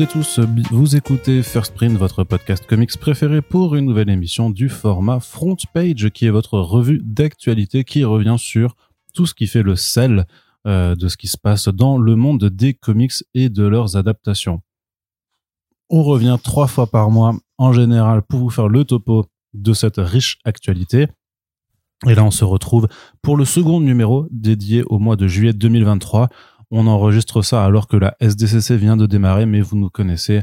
[0.00, 0.40] Toutes et tous,
[0.70, 5.58] vous écoutez First Print, votre podcast comics préféré pour une nouvelle émission du format Front
[5.74, 8.76] Page, qui est votre revue d'actualité qui revient sur
[9.12, 10.26] tout ce qui fait le sel
[10.66, 14.62] euh, de ce qui se passe dans le monde des comics et de leurs adaptations.
[15.90, 19.98] On revient trois fois par mois en général pour vous faire le topo de cette
[19.98, 21.08] riche actualité.
[22.06, 22.88] Et là, on se retrouve
[23.20, 26.30] pour le second numéro dédié au mois de juillet 2023.
[26.70, 30.42] On enregistre ça alors que la SDCC vient de démarrer, mais vous nous connaissez.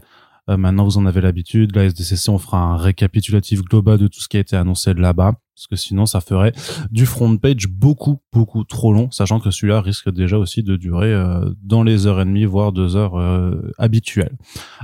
[0.50, 1.76] Euh, maintenant, vous en avez l'habitude.
[1.76, 5.02] La SDCC, on fera un récapitulatif global de tout ce qui a été annoncé de
[5.02, 6.54] là-bas, parce que sinon, ça ferait
[6.92, 11.14] du front page beaucoup, beaucoup trop long, sachant que celui-là risque déjà aussi de durer
[11.14, 14.38] euh, dans les heures et demie, voire deux heures euh, habituelles.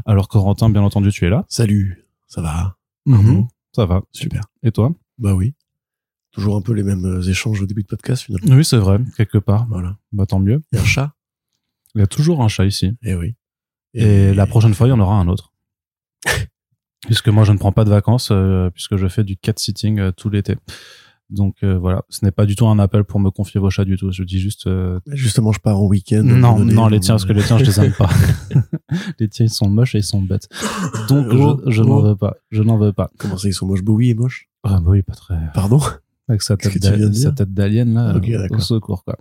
[0.05, 1.45] Alors, Corentin, bien entendu, tu es là.
[1.47, 2.75] Salut, ça va?
[3.05, 4.01] Mhm, ça va.
[4.11, 4.41] Super.
[4.63, 4.93] Et toi?
[5.17, 5.53] Bah oui.
[6.31, 8.55] Toujours un peu les mêmes euh, échanges au début de podcast finalement.
[8.55, 9.67] Oui, c'est vrai, quelque part.
[9.69, 9.97] Voilà.
[10.11, 10.61] Bah, tant mieux.
[10.73, 11.12] Et un chat?
[11.95, 12.91] Il y a toujours un chat ici.
[13.03, 13.35] Eh oui.
[13.93, 15.53] Et, la prochaine fois, il y en aura un autre.
[17.05, 19.99] puisque moi, je ne prends pas de vacances, euh, puisque je fais du cat sitting
[19.99, 20.55] euh, tout l'été.
[21.33, 23.85] Donc euh, voilà, ce n'est pas du tout un appel pour me confier vos chats
[23.85, 24.11] du tout.
[24.11, 26.21] Je dis juste euh, Justement, je pars en week-end.
[26.23, 28.09] non, donné, non les tiens, parce que les tiens, je les aime pas.
[29.19, 30.47] les tiens, ils sont moches et ils sont bêtes.
[31.09, 32.35] Donc je, je n'en veux pas.
[32.51, 33.09] Je n'en veux pas.
[33.17, 33.81] Comment ça, ils sont moches?
[33.81, 34.47] Bowie est moche?
[34.63, 35.35] Ah oui, pas très.
[35.53, 35.81] Pardon?
[36.29, 36.77] Avec sa tête,
[37.53, 39.17] d'alien là, Ok, au secours quoi.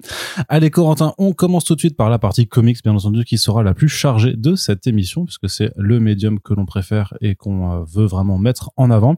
[0.48, 3.62] Allez Corentin, on commence tout de suite par la partie comics bien entendu qui sera
[3.62, 7.72] la plus chargée de cette émission puisque c'est le médium que l'on préfère et qu'on
[7.72, 9.16] euh, veut vraiment mettre en avant.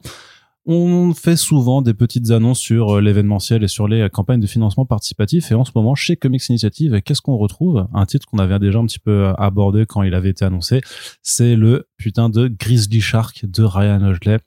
[0.67, 4.47] On fait souvent des petites annonces sur euh, l'événementiel et sur les euh, campagnes de
[4.47, 7.87] financement participatif et en ce moment chez Comics Initiative, qu'est-ce qu'on retrouve?
[7.93, 10.81] Un titre qu'on avait déjà un petit peu euh, abordé quand il avait été annoncé,
[11.21, 14.39] c'est le putain de Grizzly Shark de Ryan Hodgley.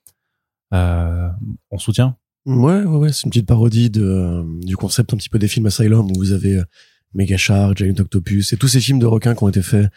[0.75, 1.29] Euh,
[1.71, 2.17] on soutient?
[2.49, 3.13] Ouais, ouais, ouais.
[3.13, 6.15] C'est une petite parodie de, euh, du concept un petit peu des films Asylum où
[6.15, 6.65] vous avez euh,
[7.13, 9.91] Mega Shark, Giant Octopus et tous ces films de requins qui ont été faits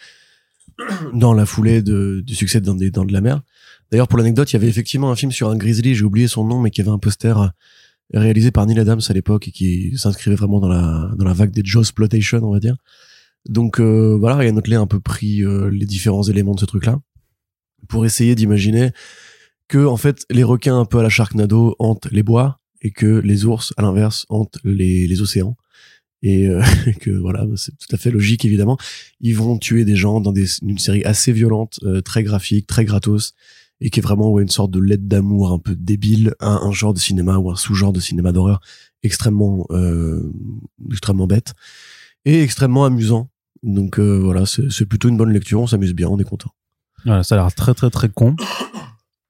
[1.13, 3.41] dans la foulée du succès Dans, des Dents de la Mer.
[3.89, 6.45] D'ailleurs, pour l'anecdote, il y avait effectivement un film sur un grizzly, j'ai oublié son
[6.45, 7.47] nom, mais qui avait un poster euh,
[8.13, 11.51] réalisé par Neil Adams à l'époque et qui s'inscrivait vraiment dans la, dans la vague
[11.51, 12.75] des Jaws Plotation, on va dire.
[13.47, 16.65] Donc euh, voilà, Ryan Otley a un peu pris euh, les différents éléments de ce
[16.65, 16.99] truc-là
[17.87, 18.91] pour essayer d'imaginer
[19.71, 23.05] que en fait les requins un peu à la Sharknado hantent les bois et que
[23.05, 25.55] les ours à l'inverse hantent les, les océans.
[26.23, 26.61] Et euh,
[26.99, 28.77] que voilà c'est tout à fait logique évidemment.
[29.21, 32.83] Ils vont tuer des gens dans des, une série assez violente euh, très graphique très
[32.83, 33.33] gratos
[33.79, 36.71] et qui est vraiment ouais, une sorte de lettre d'amour un peu débile un, un
[36.73, 38.59] genre de cinéma ou un sous-genre de cinéma d'horreur
[39.03, 40.33] extrêmement euh,
[40.91, 41.53] extrêmement bête
[42.25, 43.29] et extrêmement amusant.
[43.63, 45.61] Donc euh, voilà c'est c'est plutôt une bonne lecture.
[45.61, 46.51] On s'amuse bien on est content.
[47.05, 48.35] Voilà, ça a l'air très très très con.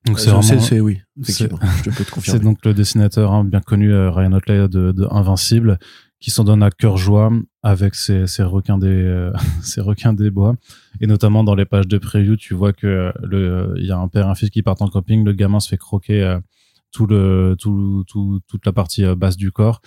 [0.06, 1.60] Donc c'est Euh, vraiment c'est oui effectivement.
[1.86, 5.08] Je peux te c'est donc le dessinateur hein, bien connu euh, Ryan Otley de, de
[5.12, 5.78] Invincible
[6.20, 7.32] qui s'en donne à cœur joie
[7.64, 9.32] avec ses, ses requins des euh,
[9.64, 10.56] ses requins des bois.
[11.02, 13.98] Et notamment dans les pages de preview tu vois que euh, le il y a
[13.98, 16.40] un père et un fils qui partent en camping le gamin se fait croquer euh,
[16.92, 19.82] tout le tout, tout toute la partie euh, basse du corps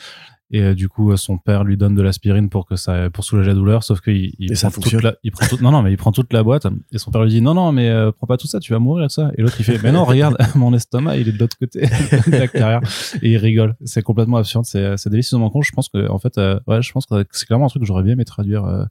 [0.55, 3.25] et euh, du coup euh, son père lui donne de l'aspirine pour que ça pour
[3.25, 5.91] soulager la douleur sauf qu'il il prend toute la, il prend toute, non non mais
[5.91, 8.29] il prend toute la boîte et son père lui dit non non mais euh, prends
[8.29, 9.33] pas tout ça tu vas mourir ça.
[9.37, 11.81] Et l'autre il fait mais non regarde mon estomac il est de l'autre côté
[12.27, 12.81] de la carrière.
[13.21, 13.75] Et il rigole.
[13.85, 15.61] C'est complètement absurde c'est c'est délicieusement con.
[15.63, 17.87] Je pense que en fait euh, ouais je pense que c'est clairement un truc que
[17.87, 18.85] j'aurais bien aimé traduire euh,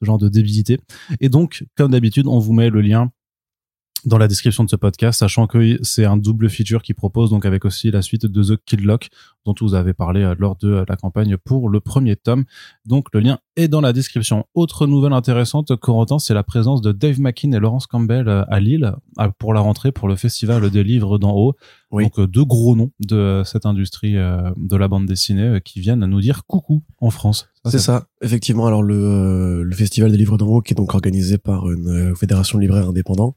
[0.00, 0.78] ce genre de débilité.
[1.20, 3.10] Et donc comme d'habitude on vous met le lien
[4.04, 7.44] dans la description de ce podcast, sachant que c'est un double feature qui propose donc
[7.44, 9.10] avec aussi la suite de The Kidlock
[9.46, 12.44] dont vous avez parlé euh, lors de euh, la campagne pour le premier tome.
[12.84, 14.44] Donc le lien est dans la description.
[14.54, 18.60] Autre nouvelle intéressante, Corentin, c'est la présence de Dave McKean et Laurence Campbell euh, à
[18.60, 18.92] Lille
[19.38, 21.54] pour la rentrée pour le festival des livres d'en haut.
[21.90, 22.04] Oui.
[22.04, 26.46] Donc deux gros noms de cette industrie de la bande dessinée qui viennent nous dire
[26.46, 27.48] coucou en France.
[27.64, 28.66] C'est ça, effectivement.
[28.66, 32.58] Alors le, le festival des livres d'en haut, qui est donc organisé par une fédération
[32.58, 33.34] de libraires indépendants,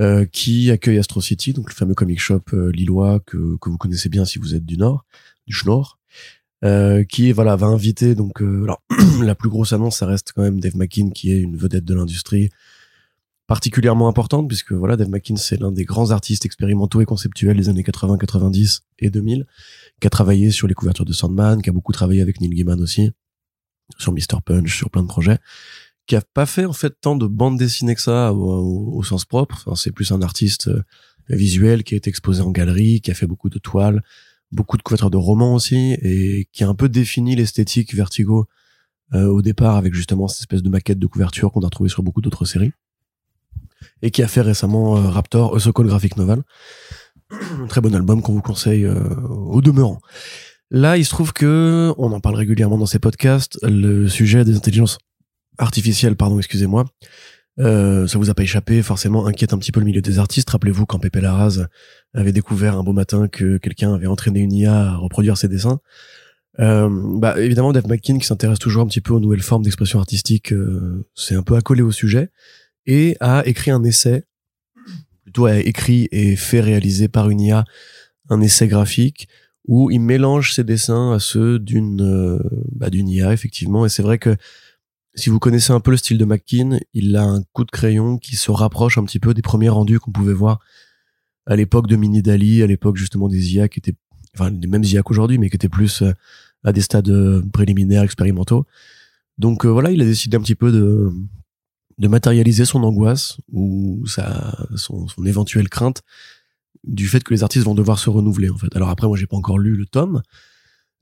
[0.00, 3.78] euh, qui accueille Astro City, donc le fameux comic shop euh, lillois que, que vous
[3.78, 5.04] connaissez bien si vous êtes du Nord,
[5.46, 5.98] du Schnorr,
[6.64, 8.82] euh, qui voilà va inviter donc euh, alors
[9.22, 11.94] la plus grosse annonce, ça reste quand même Dave McKean, qui est une vedette de
[11.94, 12.50] l'industrie
[13.46, 17.68] particulièrement importante puisque voilà Dave McKean c'est l'un des grands artistes expérimentaux et conceptuels des
[17.68, 19.46] années 80, 90 et 2000
[20.00, 22.80] qui a travaillé sur les couvertures de Sandman, qui a beaucoup travaillé avec Neil Gaiman
[22.80, 23.12] aussi
[23.98, 24.40] sur Mr.
[24.44, 25.38] Punch, sur plein de projets,
[26.06, 29.02] qui a pas fait en fait tant de bande dessinée que ça au, au- au
[29.02, 29.62] sens propre.
[29.66, 30.82] Enfin, c'est plus un artiste euh,
[31.28, 34.02] visuel qui a été exposé en galerie, qui a fait beaucoup de toiles,
[34.50, 38.46] beaucoup de couvertures de romans aussi, et qui a un peu défini l'esthétique Vertigo
[39.14, 42.02] euh, au départ avec justement cette espèce de maquette de couverture qu'on a retrouvé sur
[42.02, 42.72] beaucoup d'autres séries,
[44.02, 46.42] et qui a fait récemment euh, Raptor, So-Called Graphic Novel,
[47.30, 50.00] un très bon album qu'on vous conseille euh, au demeurant.
[50.70, 54.56] Là, il se trouve que, on en parle régulièrement dans ces podcasts, le sujet des
[54.56, 54.98] intelligences
[55.58, 56.84] artificielles, pardon, excusez-moi,
[57.58, 60.48] Euh, ça vous a pas échappé, forcément inquiète un petit peu le milieu des artistes.
[60.48, 61.66] Rappelez-vous quand Pepe Larraz
[62.14, 65.78] avait découvert un beau matin que quelqu'un avait entraîné une IA à reproduire ses dessins.
[66.60, 66.88] Euh,
[67.18, 70.52] bah évidemment, Dave McKean qui s'intéresse toujours un petit peu aux nouvelles formes d'expression artistique,
[70.52, 72.30] euh, c'est un peu accolé au sujet
[72.86, 74.24] et a écrit un essai,
[75.22, 77.64] plutôt a écrit et fait réaliser par une IA
[78.28, 79.28] un essai graphique
[79.66, 82.38] où il mélange ses dessins à ceux d'une euh,
[82.72, 84.36] bah, d'une IA effectivement et c'est vrai que
[85.14, 88.18] si vous connaissez un peu le style de McKean, il a un coup de crayon
[88.18, 90.60] qui se rapproche un petit peu des premiers rendus qu'on pouvait voir
[91.46, 93.94] à l'époque de Mini Dali, à l'époque justement des IA qui étaient,
[94.34, 96.12] enfin les mêmes IA qu'aujourd'hui, mais qui étaient plus euh,
[96.64, 98.66] à des stades euh, préliminaires, expérimentaux.
[99.38, 101.10] Donc euh, voilà, il a décidé un petit peu de,
[101.98, 106.02] de matérialiser son angoisse ou sa, son, son éventuelle crainte
[106.84, 108.74] du fait que les artistes vont devoir se renouveler en fait.
[108.76, 110.22] Alors après, moi j'ai pas encore lu le tome,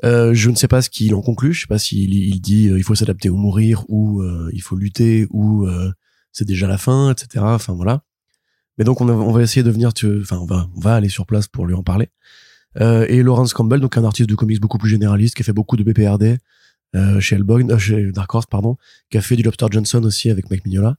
[0.04, 1.52] euh, je ne sais pas ce qu'il en conclut.
[1.52, 4.62] Je sais pas s'il il dit euh, il faut s'adapter ou mourir ou euh, il
[4.62, 5.68] faut lutter ou
[6.32, 7.44] c'est déjà la fin, etc.
[7.44, 8.02] Enfin voilà.
[8.78, 11.26] Mais donc on, on va essayer de venir, enfin on va on va aller sur
[11.26, 12.08] place pour lui en parler.
[12.78, 15.76] et Lawrence Campbell, donc un artiste de comics beaucoup plus généraliste, qui a fait beaucoup
[15.76, 16.38] de BPRD
[17.20, 18.76] chez Hellboy, chez Dark Horse pardon,
[19.10, 20.96] qui a fait du Lobster Johnson aussi avec Mike Mignola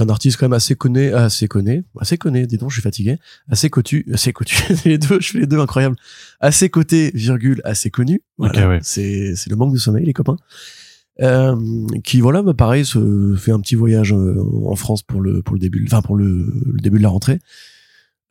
[0.00, 3.18] un artiste quand même assez connu, assez connu, assez connu, dis donc, je suis fatigué,
[3.48, 5.96] assez cotu, assez cotu, les deux, je fais les deux incroyables,
[6.40, 8.22] assez coté, virgule, assez connu.
[8.38, 10.36] Voilà, c'est c'est le manque de sommeil, les copains.
[11.20, 15.42] Euh, qui voilà, bah, pareil, se fait un petit voyage euh, en France pour le
[15.42, 17.40] pour le début, enfin pour le, le début de la rentrée.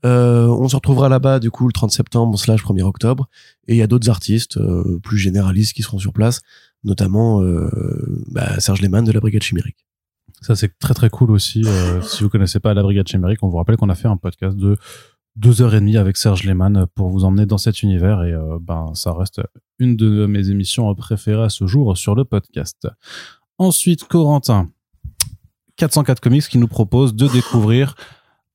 [0.05, 3.27] Euh, on se retrouvera là-bas du coup le 30 septembre slash 1er octobre
[3.67, 6.39] et il y a d'autres artistes euh, plus généralistes qui seront sur place,
[6.85, 7.69] notamment euh,
[8.31, 9.85] bah, Serge Lehmann de la Brigade Chimérique.
[10.41, 11.63] Ça, c'est très très cool aussi.
[11.65, 14.17] Euh, si vous connaissez pas la Brigade Chimérique, on vous rappelle qu'on a fait un
[14.17, 14.77] podcast de
[15.35, 18.57] deux heures et demie avec Serge Lehmann pour vous emmener dans cet univers et euh,
[18.59, 19.41] ben ça reste
[19.77, 22.87] une de mes émissions préférées à ce jour sur le podcast.
[23.57, 24.69] Ensuite, Corentin,
[25.77, 27.95] 404 Comics qui nous propose de découvrir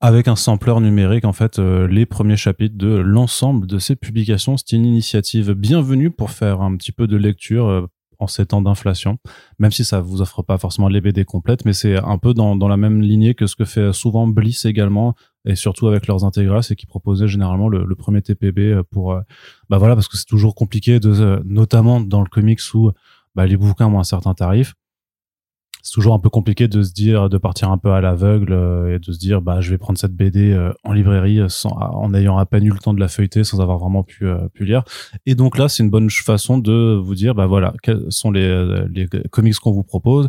[0.01, 4.57] avec un sampler numérique en fait euh, les premiers chapitres de l'ensemble de ces publications.
[4.57, 7.89] C'est une initiative bienvenue pour faire un petit peu de lecture
[8.27, 9.19] ces temps d'inflation,
[9.59, 12.57] même si ça vous offre pas forcément les BD complètes, mais c'est un peu dans,
[12.57, 16.25] dans la même lignée que ce que fait souvent Bliss également, et surtout avec leurs
[16.25, 19.21] intégrales, c'est qu'ils proposaient généralement le, premier TPB pour, euh,
[19.69, 22.91] bah voilà, parce que c'est toujours compliqué de, euh, notamment dans le comics où
[23.35, 24.75] bah, les bouquins ont un certain tarif,
[25.85, 28.97] c'est toujours un peu compliqué de se dire de partir un peu à l'aveugle euh,
[28.97, 32.15] et de se dire bah je vais prendre cette BD euh, en librairie sans, en
[32.15, 34.65] ayant à peine eu le temps de la feuilleter sans avoir vraiment pu euh, pu
[34.65, 34.83] lire.
[35.27, 38.87] Et donc là c'est une bonne façon de vous dire bah voilà quels sont les
[38.89, 40.29] les comics qu'on vous propose.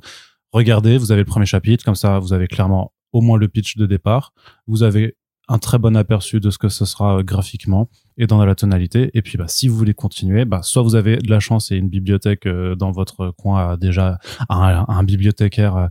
[0.52, 3.78] Regardez vous avez le premier chapitre comme ça vous avez clairement au moins le pitch
[3.78, 4.34] de départ.
[4.68, 5.16] Vous avez
[5.48, 9.12] un très bon aperçu de ce que ce sera graphiquement et dans la tonalité.
[9.14, 11.76] Et puis, bah, si vous voulez continuer, bah, soit vous avez de la chance et
[11.76, 14.20] une bibliothèque euh, dans votre coin a déjà
[14.50, 15.88] un, un bibliothécaire, euh,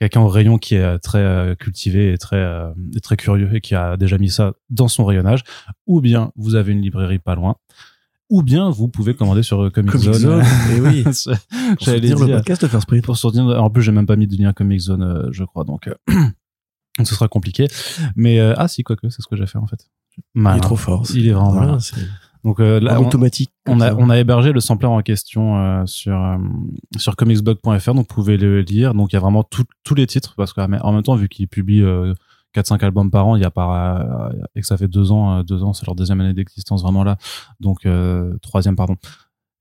[0.00, 2.44] quelqu'un au rayon qui est très euh, cultivé et très
[3.02, 5.42] très curieux et qui a déjà mis ça dans son rayonnage.
[5.86, 7.56] Ou bien vous avez une librairie pas loin.
[8.30, 10.40] Ou bien vous pouvez commander sur Comic, Comic Zone.
[10.40, 11.04] et eh oui.
[11.80, 13.04] J'allais dire le podcast faire Sprint.
[13.04, 13.62] Pour soutenir.
[13.62, 15.64] En plus, j'ai même pas mis de lien Comic Zone, je crois.
[15.64, 15.90] Donc.
[16.98, 17.66] Donc ce sera compliqué.
[18.16, 19.88] Mais euh, ah si, quoique, c'est ce que j'ai fait en fait.
[20.34, 21.04] il est trop fort.
[21.14, 21.78] Il est vraiment voilà,
[22.44, 23.52] Donc euh, là, automatique.
[23.66, 26.36] On, a, on a hébergé le sampler en question euh, sur euh,
[26.96, 28.94] sur comicsblog.fr, donc vous pouvez le lire.
[28.94, 31.84] Donc il y a vraiment tous les titres parce qu'en même temps, vu qu'ils publient
[32.54, 35.64] 4-5 albums par an, il y a pas et que ça fait deux ans, deux
[35.64, 37.16] ans, c'est leur deuxième année d'existence vraiment là.
[37.58, 37.88] Donc
[38.40, 38.96] troisième, pardon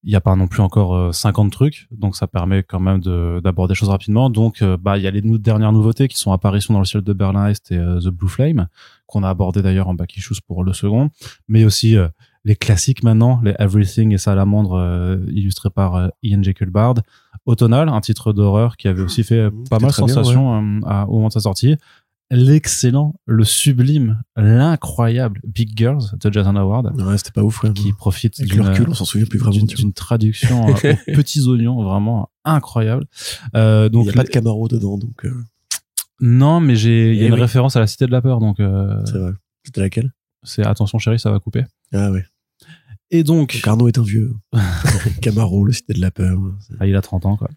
[0.03, 3.00] il n'y a pas non plus encore 50 euh, trucs, donc ça permet quand même
[3.00, 4.29] d'aborder des choses rapidement.
[4.29, 7.03] Donc, euh, bah, il y a les dernières nouveautés qui sont apparitions dans le ciel
[7.03, 8.67] de Berlin Est et euh, The Blue Flame,
[9.07, 11.10] qu'on a abordé d'ailleurs en back issues pour le second,
[11.48, 11.95] mais aussi
[12.43, 16.95] les classiques maintenant, les Everything et Salamandre, illustrés par Ian Jekyll Bard.
[17.45, 21.33] Automnal, un titre d'horreur qui avait aussi fait mmh, pas mal sensation au moment de
[21.33, 21.77] sa sortie
[22.36, 27.00] l'excellent, le sublime, l'incroyable Big Girls de Jason Howard.
[27.00, 29.66] Ouais, c'était pas ouf, Qui profite d'une, on s'en souvient plus vraiment.
[29.66, 33.06] D'une traduction aux petits oignons, vraiment incroyable.
[33.56, 35.25] Euh, donc, il n'y a pas de Camaro dedans, donc.
[35.25, 35.34] Euh.
[36.20, 38.40] Non, mais j'ai, il y a eh une référence à la Cité de la Peur,
[38.40, 38.60] donc.
[38.60, 39.02] Euh...
[39.06, 39.32] C'est vrai.
[39.63, 40.12] C'était laquelle?
[40.44, 41.63] C'est Attention chérie, ça va couper.
[41.94, 42.25] Ah ouais.
[43.12, 43.60] Et donc.
[43.63, 44.34] Carnot est un vieux.
[45.22, 46.38] Camaro, le Cité de la Peur.
[46.80, 47.50] Ah, il a 30 ans, quoi.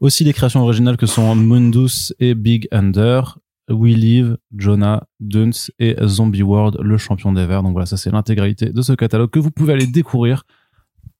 [0.00, 3.38] Aussi les créations originales que sont Mundus et Big Under,
[3.70, 7.62] We Live, Jonah, Dunce et Zombie World, le champion des verts.
[7.62, 10.44] Donc voilà, ça c'est l'intégralité de ce catalogue que vous pouvez aller découvrir.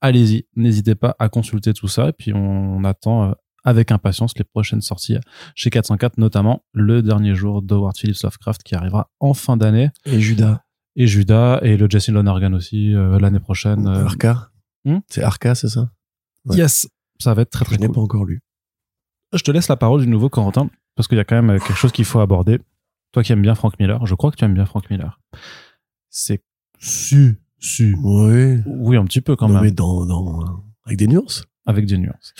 [0.00, 2.08] Allez-y, n'hésitez pas à consulter tout ça.
[2.08, 3.32] Et puis on, attend euh,
[3.64, 5.18] avec impatience les prochaines sorties
[5.54, 9.90] chez 404, notamment le dernier jour d'Howard Phillips Lovecraft qui arrivera en fin d'année.
[10.06, 10.62] Et Judas.
[10.96, 13.86] Et Judas et le Jason Lonergan aussi euh, l'année prochaine.
[13.86, 14.04] Euh.
[14.04, 14.50] Arca.
[14.84, 14.98] Hmm?
[15.08, 15.90] C'est Arca, c'est ça?
[16.46, 16.88] Yes,
[17.18, 17.76] ça va être très très.
[17.76, 18.40] Je n'ai pas encore lu.
[19.32, 21.76] Je te laisse la parole du nouveau Corentin parce qu'il y a quand même quelque
[21.76, 22.58] chose qu'il faut aborder.
[23.12, 25.18] Toi qui aimes bien Frank Miller, je crois que tu aimes bien Frank Miller.
[26.10, 26.42] C'est
[26.78, 27.96] su, su.
[28.02, 28.60] Oui.
[28.66, 29.64] Oui, un petit peu quand Non, même.
[29.64, 31.44] mais dans, dans, avec des nuances.
[31.66, 32.34] avec des nuances.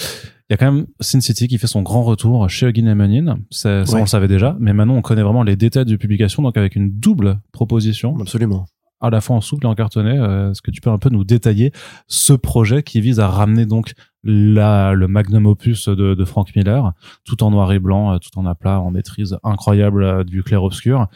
[0.49, 2.95] Il y a quand même Sin City qui fait son grand retour chez Huggin et
[2.95, 3.39] Munin.
[3.51, 6.43] Ça, ça, on le savait déjà, mais maintenant on connaît vraiment les détails de publication,
[6.43, 8.67] donc avec une double proposition, Absolument.
[9.01, 10.19] à la fois en souple et en cartonné.
[10.19, 11.73] Euh, Est-ce que tu peux un peu nous détailler
[12.09, 16.93] ce projet qui vise à ramener donc la, le magnum opus de, de Frank Miller,
[17.25, 21.07] tout en noir et blanc, euh, tout en aplat, en maîtrise incroyable euh, du clair-obscur,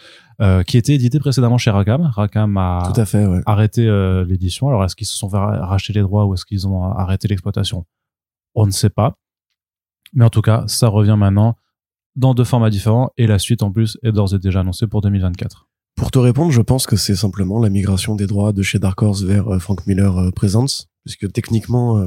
[0.40, 2.02] euh, qui était édité précédemment chez Rackham.
[2.02, 3.40] Rackham a Tout à fait, ouais.
[3.46, 4.68] arrêté euh, l'édition.
[4.68, 7.28] Alors, est-ce qu'ils se sont fait ra- racheter les droits ou est-ce qu'ils ont arrêté
[7.28, 7.84] l'exploitation?
[8.54, 9.16] On ne sait pas.
[10.14, 11.56] Mais en tout cas, ça revient maintenant
[12.16, 15.00] dans deux formats différents et la suite en plus est d'ores et déjà annoncée pour
[15.02, 15.68] 2024.
[15.96, 19.00] Pour te répondre, je pense que c'est simplement la migration des droits de chez Dark
[19.02, 21.98] Horse vers euh, Frank Miller Presents, puisque techniquement,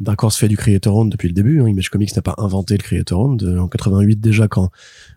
[0.00, 1.60] Dark Horse fait du Creator Owned depuis le début.
[1.60, 1.68] Hein.
[1.68, 3.42] Image Comics n'a pas inventé le Creator Owned.
[3.42, 4.70] Euh, En 88 déjà, quand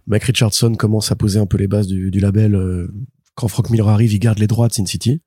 [0.08, 2.94] Mike Richardson commence à poser un peu les bases du, label, euh,
[3.36, 5.22] quand Frank Miller arrive, il garde les droits de Sin City.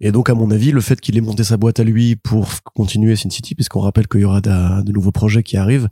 [0.00, 2.48] Et donc, à mon avis, le fait qu'il ait monté sa boîte à lui pour
[2.74, 5.88] continuer Sin City, puisqu'on rappelle qu'il y aura de, nouveaux projets qui arrivent,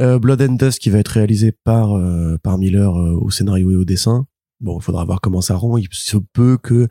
[0.00, 3.76] euh, Blood and Dust qui va être réalisé par euh, par Miller au scénario et
[3.76, 4.26] au dessin.
[4.60, 5.76] Bon, il faudra voir comment ça rend.
[5.78, 6.88] Il se peut que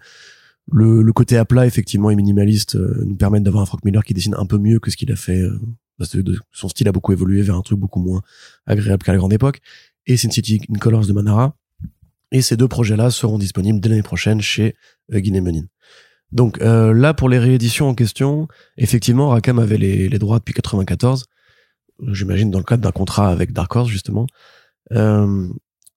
[0.71, 4.03] le, le côté à plat, effectivement, et minimaliste, euh, nous permette d'avoir un Frank Miller
[4.03, 5.39] qui dessine un peu mieux que ce qu'il a fait.
[5.41, 5.59] euh,
[5.97, 6.19] parce que
[6.51, 8.21] son style a beaucoup évolué vers un truc beaucoup moins
[8.65, 9.59] agréable qu'à la grande époque.
[10.05, 11.55] Et Sin City in Colors de Manara.
[12.31, 14.75] Et ces deux projets-là seront disponibles dès l'année prochaine chez
[15.13, 15.65] euh, Guinée Menin.
[16.31, 20.53] Donc euh, là, pour les rééditions en question, effectivement, Rackham avait les, les droits depuis
[20.55, 21.25] 94.
[22.01, 24.25] Euh, J'imagine dans le cadre d'un contrat avec Dark Horse, justement.
[24.93, 25.47] Euh,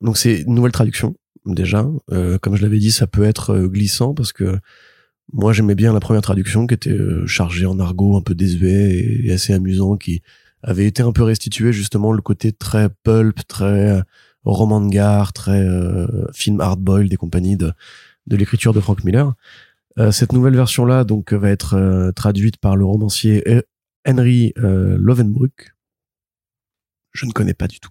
[0.03, 1.17] donc c'est une nouvelle traduction
[1.55, 1.87] déjà.
[2.13, 4.59] Euh, comme je l'avais dit, ça peut être euh, glissant parce que
[5.33, 9.23] moi j'aimais bien la première traduction qui était euh, chargée en argot un peu désuet
[9.25, 10.23] et, assez amusant, qui
[10.63, 14.03] avait été un peu restitué justement le côté très pulp, très euh,
[14.45, 15.67] roman de gare, très
[16.33, 17.73] film hardboiled et compagnie de,
[18.29, 19.35] de l'écriture de Frank Miller.
[20.13, 23.63] Cette nouvelle version là donc va être traduite par le romancier He-
[24.07, 25.75] Henry Lovenbruck.
[27.17, 27.91] Je ne connais pas du tout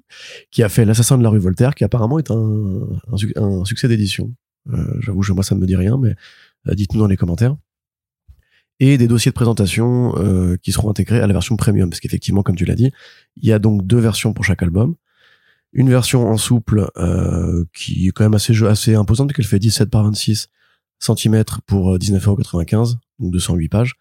[0.52, 2.80] qui a fait L'assassin de la rue Voltaire, qui apparemment est un,
[3.12, 4.34] un, suc- un succès d'édition.
[4.74, 6.16] Euh, J'avoue, moi ça ne me dit rien, mais
[6.68, 7.56] euh, dites-nous dans les commentaires.
[8.80, 12.44] Et des dossiers de présentation euh, qui seront intégrés à la version premium, parce qu'effectivement,
[12.44, 12.92] comme tu l'as dit,
[13.38, 14.96] il y a donc deux versions pour chaque album.
[15.72, 19.90] Une version en souple euh, qui est quand même assez, assez imposante, puisqu'elle fait 17
[19.90, 20.50] par 26
[21.00, 23.94] cm pour euh, 19,95€, donc 208 pages.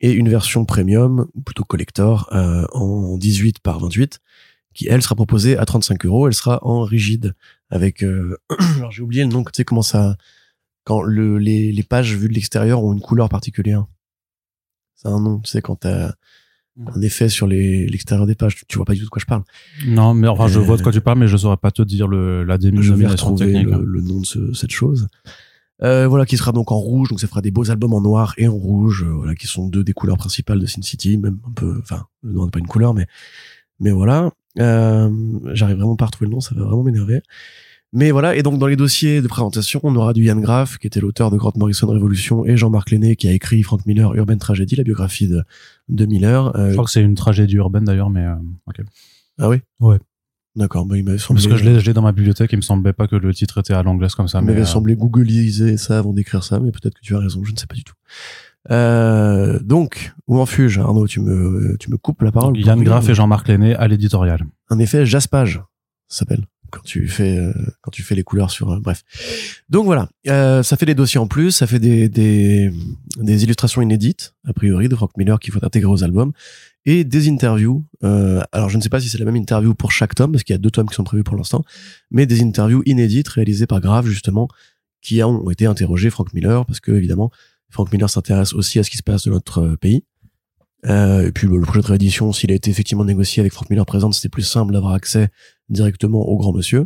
[0.00, 4.18] Et une version premium, ou plutôt collector, euh, en 18 par 28,
[4.74, 6.26] qui elle sera proposée à 35 euros.
[6.28, 7.34] Elle sera en rigide
[7.70, 8.02] avec.
[8.02, 8.36] euh,
[8.76, 9.42] alors j'ai oublié le nom.
[9.44, 10.16] Tu sais comment ça
[10.84, 13.84] quand le les, les pages vues de l'extérieur ont une couleur particulière.
[14.96, 15.40] C'est un nom.
[15.40, 16.12] Tu sais quand t'as
[16.94, 18.54] un effet sur les l'extérieur des pages.
[18.56, 19.42] Tu, tu vois pas du tout de quoi je parle.
[19.86, 21.82] Non, mais enfin, je Euh, vois de quoi tu parles, mais je saurais pas te
[21.82, 23.74] dire le, la Je vais dénomination retrouver technique.
[23.74, 25.08] le, le nom de ce- cette chose.
[25.82, 28.34] Euh, voilà, qui sera donc en rouge, donc ça fera des beaux albums en noir
[28.36, 31.38] et en rouge, euh, voilà, qui sont deux des couleurs principales de Sin City, même
[31.46, 33.06] un peu, enfin, le noir n'est pas une couleur, mais,
[33.80, 34.30] mais voilà.
[34.58, 35.10] Euh,
[35.52, 37.22] J'arrive vraiment pas à retrouver le nom, ça va vraiment m'énerver.
[37.92, 40.86] Mais voilà, et donc dans les dossiers de présentation, on aura du Yann Graff, qui
[40.86, 44.36] était l'auteur de Grant Morrison Révolution, et Jean-Marc Lenné, qui a écrit Frank Miller, Urban
[44.38, 45.42] Tragedy, la biographie de,
[45.88, 46.54] de Miller.
[46.56, 48.34] Euh, Je crois que c'est une tragédie urbaine d'ailleurs, mais euh,
[48.68, 48.76] ok.
[49.38, 49.56] ah oui?
[49.80, 49.98] Ouais.
[50.54, 52.92] D'accord, bah, il m'avait semblé, Parce que je l'ai dans ma bibliothèque, il me semblait
[52.92, 54.40] pas que le titre était à l'anglaise comme ça.
[54.40, 57.42] Il m'avait euh, semblé googliser ça avant d'écrire ça, mais peut-être que tu as raison,
[57.44, 57.94] je ne sais pas du tout.
[58.70, 62.58] Euh, donc, où en fuge, Arnaud, tu me, tu me coupes la parole.
[62.58, 64.44] Yann Graff et Jean-Marc Lenné à l'éditorial.
[64.68, 65.62] Un effet jaspage,
[66.08, 69.02] ça s'appelle, quand tu fais, euh, quand tu fais les couleurs sur, euh, bref.
[69.70, 72.70] Donc voilà, euh, ça fait des dossiers en plus, ça fait des, des,
[73.16, 76.32] des illustrations inédites, a priori, de Frank Miller qu'il faut intégrer aux albums,
[76.84, 77.84] et des interviews.
[78.04, 80.44] Euh, alors je ne sais pas si c'est la même interview pour chaque tome, parce
[80.44, 81.64] qu'il y a deux tomes qui sont prévus pour l'instant,
[82.10, 84.48] mais des interviews inédites réalisées par Grave, justement,
[85.02, 87.30] qui ont été interrogés Frank Miller, parce que évidemment,
[87.70, 90.04] Frank Miller s'intéresse aussi à ce qui se passe de notre euh, pays.
[90.86, 93.68] Euh, et puis le, le projet de réédition, s'il a été effectivement négocié avec Frank
[93.70, 95.28] Miller présent, c'était plus simple d'avoir accès
[95.68, 96.84] directement au grand monsieur.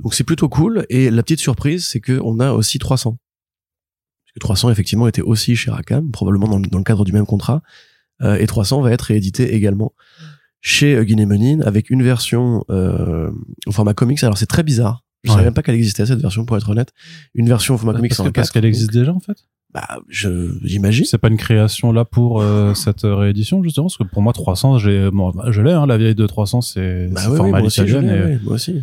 [0.00, 0.84] Donc c'est plutôt cool.
[0.90, 3.10] Et la petite surprise, c'est que on a aussi 300.
[3.12, 7.12] Parce que 300 effectivement était aussi chez Rackham, probablement dans, le- dans le cadre du
[7.12, 7.62] même contrat.
[8.22, 9.92] Euh, et 300 va être réédité également
[10.60, 13.30] chez euh, Guinée Menin avec une version euh,
[13.66, 14.22] au format comics.
[14.24, 15.04] Alors c'est très bizarre.
[15.24, 15.34] Je Ouais.
[15.36, 16.92] savais même pas qu'elle existait cette version pour être honnête.
[17.34, 19.20] Une version au format comics Parce que- en parce 4, qu'elle donc, existe déjà en
[19.20, 19.36] fait?
[19.72, 21.04] Bah, je j'imagine.
[21.04, 24.32] C'est pas une création là pour euh, cette euh, réédition justement parce que pour moi
[24.32, 27.86] 300 j'ai bon, je l'ai hein, la vieille de 300 c'est Bah format moi aussi,
[27.86, 28.82] je et- ouais, moi aussi.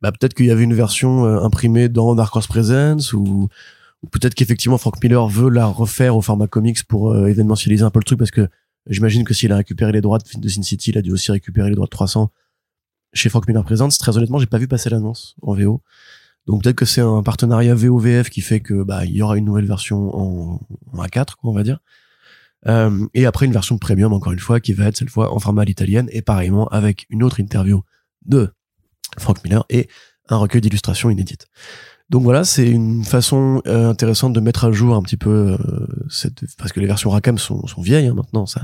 [0.00, 3.48] Bah peut-être qu'il y avait une version euh, imprimée dans Dark Horse Presents ou,
[4.04, 7.90] ou peut-être qu'effectivement Frank Miller veut la refaire au format comics pour euh, événementialiser un
[7.90, 8.46] peu le truc parce que
[8.88, 11.32] j'imagine que s'il a récupéré les droits de, de Sin City, il a dû aussi
[11.32, 12.30] récupérer les droits de 300
[13.12, 13.88] chez Frank Miller Presents.
[13.98, 15.80] Très honnêtement, j'ai pas vu passer l'annonce en VO.
[16.48, 19.44] Donc peut-être que c'est un partenariat VOVF qui fait que bah il y aura une
[19.44, 20.60] nouvelle version en,
[20.92, 21.78] en A4, quoi, on va dire.
[22.66, 25.38] Euh, et après une version premium encore une fois qui va être cette fois en
[25.38, 27.84] format l'italienne et pareillement avec une autre interview
[28.26, 28.50] de
[29.16, 29.88] Frank Miller et
[30.28, 31.46] un recueil d'illustrations inédites.
[32.10, 35.86] Donc voilà, c'est une façon euh, intéressante de mettre à jour un petit peu euh,
[36.08, 38.46] cette parce que les versions Rackham sont, sont vieilles hein, maintenant.
[38.46, 38.62] Ça,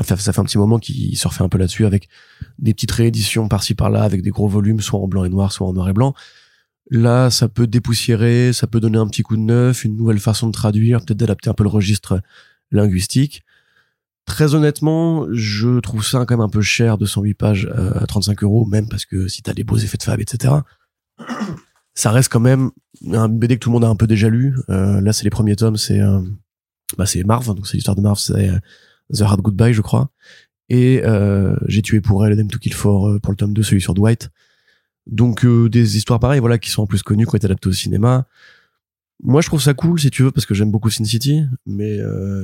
[0.00, 2.08] ça fait un petit moment qu'ils se refait un peu là-dessus avec
[2.60, 5.66] des petites rééditions par-ci par-là avec des gros volumes, soit en blanc et noir, soit
[5.66, 6.14] en noir et blanc.
[6.90, 10.46] Là, ça peut dépoussiérer, ça peut donner un petit coup de neuf, une nouvelle façon
[10.46, 12.20] de traduire, peut-être d'adapter un peu le registre
[12.70, 13.42] linguistique.
[14.26, 18.42] Très honnêtement, je trouve ça quand même un peu cher, 208 pages euh, à 35
[18.42, 20.54] euros, même parce que si t'as des beaux effets de fab, etc
[21.94, 22.70] ça reste quand même
[23.12, 24.54] un BD que tout le monde a un peu déjà lu.
[24.68, 26.20] Euh, là, c'est les premiers tomes, c'est euh,
[26.98, 28.50] bah, c'est Marv, donc c'est l'histoire de Marv, c'est
[29.12, 30.10] The Hard Goodbye, je crois.
[30.70, 31.02] Et
[31.66, 34.30] j'ai tué pour elle, Them to Kill For pour le tome 2, celui sur Dwight.
[35.06, 37.72] Donc des histoires pareilles, voilà, qui sont en plus connues, qui ont été adaptées au
[37.72, 38.26] cinéma.
[39.22, 41.98] Moi, je trouve ça cool, si tu veux, parce que j'aime beaucoup Sin City, mais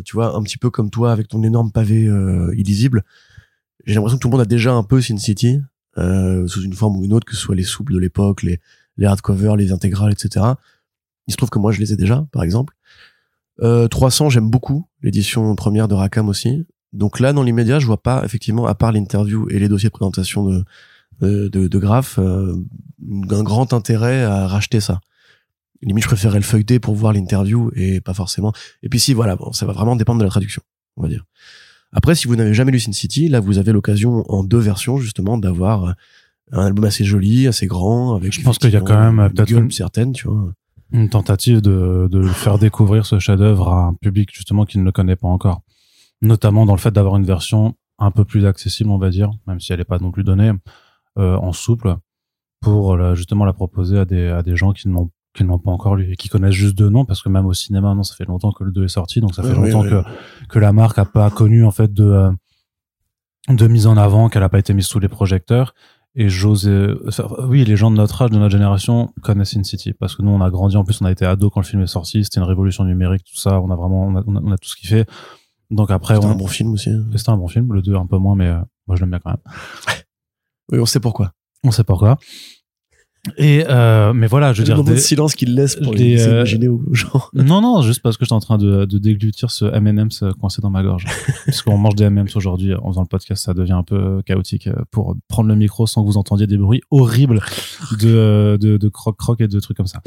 [0.05, 2.09] tu vois, un petit peu comme toi, avec ton énorme pavé
[2.57, 3.03] illisible,
[3.87, 5.61] j'ai l'impression que tout le monde a déjà un peu Sin City,
[5.97, 8.61] sous une forme ou une autre, que ce soit les souples de l'époque, les
[9.01, 10.47] les hardcovers, les intégrales, etc.
[11.27, 12.75] Il se trouve que moi, je les ai déjà, par exemple.
[13.63, 16.67] Euh, 300, j'aime beaucoup l'édition première de Rackham aussi.
[16.93, 19.93] Donc là, dans l'immédiat, je vois pas, effectivement, à part l'interview et les dossiers de
[19.93, 20.65] présentation de,
[21.21, 22.55] de, de, de Graph, euh,
[23.31, 25.01] un grand intérêt à racheter ça.
[25.83, 28.53] Limite, je préférerais le feuilleter pour voir l'interview et pas forcément.
[28.83, 30.63] Et puis si, voilà, bon, ça va vraiment dépendre de la traduction,
[30.97, 31.25] on va dire.
[31.93, 34.99] Après, si vous n'avez jamais lu Sin City, là, vous avez l'occasion en deux versions,
[34.99, 35.95] justement, d'avoir
[36.53, 38.15] un album assez joli, assez grand.
[38.15, 40.53] Avec je pense qu'il y a quand même peut-être une certaine, tu vois.
[40.93, 44.93] Une tentative de, de faire découvrir ce chef-d'œuvre à un public justement qui ne le
[44.93, 45.63] connaît pas encore.
[46.21, 49.61] Notamment dans le fait d'avoir une version un peu plus accessible, on va dire, même
[49.61, 50.55] si elle n'est pas non plus donnée euh,
[51.17, 51.97] en souple,
[52.61, 55.71] pour la, justement la proposer à des, à des gens qui n'ont qui n'ont pas
[55.71, 58.15] encore lu et qui connaissent juste deux noms parce que même au cinéma non ça
[58.17, 60.03] fait longtemps que le 2 est sorti donc ça fait longtemps que
[60.49, 62.31] que la marque a pas connu en fait de euh,
[63.49, 65.75] de mise en avant qu'elle a pas été mise sous les projecteurs.
[66.17, 66.69] Et j'ose
[67.45, 70.31] oui les gens de notre âge de notre génération connaissent Sin City parce que nous
[70.33, 72.41] on a grandi en plus on a été ado quand le film est sorti c'était
[72.41, 74.89] une révolution numérique tout ça on a vraiment on a, on a, tout ce qui
[74.89, 75.09] fait.
[75.71, 77.05] Donc après c'était un bon film aussi hein.
[77.15, 79.21] c'était un bon film le 2 un peu moins mais euh, moi je l'aime bien
[79.21, 79.39] quand même
[80.73, 81.33] oui on sait pourquoi
[81.65, 82.19] on sait pourquoi
[83.37, 86.31] et euh, mais voilà, je veux dire des, de silence qu'il laisse pour les euh,
[86.31, 87.23] imaginer aux gens.
[87.35, 90.71] Non non, juste parce que j'étais en train de, de déglutir ce M&M's coincé dans
[90.71, 91.05] ma gorge.
[91.45, 94.69] parce qu'on mange des M&M's aujourd'hui en faisant le podcast, ça devient un peu chaotique
[94.69, 97.43] euh, pour prendre le micro sans que vous entendiez des bruits horribles
[98.01, 100.01] de euh, de, de croc croc et de trucs comme ça.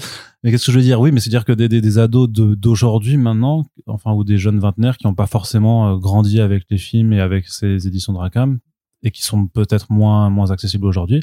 [0.44, 1.00] Mais qu'est-ce que je veux dire?
[1.00, 4.60] Oui, mais c'est dire que des, des, des ados d'aujourd'hui maintenant, enfin ou des jeunes
[4.60, 8.58] vingtenaires qui n'ont pas forcément grandi avec les films et avec ces éditions de Rackham
[9.04, 11.22] et qui sont peut-être moins moins accessibles aujourd'hui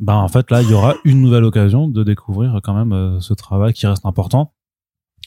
[0.00, 3.20] bah en fait là il y aura une nouvelle occasion de découvrir quand même euh,
[3.20, 4.54] ce travail qui reste important.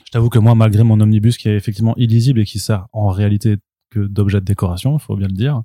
[0.06, 3.10] Je t'avoue que moi malgré mon omnibus qui est effectivement illisible et qui sert en
[3.10, 3.58] réalité
[3.92, 5.62] que d'objet de décoration, il faut bien le dire,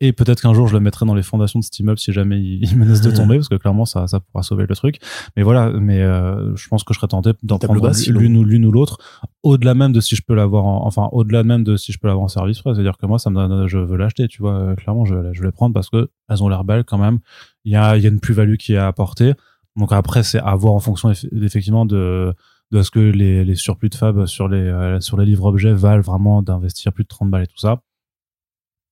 [0.00, 2.40] et peut-être qu'un jour je le mettrai dans les fondations de cet immeuble si jamais
[2.40, 4.98] il, menace de tomber parce que clairement ça ça pourra sauver le truc.
[5.36, 8.64] Mais voilà mais euh, je pense que je serais tenté d'en prendre l'une ou l'une
[8.64, 8.98] ou l'autre
[9.42, 12.24] au-delà même de si je peux l'avoir enfin au-delà même de si je peux l'avoir
[12.24, 15.32] en service c'est-à-dire que moi ça me donne je veux l'acheter tu vois clairement je
[15.32, 17.18] je vais les prendre parce que elles ont l'air belles quand même.
[17.64, 19.34] Il y a il y a une plus-value qui est à apporter
[19.76, 21.10] donc après c'est à voir en fonction
[21.42, 22.34] effectivement de
[22.70, 25.72] de ce que les, les surplus de fab sur les euh, sur les livres objets
[25.72, 27.80] valent vraiment d'investir plus de 30 balles et tout ça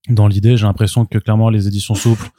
[0.09, 2.31] dans l'idée, j'ai l'impression que clairement les éditions souples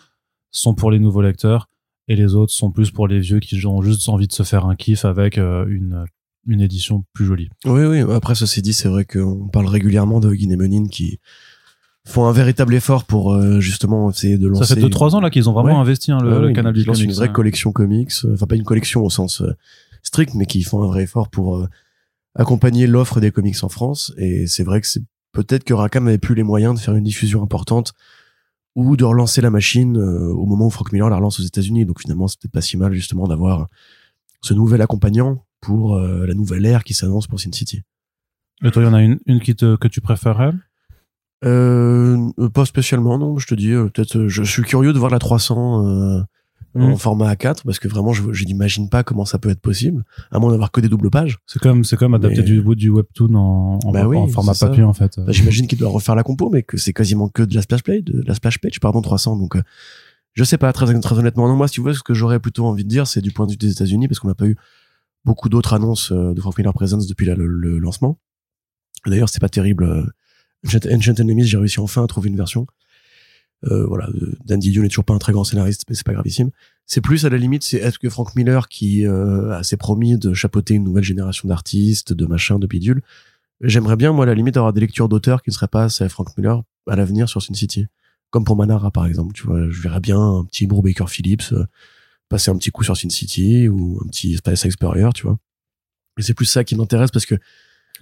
[0.51, 1.69] sont pour les nouveaux lecteurs
[2.07, 4.65] et les autres sont plus pour les vieux qui ont juste envie de se faire
[4.65, 6.05] un kiff avec euh, une
[6.49, 7.49] une édition plus jolie.
[7.65, 7.99] Oui, oui.
[8.13, 11.19] Après, ceci dit, c'est vrai qu'on parle régulièrement de Guy et qui
[12.05, 14.63] font un véritable effort pour euh, justement essayer de lancer.
[14.63, 17.03] Ça fait deux trois ans là qu'ils ont vraiment investi hein, le, canal du comics.
[17.03, 19.43] une vraie collection comics, euh, enfin pas une collection au sens
[20.03, 21.67] strict, mais qui font un vrai effort pour
[22.33, 24.13] accompagner l'offre des comics en France.
[24.17, 25.03] Et c'est vrai que c'est
[25.37, 27.93] peut-être que Rackham n'avait plus les moyens de faire une diffusion importante
[28.75, 31.85] ou de relancer la machine euh, au moment où Frank Miller la relance aux États-Unis.
[31.85, 33.67] Donc finalement, peut-être pas si mal justement d'avoir
[34.41, 37.83] ce nouvel accompagnant pour euh, la nouvelle ère qui s'annonce pour Sin City.
[38.63, 40.53] Et toi, il y en a une, une qui te, que tu préférerais
[41.45, 43.37] euh, Pas spécialement, non.
[43.37, 46.25] Je te dis, peut-être, je suis curieux de voir la 300
[46.79, 46.97] en mmh.
[46.97, 50.39] format A4 parce que vraiment je, je n'imagine pas comment ça peut être possible à
[50.39, 51.39] moins d'avoir que des doubles pages.
[51.45, 55.19] C'est comme c'est comme adapter du, du webtoon en, en, bah format papier en fait.
[55.19, 57.83] Bah, j'imagine qu'il doit refaire la compo mais que c'est quasiment que de la splash
[57.83, 59.63] page de la splash page pardon 300 donc euh,
[60.33, 61.47] je sais pas très très honnêtement.
[61.47, 63.45] Non moi si tu veux ce que j'aurais plutôt envie de dire c'est du point
[63.45, 64.55] de vue des États-Unis parce qu'on n'a pas eu
[65.25, 68.19] beaucoup d'autres annonces euh, de Frank Miller Presence depuis le, lancement.
[69.05, 70.05] D'ailleurs c'est pas terrible euh,
[70.91, 72.67] Ancient Enemies j'ai réussi enfin à trouver une version
[73.65, 76.13] Euh, voilà, euh, Dan Didio n'est toujours pas un très grand scénariste, mais c'est pas
[76.13, 76.51] gravissime.
[76.85, 80.17] C'est plus à la limite, c'est est-ce que Frank Miller, qui euh, a s'est promis
[80.17, 83.01] de chapeauter une nouvelle génération d'artistes, de machins, de bidules,
[83.61, 86.07] j'aimerais bien, moi, à la limite, avoir des lectures d'auteurs qui ne seraient pas c'est
[86.09, 87.87] Frank Miller à l'avenir sur Sin City.
[88.29, 91.51] Comme pour Manara, par exemple, tu vois, je verrais bien un petit Bruce Baker Phillips
[91.53, 91.65] euh,
[92.29, 95.37] passer un petit coup sur Sin City ou un petit Space Explorer, tu vois.
[96.19, 97.35] Et c'est plus ça qui m'intéresse parce que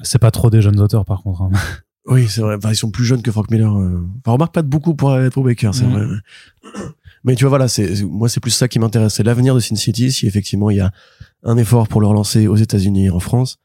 [0.03, 1.43] C'est pas trop des jeunes auteurs, par contre.
[1.43, 1.51] hein.
[2.07, 2.55] Oui, c'est vrai.
[2.55, 3.75] Enfin, ils sont plus jeunes que Frank Miller.
[3.77, 4.05] euh.
[4.19, 5.91] Enfin, remarque pas de beaucoup pour être Baker, c'est Mhm.
[5.91, 6.05] vrai.
[7.23, 9.15] Mais tu vois, voilà, c'est moi, c'est plus ça qui m'intéresse.
[9.15, 10.11] C'est l'avenir de Sin City.
[10.11, 10.91] Si effectivement il y a
[11.43, 13.57] un effort pour le relancer aux États-Unis et en France,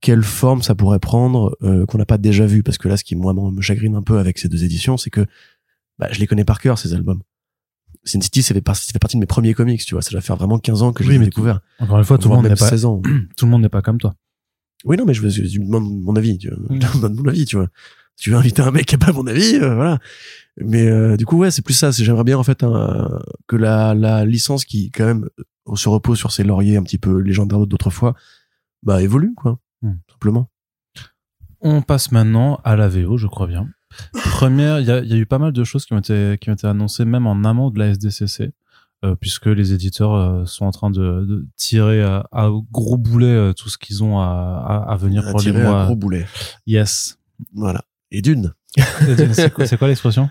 [0.00, 2.62] quelle forme ça pourrait prendre euh, qu'on n'a pas déjà vu?
[2.64, 5.10] Parce que là, ce qui moi me chagrine un peu avec ces deux éditions, c'est
[5.10, 5.24] que
[5.98, 7.20] bah, je les connais par cœur ces albums.
[8.04, 10.02] Sin City, ça fait, par- ça fait partie de mes premiers comics, tu vois.
[10.02, 11.60] Ça doit faire vraiment 15 ans que Oui, je l'ai découvert.
[11.78, 13.00] Encore une fois, tout le monde n'est pas, 16 ans.
[13.36, 14.14] tout le monde n'est pas comme toi.
[14.84, 16.38] Oui, non, mais je, je, me demande mon avis.
[16.38, 16.58] Tu vois.
[16.68, 16.80] Mm.
[16.82, 17.68] Je demande mon avis, tu vois.
[18.16, 19.98] Tu veux inviter un mec qui a pas mon avis, euh, voilà.
[20.60, 21.92] Mais euh, du coup, ouais, c'est plus ça.
[21.92, 22.64] C'est j'aimerais bien en fait
[23.46, 26.98] que la, la licence qui quand même euh, se repose sur ses lauriers un petit
[26.98, 28.14] peu légendaires d'autrefois,
[28.82, 29.92] bah évolue quoi, Mm.
[30.10, 30.50] simplement.
[31.60, 33.68] On passe maintenant à la VO, je crois bien.
[34.12, 36.36] Première, il y a, il y a eu pas mal de choses qui ont été,
[36.40, 38.52] qui ont été annoncées même en amont de la SDCC,
[39.04, 43.26] euh, puisque les éditeurs euh, sont en train de, de tirer à, à gros boulet
[43.26, 44.24] euh, tout ce qu'ils ont à,
[44.86, 45.84] à, à venir À pour les mois.
[45.84, 46.26] gros boulet.
[46.66, 47.18] Yes.
[47.54, 47.82] Voilà.
[48.10, 48.52] Et d'une.
[49.32, 50.28] C'est quoi, l'expression?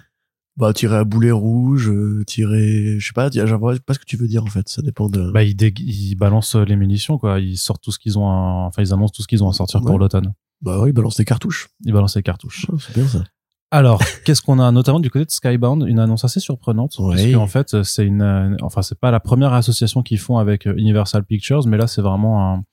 [0.58, 4.06] Bah tirer à boulet rouge, euh, tirer, je sais pas, je vois pas ce que
[4.06, 4.68] tu veux dire en fait.
[4.68, 5.30] Ça dépend de.
[5.32, 7.40] Bah, ils, ils balancent les munitions, quoi.
[7.40, 9.54] Ils sortent tout ce qu'ils ont, à- enfin, ils annoncent tout ce qu'ils ont à
[9.54, 10.34] sortir pour l'automne.
[10.64, 11.70] Bah oui, balance des cartouches.
[11.86, 12.66] Ils balancent les cartouches.
[12.70, 13.24] Ouais, c'est bien ça.
[13.72, 15.84] Alors, qu'est-ce qu'on a notamment du côté de Skybound?
[15.88, 17.16] Une annonce assez surprenante, Ouais.
[17.16, 20.68] parce qu'en fait, c'est une, euh, enfin, c'est pas la première association qu'ils font avec
[20.68, 22.64] euh, Universal Pictures, mais là, c'est vraiment un,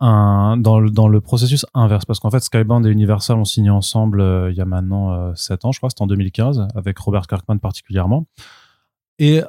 [0.00, 3.70] un dans le dans le processus inverse, parce qu'en fait, Skybound et Universal ont signé
[3.70, 6.98] ensemble euh, il y a maintenant euh, 7 ans, je crois, c'était en 2015, avec
[6.98, 8.26] Robert Kirkman particulièrement.
[9.18, 9.42] Et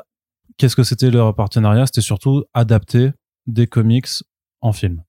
[0.58, 1.86] qu'est-ce que c'était leur partenariat?
[1.86, 3.12] C'était surtout adapter
[3.48, 4.08] des comics
[4.62, 5.04] en film.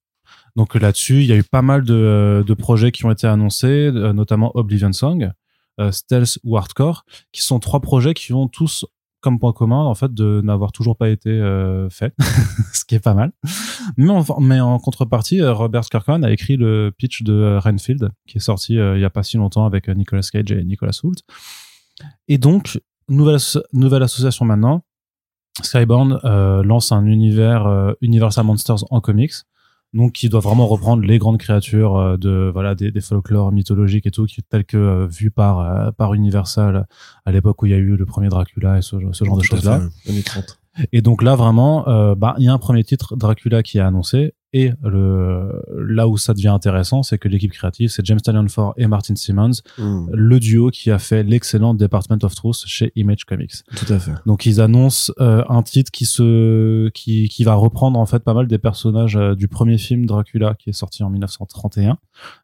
[0.57, 3.90] Donc là-dessus, il y a eu pas mal de, de projets qui ont été annoncés,
[3.93, 5.33] euh, notamment Oblivion Song,
[5.81, 8.87] euh, Stealth ou Hardcore, qui sont trois projets qui ont tous
[9.25, 12.14] comme point commun en fait de n'avoir toujours pas été euh, faits,
[12.75, 13.33] ce qui est pas mal.
[13.97, 18.11] Mais en, mais en contrepartie, euh, Robert Kirkman a écrit le pitch de euh, Renfield,
[18.27, 20.62] qui est sorti euh, il y a pas si longtemps avec euh, Nicolas Cage et
[20.62, 21.17] Nicolas Hoult.
[22.29, 23.38] Et donc, nouvelle,
[23.73, 24.85] nouvelle association maintenant,
[25.62, 29.33] Skybound euh, lance un univers euh, Universal Monsters en comics
[29.94, 34.07] donc qui doit vraiment reprendre les grandes créatures euh, de voilà des, des folklores mythologiques
[34.07, 36.87] et tout qui telles que euh, vues par euh, par Universal
[37.24, 39.42] à l'époque où il y a eu le premier Dracula et ce, ce genre de
[39.42, 40.59] Tout choses là fait, années 30.
[40.92, 41.85] et donc là vraiment
[42.16, 46.17] bah il y a un premier titre Dracula qui est annoncé et le là où
[46.17, 50.07] ça devient intéressant c'est que l'équipe créative c'est James Tynion Ford et Martin Simmons Mm,
[50.12, 54.12] le duo qui a fait l'excellent Department of Truth chez Image Comics tout à fait.
[54.25, 58.35] donc ils annoncent euh, un titre qui se qui qui va reprendre en fait pas
[58.35, 61.99] mal des personnages euh, du premier film Dracula qui est sorti en 1931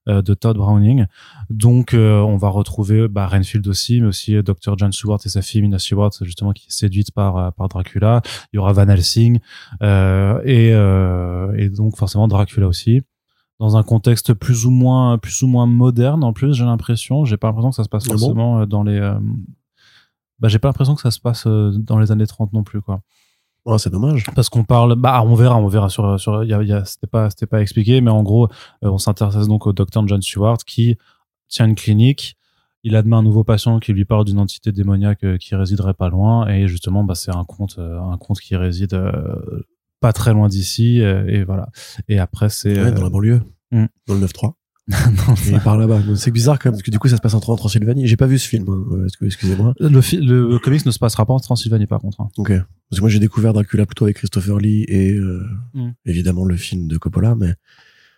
[0.08, 1.06] euh, de Todd Browning.
[1.48, 5.28] Donc euh, on va retrouver bah, Renfield aussi, mais aussi euh, Dr John Stewart et
[5.28, 8.22] sa fille Mina Stewart justement qui est séduite par par Dracula.
[8.52, 9.38] Il y aura Van Helsing
[9.82, 13.02] euh, et euh, et donc forcément Dracula aussi.
[13.60, 17.24] Dans un contexte plus ou moins plus ou moins moderne en plus j'ai l'impression.
[17.24, 19.14] J'ai pas l'impression que ça se passe Ah bon forcément euh, dans les euh,
[20.38, 22.80] bah j'ai pas l'impression que ça se passe euh, dans les années 30 non plus
[22.80, 23.02] quoi.
[23.66, 24.24] Oh, c'est dommage.
[24.34, 27.06] parce qu'on parle bah on verra on verra sur sur y a, y a- c'était
[27.06, 28.48] pas c'était pas expliqué mais en gros
[28.80, 30.96] on s'intéresse donc au docteur John Stewart qui
[31.48, 32.36] tient une clinique.
[32.82, 36.48] Il admet un nouveau patient qui lui parle d'une entité démoniaque qui résiderait pas loin.
[36.48, 38.94] Et justement bah c'est un conte un conte qui réside
[40.00, 41.68] pas très loin d'ici euh, et voilà
[42.08, 43.40] et après c'est Ouais, euh, dans la banlieue.
[43.70, 43.84] Mm.
[44.08, 44.52] Dans le 9-3.
[44.90, 46.00] non, il part là-bas.
[46.16, 48.08] C'est bizarre quand même, parce que du coup, ça se passe en Transylvanie.
[48.08, 48.82] J'ai pas vu ce film, hein.
[48.92, 49.72] Euh, excusez-moi.
[49.78, 52.28] le, fi- le comics ne se passera pas en Transylvanie par contre hein.
[52.38, 52.48] Ok.
[52.48, 55.90] Parce que moi, j'ai découvert Dracula plutôt avec Christopher Lee et euh, Mm.
[56.06, 57.54] évidemment le film de Coppola, mais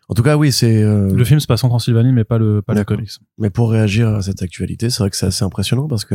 [0.09, 0.83] en tout cas, oui, c'est.
[0.83, 3.71] euh, le film se passe en Transylvanie mais pas le pas le comics Mais pour
[3.71, 6.15] réagir à cette actualité, c'est vrai que c'est assez impressionnant parce que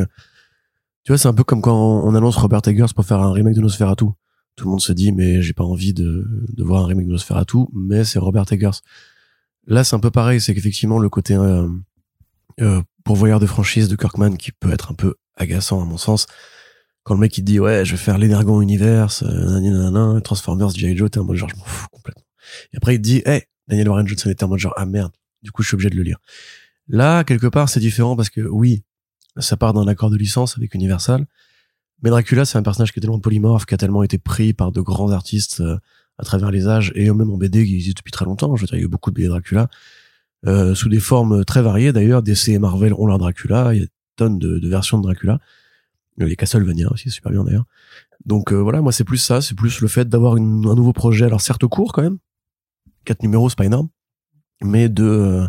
[1.03, 3.53] tu vois, c'est un peu comme quand on annonce Robert Eggers pour faire un remake
[3.55, 4.05] de Nosferatu.
[4.57, 7.11] Tout le monde se dit, mais j'ai pas envie de, de voir un remake de
[7.11, 8.81] Nosferatu, mais c'est Robert Eggers.
[9.67, 11.67] Là, c'est un peu pareil, c'est qu'effectivement, le côté euh,
[12.59, 16.25] euh, pourvoyeur de franchise de Kirkman qui peut être un peu agaçant à mon sens.
[17.03, 20.97] Quand le mec il dit ouais je vais faire l'Energon Universe, euh, Transformers, G.I.
[20.97, 22.25] Joe, t'es en genre je m'en fous complètement.
[22.73, 25.51] Et après il dit hey Daniel Warren Johnson était en mode genre ah merde, du
[25.51, 26.17] coup je suis obligé de le lire.
[26.89, 28.83] Là quelque part c'est différent parce que oui
[29.37, 31.27] ça part d'un accord de licence avec Universal,
[32.03, 34.71] mais Dracula c'est un personnage qui est tellement polymorphe, qui a tellement été pris par
[34.71, 35.77] de grands artistes euh,
[36.17, 38.55] à travers les âges et même en BD qui existe depuis très longtemps.
[38.55, 39.69] Je veux dire il y a eu beaucoup de BD Dracula
[40.45, 42.21] euh, sous des formes très variées d'ailleurs.
[42.21, 45.39] DC et Marvel ont leur Dracula, il y a tonnes de, de versions de Dracula.
[46.17, 47.65] Les Castlevania aussi, super bien d'ailleurs.
[48.25, 51.41] Donc voilà, moi c'est plus ça, c'est plus le fait d'avoir un nouveau projet, alors
[51.41, 52.17] certes court quand même,
[53.05, 53.89] quatre numéros, c'est pas énorme,
[54.63, 55.47] mais de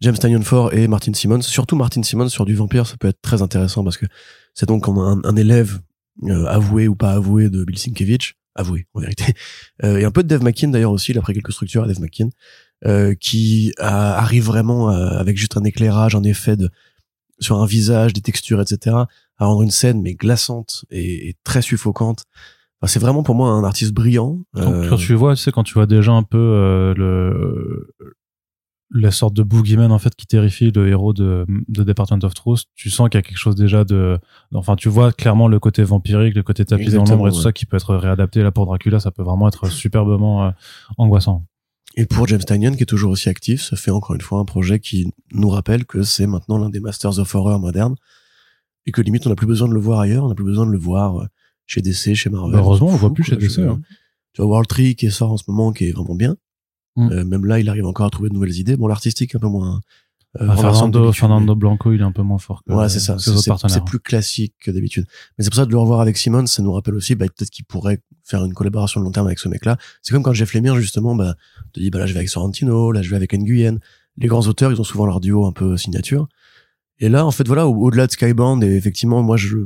[0.00, 3.20] James Tynion Ford et Martin Simmons, surtout Martin Simmons sur du vampire, ça peut être
[3.22, 4.06] très intéressant parce que
[4.54, 5.80] c'est donc un, un élève
[6.46, 9.34] avoué ou pas avoué de Bill Sienkiewicz, avoué en vérité,
[9.82, 12.00] et un peu de Dave McKean d'ailleurs aussi, il a pris quelques structures à Dave
[12.00, 12.28] McKean,
[12.84, 16.70] euh, qui arrive vraiment avec juste un éclairage, un effet de
[17.38, 18.96] sur un visage, des textures, etc.,
[19.38, 22.24] à rendre une scène mais glaçante et, très suffocante.
[22.80, 24.40] Enfin, c'est vraiment pour moi un artiste brillant.
[24.56, 24.88] Euh...
[24.88, 27.94] Quand tu vois, tu sais, quand tu vois déjà un peu euh, le
[28.90, 32.64] la sorte de boogeyman en fait qui terrifie le héros de, de Department of Truth,
[32.74, 34.18] tu sens qu'il y a quelque chose déjà de,
[34.54, 37.52] enfin tu vois clairement le côté vampirique, le côté tapis dans l'ombre et tout ça
[37.52, 40.50] qui peut être réadapté là pour Dracula, ça peut vraiment être superbement euh,
[40.98, 41.44] angoissant.
[41.96, 44.44] Et pour James Tynion, qui est toujours aussi actif, ça fait encore une fois un
[44.44, 47.96] projet qui nous rappelle que c'est maintenant l'un des Masters of Horror modernes
[48.84, 50.66] et que limite on n'a plus besoin de le voir ailleurs, on n'a plus besoin
[50.66, 51.26] de le voir euh,
[51.66, 52.52] chez DC, chez Marvel.
[52.52, 53.58] Bah, heureusement, on le voit plus chez DC.
[53.60, 53.80] Hein.
[54.32, 56.36] Tu vois World Tree qui sort en ce moment, qui est vraiment bien.
[56.96, 57.10] Mm.
[57.12, 58.76] Euh, même là, il arrive encore à trouver de nouvelles idées.
[58.76, 59.80] Bon, l'artistique un peu moins.
[60.40, 62.62] Euh, ah, Fernando, Fernando Blanco, il est un peu moins fort.
[62.64, 63.16] Que, ouais, c'est ça.
[63.18, 65.06] C'est plus classique que d'habitude.
[65.38, 67.50] Mais c'est pour ça de le revoir avec Simmons, ça nous rappelle aussi, bah, peut-être
[67.50, 69.78] qu'il pourrait faire une collaboration de long terme avec ce mec-là.
[70.02, 71.36] C'est comme quand Jeff Lemire, justement, bah,
[71.72, 73.78] te dit, bah là, je vais avec Sorrentino, là, je vais avec Nguyen.
[74.18, 76.28] Les grands auteurs, ils ont souvent leur duo un peu signature.
[76.98, 79.58] Et là, en fait, voilà, au-delà de Skybound, et effectivement, moi, je,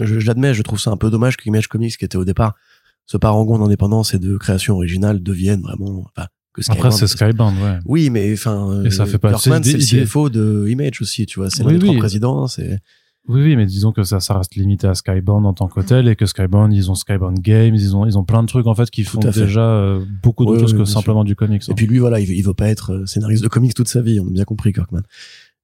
[0.00, 2.54] j'admets, je trouve ça un peu dommage que Image Comics, qui était au départ
[3.06, 6.06] ce parangon d'indépendance et de création originale, devienne vraiment,
[6.68, 7.78] après, c'est Skybound, ouais.
[7.84, 11.50] Oui, mais enfin, et ça fait pas c'est le CFO de Image aussi, tu vois.
[11.50, 11.96] C'est oui, oui.
[11.98, 12.78] président, c'est.
[13.28, 16.14] Oui, oui, mais disons que ça, ça reste limité à Skybound en tant qu'hôtel et
[16.14, 18.88] que Skybound, ils ont Skybound Games, ils ont, ils ont plein de trucs en fait
[18.88, 21.62] qui font déjà euh, beaucoup d'autres choses que simplement du comics.
[21.66, 21.74] Et hein.
[21.74, 24.20] puis lui, voilà, il, il veut pas être euh, scénariste de comics toute sa vie,
[24.20, 25.02] on a bien compris, Kirkman.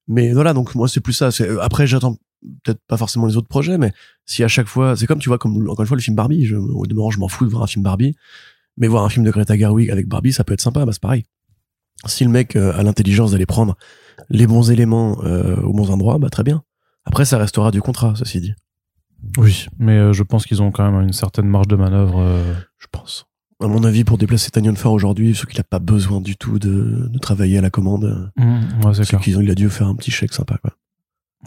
[0.09, 1.29] Mais voilà, donc moi c'est plus ça.
[1.41, 2.17] Euh, après, j'attends
[2.65, 3.93] peut-être pas forcément les autres projets, mais
[4.27, 6.45] si à chaque fois, c'est comme tu vois, comme encore une fois le film Barbie.
[6.45, 8.17] Je, au demeurant, je m'en fous de voir un film Barbie.
[8.77, 11.03] Mais voir un film de Greta Gerwig avec Barbie, ça peut être sympa, bah c'est
[11.03, 11.25] pareil.
[12.07, 13.77] Si le mec euh, a l'intelligence d'aller prendre
[14.29, 16.63] les bons éléments euh, aux bons endroits, bah très bien.
[17.05, 18.55] Après, ça restera du contrat, ceci dit.
[19.37, 22.45] Oui, mais euh, je pense qu'ils ont quand même une certaine marge de manœuvre.
[22.79, 23.27] Je pense.
[23.61, 26.59] À mon avis, pour déplacer Tanyon Ford aujourd'hui, ce qu'il n'a pas besoin du tout
[26.59, 30.11] de, de, travailler à la commande, mmh, ouais, c'est qu'il a dû faire un petit
[30.11, 30.59] chèque sympa.
[30.59, 30.73] Quoi.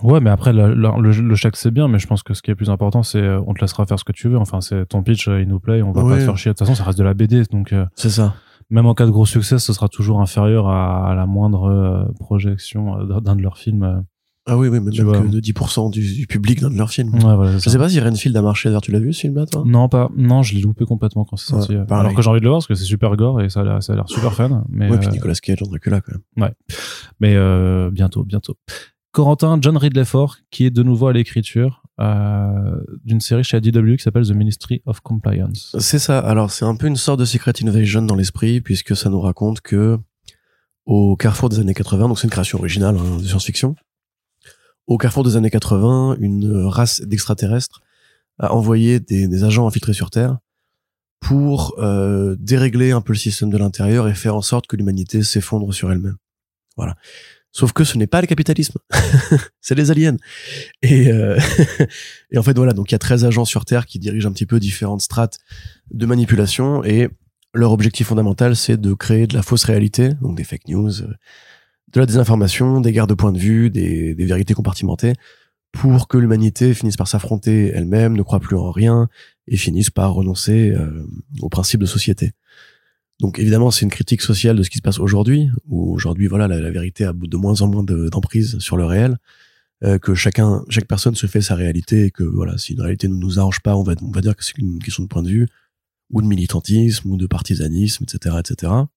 [0.04, 2.56] Ouais, mais après, le, le, chèque, c'est bien, mais je pense que ce qui est
[2.56, 4.38] plus important, c'est euh, on te laissera faire ce que tu veux.
[4.38, 6.52] Enfin, c'est ton pitch, euh, il nous plaît, on va pas te faire chier.
[6.52, 7.72] De toute façon, ça reste de la BD, donc.
[7.72, 8.36] Euh, c'est ça.
[8.70, 13.36] Même en cas de gros succès, ce sera toujours inférieur à, la moindre projection d'un
[13.36, 14.04] de leurs films.
[14.48, 17.14] Ah oui, oui, mais même que de 10% du, public d'un de leurs films.
[17.14, 18.70] Ouais, voilà, je sais pas si Renfield a marché.
[18.70, 19.64] D'ailleurs, tu l'as vu ce film-là, toi?
[19.66, 20.10] Non, pas.
[20.18, 21.76] Non, je l'ai loupé complètement quand c'est sorti.
[21.76, 23.64] Alors que j'ai envie de le voir parce que c'est super gore et ça a
[23.64, 24.66] l'air super fun.
[24.70, 26.44] Mais ouais, puis Nicolas Cage en là quand même.
[26.44, 26.54] Ouais.
[27.20, 28.58] Mais bientôt, bientôt.
[29.16, 33.96] Corentin John Ridley Ford, qui est de nouveau à l'écriture euh, d'une série chez ADW
[33.96, 35.74] qui s'appelle The Ministry of Compliance.
[35.80, 36.20] C'est ça.
[36.20, 39.62] Alors c'est un peu une sorte de Secret Invasion dans l'esprit, puisque ça nous raconte
[39.62, 39.98] que
[40.86, 43.78] au carrefour des années 80, donc c'est une création originale hein, de science-fiction,
[44.86, 47.84] au carrefour des années 80, une race d'extraterrestres
[48.38, 50.40] a envoyé des, agents infiltrés sur Terre
[51.22, 55.24] pour euh, dérégler un peu le système de l'intérieur et faire en sorte que l'humanité
[55.24, 56.18] s'effondre sur elle-même.
[56.76, 56.98] Voilà.
[57.56, 58.80] Sauf que ce n'est pas le capitalisme,
[59.62, 60.18] c'est les aliens.
[60.82, 61.40] Et, euh,
[62.32, 64.34] et en fait voilà, donc il y a 13 agents sur Terre qui dirigent un
[64.34, 65.38] petit peu différentes strates
[65.90, 67.08] de manipulation et
[67.54, 71.14] leur objectif fondamental c'est de créer de la fausse réalité, donc des fake news, euh,
[71.94, 75.14] de la désinformation, des guerres de point de vue, des, vérités compartimentées,
[75.72, 79.08] pour que l'humanité finisse par s'affronter elle-même, ne croit plus en rien
[79.48, 81.08] et finisse par renoncer euh,
[81.40, 82.34] aux principes de société.
[83.22, 86.48] Donc évidemment, c'est une critique sociale de ce qui se passe aujourd'hui, où aujourd'hui, voilà,
[86.48, 89.18] la, vérité a de moins en moins d'emprise sur le réel,
[89.84, 93.08] euh, que chacun, chaque personne se fait sa réalité, et que voilà, si une réalité
[93.08, 95.24] ne nous arrange pas, on va, on va dire que c'est une question de point
[95.24, 95.48] de vue,
[96.12, 98.72] ou de militantisme, ou de partisanisme, etc., etc.
[98.72, 98.90] Un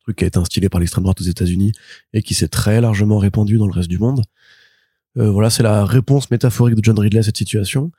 [0.00, 1.72] truc qui a été instillé par l'extrême droite aux États-Unis
[2.12, 4.22] et qui s'est très largement répandu dans le reste du monde.
[5.16, 7.92] Euh, voilà, c'est la réponse métaphorique de John Ridley à cette situation.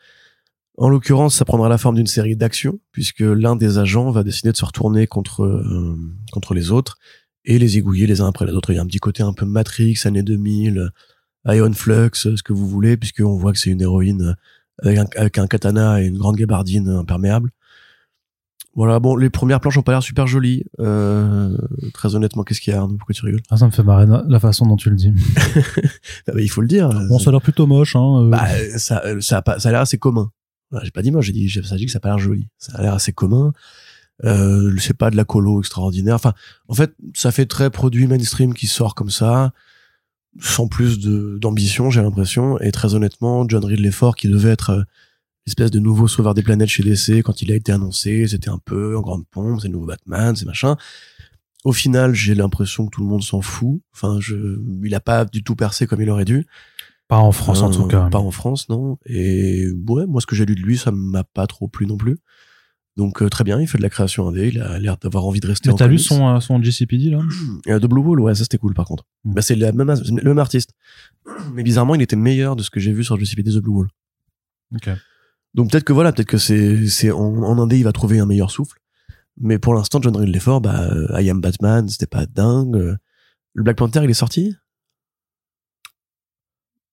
[0.78, 4.52] En l'occurrence, ça prendra la forme d'une série d'actions, puisque l'un des agents va décider
[4.52, 5.96] de se retourner contre, euh,
[6.32, 6.98] contre les autres
[7.46, 8.72] et les égouiller les uns après les autres.
[8.72, 10.90] Il y a un petit côté un peu Matrix, années 2000,
[11.46, 14.36] Ion Flux, ce que vous voulez, puisqu'on voit que c'est une héroïne
[14.82, 17.52] avec un, avec un, katana et une grande gabardine imperméable.
[18.76, 20.64] Voilà, bon, les premières planches ont pas l'air super jolies.
[20.80, 21.56] Euh,
[21.94, 22.98] très honnêtement, qu'est-ce qu'il y a, Arnaud?
[22.98, 23.44] Pourquoi tu rigoles?
[23.52, 25.14] Ah, Ça me fait marrer la façon dont tu le dis.
[26.28, 26.90] bah, il faut le dire.
[27.08, 27.96] Bon, ça a l'air plutôt moche.
[27.96, 28.30] Hein, euh.
[28.30, 30.32] bah, ça, ça, a ça a l'air assez commun
[30.84, 32.48] j'ai pas dit moi, j'ai dit, ça dit que ça a pas l'air joli.
[32.58, 33.54] Ça a l'air assez commun.
[34.24, 36.16] Euh, c'est pas de la colo extraordinaire.
[36.16, 36.34] Enfin,
[36.68, 39.52] en fait, ça fait très produit mainstream qui sort comme ça.
[40.40, 42.60] sans plus d'ambition, j'ai l'impression.
[42.60, 44.84] Et très honnêtement, John Ridley Ford, qui devait être euh,
[45.46, 48.60] l'espèce de nouveau sauveur des planètes chez DC, quand il a été annoncé, c'était un
[48.64, 50.78] peu en grande pompe, c'est le nouveau Batman, c'est machin.
[51.66, 53.82] Au final, j'ai l'impression que tout le monde s'en fout.
[53.94, 54.36] Enfin, je,
[54.84, 56.46] il a pas du tout percé comme il aurait dû.
[57.14, 58.10] Pas en France en tout cas.
[58.10, 58.98] Pas en France, non.
[59.06, 61.96] Et ouais, moi, ce que j'ai lu de lui, ça m'a pas trop plu non
[61.96, 62.18] plus.
[62.98, 65.40] Donc euh, très bien, il fait de la création indé, il a l'air d'avoir envie
[65.40, 67.22] de rester Mais t'as lu son, euh, son GCPD là
[67.68, 69.06] Euh, de Blue Wall, ouais, ça c'était cool par contre.
[69.26, 69.34] Mm.
[69.34, 70.72] Bah, c'est la même, le même artiste.
[71.54, 73.74] Mais bizarrement, il était meilleur de ce que j'ai vu sur le CPD The Blue
[73.74, 73.88] Wall.
[74.76, 74.90] Ok.
[75.54, 78.26] Donc peut-être que voilà, peut-être que c'est, c'est en, en indé, il va trouver un
[78.26, 78.78] meilleur souffle.
[79.40, 82.76] Mais pour l'instant, John Ridley Ford, bah, euh, I Am Batman, c'était pas dingue.
[82.76, 82.96] Euh,
[83.54, 84.56] Le Black Panther, il est sorti?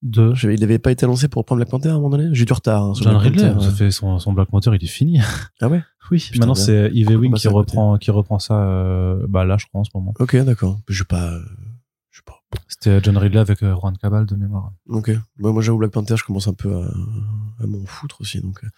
[0.02, 2.30] De Je- Il avait pas été annoncé pour prendre Black Panther à un moment donné?
[2.32, 2.82] J'ai eu du retard.
[2.84, 3.74] hein, John Ridley, Panther, ça ouais.
[3.76, 5.20] fait son, son Black Panther, il est fini.
[5.60, 5.82] Ah ouais?
[6.10, 6.62] Oui, Putain, maintenant bien.
[6.64, 9.84] c'est Yves Ewing Bah, qui reprend, qui reprend ça euh, bah, là, je crois, en
[9.84, 10.12] ce moment.
[10.18, 10.80] Ok, d'accord.
[10.88, 11.38] Je pas.
[12.10, 12.40] Je pas.
[12.66, 14.72] C'était John Ridley avec euh, Juan Cabal de mémoire.
[14.88, 15.12] Ok.
[15.38, 16.88] Moi, moi j'avoue, Black Panther, je commence un peu à,
[17.62, 18.40] à m'en foutre aussi.
[18.40, 18.68] Donc, euh,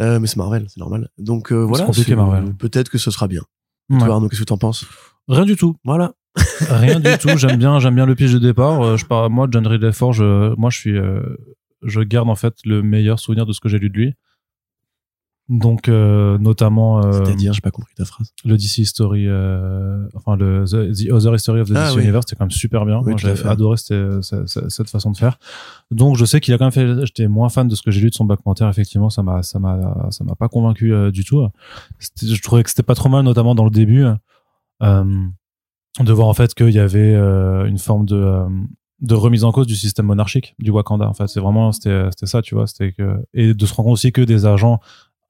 [0.00, 1.10] euh, mais c'est Marvel, c'est normal.
[1.18, 1.84] Donc voilà.
[2.58, 3.42] Peut-être que ce sera bien.
[3.90, 3.98] Ouais.
[3.98, 4.86] Toi, Arnaud, qu'est-ce que t'en penses?
[5.28, 5.76] Rien du tout.
[5.84, 6.14] Voilà.
[6.70, 7.36] Rien du tout.
[7.36, 8.80] J'aime bien, j'aime bien le pitch de départ.
[8.82, 11.20] Euh, je pars, moi, John Ridley Ford, je, moi, je suis, euh,
[11.82, 14.14] je garde en fait le meilleur souvenir de ce que j'ai lu de lui.
[15.48, 18.34] Donc, euh, notamment euh, C'est-à-dire, j'ai pas compris ta phrase.
[18.44, 19.26] le DC History,
[20.14, 22.02] enfin le The, The Other History of the Ah DC oui.
[22.02, 23.00] Universe, c'était quand même super bien.
[23.02, 23.46] Oui, fait.
[23.46, 25.38] adoré cette, cette, façon de faire.
[25.90, 27.06] Donc, je sais qu'il a quand même fait.
[27.06, 28.66] J'étais moins fan de ce que j'ai lu de son Panther.
[28.68, 31.48] Effectivement, ça m'a, ça m'a, ça m'a pas convaincu du tout.
[31.98, 34.04] Je trouvais que c'était pas trop mal, notamment dans le début,
[34.82, 35.26] euh,
[36.00, 38.48] de voir en fait qu'il y avait euh, une forme de euh,
[39.00, 41.08] de remise en cause du système monarchique du Wakanda.
[41.08, 42.66] En fait, c'est vraiment c'était c'était ça, tu vois.
[42.66, 44.80] C'était que et de se rendre compte aussi que des agents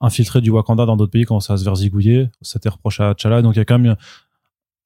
[0.01, 2.31] infiltrés du Wakanda dans d'autres pays commençaient à se verzigouiller.
[2.41, 3.43] C'était reproché à T'Challa.
[3.43, 3.97] Donc il y a quand même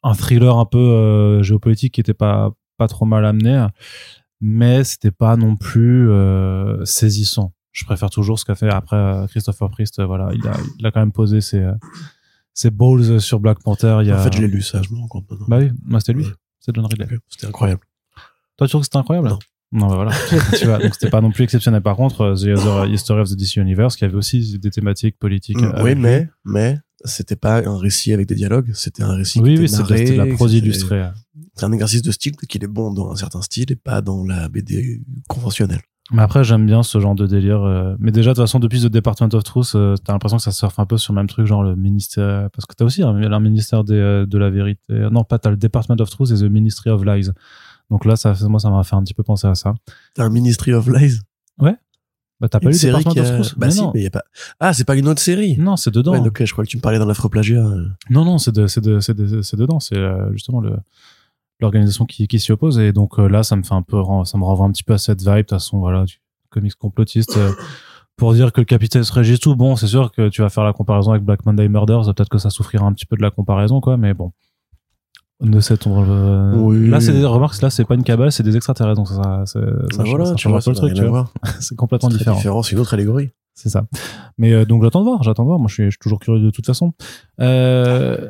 [0.02, 3.66] un thriller un peu euh, géopolitique qui était pas pas trop mal amené,
[4.40, 7.52] mais c'était pas non plus euh, saisissant.
[7.70, 9.98] Je préfère toujours ce qu'a fait après euh, Christopher Priest.
[10.00, 11.64] euh, Voilà, il a, il a quand même posé ses
[12.52, 13.98] euh, ses balls sur Black Panther.
[14.02, 14.20] Il y a...
[14.20, 15.46] En fait, je l'ai lu, ça, je me rends compte maintenant.
[15.48, 16.24] Bah oui, moi c'était lui.
[16.24, 16.32] Ouais.
[16.60, 17.06] C'est John Ridley.
[17.06, 17.82] Ok, C'était incroyable.
[18.56, 19.38] Toi, tu trouves que c'était incroyable Non.
[19.72, 20.12] Non, bah voilà.
[20.58, 21.80] tu vois, donc c'était pas non plus exceptionnel.
[21.80, 25.18] Par contre, euh, The Other History of the DC Universe, qui avait aussi des thématiques
[25.18, 25.60] politiques.
[25.60, 29.40] Mm, euh, oui, mais, mais, c'était pas un récit avec des dialogues, c'était un récit
[29.40, 31.08] Oui, qui oui, était narré, c'était de la prose illustrée.
[31.56, 34.24] C'est un exercice de style qu'il est bon dans un certain style et pas dans
[34.24, 35.80] la BD conventionnelle.
[36.10, 37.62] Mais après, j'aime bien ce genre de délire.
[37.62, 40.42] euh, Mais déjà, de toute façon, depuis The Department of Truth, euh, t'as l'impression que
[40.42, 42.50] ça surfe un peu sur le même truc, genre le ministère.
[42.50, 44.80] Parce que t'as aussi un, un ministère des, euh, de la vérité.
[44.88, 47.30] Non, pas t'as le Department of Truth et The Ministry of Lies.
[47.90, 49.74] Donc là, ça, moi, ça m'a fait un petit peu penser à ça.
[50.14, 51.20] T'as un Ministry of Lies?
[52.40, 53.40] Bah, t'as pas Une lu série Department qui of a...
[53.40, 53.58] Truth?
[53.58, 53.92] Bah Mais si, non.
[53.94, 54.24] mais y a pas...
[54.58, 55.56] Ah, c'est pas une autre série?
[55.58, 56.10] Non, c'est dedans.
[56.12, 57.64] Ouais, ok, je crois que tu me parlais d'un affreplagiat.
[57.64, 57.86] euh.
[58.10, 59.78] Non, non, c'est de, de, de- dedans.
[59.78, 59.96] C'est
[60.32, 60.76] justement le
[61.62, 62.78] l'organisation qui, qui s'y oppose.
[62.78, 64.92] Et donc euh, là, ça me fait un peu, ça me renvoie un petit peu
[64.94, 65.30] à cette vibe.
[65.36, 66.20] De toute façon, voilà, du
[66.50, 67.36] comics complotiste.
[67.38, 67.52] euh,
[68.16, 70.72] pour dire que le capitaliste régit tout, bon, c'est sûr que tu vas faire la
[70.74, 72.04] comparaison avec Black Monday Murders.
[72.14, 73.96] Peut-être que ça souffrira un petit peu de la comparaison, quoi.
[73.96, 74.32] Mais bon.
[75.40, 76.04] Ne sait-on.
[76.08, 76.88] euh, Oui.
[76.88, 77.60] Là, c'est des remarques.
[77.62, 78.96] Là, c'est pas une cabale, c'est des extraterrestres.
[78.98, 79.42] Donc ça,
[79.98, 80.96] voilà, tu vois, le truc.
[81.60, 82.36] C'est complètement différent.
[82.36, 83.30] différent, c'est une autre allégorie.
[83.54, 83.84] C'est ça.
[84.38, 85.58] Mais euh, donc j'attends de voir, j'attends de voir.
[85.58, 86.92] Moi, je suis, je suis toujours curieux de toute façon.
[87.40, 88.28] Euh,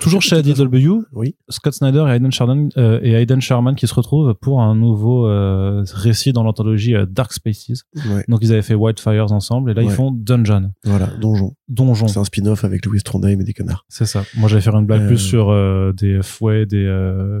[0.00, 1.36] toujours chez ADW, Oui.
[1.48, 5.26] Scott Snyder et Aidan Sherman, euh, et Aidan Sherman qui se retrouvent pour un nouveau
[5.26, 7.84] euh, récit dans l'anthologie euh, Dark Spaces.
[7.94, 11.54] Ouais, Donc ils avaient fait Wildfires ensemble et là ils font Dungeon, voilà, Donjon.
[11.68, 12.08] Donjon.
[12.08, 13.84] C'est un spin-off avec Louis Trondheim et des connards.
[13.88, 14.24] C'est ça.
[14.36, 15.48] Moi j'allais faire une blague plus sur
[15.94, 16.84] des fouets, des,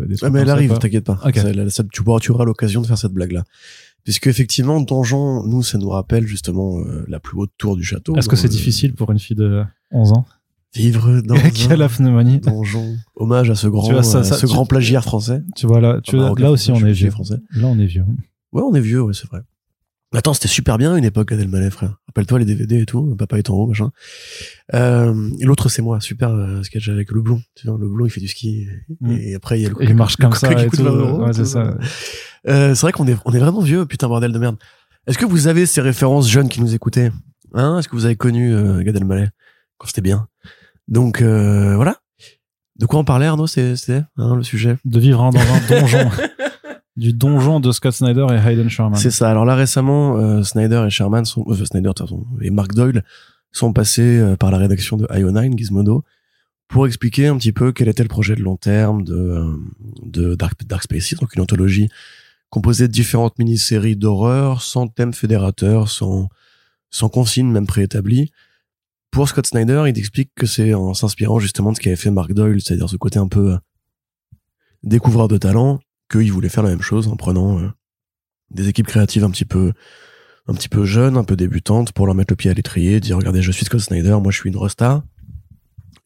[0.08, 1.18] des trucs Ah, mais elle arrive, t'inquiète pas.
[1.24, 1.36] Ok.
[1.36, 3.44] Ça, là, ça, tu, auras, tu auras l'occasion de faire cette blague-là.
[4.04, 8.16] Puisque effectivement, Donjon, nous, ça nous rappelle justement la plus haute tour du château.
[8.16, 9.62] Est-ce que c'est le- difficile pour une fille de
[9.92, 10.26] 11 ans?
[10.74, 12.96] Vivre dans un la pneumonie donjon.
[13.16, 15.42] Hommage à ce grand, vois, ça- euh, ça- ce tu- grand plagiaire français.
[15.54, 17.10] Tu vois là, tu Enfin, vois, marocain, là aussi on est vieux.
[17.10, 17.36] français.
[17.54, 18.04] Là on est vieux.
[18.52, 19.40] Ouais, on est vieux, ouais, c'est vrai.
[20.14, 21.96] Attends, c'était super bien une époque, Gad Elmaleh, frère.
[22.08, 23.90] Rappelle-toi les DVD et tout, papa est en haut, machin.
[24.74, 27.40] Euh, et l'autre, c'est moi, super euh, sketch avec le blond.
[27.54, 28.66] Tu vois, le blond, il fait du ski.
[28.68, 29.10] Et, Mm.
[29.12, 30.84] et après, il y a le il marche comme ça coca qui et coûte tout.
[30.84, 31.78] 20 euros, Ouais, c'est ça.
[32.48, 34.56] Euh, c'est vrai qu'on est, on est vraiment vieux, putain, bordel de merde.
[35.06, 37.10] Est-ce que vous avez ces références jeunes qui nous écoutaient?
[37.54, 37.78] Hein?
[37.78, 39.28] Est-ce que vous avez connu euh, Gad Elmaleh
[39.78, 40.28] quand c'était bien
[40.88, 41.98] Donc, euh, voilà.
[42.78, 44.76] De quoi on parlait, Arnaud C'est c'était, hein, le sujet?
[44.84, 46.10] De vivre hein, dans un donjon.
[46.96, 48.98] du donjon de Scott Snyder et Hayden Sherman.
[48.98, 49.30] C'est ça.
[49.30, 51.90] Alors là, récemment, euh, Snyder et Sherman sont, euh, Snyder,
[52.40, 53.04] et Mark Doyle
[53.52, 56.04] sont passés euh, par la rédaction de IO9, Gizmodo,
[56.68, 59.56] pour expliquer un petit peu quel était le projet de long terme de, euh,
[60.02, 61.88] de Dark, Dark Spaces, donc une anthologie
[62.50, 66.28] composée de différentes mini-séries d'horreur, sans thème fédérateur, sans,
[66.90, 68.30] sans consigne même préétablie.
[69.12, 72.32] Pour Scott Snyder, il explique que c'est en s'inspirant justement de ce qu'avait fait Mark
[72.32, 73.58] Doyle, c'est-à-dire ce côté un peu euh,
[74.82, 77.68] découvreur de talent, qu'il voulait faire la même chose en prenant euh,
[78.50, 79.72] des équipes créatives un petit peu
[80.48, 83.16] un petit peu jeunes, un peu débutantes, pour leur mettre le pied à l'étrier, dire
[83.18, 85.04] regardez, je suis Scott Snyder, moi je suis une rosta,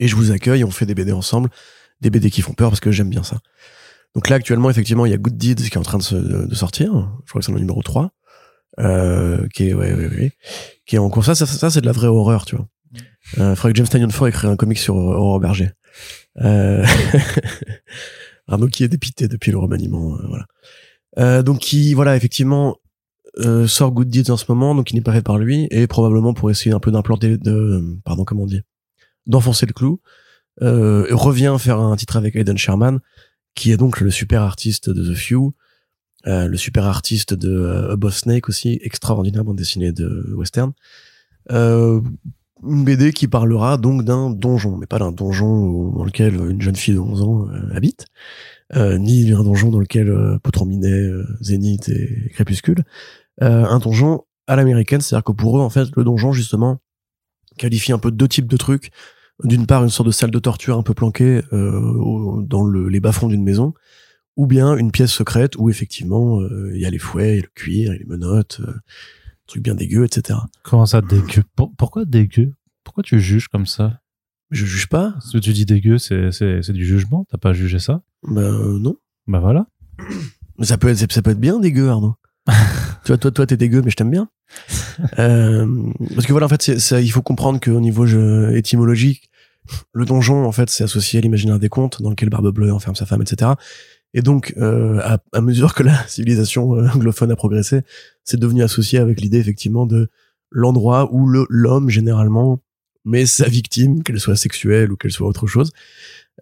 [0.00, 1.48] et je vous accueille, on fait des BD ensemble,
[2.00, 3.38] des BD qui font peur parce que j'aime bien ça.
[4.16, 6.16] Donc là actuellement effectivement il y a Good Deeds qui est en train de, se,
[6.16, 6.92] de sortir,
[7.24, 8.10] je crois que c'est le numéro 3,
[8.80, 10.32] euh, qui est ouais, ouais, ouais,
[10.86, 11.24] qui est en cours.
[11.24, 12.66] Ça, ça c'est de la vraie horreur, tu vois.
[13.38, 15.70] Euh, faudrait que James Tynion Ford écrire un comic sur Aurore Berger.
[16.40, 16.84] Euh...
[18.48, 20.46] Arnaud qui est dépité depuis le remaniement, euh, voilà.
[21.18, 22.76] Euh, donc qui, voilà, effectivement,
[23.38, 25.86] euh, sort Good Deeds en ce moment, donc il n'est pas fait par lui, et
[25.86, 28.62] probablement pour essayer un peu d'implanter, de, pardon, comment on dit,
[29.26, 30.00] d'enfoncer le clou,
[30.62, 33.00] euh, revient faire un titre avec Aidan Sherman,
[33.54, 35.54] qui est donc le super artiste de The Few,
[36.26, 40.72] euh, le super artiste de euh, Above Snake aussi, extraordinaire bande dessinée de western.
[42.64, 46.76] Une BD qui parlera donc d'un donjon, mais pas d'un donjon dans lequel une jeune
[46.76, 48.06] fille de 11 ans euh, habite,
[48.74, 52.84] euh, ni un donjon dans lequel euh, Potrominet, euh, Zénith et Crépuscule.
[53.42, 56.80] Euh, un donjon à l'américaine, c'est-à-dire que pour eux, en fait, le donjon, justement,
[57.58, 58.90] qualifie un peu deux types de trucs.
[59.44, 63.28] D'une part, une sorte de salle de torture un peu planquée dans le, les bas-fonds
[63.28, 63.74] d'une maison,
[64.36, 66.40] ou bien une pièce secrète où, effectivement,
[66.72, 68.62] il y a les fouets, le cuir, et les menottes,
[69.46, 70.38] trucs bien dégueux, etc.
[70.62, 71.42] Comment ça, dégueu?
[71.54, 72.52] Pour- Pourquoi dégueu?
[72.84, 74.00] Pourquoi tu juges comme ça?
[74.50, 77.52] Je juge pas, Ce que tu dis dégueu, c'est c'est- c'est du jugement T'as pas
[77.52, 78.02] jugé ça?
[78.22, 78.96] Bah euh, non.
[79.26, 79.66] Bah voilà.
[80.58, 82.14] Mais ça peut être, ça peut être bien dégueu, Arnaud.
[83.04, 84.28] tu vois, toi, toi, t'es dégueu, mais je t'aime bien.
[85.18, 85.66] Euh,
[86.14, 89.28] parce que voilà, en fait, ça, il faut comprendre qu'au niveau jeu étymologique,
[89.92, 92.94] le donjon, en fait, c'est associé à l'imaginaire des contes, dans lequel Barbe Bleue enferme
[92.94, 93.50] sa femme, etc.
[94.14, 97.82] Et donc, euh, à, à mesure que la civilisation euh, anglophone a progressé,
[98.24, 100.08] c'est devenu associé avec l'idée, effectivement, de
[100.50, 102.60] l'endroit où le, l'homme, généralement,
[103.04, 105.70] met sa victime, qu'elle soit sexuelle ou qu'elle soit autre chose,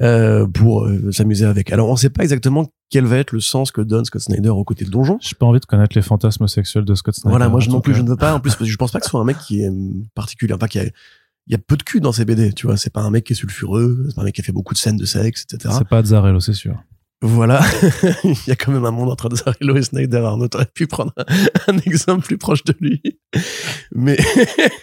[0.03, 1.73] euh, pour euh, s'amuser avec.
[1.73, 4.65] Alors, on sait pas exactement quel va être le sens que donne Scott Snyder au
[4.65, 5.19] côté de donjon.
[5.21, 7.31] J'ai pas envie de connaître les fantasmes sexuels de Scott Snyder.
[7.31, 7.99] Voilà, moi je non plus, cas.
[7.99, 8.35] je ne veux pas.
[8.35, 9.71] En plus, parce que je pense pas que ce soit un mec qui est
[10.15, 10.53] particulier.
[10.53, 12.77] Enfin, qui a, il y a peu de cul dans ses BD, tu vois.
[12.77, 14.75] C'est pas un mec qui est sulfureux, c'est pas un mec qui a fait beaucoup
[14.75, 15.75] de scènes de sexe, etc.
[15.79, 16.77] C'est pas Zarello, c'est sûr.
[17.23, 17.63] Voilà.
[18.25, 20.19] il y a quand même un monde entre Zarello et Snyder.
[20.19, 21.13] Arnaud, t'aurais pu prendre
[21.69, 23.01] un, exemple plus proche de lui.
[23.93, 24.19] Mais,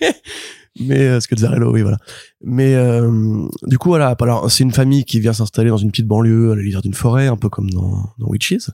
[0.79, 1.97] mais, euh, parce que Zarello, oui, voilà.
[2.41, 4.15] Mais, euh, du coup, voilà.
[4.19, 6.95] Alors, c'est une famille qui vient s'installer dans une petite banlieue à la lisière d'une
[6.95, 8.71] forêt, un peu comme dans, Witches,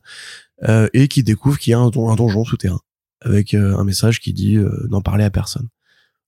[0.64, 2.80] euh, et qui découvre qu'il y a un, un donjon souterrain
[3.22, 5.68] avec euh, un message qui dit euh, n'en parler à personne.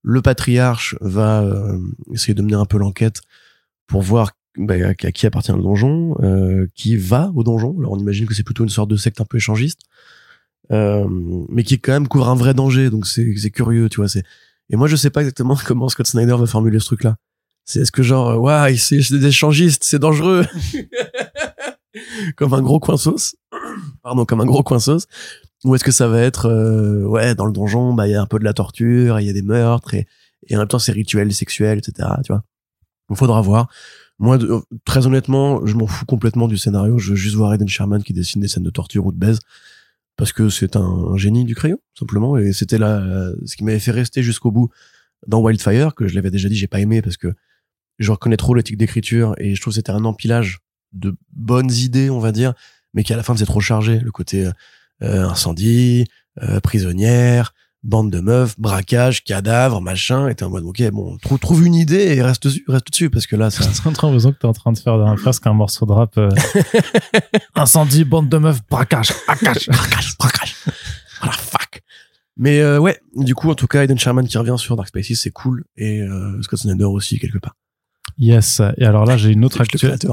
[0.01, 1.77] Le patriarche va euh,
[2.13, 3.21] essayer de mener un peu l'enquête
[3.87, 7.75] pour voir bah, à qui appartient le donjon, euh, qui va au donjon.
[7.79, 9.81] Alors on imagine que c'est plutôt une sorte de secte un peu échangiste,
[10.71, 11.07] euh,
[11.49, 12.89] mais qui quand même couvre un vrai danger.
[12.89, 14.09] Donc c'est curieux, tu vois.
[14.69, 17.17] Et moi je sais pas exactement comment Scott Snyder va formuler ce truc-là.
[17.65, 20.45] C'est est-ce que genre euh, ouais c'est des échangistes, c'est dangereux,
[22.35, 23.35] comme un gros coin sauce,
[24.03, 25.05] pardon comme un gros coin sauce.
[25.65, 26.49] Ou est-ce que ça va être
[27.05, 29.29] ouais dans le donjon bah il y a un peu de la torture, il y
[29.29, 30.07] a des meurtres et
[30.47, 32.09] et en même temps c'est rituel sexuel etc.
[32.23, 32.43] Tu vois.
[33.09, 33.67] Il faudra voir.
[34.19, 36.97] Moi, euh, très honnêtement, je m'en fous complètement du scénario.
[36.97, 39.39] Je veux juste voir Eden Sherman qui dessine des scènes de torture ou de baise.
[40.17, 42.37] Parce que c'est un, génie du crayon, simplement.
[42.37, 44.69] Et c'était là, ce qui m'avait fait rester jusqu'au bout
[45.27, 47.33] dans Wildfire, que je l'avais déjà dit, j'ai pas aimé parce que
[47.99, 50.59] je reconnais trop l'éthique d'écriture et je trouve que c'était un empilage
[50.93, 52.53] de bonnes idées, on va dire,
[52.93, 53.99] mais qui à la fin c'est trop chargé.
[53.99, 54.49] Le côté
[55.03, 56.05] euh, incendie,
[56.41, 57.53] euh, prisonnière,
[57.83, 60.27] bande de meufs, braquage, cadavre, machin.
[60.27, 63.09] Et t'es en mode, ok, bon, trouve, trouve une idée et reste dessus, reste dessus,
[63.09, 65.53] parce que là, ça, J'ai l'impression que t'es en train de faire un, presque un
[65.53, 66.17] morceau de rap.
[66.17, 66.29] euh,
[67.55, 69.67] Incendie, bande de meufs, braquage, braquage.
[69.67, 70.55] braquage, braquage.
[71.21, 71.81] Voilà, fuck.
[72.37, 75.19] Mais euh, ouais, du coup, en tout cas, Eden Sherman qui revient sur Dark Spaces,
[75.19, 75.65] c'est cool.
[75.75, 77.55] Et euh, Scott Snyder aussi, quelque part.
[78.17, 78.61] Yes.
[78.77, 80.07] Et alors là, j'ai une autre actualité.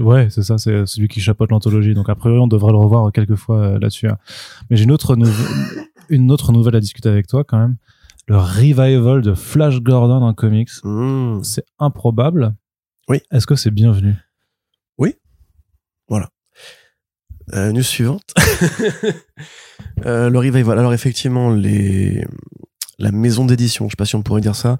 [0.00, 1.92] Ouais, c'est ça, c'est celui qui chapeaute l'anthologie.
[1.92, 4.08] Donc, a priori, on devrait le revoir quelques fois euh, là-dessus.
[4.08, 4.16] hein.
[4.70, 5.76] Mais j'ai une autre, nouve-
[6.08, 7.76] une autre nouvelle à discuter avec toi quand même.
[8.28, 10.70] Le revival de Flash Gordon en comics.
[10.84, 11.42] Mmh.
[11.42, 12.54] C'est improbable.
[13.08, 13.20] Oui.
[13.30, 14.14] Est-ce que c'est bienvenu?
[17.54, 18.34] Euh, news suivante.
[20.06, 20.78] euh, le revival.
[20.78, 22.24] Alors effectivement, les
[22.98, 24.78] la maison d'édition, je sais pas si on pourrait dire ça.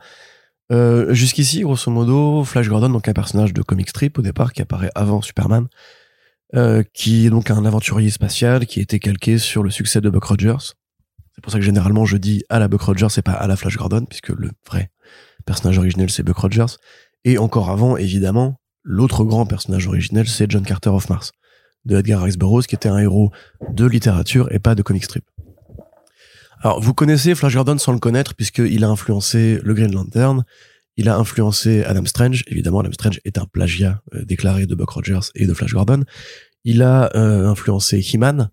[0.71, 4.63] Euh, Jusqu'ici, grosso modo, Flash Gordon, donc un personnage de comic strip au départ qui
[4.63, 5.67] apparaît avant Superman,
[6.55, 10.09] euh, qui est donc un aventurier spatial qui a été calqué sur le succès de
[10.09, 10.75] Buck Rogers.
[11.43, 13.57] C'est pour ça que généralement je dis à la Buck Rogers et pas à la
[13.57, 14.93] Flash Gordon, puisque le vrai
[15.45, 16.77] personnage originel c'est Buck Rogers.
[17.25, 21.33] Et encore avant, évidemment, l'autre grand personnage originel c'est John Carter of Mars
[21.85, 23.33] de Edgar Rice Burroughs, qui était un héros
[23.73, 25.25] de littérature et pas de comic strip.
[26.61, 30.45] Alors, vous connaissez Flash Gordon sans le connaître, puisqu'il a influencé le Green Lantern,
[30.97, 34.91] il a influencé Adam Strange, évidemment, Adam Strange est un plagiat euh, déclaré de Buck
[34.91, 36.05] Rogers et de Flash Gordon.
[36.63, 38.51] Il a euh, influencé He-Man.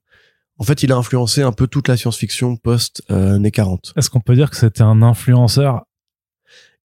[0.60, 3.94] En fait, il a influencé un peu toute la science-fiction post euh, années 40.
[3.96, 5.86] Est-ce qu'on peut dire que c'était un influenceur?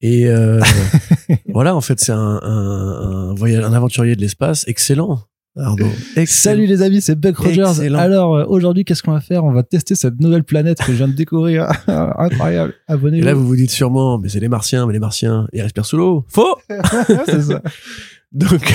[0.01, 0.61] Et euh,
[1.53, 5.25] voilà, en fait, c'est un, un, un, voyage, un aventurier de l'espace excellent.
[5.57, 5.87] Arnaud.
[6.27, 7.63] Salut les amis, c'est Buck Rogers.
[7.63, 7.99] Excellent.
[7.99, 9.45] Alors euh, aujourd'hui, qu'est-ce qu'on va faire?
[9.45, 11.69] On va tester cette nouvelle planète que je viens de découvrir.
[11.87, 12.75] Incroyable.
[12.89, 13.25] Et Abonnez-vous.
[13.27, 15.97] là, vous vous dites sûrement, mais c'est les martiens, mais les martiens, ils respirent sous
[15.97, 16.25] l'eau.
[16.29, 16.59] Faux!
[17.27, 17.63] c'est ça.
[18.33, 18.73] Donc,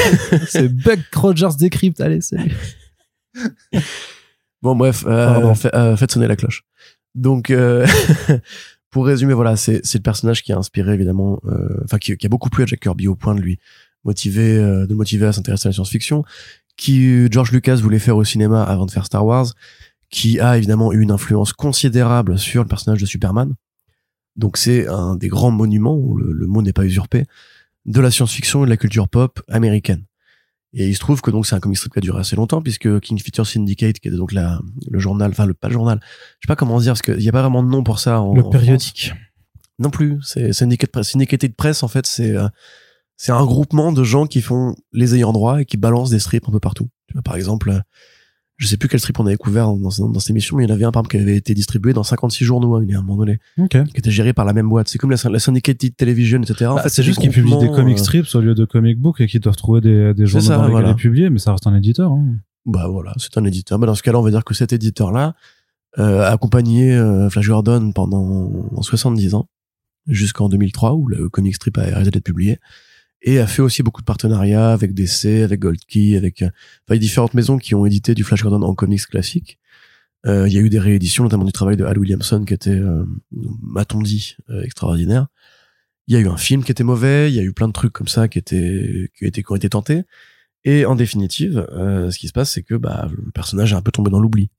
[0.48, 2.00] C'est Buck Rogers Decrypt.
[2.00, 2.56] Allez, salut.
[4.62, 6.64] Bon, bref, euh, fait- euh, faites sonner la cloche.
[7.16, 7.86] Donc, euh,
[8.92, 12.26] pour résumer, voilà, c'est, c'est le personnage qui a inspiré, évidemment, euh, enfin, qui, qui
[12.26, 13.60] a beaucoup plu à Jack Kirby au point de lui
[14.04, 16.24] motiver, euh, de le motiver à s'intéresser à la science-fiction,
[16.78, 19.48] qui George Lucas voulait faire au cinéma avant de faire Star Wars,
[20.10, 23.54] qui a évidemment eu une influence considérable sur le personnage de Superman.
[24.36, 27.26] Donc, c'est un des grands monuments, où le, le mot n'est pas usurpé,
[27.86, 30.04] de la science-fiction et de la culture pop américaine.
[30.74, 32.62] Et il se trouve que donc c'est un comic strip qui a duré assez longtemps
[32.62, 34.60] puisque King Feature Syndicate, qui est donc la,
[34.90, 37.30] le journal, enfin le pas le journal, je sais pas comment dire parce qu'il n'y
[37.30, 38.22] a pas vraiment de nom pour ça.
[38.22, 39.08] En, Le en périodique.
[39.08, 39.20] France.
[39.80, 40.20] Non plus.
[40.22, 41.10] C'est Syndicate Press.
[41.12, 42.48] Syndicated Press en fait c'est euh,
[43.18, 46.48] c'est un groupement de gens qui font les ayants droit et qui balancent des strips
[46.48, 46.88] un peu partout.
[47.08, 47.82] Tu vois, par exemple,
[48.60, 50.70] je sais plus quel strip on avait couvert dans, dans, dans cette émission, mais il
[50.70, 52.92] y en avait un par exemple qui avait été distribué dans 56 journaux hein, il
[52.92, 53.72] y a un moment donné, Ok.
[53.86, 54.90] qui était géré par la même boîte.
[54.90, 56.66] C'est comme la, la Syndicated Television, etc.
[56.70, 59.00] En Bah, fait, c'est juste qu'ils publient des comic euh, strips au lieu de comic
[59.00, 60.90] book et qu'ils doivent trouver des, des journaux ça, dans lesquels voilà.
[60.90, 62.12] les publier, mais ça reste un éditeur.
[62.12, 62.26] hein.
[62.66, 63.80] Bah voilà, c'est un éditeur.
[63.80, 65.34] Bah dans ce cas-là, on va dire que cet éditeur-là
[65.98, 68.52] euh, a accompagné euh, Flash Gordon pendant
[68.82, 69.48] 70 ans,
[70.08, 72.60] jusqu'en 2003 où le comic strip a arrêté d'être publié,
[73.22, 76.50] et a fait aussi beaucoup de partenariats avec DC, avec Gold Key, avec euh,
[76.88, 79.60] enfin, différentes maisons qui ont édité du Flash Gordon en comics classique.
[80.26, 82.72] Euh, Il y a eu des rééditions, notamment du travail de Al Williamson qui était,
[82.72, 83.06] euh,
[83.62, 85.28] m'a-t-on dit, euh, extraordinaire.
[86.08, 87.74] Il y a eu un film qui était mauvais, il y a eu plein de
[87.74, 90.04] trucs comme ça qui étaient qui, étaient, qui ont été tentés.
[90.66, 93.82] Et en définitive, euh, ce qui se passe, c'est que bah, le personnage est un
[93.82, 94.50] peu tombé dans l'oubli.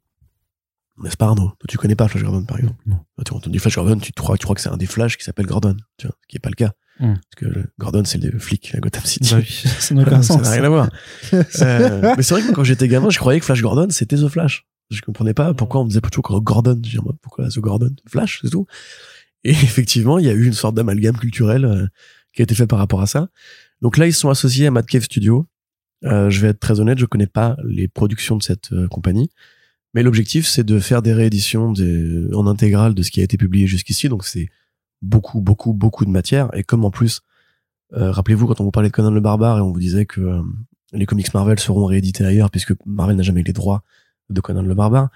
[1.02, 1.48] N'est-ce pas Arnaud?
[1.58, 2.80] Toi, tu connais pas Flash Gordon, par exemple?
[2.86, 2.96] Non.
[3.16, 5.16] Toi, Tu entends du Flash Gordon, tu crois, tu crois que c'est un des Flash
[5.16, 6.72] qui s'appelle Gordon, tu vois, ce qui est pas le cas.
[7.00, 7.14] Hmm.
[7.14, 9.34] Parce que Gordon, c'est le flic à Gotham City.
[9.34, 10.42] Bah oui, ça n'a aucun ça sens.
[10.42, 10.90] n'a rien à voir.
[11.62, 14.28] Euh, mais c'est vrai que quand j'étais gamin, je croyais que Flash Gordon, c'était The
[14.28, 14.66] Flash.
[14.90, 16.78] Je comprenais pas pourquoi on me disait plutôt Gordon.
[16.84, 18.66] Je dis, moi, pourquoi The Gordon Flash, c'est tout.
[19.44, 21.86] Et effectivement, il y a eu une sorte d'amalgame culturel euh,
[22.32, 23.28] qui a été fait par rapport à ça.
[23.80, 25.46] Donc là, ils sont associés à Mad Cave Studio.
[26.04, 29.30] Euh, je vais être très honnête, je connais pas les productions de cette euh, compagnie.
[29.94, 33.36] Mais l'objectif, c'est de faire des rééditions des, en intégrale de ce qui a été
[33.36, 34.08] publié jusqu'ici.
[34.08, 34.48] Donc c'est
[35.02, 36.50] beaucoup, beaucoup, beaucoup de matière.
[36.54, 37.22] Et comme en plus,
[37.94, 40.20] euh, rappelez-vous quand on vous parlait de Conan le Barbare et on vous disait que
[40.20, 40.42] euh,
[40.92, 43.82] les comics Marvel seront réédités ailleurs puisque Marvel n'a jamais eu les droits
[44.28, 45.10] de Conan le Barbare.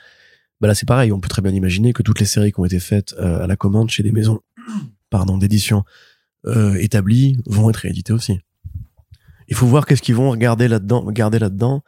[0.60, 2.64] Bah là c'est pareil, on peut très bien imaginer que toutes les séries qui ont
[2.64, 4.40] été faites euh, à la commande chez des maisons
[5.10, 5.84] pardon d'édition
[6.46, 8.40] euh, établies vont être rééditées aussi.
[9.48, 11.82] Il faut voir qu'est-ce qu'ils vont regarder là-dedans, garder là-dedans.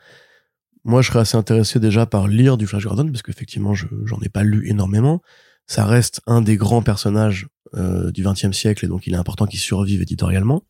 [0.84, 4.20] Moi, je serais assez intéressé déjà par lire du Flash Gordon parce qu'effectivement, je j'en
[4.20, 5.22] ai pas lu énormément.
[5.66, 9.46] Ça reste un des grands personnages euh, du XXe siècle et donc il est important
[9.46, 10.64] qu'il survive éditorialement.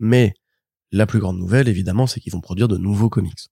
[0.00, 0.34] Mais
[0.90, 3.48] la plus grande nouvelle, évidemment, c'est qu'ils vont produire de nouveaux comics.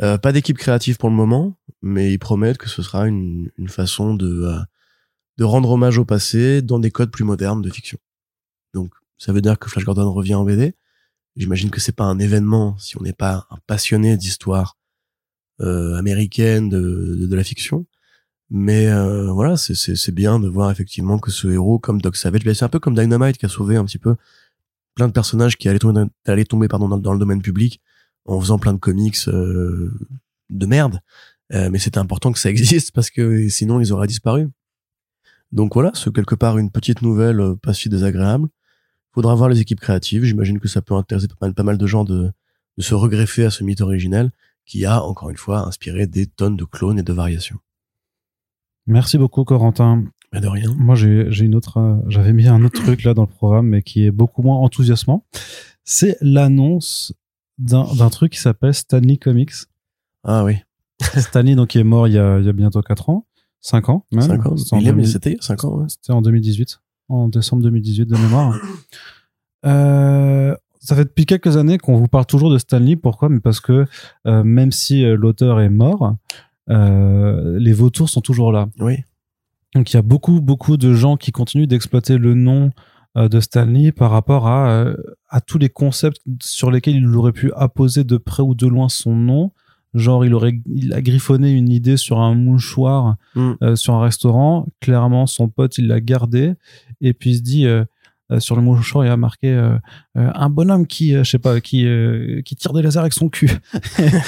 [0.00, 3.68] Euh, pas d'équipe créative pour le moment, mais ils promettent que ce sera une, une
[3.68, 7.98] façon de, euh, rendre hommage au passé dans des codes plus modernes de fiction.
[8.74, 10.74] Donc, ça veut dire que Flash Gordon revient en BD.
[11.36, 14.78] J'imagine que c'est pas un événement si on n'est pas un passionné d'histoire
[15.60, 17.86] euh, américaine de la fiction.
[18.54, 22.54] Mais euh, voilà, c'est- bien de voir effectivement que ce héros, comme Doc Savage, ben,
[22.54, 24.14] c'est un peu comme Dynamite qui a sauvé un petit peu
[24.94, 27.80] plein de personnages qui allaient tomber, dans, pardon, dans, le domaine public
[28.26, 29.90] en faisant plein de comics euh,
[30.50, 31.00] de merde.
[31.54, 34.50] Euh, mais c'était important que ça existe parce que sinon ils auraient disparu.
[35.50, 38.48] Donc voilà, c'est quelque part une petite nouvelle euh, pas si désagréable.
[39.14, 40.24] Faudra voir les équipes créatives.
[40.24, 42.30] J'imagine que ça peut intéresser pas mal, pas mal de gens de,
[42.76, 44.30] de se regreffer à ce mythe originel
[44.66, 47.58] qui a, encore une fois, inspiré des tonnes de clones et de variations.
[48.86, 50.04] Merci beaucoup, Corentin.
[50.32, 50.74] Mais de rien.
[50.78, 53.82] Moi, j'ai une autre, euh, j'avais mis un autre truc là dans le programme, mais
[53.82, 55.26] qui est beaucoup moins enthousiasmant.
[55.84, 57.12] C'est l'annonce
[57.58, 59.52] d'un truc qui s'appelle Stanley Comics.
[60.24, 60.56] Ah oui,
[61.18, 63.26] Stanley, donc, qui est mort il y a, il y a bientôt 4 ans,
[63.60, 64.22] 5 ans, même.
[64.22, 64.56] 5 ans.
[64.56, 65.76] C'était en Il est, mais 2000 c'était il y a 5 ans.
[65.76, 65.86] ouais.
[65.88, 68.58] C'était en 2018, en décembre 2018 de mémoire.
[69.64, 72.96] Euh, ça fait depuis quelques années qu'on vous parle toujours de Stanley.
[72.96, 73.28] Pourquoi?
[73.28, 73.86] Mais parce que
[74.26, 76.16] euh, même si euh, l'auteur est mort,
[76.68, 78.68] les vautours sont toujours là.
[78.80, 78.98] Oui.
[79.74, 82.70] Donc il y a beaucoup, beaucoup de gens qui continuent d'exploiter le nom
[83.16, 84.96] euh, de Stanley par rapport à, euh,
[85.28, 88.88] à tous les concepts sur lesquels il aurait pu apposer de près ou de loin
[88.88, 89.52] son nom.
[89.94, 93.52] Genre, il aurait, il a griffonné une idée sur un mouchoir Mm.
[93.62, 94.66] euh, sur un restaurant.
[94.80, 96.54] Clairement, son pote, il l'a gardé.
[97.00, 97.84] Et puis il se dit, euh, euh,
[98.40, 99.76] sur le mouchoir il y a marqué euh,
[100.18, 103.14] euh, un bonhomme qui euh, je sais pas qui euh, qui tire des lasers avec
[103.14, 103.50] son cul.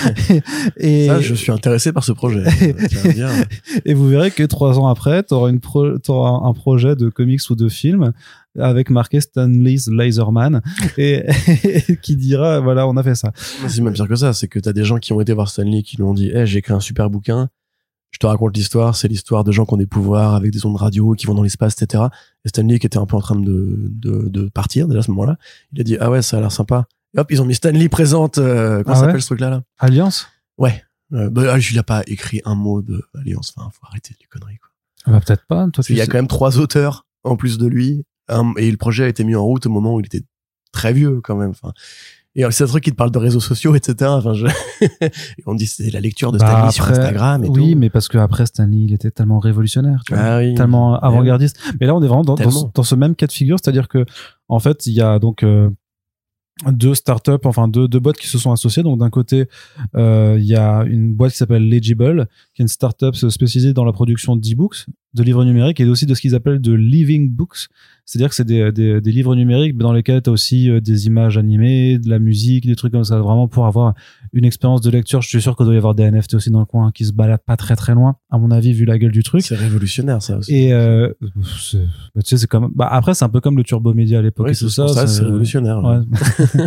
[0.78, 2.44] Et Ça, je suis intéressé par ce projet.
[3.84, 7.40] Et vous verrez que trois ans après t'auras une pro t'auras un projet de comics
[7.50, 8.12] ou de film
[8.58, 10.62] avec marqué Stanley's Laserman
[10.96, 11.24] et,
[12.00, 13.32] qui dira voilà on a fait ça.
[13.68, 15.82] C'est même pire que ça, c'est que t'as des gens qui ont été voir Stanley
[15.82, 17.50] qui lui ont dit, eh, j'ai écrit un super bouquin,
[18.14, 20.76] je te raconte l'histoire, c'est l'histoire de gens qui ont des pouvoirs avec des ondes
[20.76, 22.04] radio, qui vont dans l'espace, etc.
[22.44, 25.10] Et Stanley, qui était un peu en train de, de, de partir déjà à ce
[25.10, 25.36] moment-là,
[25.72, 26.86] il a dit, ah ouais, ça a l'air sympa.
[27.16, 29.62] Et hop, ils ont mis Stanley présente, euh, comment Ah ouais s'appelle ce truc-là, là?
[29.80, 30.28] Alliance?
[30.58, 30.84] Ouais.
[31.12, 34.26] Euh, bah, ah, il a pas écrit un mot de Alliance, enfin, faut arrêter les
[34.26, 34.70] conneries, quoi.
[35.06, 37.66] Ah bah peut-être pas toi qu'il y a quand même trois auteurs en plus de
[37.66, 38.04] lui,
[38.58, 40.22] et le projet a été mis en route au moment où il était
[40.70, 41.72] très vieux, quand même, enfin.
[42.36, 44.10] Et alors, c'est un truc qui te parle de réseaux sociaux, etc.
[44.10, 44.46] Enfin, je...
[45.46, 47.78] on dit c'est la lecture de Bah, Stanley sur Instagram et oui tout.
[47.78, 50.22] mais parce que après Stanley il était tellement révolutionnaire tu vois.
[50.22, 50.54] Ah oui.
[50.54, 51.58] tellement avant-gardiste.
[51.80, 52.70] Mais là, on est vraiment dans, dans, ce- Tellement.
[52.74, 54.04] dans ce même cas de figure, c'est-à-dire que
[54.48, 55.70] en fait, il y a donc euh,
[56.66, 58.82] deux startups, enfin deux, deux boîtes qui se sont associées.
[58.82, 59.48] Donc d'un côté,
[59.96, 63.84] euh, il y a une boîte qui s'appelle Legible, qui est une startup spécialisée dans
[63.84, 67.68] la production d'e-books, de livres numériques et aussi de ce qu'ils appellent de living books.
[68.06, 71.06] C'est-à-dire que c'est des, des, des livres numériques dans lesquels tu as aussi euh, des
[71.06, 73.94] images animées, de la musique, des trucs comme ça, vraiment pour avoir
[74.34, 75.22] une expérience de lecture.
[75.22, 77.12] Je suis sûr qu'il doit y avoir des NFT aussi dans le coin qui se
[77.12, 79.40] baladent pas très très loin, à mon avis, vu la gueule du truc.
[79.40, 80.54] C'est révolutionnaire, ça aussi.
[80.54, 82.72] Et euh, bah, tu sais, c'est comme.
[82.74, 84.70] Bah, après, c'est un peu comme le Turbo Média à l'époque Oui, et c'est tout
[84.70, 84.86] ça.
[84.88, 85.82] ça, c'est révolutionnaire.
[85.82, 86.66] Ouais.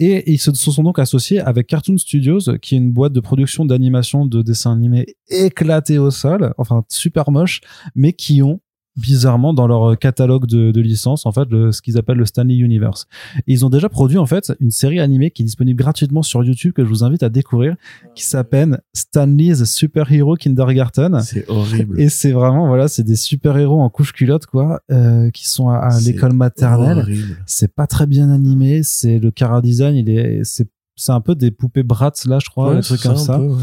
[0.00, 3.20] et ils se se sont donc associés avec Cartoon Studios, qui est une boîte de
[3.20, 7.57] production d'animation de dessins animés éclatés au sol, enfin super moche,
[7.94, 8.60] mais qui ont
[8.96, 12.56] bizarrement dans leur catalogue de, de licences en fait le- ce qu'ils appellent le Stanley
[12.56, 13.06] Universe.
[13.46, 16.42] Et ils ont déjà produit en fait une série animée qui est disponible gratuitement sur
[16.42, 17.76] YouTube que je vous invite à découvrir,
[18.16, 21.20] qui s'appelle Stanley's Superhero Kindergarten.
[21.22, 22.00] C'est horrible.
[22.00, 25.90] Et c'est vraiment, voilà, c'est des super-héros en couche culotte, quoi, euh, qui sont à,
[26.04, 27.06] l'école maternelle.
[27.46, 31.36] C'est pas très bien animé, c'est le cara design, il est, c'est, c'est un peu
[31.36, 33.38] des poupées Bratz, là, je crois, Ouais, des trucs c'est comme un ça.
[33.38, 33.62] peu, ouais.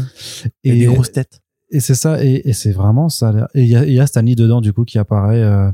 [0.64, 1.42] Et, Et, des grosses têtes.
[1.70, 3.48] Et c'est ça, et, et c'est vraiment ça.
[3.54, 5.70] Et il y a, y a Stanley dedans, du coup, qui apparaît, euh,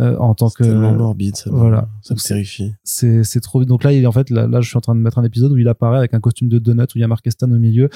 [0.00, 1.50] euh, en tant C'est tellement que, morbide, ça.
[1.50, 1.88] voilà.
[2.02, 2.72] Ça me terrifie.
[2.84, 5.00] c'est, c'est trop, donc là, il en fait, là, là, je suis en train de
[5.00, 7.08] mettre un épisode où il apparaît avec un costume de donut où il y a
[7.08, 7.90] marqué Stan au milieu.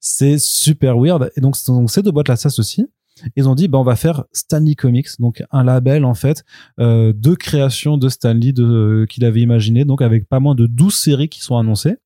[0.00, 1.30] C'est super weird.
[1.36, 2.86] Et donc, donc ces deux boîtes-là s'associent.
[3.34, 6.44] Ils ont dit, bah, on va faire Stanley Comics, donc un label, en fait,
[6.80, 10.94] euh, de création de Stanley de, qu'il avait imaginé, donc avec pas moins de 12
[10.94, 11.96] séries qui sont annoncées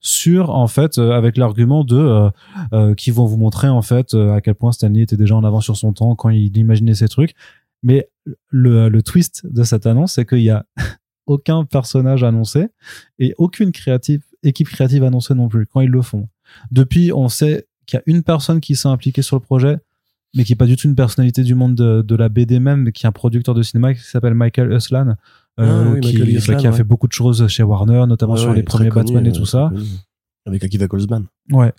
[0.00, 2.30] sur en fait euh, avec l'argument de euh,
[2.72, 5.44] euh, qui vont vous montrer en fait euh, à quel point Stanley était déjà en
[5.44, 7.34] avance sur son temps quand il imaginait ces trucs
[7.82, 8.08] mais
[8.50, 10.64] le, le twist de cette annonce c'est qu'il y a
[11.28, 12.68] aucun personnage annoncé
[13.18, 16.28] et aucune créative, équipe créative annoncée non plus quand ils le font.
[16.72, 19.78] Depuis, on sait qu'il y a une personne qui s'est impliquée sur le projet,
[20.34, 22.82] mais qui est pas du tout une personnalité du monde de, de la BD même,
[22.82, 25.14] mais qui est un producteur de cinéma qui s'appelle Michael Uslan,
[25.58, 26.72] euh, Ah qui, qui a ouais.
[26.72, 29.30] fait beaucoup de choses chez Warner, notamment Ouais, sur ouais, les premiers connu, Batman et
[29.30, 29.70] euh, tout très ça.
[30.46, 31.26] Avec Akiva Goldsman.
[31.50, 31.72] Ouais.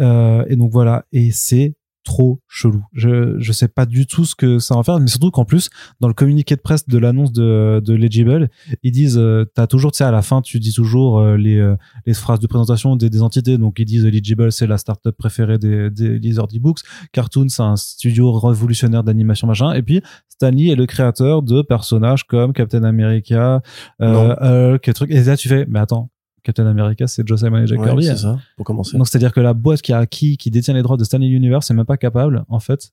[0.00, 1.04] Euh, et donc voilà.
[1.12, 1.74] Et c'est
[2.04, 2.82] trop chelou.
[2.92, 5.68] Je, je sais pas du tout ce que ça va faire, mais surtout qu'en plus,
[6.00, 8.48] dans le communiqué de presse de l'annonce de, de Legible,
[8.82, 11.58] ils disent, euh, t'as toujours, tu sais, à la fin, tu dis toujours euh, les,
[11.58, 11.76] euh,
[12.06, 13.58] les phrases de présentation des, des entités.
[13.58, 16.80] Donc, ils disent, Legible, c'est la startup préférée des, des liseurs d'e-books.
[17.12, 19.72] Cartoon, c'est un studio révolutionnaire d'animation, machin.
[19.72, 23.62] Et puis, Stanley est le créateur de personnages comme Captain America,
[24.00, 25.10] euh, Hulk, et trucs.
[25.10, 26.10] Et là, tu fais, mais attends,
[26.42, 28.04] Captain America, c'est Joe Simon et Jack Ouais, Kirby.
[28.06, 28.96] c'est ça, pour commencer.
[28.96, 31.66] Donc c'est-à-dire que la boîte qui a acquis, qui détient les droits de Stanley Universe,
[31.66, 32.90] c'est même pas capable, en fait,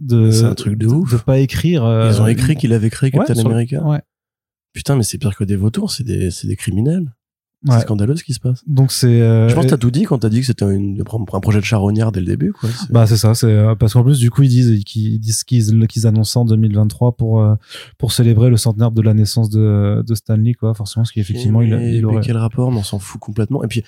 [0.00, 0.30] de.
[0.30, 1.12] C'est un truc de ouf.
[1.12, 1.84] De pas écrire.
[1.84, 3.82] euh, Ils ont écrit qu'il avait créé Captain America.
[3.82, 4.00] Ouais.
[4.72, 7.14] Putain, mais c'est pire que des vautours, c'est des, c'est des criminels.
[7.68, 7.74] Ouais.
[7.76, 8.62] C'est scandaleux ce qui se passe.
[8.66, 9.20] Donc c'est.
[9.20, 11.64] euh, Je pense que t'as tout dit quand t'as dit que c'était un projet de
[11.64, 12.68] charognard dès le début, quoi.
[12.90, 16.06] Bah c'est ça, c'est euh, parce qu'en plus du coup ils disent qu'ils disent qu'ils
[16.06, 17.54] annoncent en 2023 pour euh,
[17.98, 21.70] pour célébrer le centenaire de la naissance de de Stanley quoi, forcément parce qu'effectivement il,
[21.74, 22.20] Mais- il mais aurait.
[22.24, 22.70] quel rapport?
[22.72, 23.62] Mais on s'en fout complètement.
[23.64, 23.82] Et puis,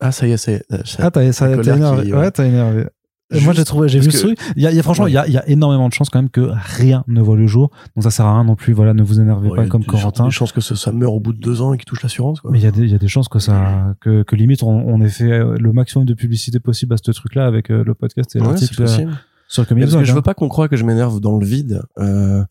[0.00, 0.64] ah, ça y est, ça y est.
[0.86, 2.04] ça- Ah t'as ça énervé.
[2.06, 2.30] qui- Ouais, ouais.
[2.30, 2.84] t'as énervé.
[3.30, 4.38] Juste moi j'ai trouvé j'ai vu ce truc.
[4.56, 5.10] Il y a, y a franchement Ouais.
[5.10, 7.36] il y a il y a énormément de chances quand même que rien ne voit
[7.36, 7.70] le jour.
[7.94, 9.68] Donc ça sert à rien non plus voilà ne vous énervez Ouais, pas il y
[9.68, 10.28] a comme des chances- Corentin.
[10.54, 12.50] Que ça, ça meurt au bout de deux ans et qu'il touche l'assurance, quoi.
[12.50, 14.62] Mais il y a des, il y a des chances que ça, que, que limite
[14.62, 17.94] on, on ait fait le maximum de publicité possible à ce truc-là avec euh, le
[17.94, 20.14] podcast et Ouais, l'article euh, sur le parce que je hein.
[20.14, 21.82] veux pas qu'on croie que je m'énerve dans le vide.
[21.98, 22.42] Euh,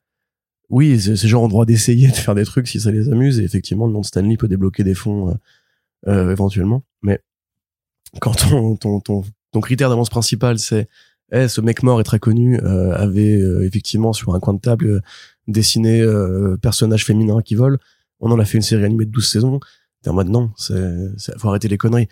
[0.69, 3.09] oui, ces ces gens ont le droit d'essayer de faire des trucs si ça les
[3.09, 3.39] amuse.
[3.39, 5.33] Et effectivement, le nom de Stanley peut débloquer des fonds euh,
[6.07, 6.83] euh, éventuellement.
[7.01, 7.19] Mais
[8.21, 10.87] quand ton, ton, ton, ton critère d'avance principal, c'est
[11.31, 14.59] eh, ce mec mort est très connu, euh, avait euh, effectivement sur un coin de
[14.61, 14.99] table euh,
[15.47, 17.79] dessiné euh, personnage féminin qui vole.
[18.19, 19.59] On en a fait une série animée de 12 saisons.
[20.03, 20.73] T'es en mode non, c'est,
[21.37, 22.07] faut arrêter les conneries.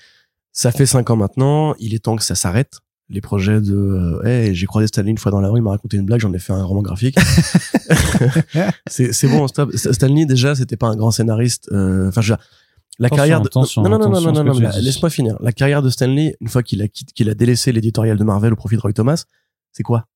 [0.52, 2.80] Ça fait 5 ans maintenant, il est temps que ça s'arrête.
[3.10, 5.72] les projets de euh, hey, j'ai croisé Stanley une fois dans la rue, il m'a
[5.72, 7.18] raconté une blague, j'en ai fait un roman graphique.
[8.88, 9.72] c'est c'est bon, stop.
[9.76, 11.70] Stanley déjà, c'était pas un grand scénariste.
[11.72, 12.22] euh, Enfin,
[12.98, 15.38] la Attention, carrière de attention, non non non non non, laisse-moi finir.
[15.41, 18.54] La carrière de Stanley, une fois qu'il a quitté- qu'il a délaissé l'éditorial de Marvel
[18.54, 19.26] au profit de Roy Thomas,
[19.74, 20.08] c'est quoi?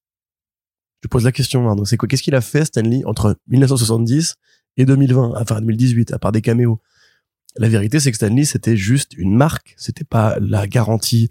[1.03, 1.67] Je pose la question.
[1.67, 1.85] Arnaud.
[1.85, 2.07] C'est quoi?
[2.07, 4.35] Qu'est-ce qu'il a fait Stanley entre 1970
[4.77, 6.79] et 2020, enfin 2018, à part des caméos?
[7.57, 9.73] La vérité, c'est que Stanley, c'était juste une marque.
[9.77, 11.29] C'était pas la garantie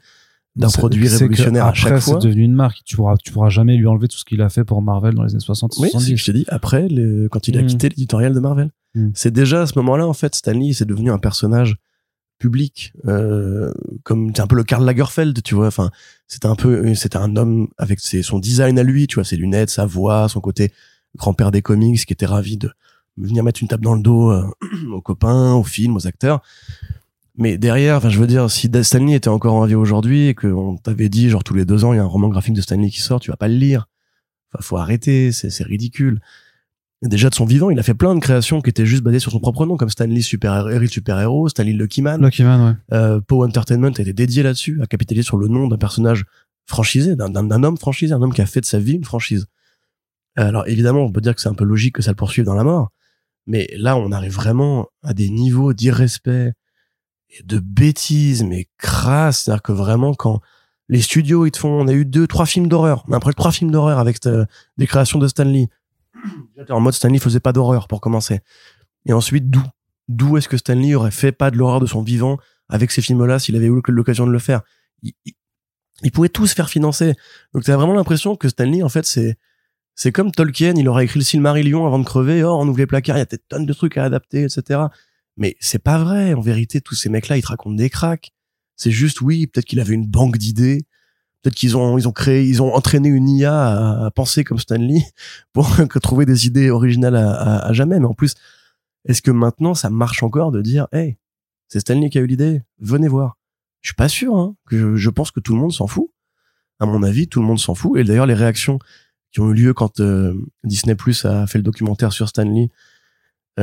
[0.58, 2.18] d'un produit révolutionnaire à chaque fois.
[2.20, 2.78] c'est devenu une marque.
[2.84, 5.22] Tu pourras, tu pourras jamais lui enlever tout ce qu'il a fait pour Marvel dans
[5.24, 6.10] les années 60 Oui, c'est ce 70.
[6.14, 6.44] que je t'ai dit.
[6.48, 7.66] Après, le- quand il a Mm.
[7.66, 9.10] quitté l'éditorial de Marvel, Mm.
[9.14, 11.76] c'est déjà à ce moment-là, en fait, Stanley, c'est devenu un personnage
[12.38, 13.72] public, euh,
[14.04, 15.66] comme c'est un peu le Karl Lagerfeld, tu vois.
[15.66, 15.90] Enfin,
[16.28, 19.36] c'était un peu, c'était un homme avec ses, son design à lui, tu vois, ses
[19.36, 20.70] lunettes, sa voix, son côté
[21.16, 22.70] grand-père des comics, qui était ravi de
[23.16, 24.44] venir mettre une tape dans le dos euh,
[24.92, 26.40] aux copains, aux films, aux acteurs.
[27.38, 30.76] Mais derrière, enfin, je veux dire, si Stanley était encore en vie aujourd'hui et qu'on
[30.76, 32.90] t'avait dit, genre, tous les deux ans, il y a un roman graphique de Stanley
[32.90, 33.88] qui sort, tu vas pas le lire.
[34.52, 36.20] Enfin, faut arrêter, c'est, ridicule.
[37.00, 39.20] Et déjà de son vivant, il a fait plein de créations qui étaient juste basées
[39.20, 42.20] sur son propre nom, comme Stanley Super Héros, Stanley Lucky Man.
[42.20, 42.96] Lucky Man, ouais.
[42.96, 46.24] Euh, Poe Entertainment a été dédié là-dessus, à capitaliser sur le nom d'un personnage
[46.66, 49.46] franchisé, d'un, homme franchisé, un homme qui a fait de sa vie une franchise.
[50.34, 52.54] Alors évidemment, on peut dire que c'est un peu logique que ça le poursuive dans
[52.54, 52.90] la mort,
[53.46, 56.52] mais là, on arrive vraiment à des niveaux d'irrespect
[57.44, 59.42] de bêtises, mais crasse.
[59.42, 60.40] C'est-à-dire que vraiment, quand
[60.88, 63.32] les studios, ils te font, on a eu deux, trois films d'horreur, on a après
[63.32, 64.46] trois films d'horreur avec euh,
[64.78, 65.68] des créations de Stanley.
[66.70, 68.40] En mode Stanley faisait pas d'horreur pour commencer.
[69.06, 69.62] Et ensuite, d'où
[70.08, 72.38] D'où est-ce que Stanley aurait fait pas de l'horreur de son vivant
[72.70, 74.62] avec ces films-là s'il avait eu l'occasion de le faire?
[75.02, 75.34] Il, il,
[76.02, 77.14] il pouvait tous faire financer.
[77.52, 79.36] Donc t'as vraiment l'impression que Stanley, en fait, c'est
[79.94, 82.44] c'est comme Tolkien, il aurait écrit le Silmarillion avant de crever.
[82.44, 84.80] Oh, on ouvre les placards, il y a des tonnes de trucs à adapter, etc.
[85.38, 86.34] Mais c'est pas vrai.
[86.34, 88.32] En vérité, tous ces mecs-là, ils te racontent des cracks.
[88.76, 90.84] C'est juste, oui, peut-être qu'il avait une banque d'idées.
[91.42, 95.02] Peut-être qu'ils ont, ils ont créé, ils ont entraîné une IA à, penser comme Stanley
[95.52, 95.68] pour
[96.02, 98.00] trouver des idées originales à, jamais.
[98.00, 98.34] Mais en plus,
[99.06, 101.16] est-ce que maintenant ça marche encore de dire, hey,
[101.68, 103.38] c'est Stanley qui a eu l'idée, venez voir.
[103.80, 104.36] Je suis pas sûr.
[104.36, 106.10] Hein, que je, pense que tout le monde s'en fout.
[106.80, 107.98] À mon avis, tout le monde s'en fout.
[107.98, 108.80] Et d'ailleurs, les réactions
[109.30, 110.34] qui ont eu lieu quand euh,
[110.64, 112.70] Disney Plus a fait le documentaire sur Stanley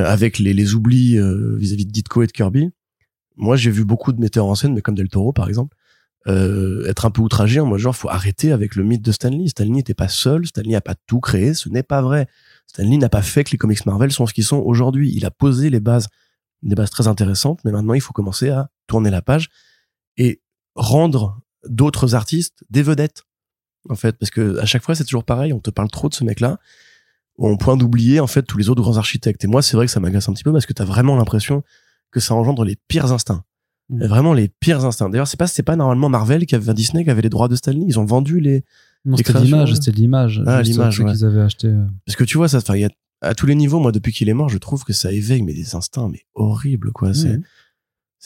[0.04, 2.70] avec les, les oublis euh, vis-à-vis de Ditko et de Kirby.
[3.36, 5.76] Moi, j'ai vu beaucoup de metteurs en scène, mais comme Del Toro, par exemple,
[6.26, 9.48] euh, être un peu outragé en genre, faut arrêter avec le mythe de Stanley.
[9.48, 12.26] Stanley n'était pas seul, Stanley a pas tout créé, ce n'est pas vrai.
[12.66, 15.12] Stanley n'a pas fait que les comics Marvel sont ce qu'ils sont aujourd'hui.
[15.14, 16.08] Il a posé les bases,
[16.62, 19.50] des bases très intéressantes, mais maintenant il faut commencer à tourner la page
[20.16, 20.40] et
[20.74, 23.22] rendre d'autres artistes des vedettes
[23.88, 26.14] en fait parce que à chaque fois c'est toujours pareil on te parle trop de
[26.14, 26.58] ce mec là
[27.38, 29.92] au point d'oublier en fait tous les autres grands architectes et moi c'est vrai que
[29.92, 31.62] ça m'agace un petit peu parce que t'as vraiment l'impression
[32.10, 33.42] que ça engendre les pires instincts
[33.88, 34.04] Mm.
[34.06, 37.10] Vraiment les pires instincts d'ailleurs c'est pas c'est pas normalement Marvel qui avait Disney qui
[37.10, 38.64] avait les droits de Stanley ils ont vendu les
[39.04, 40.42] Non, Les c'était l'image, c'était l'image.
[40.44, 41.12] Ah, l'image, ouais.
[41.12, 41.68] qu'ils avaient acheté.
[41.68, 41.84] euh.
[42.04, 42.90] parce que tu vois ça enfin il y a
[43.22, 45.54] à tous les niveaux moi depuis qu'il est mort je trouve que ça éveille mais
[45.54, 47.14] des instincts mais horribles quoi Mhm.
[47.14, 47.40] c'est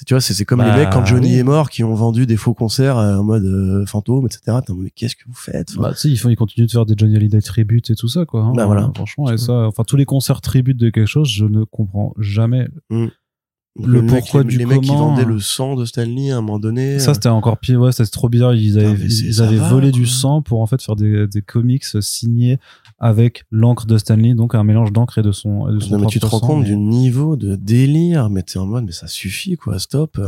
[0.07, 1.38] tu vois c'est comme Bah, les mecs quand Johnny oui.
[1.38, 4.91] est mort qui ont vendu des faux concerts euh, en mode euh, fantôme etc mais
[4.91, 7.16] qu'est-ce que vous faites Bah, tu sais, ils, font, ils continuent de faire des Johnny
[7.16, 8.43] Hallyday tributes et tout ça, quoi.
[8.45, 8.53] hein.
[8.55, 8.91] Bah, voilà.
[8.95, 12.68] Franchement, et ça, enfin, tous les concerts tributes de quelque chose, je ne comprends jamais.
[12.91, 15.28] le mec- pourquoi les, du les mecs qui comment, vendaient hein.
[15.28, 17.80] le sang de Stanley à un moment donné Ça, euh, c'était encore pire.
[17.80, 18.55] Ouais, c'était trop bizarre.
[18.55, 21.84] Ils avaient, ils avaient va, volé du sang pour en fait faire des, des comics
[22.01, 22.59] signés
[23.03, 26.01] avec l'encre de Stanley, donc un mélange d'encre et de son, et de son non,
[26.01, 28.92] mais tu te rends compte mais- du niveau de délire mais t'es en mode mais
[28.92, 30.24] ça suffit quoi stop Ouais.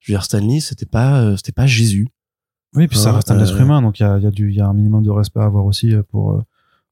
[0.00, 2.08] je veux dire Stanley c'était pas euh, c'était pas Jésus
[2.74, 4.30] Oui, puis ça Hein, reste un euh, être humain, donc il y a, y, a
[4.34, 6.42] y a un minimum de respect à avoir aussi euh, pour, euh,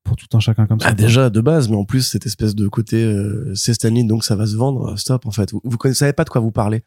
[0.05, 0.89] pour tout un chacun comme ça.
[0.89, 1.05] ah, quoi.
[1.07, 4.37] déjà de base mais en plus cette espèce de côté euh, c'est Stanley donc ça
[4.37, 6.83] va se vendre stop en fait vous, vous connaissez savez pas de quoi vous parlez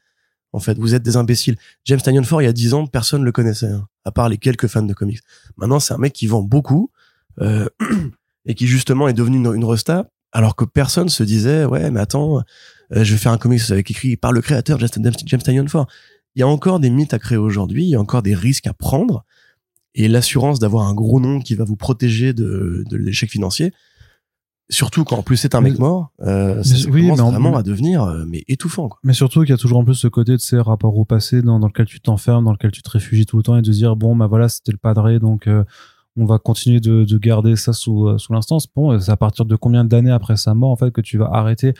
[0.53, 1.55] en fait vous êtes des imbéciles
[1.86, 4.38] James Tynion Ford il y a 10 ans personne le connaissait hein, à part les
[4.38, 5.22] quelques fans de comics
[5.57, 6.91] maintenant c'est un mec qui vend beaucoup
[7.39, 7.67] euh,
[8.45, 11.99] et qui justement est devenu une, une resta alors que personne se disait ouais mais
[11.99, 14.89] attends euh, je vais faire un comics avec écrit par le créateur James,
[15.43, 15.88] Tynion Ford
[16.36, 18.67] il y a encore des mythes à créer aujourd'hui il y a encore des risques
[18.67, 19.25] à prendre
[19.93, 23.73] et l'assurance d'avoir un gros nom qui va vous protéger de, de l'échec financier
[24.69, 27.32] surtout quand en plus c'est un Mais- mec mort euh, ça, oui, commence mais en-
[27.32, 28.99] vraiment à devenir euh, mais étouffant quoi.
[29.03, 31.41] Mais surtout qu'il y a toujours en plus ce côté de ces rapports au passé
[31.41, 33.71] dans, dans lequel tu t'enfermes, dans lequel tu te réfugies tout le temps et de
[33.71, 35.65] se dire bon bah voilà c'était le padré donc euh,
[36.18, 38.68] on va continuer de, de garder ça sous, euh, l'instance.
[38.74, 41.30] Bon, c'est à partir de combien d'années après sa mort en fait que tu vas
[41.32, 41.74] arrêter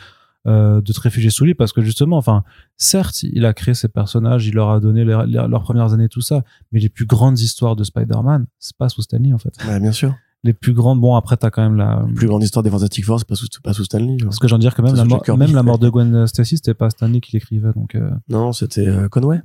[0.46, 1.54] euh, de te réfugier sous lui?
[1.54, 2.42] Parce que justement, enfin,
[2.76, 6.42] certes, il a créé ces personnages, il leur a donné leurs premières années tout ça,
[6.72, 9.54] mais les plus grandes histoires de Spider-Man, c'est pas sous Stanley en fait.
[9.66, 10.14] Ouais, bien sûr
[10.44, 11.00] les plus grandes.
[11.00, 12.04] Bon, après, t'as quand même la.
[12.16, 14.16] plus grande histoire des Fantastic Four, c'est pas sous, pas sous Stanley.
[14.22, 16.74] Parce que j'en dire que même, la, mort, même la mort de Gwen Stacy, c'était
[16.74, 17.72] pas Stanley qui l'écrivait.
[17.76, 19.40] Donc, euh, Non, c'était euh, Conway.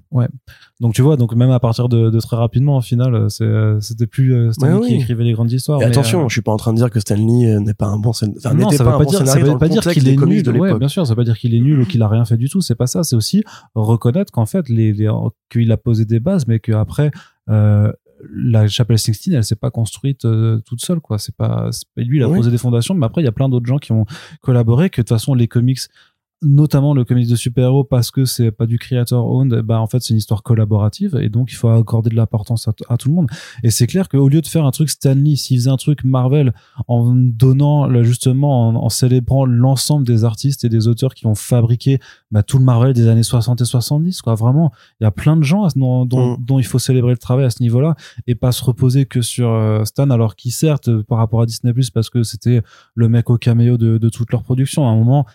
[0.79, 3.79] donc tu vois, donc même à partir de, de très rapidement, au final, euh, euh,
[3.79, 5.79] c'était plus Stanley Ouais, qui écrivait les grandes histoires.
[5.81, 7.87] Et mais, attention, euh, je suis pas en train de dire que Stanley n'est pas
[7.87, 10.07] un bon scén- enfin, non, ça veut pas bon dire, ça veut pas dire qu'il
[10.07, 10.43] est nul.
[10.43, 12.25] de Ouais, bien sûr, ça veut pas dire qu'il est nul ou qu'il a rien
[12.25, 12.61] fait du tout.
[12.61, 13.03] C'est pas ça.
[13.03, 13.43] C'est aussi
[13.75, 15.09] reconnaître qu'en fait, les, les-
[15.51, 17.11] qu'il a posé des bases, mais qu'après,
[17.49, 17.91] euh,
[18.29, 21.17] la chapelle Sixtine, elle s'est pas construite euh, toute seule, quoi.
[21.19, 22.37] C'est pas, lui, il a Oui.
[22.37, 24.05] posé des fondations, mais après, il y a plein d'autres gens qui ont
[24.41, 24.89] collaboré.
[24.89, 25.79] Que de toute façon, les comics,
[26.41, 30.01] notamment le comics de super-héros, parce que c'est pas du creator owned, bah en fait,
[30.01, 33.27] c'est une histoire collaborative, et donc il faut accorder de l'importance à, tout le monde.
[33.63, 36.53] Et c'est clair qu'au lieu de faire un truc Stanley, s'il faisait un truc Marvel
[36.87, 41.35] en donnant là, justement en, en célébrant l'ensemble des artistes et des auteurs qui ont
[41.35, 45.11] fabriqué bah, tout le Marvel des années 60 et 70 quoi vraiment il y a
[45.11, 46.45] plein de gens dont, dont, Mm.
[46.45, 49.49] dont il faut célébrer le travail à ce niveau-là et pas se reposer que sur
[49.49, 52.61] euh, Stan alors qui certes euh, par rapport à Disney Plus parce que c'était
[52.95, 55.25] le mec au caméo de, de toute leur production à un moment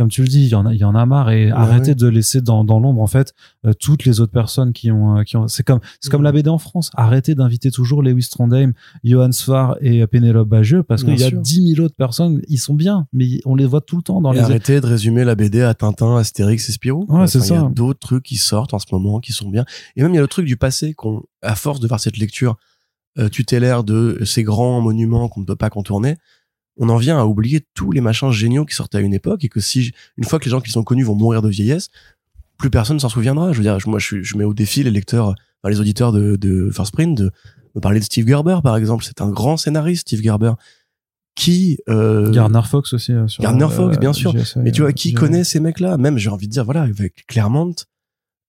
[0.00, 1.90] comme tu le dis, il y en a, il y en a marre et arrêtez
[1.90, 1.94] ouais.
[1.94, 3.34] de laisser dans, dans l'ombre en fait
[3.66, 5.46] euh, toutes les autres personnes qui ont, euh, qui ont.
[5.46, 6.90] C'est comme, c'est comme la BD en France.
[6.94, 8.72] Arrêtez d'inviter toujours Lewis Trondheim,
[9.04, 11.30] Johan Sfar et euh, Pénélope Bagieux parce qu'il y a.
[11.30, 12.40] 10 000 autres personnes.
[12.48, 14.40] Ils sont bien, mais on les voit tout le temps dans Et les.
[14.40, 17.04] arrêtez de résumer la BD à Tintin, Astérix et Spirou.
[17.10, 19.66] Ouais, c'est Il y a d'autres trucs qui sortent en ce moment, qui sont bien.
[19.96, 22.16] Et même, il y a le truc du passé qu'on, à force de faire cette
[22.16, 22.56] lecture
[23.18, 26.16] euh, tutélaire de ces grands monuments qu'on ne peut pas contourner,
[26.80, 29.48] on en vient à oublier tous les machins géniaux qui sortaient à une époque et
[29.48, 31.90] que si, une fois que les gens qui sont connus vont mourir de vieillesse,
[32.56, 33.52] plus personne s'en souviendra.
[33.52, 36.70] Je veux dire, moi, je, mets au défi les lecteurs, enfin, les auditeurs de, de
[36.70, 37.30] First Print de
[37.74, 39.04] me parler de Steve Gerber, par exemple.
[39.04, 40.52] C'est un grand scénariste, Steve Gerber,
[41.34, 43.12] qui, euh, Gardner Fox aussi.
[43.12, 44.32] euh, sur, Gardner Fox, bien sûr.
[44.32, 45.20] GSA, mais tu vois, euh, qui GSA.
[45.20, 45.98] connaît ces mecs-là?
[45.98, 47.74] Même, j'ai envie de dire, voilà, avec Claremont,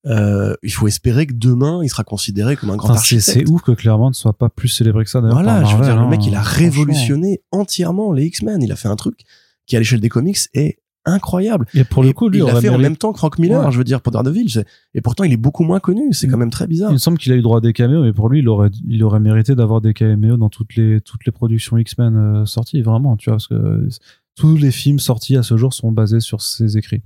[0.08, 3.48] euh, il faut espérer que demain, il sera considéré comme un grand Enfin, c'est, architecte.
[3.48, 5.22] c'est ouf que Claremont ne soit pas plus célébré que ça.
[5.22, 6.60] d'ailleurs, Voilà, je veux dire, le hein, mec, il a franchement.
[6.66, 8.62] révolutionné entièrement les X-Men.
[8.64, 9.20] Il a fait un truc
[9.68, 11.66] qui, à l'échelle des comics, est incroyable.
[11.74, 13.72] Et pour le coup, lui, il l'a fait en même temps que Frank Miller, Ouais.
[13.72, 14.64] je veux dire, pour Daredevil.
[14.94, 16.14] Et pourtant, il est beaucoup moins connu.
[16.14, 16.32] C'est Mm.
[16.32, 16.92] quand même très bizarre.
[16.92, 18.70] Il me semble qu'il a eu droit à des caméos, mais pour lui, il aurait,
[18.88, 22.82] il aurait mérité d'avoir des caméos dans toutes les, toutes les productions X-Men euh, sorties,
[22.84, 23.88] vraiment, tu vois, parce que
[24.36, 27.02] tous les films sortis à ce jour sont basés sur ses écrits,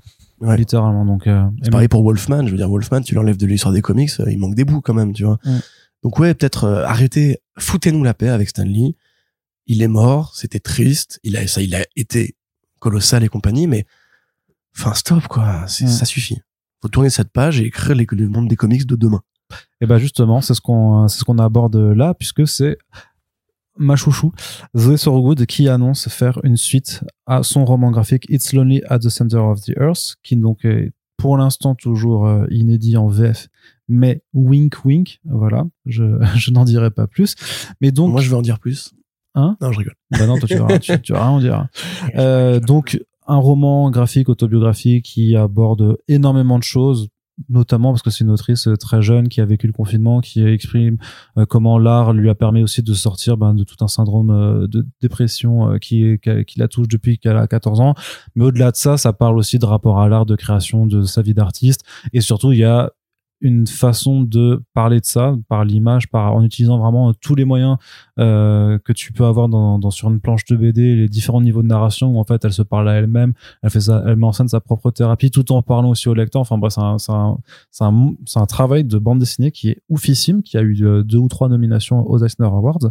[0.49, 0.57] Ouais.
[0.57, 1.05] littéralement.
[1.05, 2.45] Donc, euh, C'est pareil pour Wolfman.
[2.45, 4.81] Je veux dire, Wolfman, tu l'enlèves de l'histoire des comics, euh, il manque des bouts
[4.81, 5.39] quand même, tu vois.
[6.03, 8.95] Donc ouais, peut-être euh, arrêtez, foutez-nous la paix avec Stan Lee.
[9.67, 11.19] Il est mort, c'était triste.
[11.23, 12.35] Il a ça, il a été
[12.79, 13.85] colossal et compagnie, mais
[14.77, 16.37] enfin stop quoi, ça suffit.
[16.81, 19.21] Faut tourner cette page et écrire les- le monde des comics de demain.
[19.81, 22.77] Et ben justement, c'est ce qu'on c'est ce qu'on aborde là, puisque c'est
[23.77, 24.31] ma chouchou,
[24.75, 29.09] Zoé Sorgood, qui annonce faire une suite à son roman graphique It's Lonely at the
[29.09, 33.47] Center of the Earth, qui donc est pour l'instant toujours euh, inédit en VF,
[33.87, 36.03] mais wink wink, voilà, je,
[36.35, 37.35] je n'en dirai pas plus.
[37.81, 38.93] Mais donc, Moi, je vais en dire plus.
[39.35, 39.57] Hein?
[39.61, 39.95] Non, je rigole.
[40.11, 41.67] bah non, toi, tu vas, tu, tu vas rien en dire.
[42.15, 47.09] Euh, donc, un roman graphique, autobiographique qui aborde énormément de choses,
[47.49, 50.45] notamment parce que c'est une autrice euh, très jeune qui a vécu le confinement, qui
[50.45, 50.97] exprime
[51.37, 54.67] euh, comment l'art lui a permis aussi de sortir ben, de tout un syndrome euh,
[54.67, 57.95] de dépression qui, qui la touche depuis qu'elle a 14 ans.
[58.35, 61.21] Mais au-delà de ça, ça parle aussi de rapport à l'art, de création, de sa
[61.21, 61.83] vie d'artiste.
[62.13, 62.91] Et surtout, il y a
[63.45, 67.77] une façon de parler de ça par l'image, par en utilisant vraiment tous les moyens
[68.19, 71.61] euh, que tu peux avoir dans, dans sur une planche de BD, les différents niveaux
[71.61, 74.25] de narration où en fait elle se parle à elle-même, elle fait ça, elle met
[74.25, 76.41] en scène sa propre thérapie tout en parlant aussi au lecteur.
[76.41, 77.37] Enfin bref, c'est un, un,
[77.81, 81.27] un, un travail de bande dessinée qui est oufissime, qui a eu euh, deux ou
[81.27, 82.89] trois nominations aux Eisner Awards,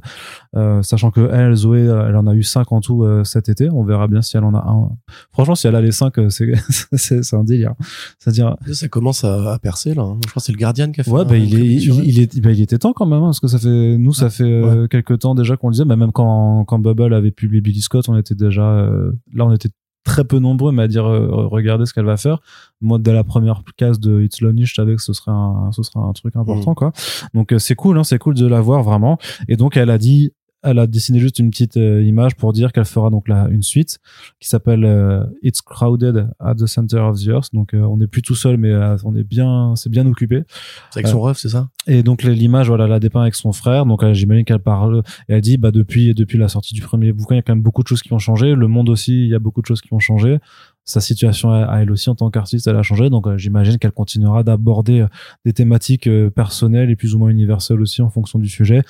[0.54, 3.70] euh, sachant que elle, Zoé, elle en a eu cinq en tout cet été.
[3.70, 4.90] On verra bien si elle en a un.
[5.32, 6.14] Franchement, si elle a les cinq,
[6.92, 7.74] c'est un délire.
[8.18, 10.02] C'est-à-dire Ça commence à, percer là.
[10.02, 10.18] hein.
[10.28, 11.10] Je que c'est le Guardian qui a fait.
[11.10, 13.40] Ouais, un- bah, il, est, il, il bah, il était temps quand même, hein, parce
[13.40, 16.12] que ça fait, nous, ça fait euh, quelques temps déjà qu'on le disait, bah, même
[16.12, 19.70] quand, quand Bubble avait publié Billy Scott, on était déjà, euh, là, on était
[20.04, 22.40] très peu nombreux, mais à dire, euh, regardez ce qu'elle va faire.
[22.82, 25.82] Moi, dès la première case de It's Lonely, je savais que ce serait un, ce
[25.82, 26.74] serait un truc important, Mm.
[26.74, 26.92] quoi.
[27.32, 29.16] Donc, c'est cool, hein, c'est cool de la voir vraiment.
[29.48, 30.32] Et donc, elle a dit,
[30.64, 33.62] elle a dessiné juste une petite euh, image pour dire qu'elle fera donc là une
[33.62, 33.98] suite
[34.40, 37.52] qui s'appelle euh, It's Crowded at the Center of the Earth.
[37.52, 40.44] Donc, euh, on n'est plus tout seul, mais euh, on est bien, c'est bien occupé.
[40.90, 41.68] C'est avec son ref, c'est ça?
[41.86, 43.84] Et donc l'image, voilà, la dépeint avec son frère.
[43.84, 45.02] Donc euh, j'imagine qu'elle parle.
[45.28, 47.54] Et elle dit, bah depuis depuis la sortie du premier bouquin, il y a quand
[47.54, 48.54] même beaucoup de choses qui ont changé.
[48.54, 50.38] Le monde aussi, il y a beaucoup de choses qui ont changé.
[50.86, 53.10] Sa situation à à elle aussi en tant qu'artiste, elle a changé.
[53.10, 55.08] Donc euh, j'imagine qu'elle continuera d'aborder euh,
[55.44, 58.82] des thématiques euh, personnelles et plus ou moins universelles aussi en fonction du sujet,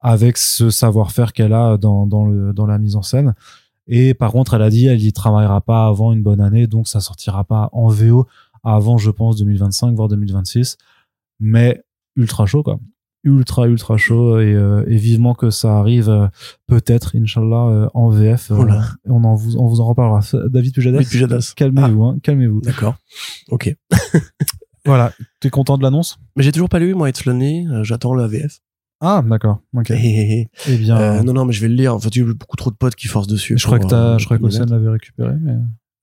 [0.00, 3.34] avec ce savoir-faire qu'elle a dans dans le dans la mise en scène.
[3.86, 6.88] Et par contre, elle a dit, elle y travaillera pas avant une bonne année, donc
[6.88, 8.26] ça sortira pas en VO
[8.62, 10.76] avant, je pense, 2025 voire 2026
[11.40, 11.82] mais
[12.16, 12.78] ultra chaud quoi
[13.24, 16.28] ultra ultra chaud et, euh, et vivement que ça arrive euh,
[16.66, 18.52] peut-être Inch'Allah euh, en VF.
[18.52, 18.84] Voilà.
[19.06, 20.20] et on en vous on vous en reparlera.
[20.48, 20.98] David Pujadas.
[20.98, 21.52] David Pujadas.
[21.56, 22.60] Calmez-vous, hein, calmez-vous.
[22.60, 22.96] D'accord.
[23.50, 23.74] Ok.
[24.86, 25.12] Voilà.
[25.40, 26.18] T'es content de l'annonce?
[26.34, 27.66] Mais j'ai toujours pas lu, moi, It's Lonely.
[27.82, 28.60] J'attends le VF.
[29.00, 29.60] Ah, d'accord.
[29.76, 29.90] Ok.
[29.90, 31.94] Eh bien, Euh, non, non, mais je vais le lire.
[31.94, 33.56] En fait, il y a eu beaucoup trop de potes qui forcent dessus.
[33.56, 35.54] je crois que t'as, euh, je crois que pour le Océane l'avait récupéré, mais.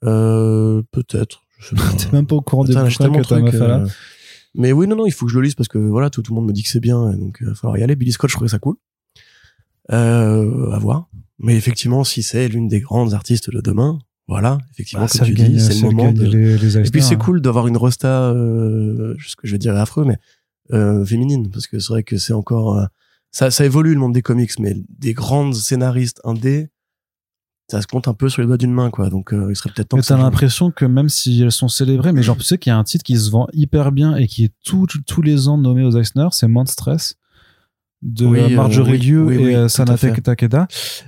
[0.05, 1.41] Euh, peut-être.
[1.97, 3.77] T'es même pas au courant des j'ai bouquins que de ta trucs, meuf a là.
[3.79, 3.87] euh,
[4.55, 6.33] Mais oui, non, non, il faut que je le lise parce que voilà, tout, tout
[6.33, 7.95] le monde me dit que c'est bien, donc il va falloir y aller.
[7.95, 8.75] Billy Scott, je trouvais ça cool.
[9.91, 11.07] Euh, à voir.
[11.39, 15.33] Mais effectivement, si c'est l'une des grandes artistes de demain, voilà, effectivement, Bah, comme tu
[15.33, 16.25] gagne- dis, c'est le moment gagne de...
[16.27, 17.17] les, les Et puis c'est hein.
[17.17, 20.17] cool d'avoir une rosta, euh, ce que je vais dire est affreux, mais
[20.73, 22.77] euh, féminine, parce que c'est vrai que c'est encore...
[22.77, 22.85] euh,
[23.31, 26.69] ça, ça évolue le monde des comics, mais des grandes scénaristes indés,
[27.69, 29.09] ça se compte un peu sur les doigts d'une main, quoi.
[29.09, 32.13] Donc euh, il serait peut-être temps Mais t'as l'impression que même si elles sont célébrées,
[32.13, 34.27] mais genre tu sais qu'il y a un titre qui se vend hyper bien et
[34.27, 37.15] qui est tout, tous les ans nommé aux Eisner, c'est Monstress
[38.03, 40.21] de Oui, Marjorie oui, Liu oui, et Sanate.
[40.21, 40.67] Takeda.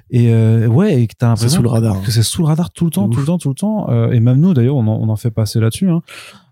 [0.09, 0.33] Et
[0.65, 1.97] ouais, et que t'as l'impression sous le radar.
[1.97, 2.01] hein.
[2.03, 4.09] que c'est sous le radar tout le temps, tout le temps, tout le temps.
[4.11, 5.89] Et même nous d'ailleurs, on en, on en fait passer là-dessus.
[5.89, 6.01] Hein.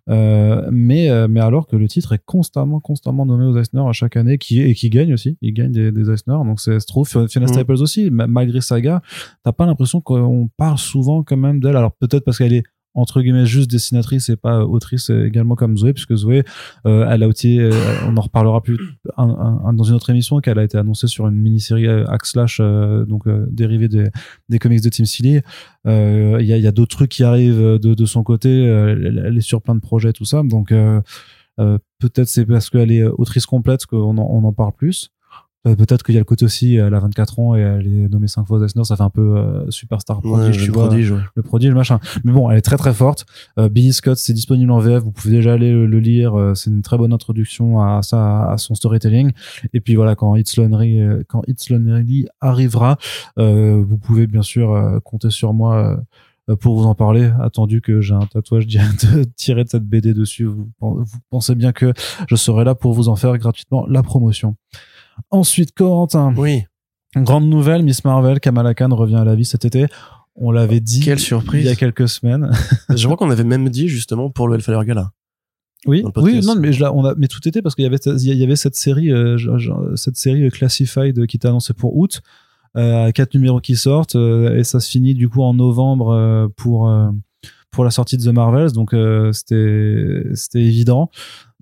[0.08, 3.92] Euh, mais euh, mais alors que le titre est constamment constamment nommé aux Eisner à
[3.92, 5.36] chaque année qui et qui gagne aussi.
[5.42, 7.48] Il gagne des, des Eisner donc c'est trouve Fiona Mm.
[7.48, 9.02] Staples aussi ma- malgré Saga.
[9.44, 11.76] T'as pas l'impression qu'on parle souvent quand même d'elle.
[11.76, 12.64] Alors peut-être parce qu'elle est
[12.96, 16.44] entre guillemets juste dessinatrice et pas autrice également comme Zoé puisque Zoé
[16.86, 17.72] euh, elle a aussi euh,
[18.08, 18.78] on en reparlera plus
[19.18, 23.06] dans une autre émission qu'elle a été annoncée sur une mini-série euh, Hack Slash euh,
[23.06, 25.44] donc euh, dérivée des, comics de Tim Seeley.
[25.86, 29.62] Euh, il y a, d'autres trucs qui arrivent de, son côté euh, elle, est sur
[29.62, 30.42] plein de projets tout ça.
[30.44, 31.02] Donc euh,
[31.60, 35.10] euh, peut-être c'est parce qu'elle est autrice complète qu'on en, parle plus.
[35.10, 35.15] Euh,
[35.74, 38.28] peut-être qu'il y a le côté aussi elle a 24 ans et elle est nommée
[38.28, 41.12] 5 fois Eisner ça fait un peu euh, superstar Ouais, prodige le tu vois prodige,
[41.12, 41.20] ouais.
[41.36, 42.00] le prodige, le machin.
[42.24, 43.26] Mais bon, elle est très très forte.
[43.58, 45.02] Euh, Billy Scott, c'est disponible en VF.
[45.04, 46.38] Vous pouvez déjà aller le, le lire.
[46.38, 49.32] Euh, c'est une très bonne introduction à ça, à son storytelling.
[49.74, 52.98] Et puis voilà, quand It's Lonely, euh, quand It's Lonely arrivera,
[53.40, 55.76] euh, vous pouvez bien sûr euh, compter sur moi.
[56.50, 58.68] euh, pour vous en parler, attendu que j'ai un tatouage
[59.36, 61.92] tiré de cette BD dessus, vous, vous pensez bien que
[62.30, 64.56] je serai là pour vous en faire gratuitement la promotion.
[65.32, 66.64] Ensuite, Corentin, Oui.
[67.16, 69.86] grande nouvelle, Miss Marvel, Kamala Khan revient à la vie cet été.
[70.36, 71.66] On l'avait dit Quelle il surprise.
[71.66, 72.50] y a quelques semaines.
[72.96, 75.12] Je crois qu'on avait même dit justement pour le Hellfire Gala.
[75.88, 77.98] Oui, oui, non, mais je l'ai- on a, mais tout était parce qu'il y avait,
[78.04, 79.38] il y avait cette série, euh,
[79.96, 82.22] cette série Classified qui était annoncée pour août,
[82.76, 86.48] euh, quatre numéros qui sortent, euh, et ça se finit du coup en novembre euh,
[86.58, 87.12] pour euh,
[87.70, 91.12] pour la sortie de The Marvels, donc euh, c'était c'était évident.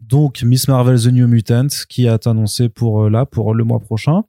[0.07, 3.63] Donc Miss Marvel The New Mutant qui a été annoncé pour euh, là pour le
[3.63, 4.23] mois prochain.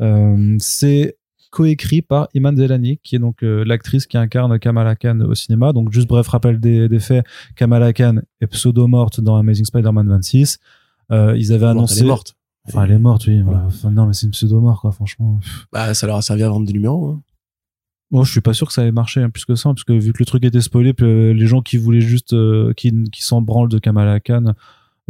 [0.00, 1.16] Euh, c'est
[1.54, 5.72] coécrit par Iman Delany, qui est donc euh, l'actrice qui incarne Kamala Khan au cinéma.
[5.72, 7.24] Donc, juste bref rappel des, des faits.
[7.54, 10.58] Kamala Khan est pseudo-morte dans Amazing Spider-Man 26.
[11.12, 12.00] Euh, ils avaient annoncé...
[12.00, 12.34] Elle est morte.
[12.66, 13.40] Enfin, elle est morte, oui.
[13.42, 13.66] Voilà.
[13.66, 15.38] Enfin, non, mais c'est une pseudo-mort, quoi, franchement.
[15.72, 17.10] Bah, ça leur a servi à vendre des numéros.
[17.10, 17.22] Hein.
[18.10, 19.92] Bon, je suis pas sûr que ça ait marché hein, plus que ça, parce que
[19.92, 23.42] vu que le truc était spoilé, les gens qui voulaient juste, euh, qui, qui s'en
[23.42, 24.54] branlent de Kamala Khan,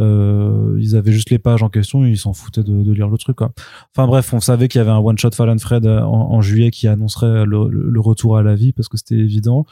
[0.00, 3.18] euh, ils avaient juste les pages en question et ils s'en foutaient de, lire le
[3.18, 3.40] truc.
[3.40, 6.88] Enfin bref, on savait qu'il y avait un one shot Fallen Fred en, juillet qui
[6.88, 9.66] annoncerait le, retour à la vie parce que c'était évident.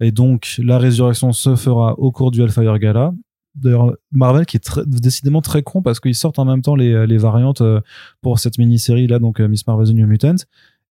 [0.00, 3.12] Et donc la résurrection se fera au cours du Hellfire Gala.
[3.54, 7.18] D'ailleurs, Marvel qui est décidément très con parce qu'ils sortent en même temps les, les
[7.18, 7.80] variantes euh,
[8.20, 10.36] pour cette mini-série là, donc euh, Miss Marvel The New Mutant.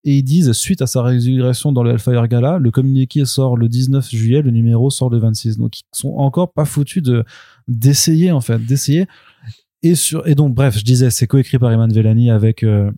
[0.04, 3.68] Et ils disent, suite à sa résurrection dans le Hellfire Gala, le communiqué sort le
[3.68, 5.58] 19 juillet, le numéro sort le 26.
[5.58, 7.24] Donc ils sont encore pas foutus de
[7.68, 9.06] d'essayer en fait, d'essayer.
[9.82, 12.90] Et sur et donc bref, je disais, c'est coécrit par Eman Vellani avec euh,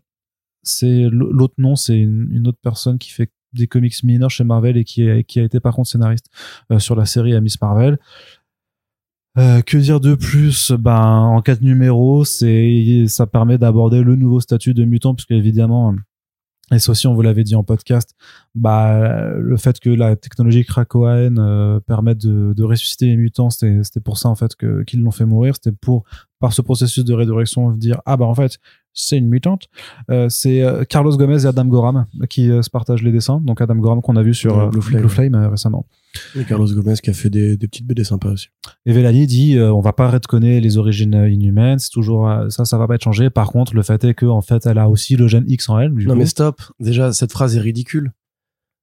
[0.63, 4.77] c'est l'autre nom, c'est une, une autre personne qui fait des comics mineurs chez Marvel
[4.77, 6.27] et qui, est, qui a été par contre scénariste
[6.71, 7.99] euh, sur la série à Miss Marvel.
[9.39, 10.73] Euh, que dire de plus?
[10.73, 15.95] Ben en quatre numéros, c'est ça permet d'aborder le nouveau statut de mutant puisque évidemment
[16.73, 18.15] et ça aussi, on vous l'avait dit en podcast,
[18.55, 23.83] bah, le fait que la technologie Krakoan euh, permette de, de ressusciter les mutants, c'était
[23.83, 25.55] c'était pour ça en fait que qu'ils l'ont fait mourir.
[25.55, 26.05] C'était pour
[26.41, 28.59] par ce processus de résurrection dire ah bah en fait
[28.93, 29.69] c'est une mutante.
[30.11, 33.41] Euh, c'est euh, Carlos Gomez et Adam Gorham qui euh, se partagent les dessins.
[33.45, 35.01] Donc Adam Gorham qu'on a vu sur Ouais, euh, Blue Flame.
[35.01, 35.87] Blue Flame récemment.
[36.37, 38.49] Et Carlos Gomez qui a fait des, des petites BD sympas aussi.
[38.87, 42.65] Et Vellani dit euh, on va pas retconnaître les origines inhumaines, c'est toujours euh, ça,
[42.65, 43.31] ça va pas être changé.
[43.31, 45.79] Par contre, le fait est que en fait, elle a aussi le gène X en
[45.79, 45.95] elle.
[45.95, 46.19] du Non coup.
[46.21, 48.13] mais stop, déjà cette phrase est ridicule.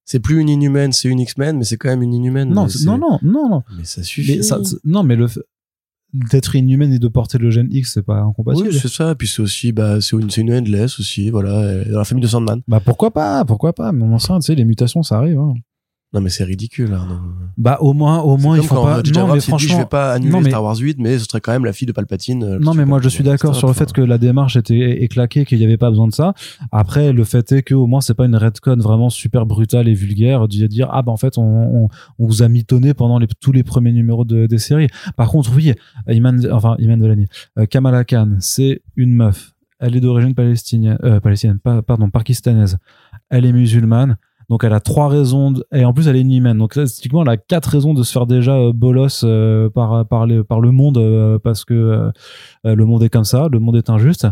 [0.04, 2.50] C'est plus une inhumaine, c'est une X-Men, mais c'est quand même une inhumaine.
[2.50, 3.62] non, non, non, non, non.
[3.76, 4.36] Mais ça suffit.
[4.36, 5.26] Mais ça, non, mais le
[6.30, 8.68] d'être inhumaine et de porter le gène X, c'est pas incompatible.
[8.68, 9.14] Oui, c'est ça.
[9.16, 12.62] Puis c'est aussi, bah, c'est une, une endless aussi, voilà, dans la famille de Sandman.
[12.68, 13.92] bah pourquoi pas, pourquoi pas.
[13.92, 15.38] Mais on sait, tu sais, les mutations, ça arrive.
[15.38, 15.54] Hein.
[16.12, 16.94] Non, mais c'est ridicule.
[16.94, 17.20] Hein.
[17.58, 19.02] Bah au moins, au moins C'est il comme faut quand pas.
[19.12, 21.24] Non mais dit, franchement, je vais pas annuler non, mais- Star Wars 8, mais ce
[21.24, 22.42] serait quand même la fille de Palpatine.
[22.44, 25.08] euh, Non, mais moi je suis d'accord sur le fait que la démarche était est
[25.08, 26.32] claquée, qu'il n'y avait pas besoin de ça.
[26.70, 29.94] Après, le fait est que au moins c'est pas une redcon vraiment super brutale et
[29.94, 31.42] vulgaire de dire ah bah en fait on,
[31.84, 31.88] on,
[32.18, 34.88] on vous a mitonné pendant les, tous les premiers numéros de, des séries.
[35.16, 35.72] Par contre, oui,
[36.08, 37.26] Iman, enfin Iman Delany,
[37.58, 39.52] euh, Kamala Khan, c'est une meuf.
[39.80, 42.78] Elle est d'origine palestinienne, euh, palestinienne, pas, pardon, pakistanaise.
[43.28, 44.16] Elle est musulmane.
[44.48, 46.58] Donc elle a trois raisons de- et en plus elle est une humaine.
[46.58, 50.26] Donc typiquement elle a quatre raisons de se faire déjà euh, bolos euh, par par,
[50.26, 52.10] les- par le monde euh, parce que
[52.64, 54.26] le monde est comme ça, le monde est injuste.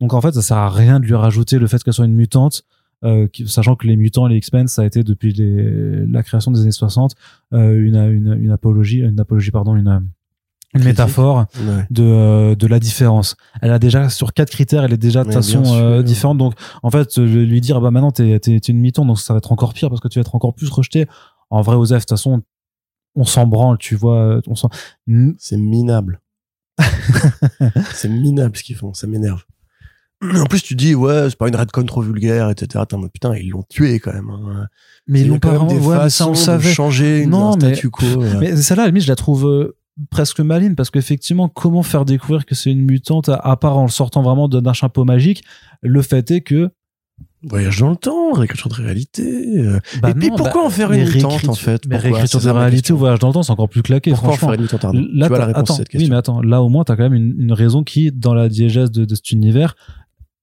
[0.00, 2.14] Donc en fait ça sert à rien de lui rajouter le fait qu'elle soit une
[2.14, 2.62] mutante,
[3.04, 6.60] euh, sachant que les mutants, les X-Men, ça a été depuis les- la création des
[6.62, 7.14] années 60
[7.52, 10.02] euh, une, une une apologie, une apologie pardon, une
[10.74, 10.98] une Critique.
[10.98, 11.86] métaphore Ouais.
[11.90, 13.36] de, euh, de la différence.
[13.62, 16.36] Elle a déjà sur quatre critères, elle est déjà de Mais toute façon euh, différente.
[16.38, 19.38] Donc en fait, euh, lui dire bah maintenant t'es t'es une mython, donc ça va
[19.38, 21.06] être encore pire parce que tu vas être encore plus rejeté.
[21.50, 22.42] En vrai, Osef, de toute façon,
[23.14, 24.40] on s'en branle, tu vois.
[24.46, 24.68] On s'en...
[25.38, 26.20] C'est minable.
[27.94, 29.42] c'est minable ce qu'ils font, ça m'énerve.
[30.22, 32.84] En plus, tu dis, ouais, c'est pas une redcon trop vulgaire, etc.
[32.92, 34.28] Mode, putain, ils l'ont tué quand même.
[34.30, 34.66] hein.
[35.06, 35.72] Mais Il ils l'ont pas vraiment.
[35.72, 36.72] Ouais, mais ça on savait.
[36.72, 38.04] changer une, Non, un mais- statu quo.
[38.04, 38.36] ouais.
[38.40, 39.76] Mais celle-là, à la limite, je la trouve euh,
[40.10, 43.84] presque maligne parce qu'effectivement, comment faire découvrir que c'est une mutante à, à part en
[43.84, 45.44] le sortant vraiment d'un chapeau magique?
[45.82, 46.70] Le fait est que
[47.44, 49.22] Voyage dans le temps, réécriture de réalité.
[49.58, 51.86] euh, bah Et puis pourquoi bah, en faire une mutante, en fait?
[51.86, 54.10] Mais réécriture de réalité ou voyage dans le temps, c'est encore plus claqué.
[54.10, 54.48] Pourquoi en franchement.
[54.48, 54.82] faire une mutante
[55.14, 56.10] Là, Tu la réponse attends, à cette oui, question.
[56.10, 58.90] mais attends, là au moins, t'as quand même une, une raison qui, dans la diégèse
[58.90, 59.76] de, de cet univers,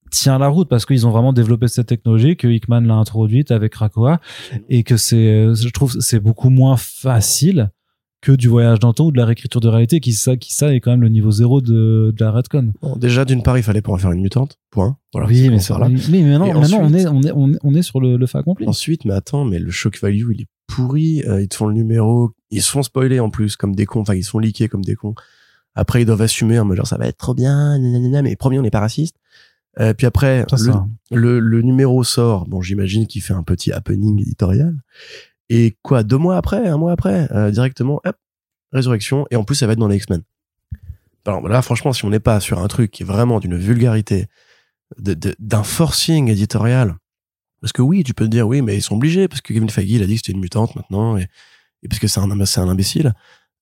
[0.10, 3.74] tient la route parce qu'ils ont vraiment développé cette technologie, que Hickman l'a introduite avec
[3.74, 4.22] Krakoa,
[4.70, 7.72] et que c'est, euh, je trouve, c'est beaucoup moins facile
[8.26, 10.51] que du voyage dans le temps ou de la réécriture de réalité, qui ça, qui
[10.51, 12.73] ça est quand même le niveau zéro de, de la Redcon.
[12.82, 14.57] Bon, déjà, d'une part, il fallait pas en faire une mutante.
[14.71, 14.97] Point.
[15.13, 17.57] Voilà, oui, mais, ça- oui, mais maintenant, maintenant on, ensuite- est, on, est, on, est,
[17.63, 18.67] on est sur le, le fait accompli.
[18.67, 21.21] Ensuite, mais attends, mais le shock value, il est pourri.
[21.28, 22.32] Euh, ils te font le numéro.
[22.49, 24.01] Ils se font spoiler en plus, comme des cons.
[24.01, 25.13] Enfin, ils se font liquer comme des cons.
[25.76, 28.57] Après, ils doivent assumer, en mode genre, ça va être trop bien, nanana, mais premier,
[28.57, 29.17] on n'est pas raciste.
[29.80, 30.45] Euh, puis après,
[31.11, 32.47] le numéro sort.
[32.47, 34.73] Bon, j'imagine qu'il fait un petit happening éditorial.
[35.50, 38.18] Et quoi, deux mois après, un mois après, euh, directement, hop,
[38.72, 39.26] résurrection.
[39.32, 40.22] Et en plus, ça va être dans les X-Men.
[41.26, 44.28] Alors là, franchement, si on n'est pas sur un truc qui est vraiment d'une vulgarité,
[45.00, 46.96] d'un forcing éditorial,
[47.62, 49.70] parce que oui, tu peux te dire, oui, mais ils sont obligés, parce que Kevin
[49.70, 51.28] Feige, il a dit que c'était une mutante maintenant, et,
[51.82, 53.14] et parce que c'est un, imbécile.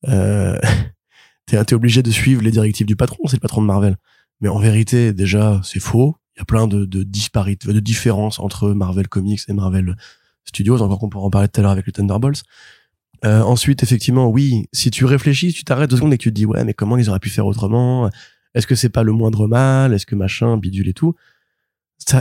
[0.09, 0.59] Euh,
[1.45, 3.95] t'es obligé de suivre les directives du patron, c'est le patron de Marvel.
[4.41, 6.17] Mais en vérité, déjà, c'est faux.
[6.35, 9.95] Il y a plein de, de disparités, de différences entre Marvel Comics et Marvel
[10.45, 12.43] Studios, encore qu'on pourra en parler tout à l'heure avec les Thunderbolts.
[13.25, 16.35] Euh, ensuite, effectivement, oui, si tu réfléchis, tu t'arrêtes deux secondes et que tu te
[16.35, 18.09] dis, ouais, mais comment ils auraient pu faire autrement?
[18.53, 19.93] Est-ce que c'est pas le moindre mal?
[19.93, 21.15] Est-ce que machin, bidule et tout?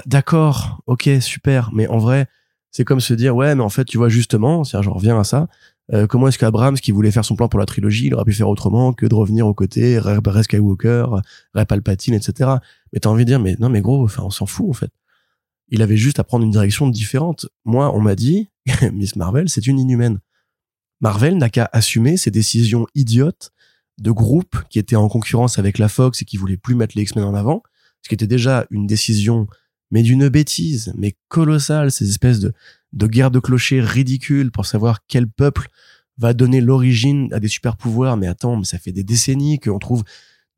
[0.06, 2.28] D'accord, ok, super, mais en vrai,
[2.70, 5.24] c'est comme se dire, ouais, mais en fait, tu vois, justement, c'est j'en reviens à
[5.24, 5.48] ça,
[5.92, 8.32] euh, comment est-ce qu'Abrams, qui voulait faire son plan pour la trilogie, il aurait pu
[8.32, 11.06] faire autrement que de revenir aux côtés Ray Skywalker,
[11.54, 12.50] Ray Palpatine, etc.
[12.92, 14.90] Mais t'as envie de dire, mais non, mais gros, enfin, on s'en fout, en fait.
[15.72, 17.46] Il avait juste à prendre une direction différente.
[17.64, 18.50] Moi, on m'a dit,
[18.92, 20.20] Miss Marvel, c'est une inhumaine.
[21.00, 23.52] Marvel n'a qu'à assumer ses décisions idiotes
[23.98, 27.02] de groupes qui étaient en concurrence avec la Fox et qui voulaient plus mettre les
[27.02, 27.62] X-Men en avant,
[28.02, 29.46] ce qui était déjà une décision,
[29.90, 32.52] mais d'une bêtise, mais colossale, ces espèces de,
[32.92, 35.68] de guerres de clochers ridicules pour savoir quel peuple
[36.18, 38.18] va donner l'origine à des super pouvoirs.
[38.18, 40.04] Mais attends, mais ça fait des décennies qu'on trouve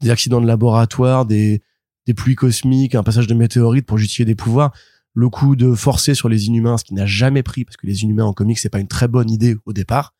[0.00, 1.62] des accidents de laboratoire, des,
[2.06, 4.72] des pluies cosmiques, un passage de météorites pour justifier des pouvoirs.
[5.14, 8.02] Le coup de forcer sur les inhumains, ce qui n'a jamais pris, parce que les
[8.02, 10.12] inhumains en comics, c'est pas une très bonne idée au départ.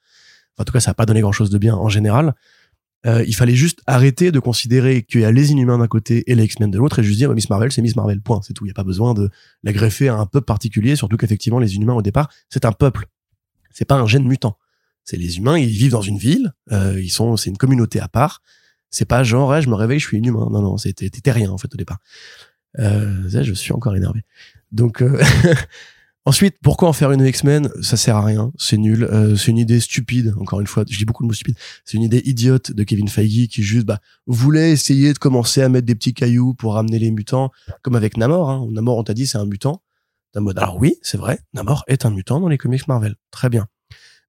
[0.57, 2.35] En tout cas, ça n'a pas donné grand chose de bien en général.
[3.07, 6.35] Euh, il fallait juste arrêter de considérer qu'il y a les inhumains d'un côté et
[6.35, 8.55] les X-Men de l'autre et juste dire bah, Miss Marvel, c'est Miss Marvel, point, c'est
[8.55, 8.65] tout.
[8.65, 9.31] Il n'y a pas besoin de
[9.62, 13.07] la greffer à un peuple particulier, surtout qu'effectivement, les inhumains au départ, c'est un peuple.
[13.71, 14.57] C'est pas un gène mutant.
[15.05, 18.09] C'est les humains, ils vivent dans une ville, euh, ils sont, c'est une communauté à
[18.09, 18.41] part.
[18.89, 20.49] C'est pas genre, ouais, je me réveille, je suis inhumain.
[20.51, 21.99] Non, non, c'était rien en fait au départ.
[22.79, 24.23] Euh, je suis encore énervé.
[24.75, 25.23] Donc, euh,
[26.25, 27.71] ensuite, pourquoi en faire une X-Men?
[27.81, 30.35] Ça sert à rien, c'est nul, euh, c'est une idée stupide.
[30.39, 31.57] Encore une fois, je dis beaucoup de mots stupides.
[31.85, 35.69] C'est une idée idiote de Kevin Feige qui juste bah, voulait essayer de commencer à
[35.69, 37.51] mettre des petits cailloux pour ramener les mutants,
[37.83, 38.51] comme avec Namor.
[38.51, 38.67] Hein.
[38.71, 39.81] Namor, on t'a dit, c'est un mutant.
[40.37, 43.15] Mode, alors oui, c'est vrai, Namor est un mutant dans les comics Marvel.
[43.31, 43.69] Très bien.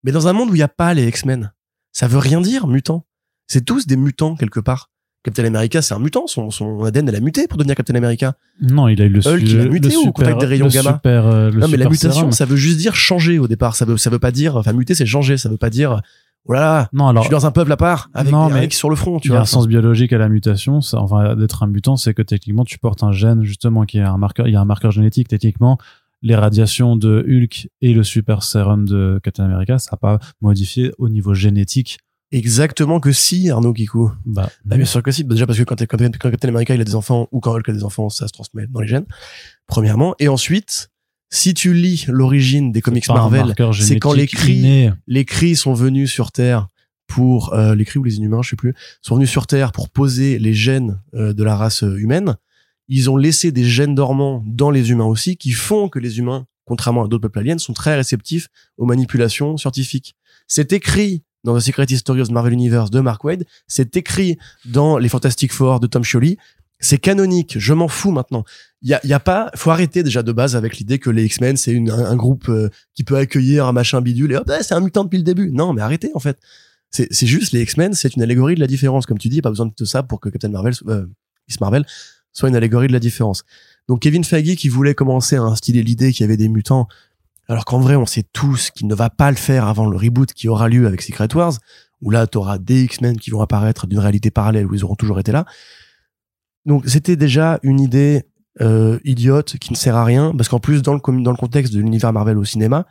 [0.04, 1.52] Mais dans un monde où il n'y a pas les X-Men,
[1.92, 3.08] ça veut rien dire, mutant.
[3.48, 4.92] C'est tous des mutants quelque part.
[5.26, 6.28] Captain America, c'est un mutant.
[6.28, 8.36] Son, son ADN, elle a muté pour devenir Captain America.
[8.62, 10.66] Non, il a eu le, Hulk, il a le muté au super, contact des rayons
[10.68, 10.94] le gamma.
[10.94, 12.32] super, euh, le non, mais la mutation, sérum.
[12.32, 13.76] ça veut juste dire changer au départ.
[13.76, 15.38] Ça veut, ça veut pas dire, enfin, muter, c'est changer.
[15.38, 16.02] Ça veut pas dire,
[16.46, 18.54] oh là là, Non, je alors, suis dans un peuple à part, avec Non, des
[18.54, 20.82] mais sur le front, tu il y a un sens biologique à la mutation.
[20.82, 24.02] Ça, enfin, d'être un mutant, c'est que techniquement, tu portes un gène, justement, qui est
[24.02, 25.80] un marqueur, il y a un marqueur génétique, techniquement.
[26.22, 30.92] les radiations de Hulk et le super sérum de Captain America, ça n'a pas modifié
[31.00, 31.98] au niveau génétique.
[32.32, 34.12] Exactement que si, Arnaud Kikou.
[34.26, 35.24] Bah, Bah, bien sûr que si.
[35.24, 37.54] Bah, Déjà parce que quand, quand, quand Captain America il a des enfants ou quand
[37.54, 39.06] Hulk a des enfants, ça se transmet dans les gènes.
[39.68, 40.16] Premièrement.
[40.20, 40.90] Et ensuite,
[41.30, 44.92] si tu lis l'origine des comics Marvel, c'est quand les cris, inné.
[45.08, 46.70] les cris sont venus sur Terre
[47.08, 49.90] pour euh, les cris ou les inhumains, je sais plus, sont venus sur Terre pour
[49.90, 52.36] poser les gènes euh, de la race euh, humaine.
[52.88, 56.46] Ils ont laissé des gènes dormants dans les humains aussi, qui font que les humains,
[56.66, 58.48] contrairement à d'autres peuples aliens, sont très réceptifs
[58.78, 60.16] aux manipulations scientifiques.
[60.48, 64.98] C'est écrit dans The Secret History of Marvel Universe de Mark Wade, c'est écrit dans
[64.98, 66.38] les Fantastic Four de Tom Scioli,
[66.80, 68.44] c'est canonique, je m'en fous maintenant.
[68.82, 71.24] Il y a, y a pas, faut arrêter déjà de base avec l'idée que les
[71.26, 74.62] X-Men c'est une- un, groupe euh, qui peut accueillir un machin bidule et hop, ah,
[74.62, 75.52] c'est un mutant depuis le début.
[75.52, 76.38] Non, mais arrêtez en fait.
[76.92, 79.42] C'est c'est juste les X-Men, c'est une allégorie de la différence, comme tu dis.
[79.42, 81.06] Pas besoin de tout ça pour que Captain Marvel, euh,
[81.48, 81.86] Miss Marvel,
[82.34, 83.44] soit une allégorie de la différence.
[83.88, 86.88] Donc Kevin Feige qui voulait commencer à instiller l'idée qu'il y avait des mutants,
[87.48, 90.34] alors qu'en vrai on sait tous qu'il ne va pas le faire avant le reboot
[90.34, 91.54] qui aura lieu avec Secret Wars,
[92.02, 95.20] où là t'auras des X-Men qui vont apparaître d'une réalité parallèle où ils auront toujours
[95.20, 95.46] été là.
[96.66, 98.24] Donc c'était déjà une idée
[98.62, 102.14] euh, idiote qui ne sert à rien parce qu'en plus dans le contexte de l'univers
[102.14, 102.86] Marvel au cinéma,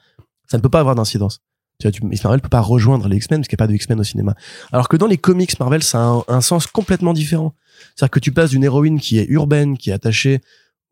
[0.47, 1.40] ça ne peut pas avoir d'incidence.
[1.81, 3.74] Tu vois, tu, Marvel peut pas rejoindre les X-Men parce qu'il n'y a pas de
[3.74, 4.35] X-Men au cinéma.
[4.72, 7.55] Alors que dans les comics Marvel, ça a un, un sens complètement différent.
[7.94, 10.40] C'est-à-dire que tu passes d'une héroïne qui est urbaine, qui est attachée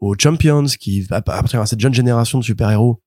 [0.01, 3.02] aux Champions, qui appartient à cette jeune génération de super-héros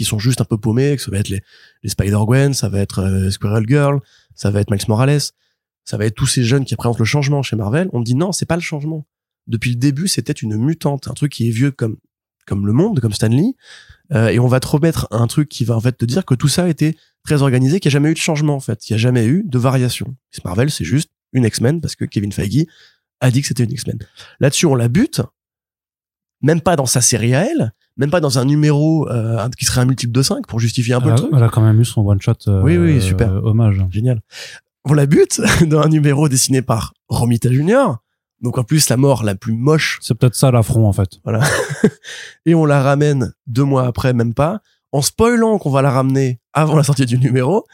[0.00, 1.42] qui sont juste un peu paumés, que ça va être les,
[1.84, 4.00] Spider-Gwen, ça va être euh, Squirrel Girl,
[4.34, 5.20] ça va être Miles Morales,
[5.84, 7.90] ça va être tous ces jeunes qui représentent le changement chez Marvel.
[7.92, 9.06] On dit non, c'est pas le changement.
[9.46, 11.98] Depuis le début, c'était une mutante, un truc qui est vieux comme
[12.46, 13.52] comme le monde, comme Stanley,
[14.14, 16.34] euh, et on va te remettre un truc qui va en fait te dire que
[16.34, 18.94] tout ça été très organisé, qu'il n'y a jamais eu de changement en fait, il
[18.94, 20.16] n'y a jamais eu de variation.
[20.46, 22.64] Marvel, c'est juste une X-Men parce que Kevin Feige
[23.20, 23.98] a dit que c'était une X-Men.
[24.40, 25.20] Là-dessus, on la bute,
[26.40, 29.82] même pas dans sa série à elle, même pas dans un numéro euh, qui serait
[29.82, 31.30] un multiple de 5 pour justifier un peu elle, le a, truc.
[31.36, 32.32] elle a quand même eu son one shot.
[32.48, 33.30] euh, Oui, oui, super.
[33.30, 33.84] euh, hommage.
[33.90, 34.22] Génial.
[34.86, 37.98] On la bute dans un numéro dessiné par Romita Junior.
[38.40, 41.20] Donc en plus la mort la plus moche C'est peut-être ça l'affront en fait.
[41.24, 41.44] voilà.
[42.46, 44.60] et on la ramène deux mois après, même pas,
[44.92, 47.66] en spoilant qu'on va la ramener avant la sortie du numéro.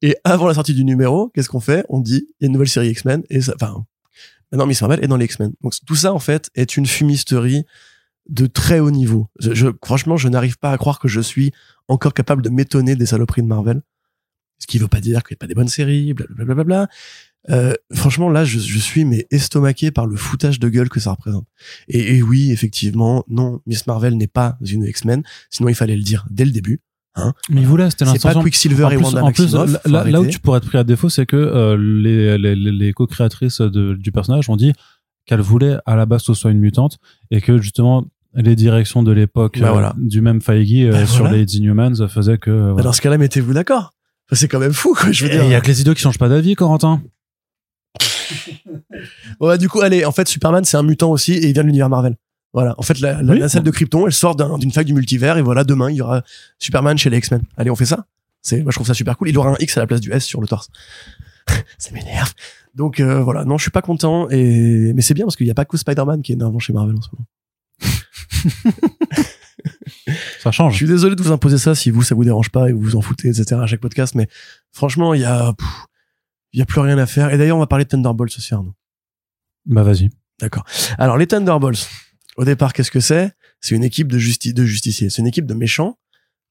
[0.00, 1.84] Et avant la sortie du numéro, qu'est-ce qu'on fait?
[1.90, 3.84] On dit il y a une nouvelle série X-Men et ça, enfin,
[4.50, 5.52] maintenant Miss Marvel est dans les X-Men.
[5.62, 7.64] Donc tout ça en fait est une fumisterie
[8.28, 9.28] de très haut niveau.
[9.38, 11.52] Je, je- franchement, je n'arrive pas à croire que je suis
[11.88, 13.82] encore capable de m'étonner des saloperies de Marvel.
[14.58, 16.44] Ce qui veut pas dire qu'il n'y a pas des bonnes séries, blablabla.
[16.44, 16.88] Bla, bla, bla.
[17.50, 21.10] Euh, franchement, là, je, je suis mais estomaqué par le foutage de gueule que ça
[21.10, 21.46] représente.
[21.88, 25.22] Et, et oui, effectivement, non, Miss Marvel n'est pas une X-Men.
[25.50, 26.80] Sinon, il fallait le dire dès le début.
[27.50, 28.34] Mais il voulait, c'était C'est pas.
[28.42, 30.78] Quicksilver En et plus, Wanda en plus, là, là- là où tu pourrais être pris
[30.78, 34.72] à défaut, c'est que euh, les, les, les- co-créatrices du personnage ont dit
[35.26, 36.98] qu'elles voulaient à la base que ce soit une mutante
[37.30, 39.94] et que justement les directions de l'époque Bah euh, voilà.
[39.96, 41.36] du même Feige euh, Bah sur voilà.
[41.38, 42.82] les Inhumans faisaient que euh, Bah.
[42.82, 43.92] Dans ce cas-là, mettez-vous d'accord.
[44.28, 45.12] Enfin, c'est quand même fou, quoi.
[45.12, 45.44] Je veux Et dire.
[45.44, 47.02] il y a que les idiots qui changent pas d'avis, Corentin.
[49.40, 51.66] Ouais, du coup, allez, en fait, Superman, c'est un mutant aussi et il vient de
[51.68, 52.16] l'univers Marvel.
[52.52, 52.74] Voilà.
[52.78, 53.38] En fait, la, la Oui.
[53.40, 56.00] nacelle de Krypton, elle sort d'un- d'une faille du multivers et voilà, demain, il y
[56.00, 56.22] aura
[56.58, 57.42] Superman chez les X-Men.
[57.56, 58.06] Allez, on fait ça.
[58.42, 59.28] C'est, moi, je trouve ça super cool.
[59.28, 60.68] Il aura un X à la place du S sur le torse.
[61.78, 62.32] ça m'énerve.
[62.74, 63.44] Donc, euh, voilà.
[63.44, 65.76] Non, je suis pas content et, mais c'est bien parce qu'il n'y a pas que
[65.76, 67.26] Spider-Man qui est énervant chez Marvel en ce moment.
[70.40, 70.76] Ça Je change.
[70.76, 72.96] suis désolé de vous imposer ça si vous, ça vous dérange pas et vous vous
[72.96, 73.60] en foutez, etc.
[73.62, 74.28] à chaque podcast, mais
[74.72, 75.54] franchement, il y a,
[76.52, 77.32] il y a plus rien à faire.
[77.32, 78.74] Et d'ailleurs, on va parler de Thunderbolts aussi, Arnaud.
[79.66, 80.10] Bah vas-y.
[80.40, 80.64] D'accord.
[80.98, 81.88] Alors, les Thunderbolts,
[82.36, 83.32] au départ, qu'est-ce que c'est?
[83.60, 85.08] C'est une équipe de, justi de justiciers.
[85.08, 85.98] C'est une équipe de méchants,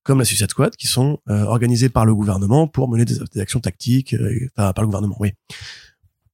[0.03, 3.39] comme la Suicide Squad, qui sont euh, organisés par le gouvernement pour mener des, des
[3.41, 5.33] actions tactiques, euh, enfin, par le gouvernement, oui.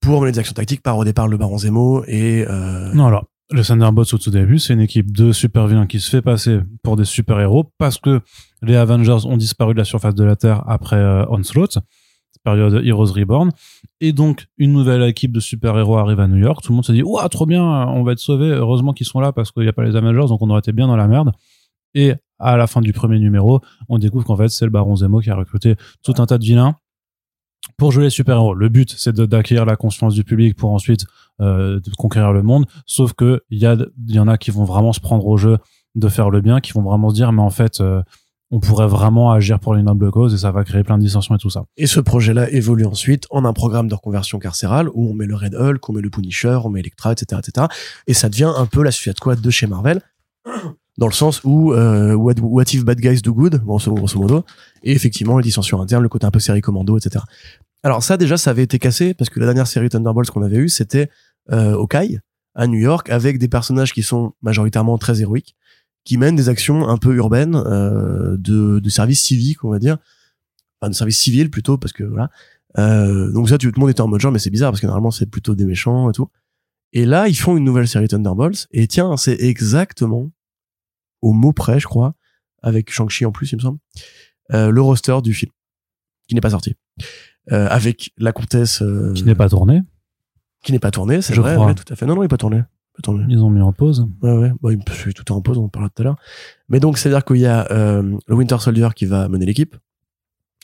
[0.02, 2.46] Pour mener actions tactiques par, au départ, le Baron Zemo et...
[2.48, 6.00] Euh, Non, alors, le Thunderbolts au tout début, c'est une équipe de super vilains qui
[6.00, 8.22] se fait passer pour des super-héros parce que
[8.62, 11.80] les Avengers ont disparu de la surface de la Terre après euh, Onslaught,
[12.44, 13.52] période Heroes Reborn.
[14.00, 16.64] Et donc, une nouvelle équipe de super-héros arrive à New York.
[16.64, 18.52] Tout le monde se dit, ouah, trop bien, on va être sauvés.
[18.52, 20.72] Heureusement qu'ils sont là parce qu'il n'y a pas les Avengers, donc on aurait été
[20.72, 21.32] bien dans la merde.
[21.96, 23.60] Et à la fin du premier numéro,
[23.90, 26.44] on découvre qu'en fait, c'est le Baron Zemo qui a recruté tout un tas de
[26.46, 26.76] vilains
[27.78, 28.54] pour jouer les super-héros.
[28.54, 31.06] Le but, c'est d'acquérir la confiance du public pour ensuite
[31.42, 32.66] euh, conquérir le monde.
[32.86, 35.58] Sauf que il y, y en a qui vont vraiment se prendre au jeu
[35.96, 38.02] de faire le bien, qui vont vraiment se dire, mais en fait, euh,
[38.52, 41.36] on pourrait vraiment agir pour les nobles causes et ça va créer plein de dissensions
[41.36, 41.66] et tout ça.
[41.78, 45.36] Et ce projet-là évolue ensuite en un programme de reconversion carcérale où on met le
[45.36, 47.68] Red Hulk, on met le Punisher, on met Electra, etc., etc.
[48.08, 50.02] Et ça devient un peu la Suicide Squad de chez Marvel,
[51.00, 54.44] dans le sens où euh, what, what if bad guys do good, grosso, grosso modo,
[54.84, 57.24] et effectivement les dissensions internes, le côté un peu série commando, etc.
[57.84, 60.58] Alors ça déjà, ça avait été cassé parce que la dernière série Thunderbolts qu'on avait
[60.58, 61.10] eue, c'était
[61.54, 62.20] euh, Hawkeye
[62.54, 65.56] à New York avec des personnages qui sont majoritairement très héroïques,
[66.04, 70.00] qui mène des actions un peu urbaines euh, de, de service civique, on va dire,
[70.82, 72.30] enfin de service civil plutôt, parce que voilà.
[72.78, 74.86] Euh, donc ça, tout le monde était en mode genre, mais c'est bizarre parce que
[74.86, 76.30] normalement c'est plutôt des méchants et tout.
[76.92, 78.68] Et là, ils font une nouvelle série Thunderbolts.
[78.72, 80.32] Et tiens, c'est exactement
[81.22, 82.14] au mot près, je crois,
[82.62, 83.80] avec Shang-Chi en plus, il me semble,
[84.54, 85.52] euh, le roster du film
[86.28, 86.76] qui n'est pas sorti,
[87.52, 89.82] euh, avec la comtesse euh, Qui n'est pas tourné.
[90.64, 91.68] qui n'est pas tourné, c'est vrai, crois.
[91.68, 92.06] ouais, tout à fait.
[92.06, 92.64] Non, non, il n'est pas tourné.
[92.96, 93.26] Pas tourné.
[93.30, 94.08] Ils ont mis en pause.
[94.22, 94.52] Ouais, ouais.
[94.62, 94.80] Bon, il
[95.14, 96.18] tout est en pause, on en parlera tout à l'heure.
[96.68, 99.76] Mais donc, c'est-à-dire qu'il y a euh, le Winter Soldier qui va mener l'équipe,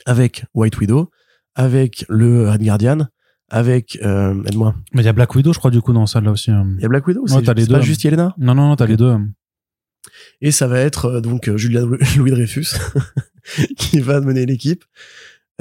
[0.05, 1.09] avec White Widow,
[1.55, 3.07] avec le Red Guardian,
[3.49, 6.31] avec, euh, aide-moi, Mais il y a Black Widow, je crois, du coup, dans celle-là
[6.31, 6.51] aussi.
[6.51, 6.67] hein.
[6.77, 7.85] il y a Black Widow, Ouais, t'as les c'est pas deux.
[7.85, 8.33] juste Yelena?
[8.37, 9.15] Non, non, non, t'as les deux.
[10.41, 12.67] Et ça va être euh, donc euh, Julia Louis Dreyfus
[13.77, 14.83] qui va mener l'équipe.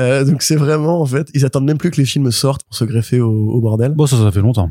[0.01, 2.75] Euh, donc c'est vraiment en fait, ils attendent même plus que les films sortent pour
[2.75, 3.93] se greffer au, au bordel.
[3.93, 4.71] Bon, ça, ça fait longtemps.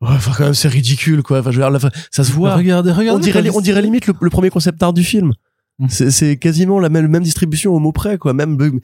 [0.00, 1.40] Ouais, enfin quand même c'est ridicule quoi.
[1.40, 2.54] Enfin je veux dire, ça se voit.
[2.54, 3.18] Regardez, regardez.
[3.18, 5.32] on dirait, on dirait limite le, le premier concept art du film.
[5.78, 5.86] Mm.
[5.88, 8.32] C'est quasiment la même, même distribution au mot près quoi.
[8.32, 8.80] Même bug.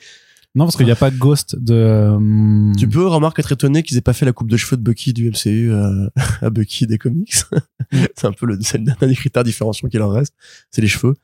[0.57, 1.75] Non, parce qu'il n'y a pas Ghost de.
[1.75, 4.83] euh, Tu peux remarquer être étonné qu'ils aient pas fait la coupe de cheveux de
[4.83, 5.91] Bucky du MCU à,
[6.47, 7.35] à Bucky des comics.
[8.17, 10.33] c'est un peu le c'est l'un des critères différenciants qu'il en reste,
[10.71, 11.15] c'est les cheveux.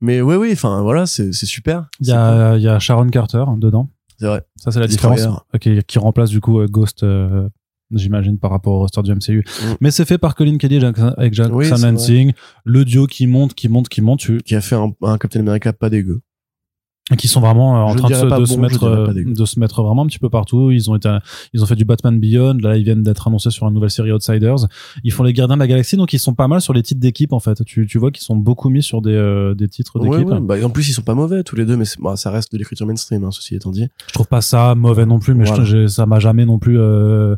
[0.00, 1.88] Mais ouais oui, enfin voilà, c'est c'est super.
[2.00, 3.90] Il y a, il y a Sharon Carter dedans.
[4.18, 4.42] C'est vrai.
[4.56, 5.20] Ça, c'est la différence.
[5.52, 7.48] Ok, qui remplace du coup euh, Ghost, euh,
[7.90, 9.38] j'imagine, par rapport au roster du MCU.
[9.44, 9.66] Mm.
[9.80, 10.80] Mais c'est fait par Colin Kelly
[11.16, 12.32] avec Jackson Oui, Lansing.
[12.64, 15.40] Le duo qui monte, qui monte, qui monte, tu- qui a fait un, un Captain
[15.40, 16.20] America pas dégueu.
[17.18, 19.12] Qui sont vraiment euh, en Je train de, se, de bon, se je mettre, euh,
[19.12, 20.70] de se mettre vraiment un petit peu partout.
[20.70, 21.14] Ils ont été,
[21.52, 22.58] ils ont fait du Batman Beyond.
[22.62, 24.66] Là, ils viennent d'être annoncés sur une nouvelle série Outsiders.
[25.02, 27.00] Ils font les Gardiens de la Galaxie, donc ils sont pas mal sur les titres
[27.00, 27.64] d'équipe en fait.
[27.64, 30.28] Tu, tu vois qu'ils sont beaucoup mis sur des, euh, des titres d'équipe.
[30.28, 32.52] ouais, bah, en plus ils sont pas mauvais tous les deux, mais bah, ça reste
[32.52, 33.88] de l'écriture mainstream, hein, ceci étant dit.
[34.06, 35.64] Je trouve pas ça mauvais non plus, mais je- Voilà.
[35.64, 36.78] j'ai- ça m'a jamais non plus.
[36.78, 37.34] Euh,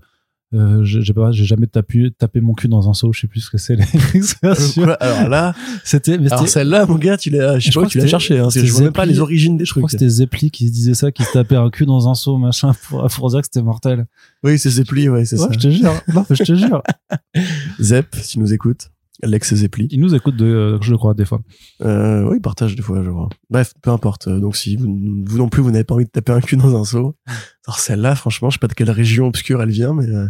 [0.54, 3.12] euh, j'ai j'ai pas, j'ai jamais tapé, tapé mon cul dans un seau.
[3.12, 4.84] Je sais plus ce que c'est l'expression.
[5.00, 5.54] Alors là,
[5.84, 8.42] C'était, alors celle-là, mon gars, tu l'as, je crois où tu que l'as cherché, hein,
[8.44, 9.92] parce que je vois même pas les origines des je crois trucs.
[9.92, 12.72] que c'était Zeppeli qui disait ça, qui se tapait un cul dans un seau, machin,
[12.88, 14.06] pour, pour dire que c'était mortel.
[14.42, 15.52] Oui, c'est Zeppeli, ouais, c'est Ouais, ça.
[15.52, 15.92] je te jure.
[16.14, 16.82] Non, je te jure.
[17.80, 18.88] Zep, si tu nous écoutes.
[19.22, 19.86] Alex Zeppeli.
[19.90, 21.40] Il nous écoute de, euh, je crois, des fois.
[21.82, 23.28] Euh, oui, il partage des fois, je crois.
[23.48, 24.26] Bref, peu importe.
[24.28, 26.56] Euh, Donc si vous, vous non plus, vous n'avez pas envie de taper un cul
[26.56, 27.14] dans un seau.
[27.66, 30.26] Alors celle-là, franchement, je sais pas de quelle région obscure elle vient, mais euh,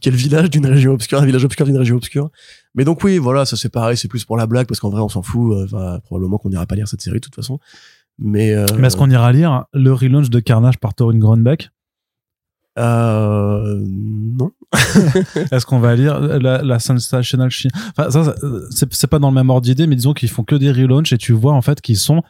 [0.00, 2.30] quel village d'une région obscure, un village obscur d'une région obscure.
[2.74, 5.00] Mais donc oui, voilà, ça c'est pareil, c'est plus pour la blague, parce qu'en vrai,
[5.00, 5.52] on s'en fout.
[5.54, 7.58] euh, Enfin, probablement qu'on n'ira pas lire cette série de toute façon.
[8.18, 11.70] Mais, euh, Mais est-ce qu'on ira lire le relaunch de Carnage par Torin Grunbeck
[12.78, 13.84] euh.
[15.52, 18.34] Est-ce qu'on va lire la, la Sensational Chi Enfin, ça,
[18.70, 21.18] c'est, pas dans le même ordre d'idée, mais disons qu'ils font que des relaunchs et
[21.18, 22.22] tu vois en fait qu'ils sont.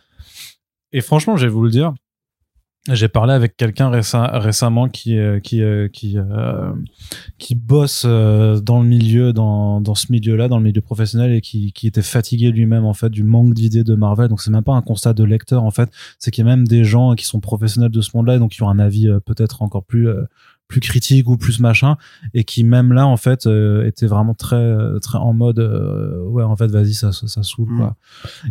[0.92, 1.94] Et franchement, je vais vous le dire,
[2.90, 6.72] j'ai parlé avec quelqu'un récem- récemment qui euh, qui euh, qui euh,
[7.38, 11.72] qui bosse dans le milieu, dans dans ce milieu-là, dans le milieu professionnel et qui
[11.72, 14.28] qui était fatigué lui-même en fait du manque d'idées de Marvel.
[14.28, 16.68] Donc c'est même pas un constat de lecteur en fait, c'est qu'il y a même
[16.68, 19.62] des gens qui sont professionnels de ce monde-là et donc qui ont un avis peut-être
[19.62, 20.08] encore plus
[20.68, 21.96] plus critique ou plus machin
[22.32, 26.22] et qui même là en fait euh, était vraiment très euh, très en mode euh,
[26.24, 27.78] ouais en fait vas-y ça ça, ça saoule Mm.
[27.78, 27.96] quoi.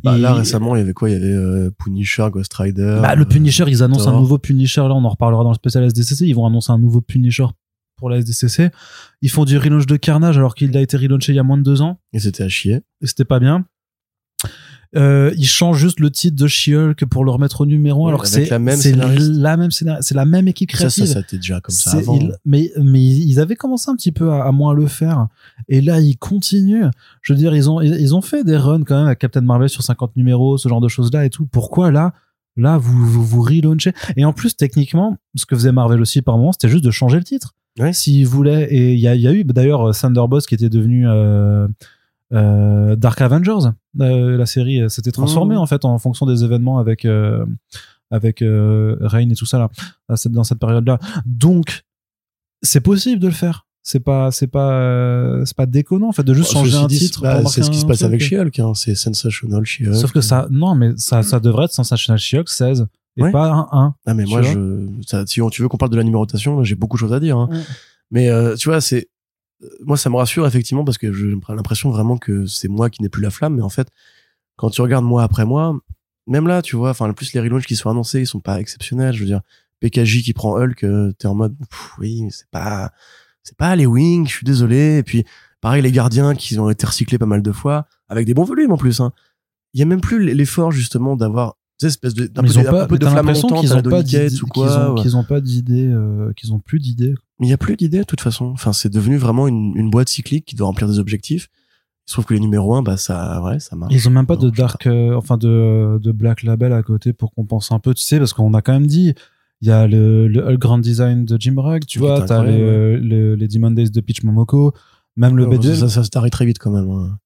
[0.04, 1.10] Bah, Il- là récemment, il y avait quoi?
[1.10, 3.00] Il y avait euh, Punisher, Ghost Rider.
[3.02, 4.16] bah, le Punisher ils annoncent Thor.
[4.16, 6.80] un nouveau Punisher là on en reparlera dans le spécial SDCC ils vont annoncer un
[6.80, 7.46] nouveau Punisher
[7.98, 8.70] pour la SDCC
[9.22, 11.58] ils font du relaunch de Carnage alors qu'il a été relaunché il y a moins
[11.58, 12.82] de deux ans Et c'était à chier.
[13.02, 13.66] et c'était pas bien
[14.96, 18.28] euh, ils changent juste le titre de She-Hulk pour le remettre au numéro alors que
[18.28, 21.38] c'est la même c'est la même c'est la même équipe Ça, créative ça, ça était
[21.38, 22.16] déjà comme ça avant.
[22.20, 25.28] ils- mais, mais ils avaient commencé un petit peu à, à moins le faire.
[25.68, 26.86] Et là, ils continuent.
[27.22, 29.70] Je veux dire, ils ont, ils, ont fait des runs quand même avec Captain Marvel
[29.70, 31.46] sur 50 numéros, ce genre de choses-là et tout.
[31.46, 32.14] Pourquoi là,
[32.58, 33.94] là, vous, vous, vous relaunchez?
[34.18, 37.18] Et en plus, techniquement, ce que faisait Marvel aussi par moment, c'était juste de changer
[37.18, 37.56] le titre.
[37.80, 37.94] Ouais.
[37.94, 38.68] S'ils voulaient.
[38.72, 41.68] Et il y a, y a eu d'ailleurs Thunderbolt qui était devenu, euh,
[42.34, 43.70] euh, Dark Avengers.
[44.02, 45.62] Euh, la série euh, s'était transformée Mhm.
[45.62, 47.46] en fait en fonction des événements avec, euh,
[48.12, 49.70] avec euh, Reign et tout ça là,
[50.10, 51.00] à cette- dans cette période-là.
[51.26, 51.84] Donc,
[52.62, 53.66] c'est possible de le faire.
[53.86, 56.88] C'est pas, c'est pas, euh, c'est pas déconnant en fait de juste Bah, changer un
[56.88, 57.22] dit, titre.
[57.22, 58.72] bah, c'est ce qui se passe avec She-Hulk, hein.
[58.76, 59.94] c'est Sensational She-Hulk.
[59.96, 62.88] Sauf que ça, non, mais ça, ça devrait être Sensational She-Hulk 16
[63.18, 63.32] et Ouais.
[63.32, 63.96] pas un 1.
[64.06, 66.76] Ah mais moi je ça, si tu veux qu'on parle de la numérotation, là, j'ai
[66.76, 67.38] beaucoup de choses à dire.
[67.38, 67.50] Hein.
[67.52, 67.60] Ouais.
[68.10, 69.10] Mais euh, tu vois, c'est
[69.86, 73.10] moi ça me rassure effectivement parce que j'ai l'impression vraiment que c'est moi qui n'ai
[73.10, 73.56] plus la flamme.
[73.56, 73.88] Mais en fait,
[74.56, 75.78] quand tu regardes mois après mois,
[76.28, 78.60] même là, tu vois, enfin le plus les relaunchs qui sont annoncés, ils sont pas
[78.60, 79.14] exceptionnels.
[79.14, 79.42] Je veux dire,
[79.82, 81.56] PKJ qui prend Hulk, euh, t'es en mode
[82.00, 82.92] oui, c'est pas
[83.44, 84.98] c'est pas les Wings, je suis désolé.
[84.98, 85.26] Et puis
[85.62, 88.72] pareil les Gardiens qui ont été recyclés pas mal de fois avec des bons volumes
[88.72, 89.02] en plus.
[89.02, 89.12] Hein.
[89.74, 92.60] Il y a même plus l'effort justement d'avoir tu sais, espèce de d'un peu, des-
[92.60, 94.30] un pas, peu de flamme montante qu'ils ont pas qu'ils
[94.94, 95.02] ouais.
[95.02, 97.16] qu'ils ont pas d'idées, euh, qu'ils ont plus d'idées.
[97.44, 98.46] Mais il y a plus d'idées de toute façon.
[98.46, 101.50] Enfin, c'est devenu vraiment une, une boîte cyclique qui doit remplir des objectifs.
[102.08, 103.94] Il se trouve que les numéros 1, bah, ça, ouais, ça marche.
[103.94, 107.12] Ils ont même pas Non, de dark, euh, enfin de, de black label à côté
[107.12, 109.14] pour compenser un peu, tu sais, parce qu'on a quand même dit,
[109.62, 113.36] il y a le, le grand design de Jim Rugg, tu vois, t'as les, euh,
[113.36, 114.74] les, Demon Days de Peach Momoko,
[115.18, 115.76] même le Ouais, BD.
[115.76, 116.90] ça, ça, se tarit très vite quand même.
[116.90, 117.18] hein.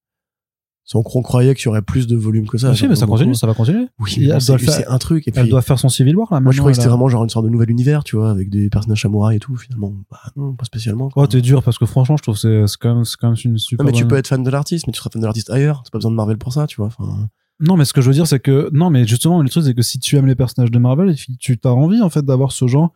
[0.93, 2.69] On, on croyait qu'il y aurait plus de volume que ça.
[2.69, 3.17] Ah, si, genre, mais ça beaucoup.
[3.17, 3.87] continue, ça va continuer.
[3.99, 5.27] Oui, bon, doit c'est un truc.
[5.27, 6.39] Et puis, Elle doit faire son Civil War là.
[6.39, 8.49] moi, je croyais que c'était vraiment genre une sorte de nouvel univers, tu vois, avec
[8.49, 9.55] des personnages samouraïs et tout.
[9.57, 11.09] Finalement, bah non, pas spécialement.
[11.09, 11.23] quoi.
[11.23, 13.27] Oh, t'es dur parce que franchement, je trouve que c'est c'est quand même, c'est quand
[13.29, 13.83] même une super.
[13.85, 15.81] non, mais tu peux être fan de l'artiste, mais tu seras fan de l'artiste ailleurs.
[15.83, 16.87] T'as pas besoin de Marvel pour ça, tu vois.
[16.87, 17.27] Enfin,
[17.59, 19.73] Non, mais ce que je veux dire, c'est que non, mais justement, le truc, c'est
[19.73, 22.65] que si tu aimes les personnages de Marvel, tu t'as envie en fait d'avoir ce
[22.67, 22.93] genre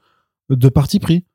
[0.49, 1.25] de parti pris.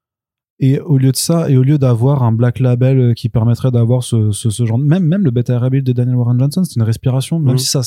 [0.59, 3.71] Et au lieu de ça, et au lieu d'avoir un black label euh, qui permettrait
[3.71, 6.39] d'avoir ce, ce, ce genre, de- même même le beta ray build de Daniel Warren
[6.41, 7.59] Johnson, c'est une respiration, même Mhm.
[7.59, 7.83] si ça,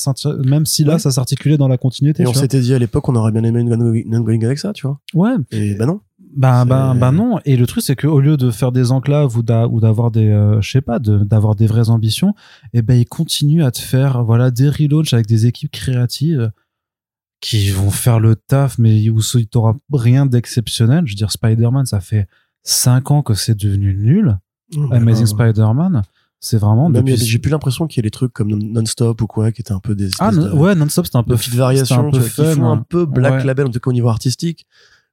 [0.45, 0.99] même si là, Ouais.
[0.99, 2.21] ça s'articulait dans la continuité.
[2.23, 4.85] et on s'était dit à l'époque, on aurait bien aimé une ongoing- avec ça, tu
[4.85, 4.99] vois.
[5.15, 6.01] Ouais, Et bah non.
[6.37, 7.39] bah, bah, bah non.
[7.43, 10.29] Et le truc, c'est qu'au lieu de faire des enclaves ou d'a- ou d'avoir des,
[10.29, 12.35] euh, je sais pas, de- d'avoir des vraies ambitions,
[12.73, 16.51] et ben, ils continuent à te faire, voilà, des relaunchs avec des équipes créatives
[17.41, 21.03] qui vont faire le taf, mais où tu t'auras rien d'exceptionnel.
[21.07, 22.27] Je veux dire, Spider-Man, ça fait
[22.63, 24.37] 5 ans que c'est devenu nul.
[24.91, 26.03] Amazing Spider-Man,
[26.39, 27.17] c'est vraiment depuis...
[27.17, 29.71] J'ai plus l'impression qu'il y a des trucs comme Non- Non-Stop ou quoi, qui étaient
[29.71, 30.09] un peu des.
[30.19, 32.29] Ah, espèces non, de- ouais, non-stop, c'était un peu, petites c'était un variations peu qui
[32.29, 33.43] font un peu black Ouais.
[33.45, 34.65] label, en tout cas au niveau artistique.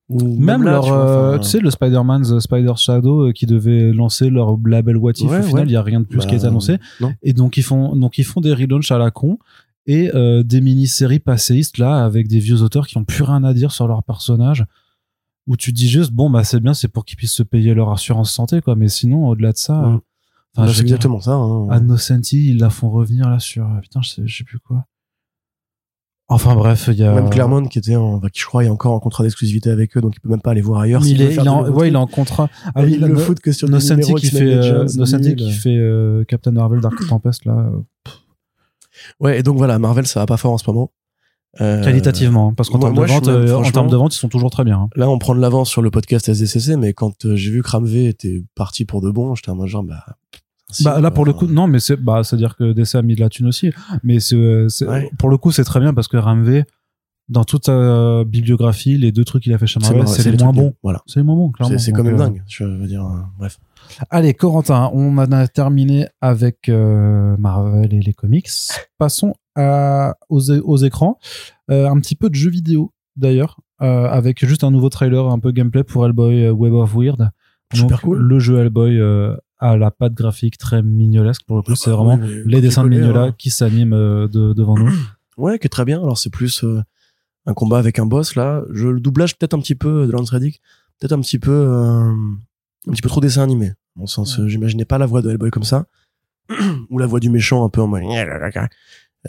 [0.09, 3.29] Ou Même, là, leur, tu vois, euh, enfin, tu sais, le Spider-Man's euh, Spider Shadow
[3.29, 5.99] euh, qui devait lancer leur label What If, Ouais, au final, il y a rien
[6.01, 6.79] de plus qui bah, annoncé.
[7.01, 7.13] Non.
[7.23, 9.39] Et donc ils font, donc ils font des relaunchs à la con
[9.87, 13.53] et euh, des mini-séries passéistes là avec des vieux auteurs qui ont plus rien à
[13.53, 14.65] dire sur leurs personnages.
[15.47, 17.91] Où tu dis juste bon bah c'est bien, c'est pour qu'ils puissent se payer leur
[17.93, 18.75] assurance santé quoi.
[18.77, 20.01] Mais sinon au-delà de ça, euh, enfin,
[20.67, 21.33] bah, c'est exactement ça.
[21.35, 21.69] hein.
[21.71, 24.59] à Nocenti ils la font revenir là sur euh, putain je sais, je sais plus
[24.59, 24.87] quoi.
[26.29, 28.69] Enfin bref il y a Même Claremont qui était en, bah, qui je crois est
[28.69, 31.07] encore en contrat d'exclusivité avec eux, donc il peut même pas aller voir ailleurs.
[31.07, 32.51] il est, il est en, ouais, il est en contrat.
[32.75, 35.53] Ah oui, il le No- foot que sur Nocenti numéros qui fait, euh, Nocenti qui
[35.53, 37.53] fait euh, Captain Marvel Dark Tempest là.
[37.53, 38.11] euh,
[39.21, 40.91] Ouais, et donc voilà, Marvel ça va pas fort en ce moment.
[41.61, 44.19] Euh, qualitativement, hein, parce qu'en termes de vente, même, euh, en termes de vente, ils
[44.19, 44.79] sont toujours très bien.
[44.81, 44.89] hein.
[44.97, 47.71] Là, on prend de l'avance sur le podcast SDCC, mais quand euh, j'ai vu que
[47.71, 50.05] Ramvé était parti pour de bon, j'étais mode genre, bah.
[50.71, 53.15] si, Bah, là, pour le coup, non, mais c'est, bah, c'est-à-dire que DC a mis
[53.15, 53.71] de la thune aussi.
[54.03, 55.11] Mais c'est, c'est- Ouais.
[55.19, 56.65] pour le coup, c'est très bien parce que Ramvé,
[57.29, 60.53] dans toute sa bibliographie, les deux trucs qu'il a fait chez Marvel, c'est les moins
[60.53, 60.75] bons.
[60.83, 61.03] Voilà.
[61.07, 61.79] C'est les moins bons, clairement.
[61.79, 63.05] C'est quand même euh, dingue, je veux dire.
[63.05, 63.59] euh, bref.
[64.11, 68.49] Allez, Corentin, on en a terminé avec Marvel et les comics.
[68.99, 71.19] Passons à, aux, écrans.
[71.71, 75.39] Euh, un petit peu de jeux vidéo, d'ailleurs, euh, avec juste un nouveau trailer, un
[75.39, 77.31] peu gameplay pour Hellboy euh, Web of Weird.
[77.75, 78.19] Super Donc, cool.
[78.19, 81.43] Le jeu Hellboy euh, a la patte graphique très mignolesque.
[81.47, 83.35] Pour le coup, c'est Ah bah vraiment oui, les dessins de Mignola hein.
[83.37, 84.93] qui s'animent euh, de- devant nous.
[85.37, 85.99] Ouais, qui est très bien.
[86.01, 86.81] Alors, c'est plus euh,
[87.47, 88.63] un combat avec un boss, là.
[88.73, 90.61] Je, le doublage, peut-être un petit peu de Lance Reddick,
[91.01, 92.11] peut-être un petit peu, euh,
[92.89, 93.73] un petit peu trop dessin animé.
[94.01, 95.87] Le sens, euh, j'imaginais pas la voix de Hellboy comme ça.
[96.91, 98.03] ou la voix du méchant un peu en mode,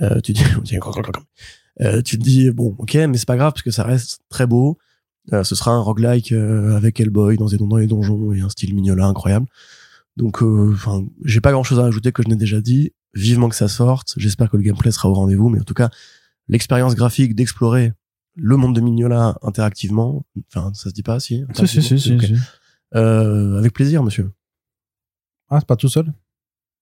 [0.02, 0.44] euh, tu dis,
[1.82, 4.48] euh, tu te dis, bon, ok, mais c'est pas grave parce que ça reste très
[4.48, 4.78] beau.
[5.34, 8.50] Euh, ce sera un roguelike euh, avec Hellboy dans, des, dans les donjons et un
[8.50, 9.46] style mignola incroyable.
[10.16, 12.94] Donc, euh, enfin, j'ai pas grand chose à ajouter que je n'ai déjà dit.
[13.14, 14.14] Vivement que ça sorte.
[14.18, 15.90] J'espère que le gameplay sera au rendez-vous, mais en tout cas,
[16.48, 17.94] l'expérience graphique d'explorer
[18.36, 21.44] le monde de Mignola interactivement, enfin, ça se dit pas, si?
[21.56, 22.18] Si, si, si, si.
[22.96, 24.32] Euh, avec plaisir, monsieur.
[25.50, 26.14] Ah, c'est pas tout seul?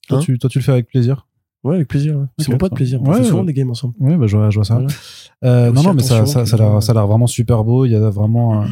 [0.07, 0.21] Toi, Hein?
[0.21, 1.27] tu, toi, tu le fais avec plaisir?
[1.65, 2.15] Ouais, avec plaisir.
[2.17, 2.25] ouais.
[2.39, 2.75] C'est mon pote ça.
[2.75, 3.01] plaisir.
[3.01, 3.47] On Ouais, fait souvent ouais.
[3.47, 3.95] des games ensemble.
[3.99, 4.75] Oui, bah, je, vois, je vois ça.
[4.75, 4.87] Voilà.
[5.43, 7.85] Euh, non, non, mais ça, ça, ça, a l'air- vraiment super beau.
[7.85, 8.67] Il y a vraiment euh,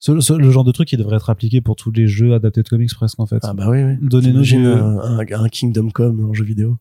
[0.00, 2.62] ce- ce- le genre de truc qui devrait être appliqué pour tous les jeux adaptés
[2.62, 3.38] de comics presque en fait.
[3.42, 3.96] Ah bah oui, oui.
[4.00, 6.78] Donnez-nous J'imagine du- un, un, un Kingdom Come en jeu vidéo?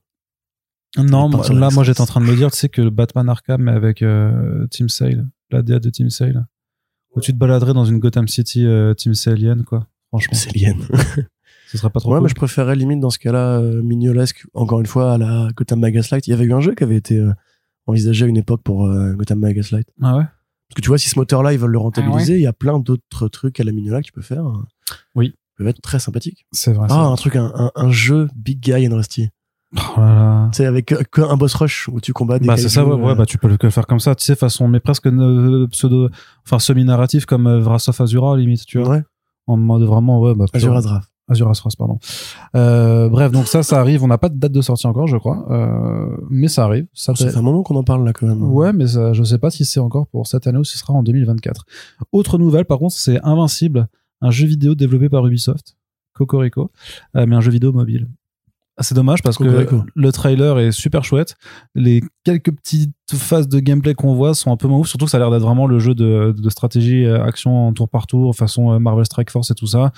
[0.98, 2.90] non, pas moi- là, moi j'étais en train de me dire, tu sais que le
[2.90, 6.48] Batman Arkham mais avec euh, Team Sale, la DA de Team Sale,
[7.16, 9.88] où tu te baladerais dans une Gotham City euh, Team Salienne, quoi.
[10.10, 10.76] Franchement, C'est lien.
[11.72, 12.24] ce serait pas trop Ouais, cool.
[12.24, 15.82] mais je préférais limite dans ce cas-là euh, mignolesque, encore une fois, à la Gotham
[15.82, 16.28] by Gaslight.
[16.28, 17.32] Il y avait eu un jeu qui avait été euh,
[17.88, 19.88] envisagé à une époque pour euh, Gotham by Gaslight.
[20.02, 20.24] Ah ouais?
[20.24, 22.54] Parce que tu vois, si ce moteur-là, ils veulent le rentabiliser, Ah il y a
[22.54, 24.46] plein d'autres trucs à la Mignola que tu peux faire.
[24.48, 24.54] euh,
[25.16, 25.34] Oui.
[25.58, 26.46] Peuvent être très sympathiques.
[26.52, 26.88] C'est vrai.
[26.90, 29.30] Ah, un truc, un, un, un jeu Big Guy and Rusty.
[29.74, 30.50] Oh là là.
[30.52, 32.94] Tu sais, avec euh, qu'un boss rush où tu combats des Bah c'est ça, ouais,
[32.94, 36.10] ouais, bah tu peux le faire comme ça, tu sais, façon, mais presque euh, pseudo,
[36.46, 38.90] enfin semi-narratif comme Wrath of Azura, limite, tu vois.
[38.98, 39.04] Ouais,
[39.48, 40.46] En mode vraiment, ouais, bah.
[40.52, 41.02] Pure- Azra.
[41.30, 41.98] Azure Asras, pardon.
[42.56, 44.04] Euh, bref, donc ça, ça arrive.
[44.04, 46.88] On n'a pas de date de sortie encore, je crois, euh, mais ça arrive.
[46.94, 48.44] Ça Ça fait- fait un moment qu'on en parle là quand même.
[48.44, 50.80] Ouais, mais ça, je sais pas si c'est encore pour cette année ou si ce
[50.80, 51.66] sera en 2024.
[52.12, 53.88] Autre nouvelle, par contre, c'est Invincible,
[54.22, 55.78] un jeu vidéo développé par Ubisoft,
[56.14, 56.72] Cocorico,
[57.16, 58.10] euh, mais un jeu vidéo mobile.
[58.84, 61.36] C'est dommage parce que le trailer est super chouette.
[61.76, 65.12] Les quelques petites phases de gameplay qu'on voit sont un peu moins ouf, surtout que
[65.12, 68.08] ça a l'air d'être vraiment le jeu de, de stratégie euh, action en tour par
[68.08, 69.92] tour, façon euh, Marvel Strike Force et tout ça.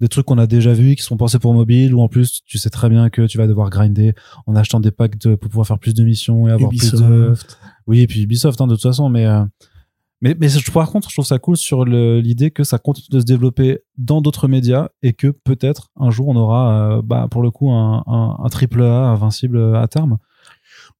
[0.00, 2.58] Des trucs qu'on a déjà vus, qui sont pensés pour mobile, ou en plus tu
[2.58, 4.14] sais très bien que tu vas devoir grinder
[4.46, 7.34] en achetant des packs de, pour pouvoir faire plus de missions et avoir plus de...
[7.86, 9.44] Oui, et puis Ubisoft, hein, de toute façon, mais, euh,
[10.20, 13.20] mais, mais je- par contre, je trouve ça cool sur l'idée que ça continue de
[13.20, 17.42] se développer dans d'autres médias et que peut-être un jour on aura, euh, bah, pour
[17.42, 20.18] le coup, un, un, un triple A invincible à terme.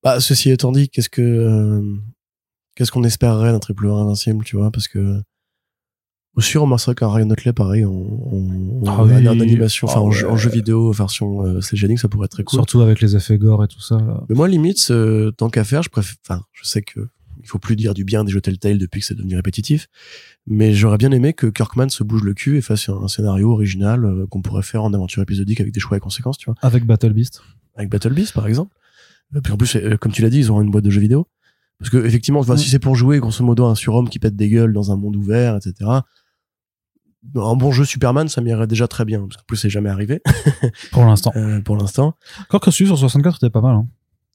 [0.03, 1.83] Bah, ceci étant dit, qu'est-ce que euh,
[2.75, 5.21] qu'est-ce qu'on espérerait d'un triple A invincible, tu vois, parce que
[6.35, 9.27] aussi on remarquerait qu'un Ryan Otley, pareil, en, en, Ah en- oui.
[9.27, 10.25] en animation, enfin Ah en, ouais.
[10.25, 12.59] en jeu vidéo version euh, CGNX, ça pourrait être très cool.
[12.59, 13.97] Surtout avec les effets gore et tout ça.
[13.97, 14.23] Là.
[14.29, 16.17] Mais moi, limite, euh, tant qu'à faire, je préfère.
[16.29, 17.09] Enfin, je sais que
[17.47, 19.87] il faut plus dire du bien des jeux Telltale depuis que c'est devenu répétitif,
[20.47, 23.53] mais j'aurais bien aimé que Kirkman se bouge le cul et fasse un, un scénario
[23.53, 26.57] original euh, qu'on pourrait faire en aventure épisodique avec des choix et conséquences, tu vois,
[26.63, 27.41] Avec Battle Beast.
[27.77, 28.75] avec Battle Beast par exemple.
[29.37, 31.01] Et puis en plus, euh, comme tu l'as dit, ils auront une boîte de jeux
[31.01, 31.27] vidéo.
[31.79, 32.59] Parce que effectivement, enfin, Mm.
[32.59, 35.15] si c'est pour jouer grosso modo un surhomme qui pète des gueules dans un monde
[35.17, 35.75] ouvert, etc.
[37.35, 39.21] Un bon jeu Superman, ça m'irait déjà très bien.
[39.21, 40.23] Parce qu'en plus, c'est jamais arrivé
[40.93, 41.33] Pour l'instant.
[41.37, 42.15] euh, pour l'instant.
[42.45, 43.75] Encore que celui sur 64 était pas mal.
[43.77, 43.89] Hein.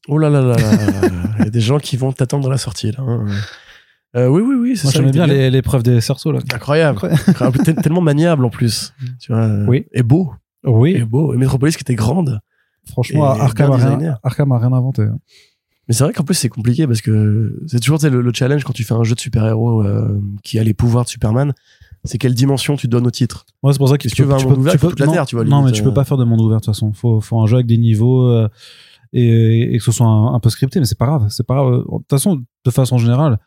[0.08, 0.56] Oh là là là
[1.40, 3.00] il y a des gens qui vont t'attendre dans la sortie là.
[3.02, 3.26] hein.
[4.18, 5.00] Euh, oui oui oui, c'est Moi, ça.
[5.00, 6.32] j'aimais bien les- l'épreuve des cerceaux.
[6.34, 6.40] Là.
[6.54, 7.60] Incroyable, Incroyable.
[7.64, 8.94] Tel- tellement maniable en plus.
[9.22, 9.42] Tu vois.
[9.44, 9.86] euh, Oui.
[9.94, 10.34] Et beau,
[10.66, 11.34] Oui, et beau.
[11.34, 12.42] Et Metropolis qui était grande.
[12.90, 14.14] franchement, et Arkham bien a, rien, designé.
[14.24, 15.04] Arkham a rien inventé.
[15.04, 15.18] hein.
[15.88, 18.32] Mais c'est vrai qu'en plus c'est compliqué parce que c'est toujours tu sais, le, le
[18.34, 21.54] challenge quand tu fais un jeu de super-héros euh, qui a les pouvoirs de Superman,
[22.04, 23.46] c'est quelle dimension tu donnes au titre.
[23.64, 25.06] Ouais, c'est pour ça que Si tu veux un monde ouvert, il faut toute la
[25.06, 26.66] non, Terre, tu vois, Non, limite, mais tu peux pas faire de monde ouvert de
[26.66, 26.92] toute façon.
[26.94, 28.48] Faut, faut un jeu avec des niveaux euh,
[29.14, 31.28] et, que ce soit un, peu scripté, mais c'est pas grave.
[31.30, 31.72] C'est pas grave.
[31.72, 33.40] De toute façon, de façon générale,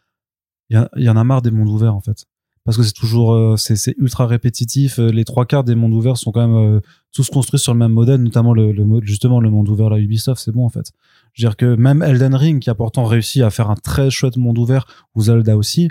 [0.70, 2.24] il y, en a marre des mondes ouverts en fait.
[2.64, 4.98] Parce que c'est toujours, euh, c'est ultra répétitif.
[4.98, 6.80] Euh, Les trois quarts des mondes ouverts sont quand même euh,
[7.12, 10.52] tous construits sur le même modèle, notamment le, justement le monde ouvert la Ubisoft, c'est
[10.52, 10.90] bon en fait.
[11.34, 14.08] Je veux dire que même Elden Ring, qui a pourtant réussi à faire un très
[14.08, 15.90] chouette monde ouvert, ou Zelda aussi,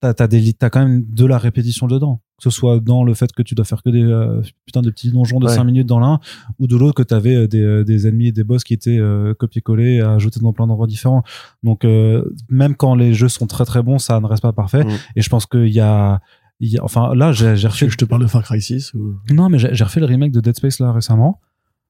[0.00, 3.32] t'as as t'as quand même de la répétition dedans que ce soit dans le fait
[3.32, 5.54] que tu dois faire que des euh, putain de petits donjons de Ouais.
[5.54, 6.20] 5 minutes dans l'un
[6.58, 8.98] ou de l'autre que t'avais euh, des, euh, des ennemis et des boss qui étaient
[8.98, 11.22] euh, copiés-collés à ajouter dans plein d'endroits différents
[11.62, 14.84] donc euh, même quand les jeux sont très très bons ça ne reste pas parfait
[14.84, 14.90] Mm.
[15.16, 16.20] et je pense qu'il y a
[16.60, 18.94] il y a- enfin là j'ai Tu refait je te parle de Far Cry 6
[18.94, 19.14] ou...
[19.32, 21.40] non, mais j'ai j'ai refait le remake de Dead Space là récemment.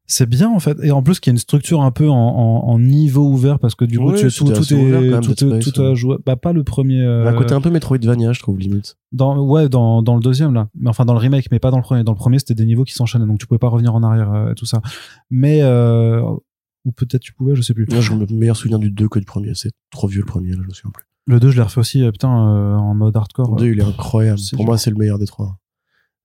[0.07, 2.15] C'est bien en fait, et en plus qu'il y a une structure un peu en,
[2.15, 5.09] en, en niveau ouvert parce que du coup Ouais, tu, c'était tout, tout ouvert est
[5.09, 5.97] même, tout, tout a ouais.
[5.97, 6.17] joué.
[6.27, 7.01] Bah pas le premier.
[7.01, 8.97] euh, Un côté un peu Metroidvania, je trouve limite.
[9.13, 11.79] dans ouais dans, dans le deuxième là, mais enfin dans le remake, mais pas dans
[11.79, 12.05] le premier.
[12.05, 14.31] Dans le premier c'était des niveaux qui s'enchaînaient, donc tu pouvais pas revenir en arrière
[14.33, 14.83] euh, et tout ça.
[15.31, 16.21] Mais euh,
[16.85, 17.87] ou peut-être tu pouvais, je sais plus.
[17.91, 19.53] Moi, j'ai le meilleur souvenir du 2 que du premier.
[19.55, 21.07] C'est trop vieux le premier, là, je me souviens plus.
[21.27, 23.55] Le 2 je l'ai refait aussi, euh, putain euh, en mode hardcore.
[23.55, 24.39] Le 2, il est incroyable.
[24.55, 25.57] Pour moi, c'est le meilleur des trois.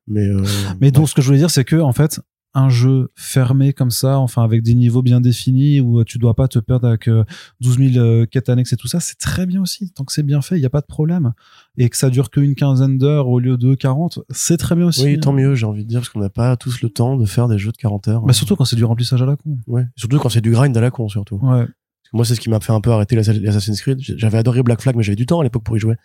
[0.08, 0.44] Mais, euh,
[0.82, 2.20] Mais donc, ce que je voulais dire, c'est que, en fait,
[2.56, 6.34] un jeu fermé comme ça, enfin, avec des niveaux bien définis, où euh, tu dois
[6.34, 7.24] pas te perdre avec euh,
[7.62, 9.92] 12 000 euh, quêtes annexes et tout ça, c'est très bien aussi.
[9.92, 11.34] Tant que c'est bien fait, il n'y a pas de problème.
[11.78, 15.04] Et que ça dure qu'une quinzaine d'heures au lieu de 40, c'est très bien aussi.
[15.04, 17.26] oui, tant mieux, j'ai envie de dire, parce qu'on n'a pas tous le temps de
[17.26, 18.26] faire des jeux de 40 heures.
[18.26, 19.58] Mais surtout quand c'est du remplissage à la con.
[19.68, 19.86] Ouais.
[19.96, 21.40] Surtout quand c'est du grind à la con, surtout.
[21.44, 21.68] Ouais.
[22.14, 24.00] Moi, c'est ce qui m'a fait un peu arrêter l'Ass- l'Assassin's Creed.
[24.02, 25.96] J'avais adoré Black Flag, mais j'avais du temps à l'époque pour y jouer.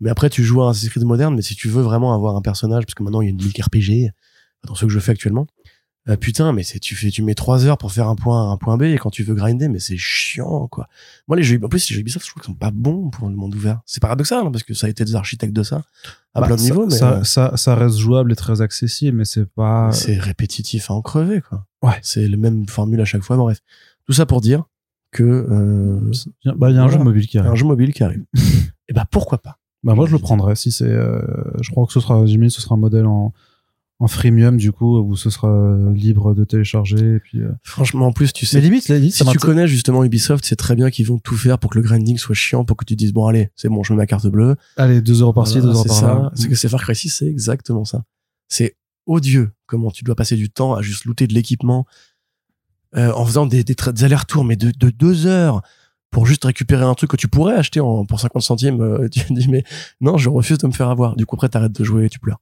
[0.00, 2.34] Mais après, tu joues à un Assassin's Creed moderne, mais si tu veux vraiment avoir
[2.34, 4.10] un personnage, parce que maintenant, il y a une ligue RPG,
[4.66, 5.46] dans ceux que je fais actuellement,
[6.08, 8.56] euh, putain, mais c'est, tu fais, tu mets trois heures pour faire un point, un
[8.56, 10.88] point B, et quand tu veux grinder, mais c'est chiant, quoi.
[11.28, 13.28] Moi, les jeux, en plus, les jeux Ubisoft, je trouve qu'ils sont pas bons pour
[13.28, 13.80] le monde ouvert.
[13.86, 15.82] C'est paradoxal, hein, parce que ça a été des architectes de ça,
[16.34, 18.60] à Bah, plein de ça, niveaux, mais ça, euh, ça, ça reste jouable et très
[18.62, 19.90] accessible, mais c'est pas.
[19.92, 21.66] c'est répétitif à en crever, quoi.
[21.82, 21.98] Ouais.
[22.02, 23.58] C'est le même formule à chaque fois, bref.
[24.06, 24.64] Tout ça pour dire
[25.10, 26.12] que, euh,
[26.56, 27.50] Bah, il y a un jeu mobile qui arrive.
[27.50, 28.24] un jeu mobile qui arrive.
[28.88, 29.58] et bah, pourquoi pas?
[29.82, 30.84] Bah, moi, je le prendrais si c'est.
[30.84, 31.20] euh,
[31.60, 33.32] je crois que ce sera, Jimmy, ce sera un modèle en,
[33.98, 37.14] en freemium, du coup, où ce sera euh, libre de télécharger.
[37.14, 39.66] Et puis, euh, Franchement, en plus, tu Mais sais, limite, limite, si ça tu connais
[39.66, 42.64] justement Ubisoft, c'est très bien qu'ils vont tout faire pour que le grinding soit chiant,
[42.66, 44.56] pour que tu te dises, bon, allez, c'est bon, je mets ma carte bleue.
[44.76, 46.30] Allez, 2 euros par-ci, 2 Voilà, euros c'est par-là.
[46.34, 46.42] ça.
[46.42, 48.04] C'est que c'est Far Cry 6, c'est exactement ça.
[48.48, 51.86] C'est odieux comment tu dois passer du temps à juste looter de l'équipement
[52.96, 55.62] euh, en faisant des, des, des allers-retours, mais de, de deux heures
[56.10, 58.80] pour juste récupérer un truc que tu pourrais acheter en, pour 50 centimes.
[58.82, 59.64] euh, tu dis, mais
[60.02, 61.16] non, je refuse de me faire avoir.
[61.16, 62.40] Du coup, après, t'arrêtes de jouer et tu pleures.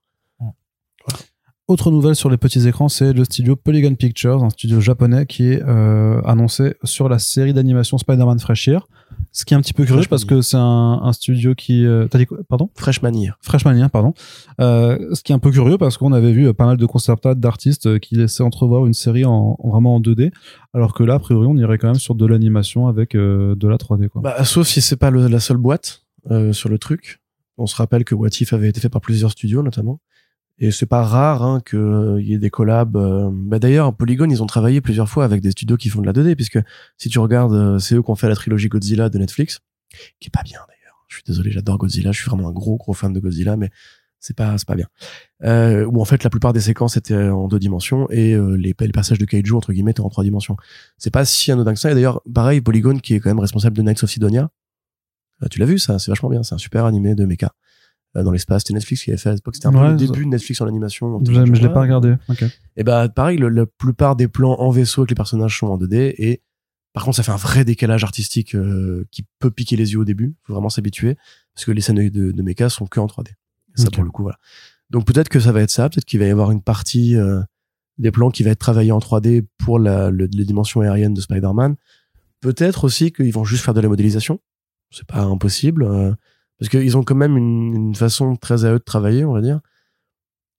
[1.67, 5.45] Autre nouvelle sur les petits écrans, c'est le studio Polygon Pictures, un studio japonais qui
[5.51, 8.87] est euh, annoncé sur la série d'animation Spider-Man Fresh Year.
[9.33, 10.37] Ce qui est un petit peu curieux Fresh parce Manière.
[10.41, 11.87] que c'est un, un studio qui...
[11.87, 12.37] euh, T'as dit quoi?
[12.51, 12.69] Pardon?
[12.75, 13.39] Freshman Year.
[13.41, 14.13] Freshmania, pardon.
[14.61, 16.85] Euh, ce qui est un peu curieux parce qu'on avait vu euh, pas mal de
[16.85, 20.33] concept art d'artistes euh, qui laissaient entrevoir une série en, en- vraiment en 2D,
[20.75, 23.69] alors que là, a priori, on irait quand même sur de l'animation avec euh, de
[23.69, 24.09] la 3D.
[24.09, 24.21] Quoi.
[24.21, 27.23] Bah, sauf si c'est pas le- la seule boîte euh, sur le truc.
[27.57, 30.01] On se rappelle que What If avait été fait par plusieurs studios, notamment.
[30.59, 32.97] Et c'est pas rare hein, qu'il y ait des collabs.
[32.97, 36.07] euh, Bah d'ailleurs, Polygon, ils ont travaillé plusieurs fois avec des studios qui font de
[36.07, 36.61] la 2D, puisque
[36.97, 39.61] si tu regardes, euh, c'est eux qui ont fait la trilogie Godzilla de Netflix,
[40.21, 41.05] qui est pas bien d'ailleurs.
[41.09, 43.71] Je suis désolé, j'adore Godzilla, je suis vraiment un gros gros fan de Godzilla, mais
[44.25, 44.87] c'est pas c'est pas bien.
[45.43, 48.73] Euh, où en fait la plupart des séquences étaient en deux dimensions et euh, les,
[48.73, 50.57] passages de kaiju entre guillemets étaient en trois dimensions.
[50.97, 51.91] C'est pas si anodin que ça.
[51.91, 54.49] Et d'ailleurs, pareil, Polygon qui est quand même responsable de Knights of Sidonia.
[55.43, 56.43] Euh, tu l'as vu ça, c'est vachement bien.
[56.43, 57.51] C'est un super animé de mecha euh,
[58.23, 58.63] dans l'espace.
[58.63, 59.55] C'était Netflix qui avait fait à l'époque.
[59.57, 61.21] C'était un peu le début de Netflix en animation.
[61.25, 62.15] Je, mais je l'ai pas regardé.
[62.29, 62.45] Ok.
[62.77, 65.79] Et bah pareil, le- la plupart des plans en vaisseau avec les personnages sont en
[65.79, 66.43] 2D et
[66.93, 70.05] par contre ça fait un vrai décalage artistique euh, qui peut piquer les yeux au
[70.05, 70.37] début.
[70.45, 71.17] Faut vraiment s'habituer
[71.55, 73.31] parce que les scènes de, de mecha sont que en 3D.
[73.31, 73.33] Et
[73.81, 73.95] ça Ok.
[73.95, 74.39] pour le coup voilà.
[74.91, 77.41] Donc peut-être que ça va être ça, peut-être qu'il va y avoir une partie euh,
[77.99, 81.21] des plans qui va être travaillée en 3D pour la, le- les dimensions aériennes de
[81.21, 81.75] Spider-Man.
[82.41, 84.41] Peut-être aussi qu'ils vont juste faire de la modélisation.
[84.91, 85.83] C'est pas impossible.
[85.85, 86.13] euh,
[86.59, 89.41] parce qu'ils ont quand même une, une façon très à eux de travailler, on va
[89.41, 89.61] dire.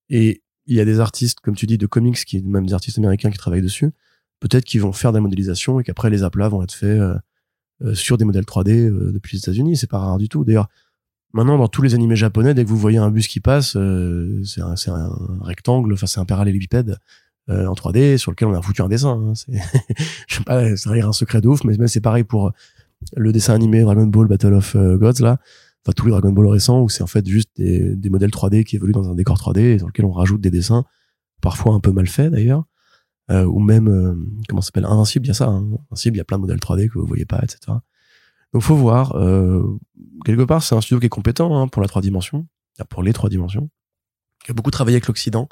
[0.09, 2.97] Et il y a des artistes, comme tu dis, de comics, qui, même des artistes
[2.97, 3.91] américains qui travaillent dessus.
[4.39, 7.15] Peut-être qu'ils vont faire de la modélisation et qu'après les aplats vont être faits euh,
[7.83, 9.77] euh, sur des modèles 3D euh, depuis les États-Unis.
[9.77, 10.43] C'est pas rare du tout.
[10.43, 10.67] D'ailleurs,
[11.33, 14.41] maintenant, dans tous les animés japonais, dès que vous voyez un bus qui passe, euh,
[14.43, 15.09] c'est un, un
[15.41, 16.97] rectangle, enfin c'est un parallélépipède
[17.49, 19.11] euh, en 3D sur lequel on a foutu un dessin.
[19.11, 19.33] hein.
[19.35, 19.53] C'est,
[20.27, 22.51] je sais pas, rien un secret de ouf, mais c'est pareil pour
[23.15, 25.37] le dessin animé Dragon Ball Battle of euh, Gods là.
[25.85, 28.63] Enfin tous les Dragon Ball récents où c'est en fait juste des, des modèles 3D
[28.63, 30.83] qui évoluent dans un décor 3D et dans lequel on rajoute des dessins,
[31.41, 32.65] parfois un peu mal faits d'ailleurs.
[33.31, 34.15] Euh, ou même euh,
[34.47, 34.85] comment ça s'appelle?
[34.85, 35.47] Invincible, il y a ça.
[35.47, 35.67] Hein.
[35.91, 37.77] Invincible, il y a plein de modèles 3D que vous voyez pas, etc.
[38.53, 39.15] Donc faut voir.
[39.15, 39.63] Euh,
[40.25, 42.47] quelque part, c'est un studio qui est compétent hein, pour la trois dimensions,
[42.89, 43.69] pour les trois dimensions,
[44.43, 45.49] qui a beaucoup travaillé avec l'Occident.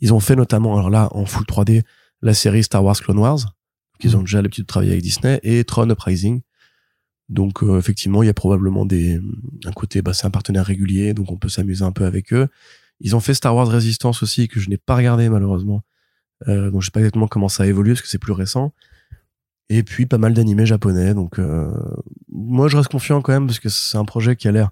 [0.00, 1.82] Ils ont fait notamment, alors là, en full 3D,
[2.22, 3.56] la série Star Wars Clone Wars,
[3.98, 6.40] qu'ils ont déjà l'habitude de travailler avec Disney, et Tron Uprising.
[7.30, 9.20] Donc euh, effectivement, il y a probablement des
[9.64, 12.48] un côté, bah, c'est un partenaire régulier, donc on peut s'amuser un peu avec eux.
[13.00, 15.82] Ils ont fait Star Wars Resistance aussi, que je n'ai pas regardé malheureusement.
[16.48, 18.74] Euh, donc je sais pas exactement comment ça a évolué, parce que c'est plus récent.
[19.68, 21.14] Et puis pas mal d'animés japonais.
[21.14, 21.70] Donc euh,
[22.28, 24.70] moi je reste confiant quand même, parce que c'est un projet qui a l'air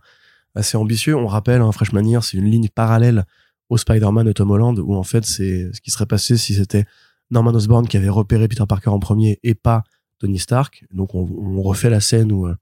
[0.57, 1.15] assez ambitieux.
[1.17, 3.25] On rappelle, hein, Freshman Year, c'est une ligne parallèle
[3.69, 6.87] au Spider-Man de Tom Holland, où en fait c'est ce qui serait passé si c'était
[7.31, 9.85] Norman Osborn qui avait repéré Peter Parker en premier et pas
[10.19, 10.85] Tony Stark.
[10.93, 12.55] Donc on, refait la scène où euh,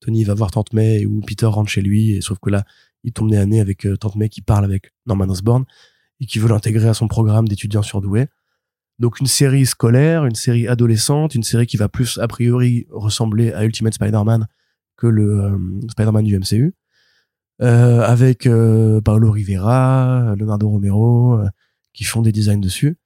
[0.00, 2.64] Tony va voir Tante May et où Peter rentre chez lui, sauf que là
[3.04, 5.64] il tombe nez à nez avec euh, Tante May qui parle avec Norman Osborn
[6.20, 8.26] et qui veut l'intégrer à son programme d'étudiants surdoués.
[8.98, 13.52] Donc une série scolaire, une série adolescente, une série qui va plus a priori ressembler
[13.52, 14.46] à Ultimate Spider-Man
[14.96, 15.58] que le euh,
[15.90, 16.74] Spider-Man du MCU,
[17.60, 18.48] avec
[19.04, 21.40] Paolo Rivera, Leonardo Romero,
[21.92, 22.96] qui font des designs dessus.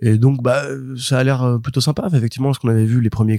[0.00, 0.64] Et donc bah
[0.96, 2.08] ça a l'air euh, plutôt sympa.
[2.12, 3.38] Effectivement, ce qu'on avait vu, les premiers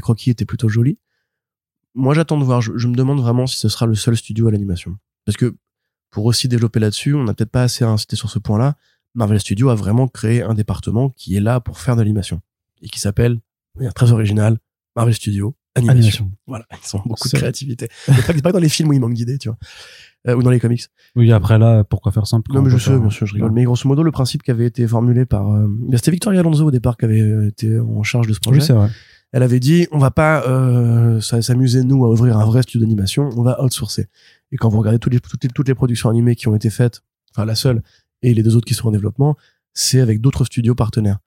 [0.00, 0.98] croquis étaient plutôt jolis.
[1.94, 2.60] Moi, j'attends de voir.
[2.60, 5.56] Je, me demande vraiment si ce sera le seul studio à l'animation, parce que
[6.10, 8.76] pour aussi développer là-dessus, on n'a peut-être pas assez insisté sur ce point-là.
[9.14, 12.40] Marvel Studios a vraiment créé un département qui est là pour faire de l'animation
[12.80, 14.58] et qui s'appelle, de manière très originale,
[14.94, 15.92] Marvel Studios Animation.
[15.92, 16.30] Animation.
[16.46, 17.88] Voilà, ils ont beaucoup de créativité.
[18.06, 19.58] C'est pas, dans les films où il manque d'idées, tu vois,
[20.28, 20.82] Euh, ou dans les comics.
[21.16, 23.52] Oui, après là, pourquoi faire simple Non, mais je sais, bien sûr, je rigole.
[23.52, 26.70] Mais grosso modo, le principe qui avait été formulé par, euh, c'était Victoria Alonso au
[26.70, 28.60] départ qui avait été en charge de ce projet.
[28.60, 28.90] Oui, c'est vrai.
[29.32, 33.30] Elle avait dit, on va pas euh, s'amuser nous à ouvrir un vrai studio d'animation,
[33.36, 34.08] on va outsourcer.
[34.50, 36.68] Et quand vous regardez toutes les, toutes les, toutes les productions animées qui ont été
[36.68, 37.02] faites,
[37.32, 37.82] enfin la seule
[38.22, 39.36] et les deux autres qui sont en développement,
[39.72, 41.20] c'est avec d'autres studios partenaires.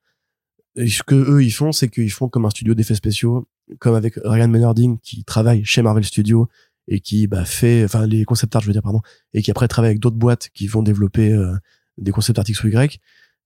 [0.76, 3.48] Et ce que eux ils font, c'est qu'ils font comme un studio d'effets spéciaux,
[3.80, 6.48] comme avec Ryan Menarding qui travaille chez Marvel Studios
[6.88, 9.02] et qui bah, fait, enfin les concept art, je veux dire pardon,
[9.34, 11.56] et qui après travaille avec d'autres boîtes qui vont développer euh,
[11.98, 13.00] des concept art X ou Y.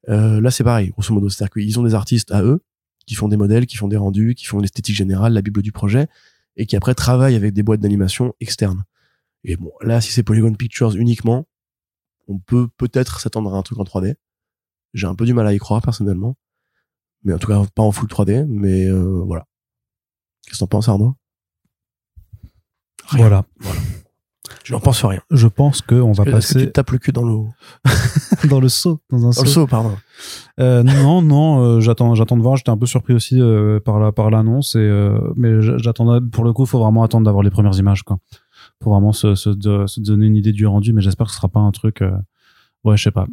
[0.10, 2.64] Euh, là c'est pareil, grosso modo, c'est-à-dire qu'ils ont des artistes à eux
[3.06, 5.72] qui font des modèles, qui font des rendus, qui font l'esthétique générale, la bible du
[5.72, 6.08] projet,
[6.58, 8.84] et qui après travaillent avec des boîtes d'animation externes.
[9.44, 11.48] Et bon, là, si c'est Polygon Pictures uniquement,
[12.28, 14.16] on peut peut-être s'attendre à un truc en 3D.
[14.94, 16.36] J'ai un peu du mal à y croire personnellement,
[17.24, 18.46] mais en tout cas pas en full 3D.
[18.48, 19.48] Mais euh, voilà.
[20.48, 21.16] Qu'est-ce que t'en penses, Arnaud?
[23.10, 23.20] Rien.
[23.28, 23.46] Voilà.
[24.64, 25.22] Je n'en pense rien.
[25.32, 27.50] Je pense qu'on va Est-ce que passer tu tapes le cul dans l'eau?
[28.50, 29.44] Dans le saut, dans un Dans saut.
[29.44, 29.98] le seau, pardon.
[30.60, 32.56] Euh, non, non, euh, j'attends, j'attends de voir.
[32.56, 36.26] J'étais un peu surpris aussi euh, par la, par l'annonce, et euh, mais j'attendais.
[36.32, 38.20] Pour le coup, faut vraiment attendre d'avoir les premières images, quoi,
[38.80, 40.94] pour vraiment se, se, de- se donner une idée du rendu.
[40.94, 42.02] Mais j'espère que ce sera pas un truc.
[42.02, 42.12] euh,
[42.84, 43.26] Ouais, je sais pas.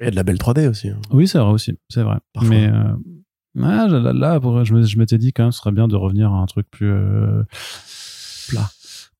[0.00, 0.88] Il y a de la belle 3D aussi.
[0.88, 0.98] hein.
[1.12, 2.16] Oui, c'est vrai aussi, c'est vrai.
[2.32, 2.50] Parfois.
[2.50, 2.94] Mais euh,
[3.60, 6.38] ah, là, là, pour- je m'étais dit quand même, ce serait bien de revenir à
[6.38, 7.42] un truc plus euh,
[8.48, 8.68] Plat.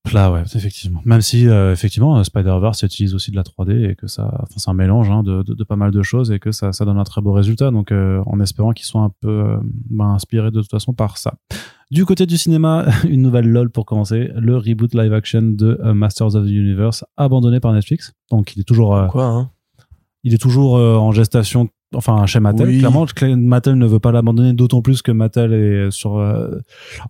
[0.04, 1.00] Plat, ouais, effectivement.
[1.04, 4.54] Même si, euh, effectivement, euh, Spider-Verse utilise aussi de la 3D et que ça, enfin,
[4.56, 6.84] c'est un mélange hein, de, de, de pas mal de choses et que ça, ça
[6.84, 7.70] donne un très beau résultat.
[7.70, 9.58] Donc, euh, en espérant qu'ils soient un peu
[9.90, 11.34] ben, inspirés de toute façon par ça.
[11.92, 16.34] Du côté du cinéma, une nouvelle LOL pour commencer, le reboot live action de Masters
[16.34, 18.12] of the Universe abandonné par Netflix.
[18.30, 19.06] Donc, il est toujours.
[19.08, 19.50] Quoi, hein?
[20.24, 22.78] il est toujours en gestation enfin chez Mattel Oui.
[22.78, 26.58] clairement Cla- Mattel ne veut pas l'abandonner d'autant plus que Mattel est sur euh,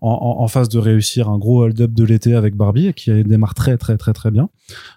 [0.00, 3.54] en, en, en phase de réussir un gros hold-up de l'été avec Barbie qui démarre
[3.54, 4.48] très très très très bien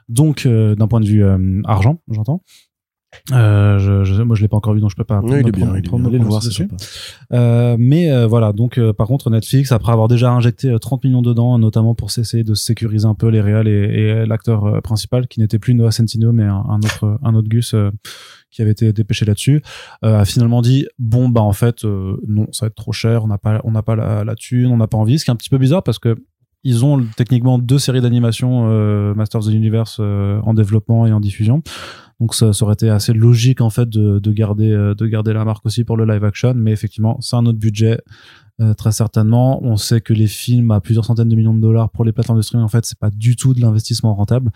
[0.09, 2.41] donc euh, d'un point de vue euh, argent j'entends
[3.31, 5.47] euh, je, je, moi je l'ai pas encore vu donc je peux pas Non, il
[5.47, 6.23] est bien, il est bien.
[6.25, 6.67] voir, dessus.
[7.31, 11.05] Euh, mais euh, voilà, donc euh, par contre Netflix, après avoir déjà injecté euh, 30
[11.05, 14.81] millions dedans, notamment pour essayer de sécuriser un peu les réals et, et l'acteur euh,
[14.81, 17.89] principal, qui n'était plus Noah Centineo, mais un, un autre, un autre Gus euh,
[18.55, 19.61] qui avait été dépêché là-dessus,
[20.03, 23.23] euh, a finalement dit bon bah en fait euh, non, ça va être trop cher,
[23.25, 25.31] on n'a pas, on n'a pas la, la thune, on n'a pas envie, ce qui
[25.31, 26.15] est un petit peu bizarre parce que
[26.63, 31.19] ils ont techniquement deux séries d'animation euh, Masters of the Universe en développement et en
[31.19, 31.61] diffusion.
[32.19, 35.63] Donc ça, aurait été assez logique en fait de, de garder de garder la marque
[35.65, 37.99] aussi pour le live action, mais effectivement c'est un autre budget
[38.77, 39.61] très certainement.
[39.63, 42.39] On sait que les films à plusieurs centaines de millions de dollars pour les plateformes
[42.39, 44.51] de streaming en fait c'est pas du tout de l'investissement rentable.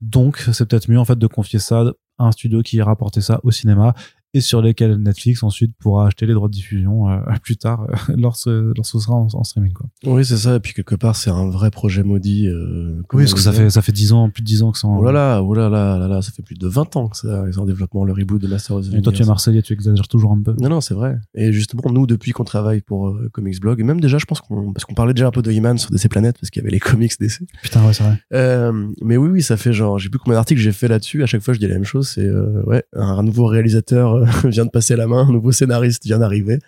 [0.00, 1.84] Donc c'est peut-être mieux en fait de confier ça
[2.18, 3.94] un studio qui ira porter ça au cinéma
[4.34, 8.14] et sur lesquels Netflix ensuite pourra acheter les droits de diffusion euh, plus tard euh,
[8.18, 9.86] lorsque lorsque ce sera en, en streaming quoi.
[10.04, 10.56] Oui, c'est ça.
[10.56, 12.48] Et puis quelque part, c'est un vrai projet maudit.
[12.48, 14.78] Euh, Oui, parce que ça fait ça fait 10 ans, plus de 10 ans que
[14.78, 16.96] c'est en Oh là là, oh là là, là là, ça fait plus de 20
[16.96, 19.18] ans que ça, sont en développement, le reboot de Master of the Et toi tu
[19.18, 19.28] es Universe.
[19.28, 20.54] Marseillais, tu exagères toujours un peu.
[20.60, 21.16] Non, non, c'est vrai.
[21.34, 24.40] Et justement, nous, depuis qu'on travaille pour euh, Comics Blog, et même déjà, je pense
[24.40, 26.64] qu'on, parce qu'on parlait déjà un peu de He-Man sur DC Planet, parce qu'il y
[26.64, 27.40] avait les comics DC.
[27.62, 28.90] Putain ouais c'est vrai.
[29.02, 31.22] Mais oui, oui, ça fait genre, j'ai plus combien d'articles j'ai fait là-dessus.
[31.22, 32.08] À chaque fois, je dis la même chose.
[32.08, 32.28] C'est,
[32.66, 36.58] ouais, un nouveau réalisateur vient de passer la main, un nouveau scénariste vient d'arriver.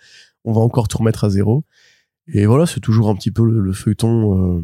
[0.44, 1.64] On va encore tout remettre à zéro.
[2.28, 4.62] Et voilà, c'est toujours un petit peu le, le feuilleton, euh,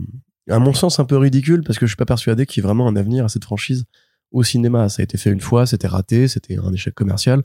[0.51, 2.67] à mon sens, un peu ridicule, parce que je suis pas persuadé qu'il y ait
[2.67, 3.85] vraiment un avenir à cette franchise
[4.33, 4.89] au cinéma.
[4.89, 7.43] Ça a été fait une fois, c'était raté, c'était un échec commercial.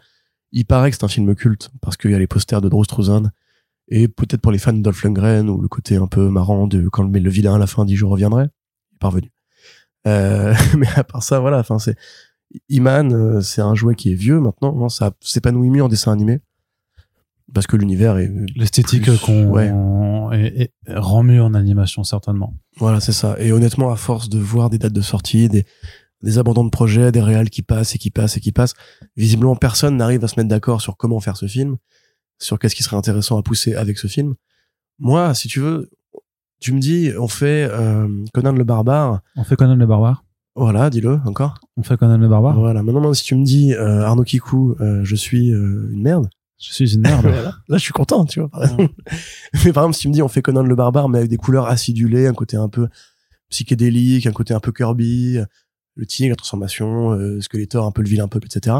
[0.52, 2.84] Il paraît que c'est un film culte, parce qu'il y a les posters de Drew
[3.90, 7.03] et peut-être pour les fans Dolph Lundgren, ou le côté un peu marrant de quand
[7.03, 8.44] le, le vilain à la fin dit je reviendrai,
[8.91, 9.32] il est parvenu.
[10.07, 11.95] Euh, mais à part ça, voilà, enfin, c'est,
[12.69, 16.11] Iman, euh, c'est un jouet qui est vieux maintenant, non, ça s'épanouit mieux en dessin
[16.11, 16.40] animé.
[17.53, 19.72] Parce que l'univers est, L'esthétique qu'on ouais.
[20.88, 22.53] rend mieux en animation certainement.
[22.78, 23.38] Voilà, c'est ça.
[23.40, 25.65] Et honnêtement, à force de voir des dates de sortie, des,
[26.24, 28.74] des abandons de projets, des réals qui passent et qui passent et qui passent,
[29.15, 31.78] visiblement personne n'arrive à se mettre d'accord sur comment faire ce film,
[32.40, 34.36] sur qu'est-ce qui serait intéressant à pousser avec ce film.
[34.99, 35.90] Moi, si tu veux,
[36.60, 39.22] tu me dis, on fait euh, Conan le barbare.
[39.36, 40.24] On fait Conan le barbare.
[40.58, 41.60] Voilà, dis-le encore.
[41.78, 42.60] On fait Conan le barbare.
[42.60, 42.82] Voilà.
[42.82, 46.30] Maintenant, si tu me dis euh, Arnaud Kikou, euh, je suis euh, une merde.
[46.60, 47.22] Je suis une merde.
[47.28, 47.54] Voilà.
[47.68, 48.94] Là, je suis content, tu vois, par exemple.
[49.66, 51.38] mais par exemple, si tu me dis, on fait Conan le barbare, mais avec des
[51.38, 52.88] couleurs acidulées, un côté un peu
[53.50, 55.40] psychédélique, un côté un peu Kirby,
[55.98, 58.78] le tigre, la transformation, euh, Skeletor, un peu le vilain peuple, etc.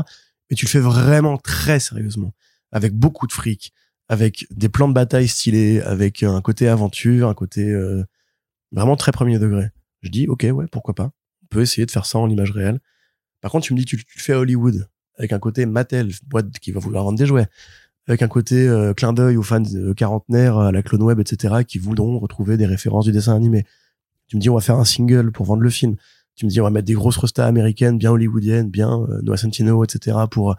[0.50, 2.34] Mais tu le fais vraiment très sérieusement,
[2.72, 3.74] avec beaucoup de fric,
[4.08, 8.04] avec des plans de bataille stylés, avec un côté aventure, un côté euh,
[8.72, 9.70] vraiment très premier degré.
[10.02, 11.12] Je dis, ok, ouais, pourquoi pas.
[11.50, 12.80] Peut essayer de faire ça en image réelle.
[13.42, 14.88] Par contre, tu me dis, tu, tu fais à Hollywood,
[15.18, 17.48] avec un côté Mattel, boîte qui va vouloir vendre des jouets,
[18.08, 21.56] avec un côté euh, clin d'œil aux fans euh, quarantenaires, à la clone web, etc.,
[21.68, 23.66] qui voudront retrouver des références du dessin animé.
[24.28, 25.96] Tu me dis, on va faire un single pour vendre le film.
[26.36, 29.84] Tu me dis, on va mettre des grosses restas américaines, bien hollywoodiennes, bien euh, Noah
[29.84, 30.56] etc., pour euh,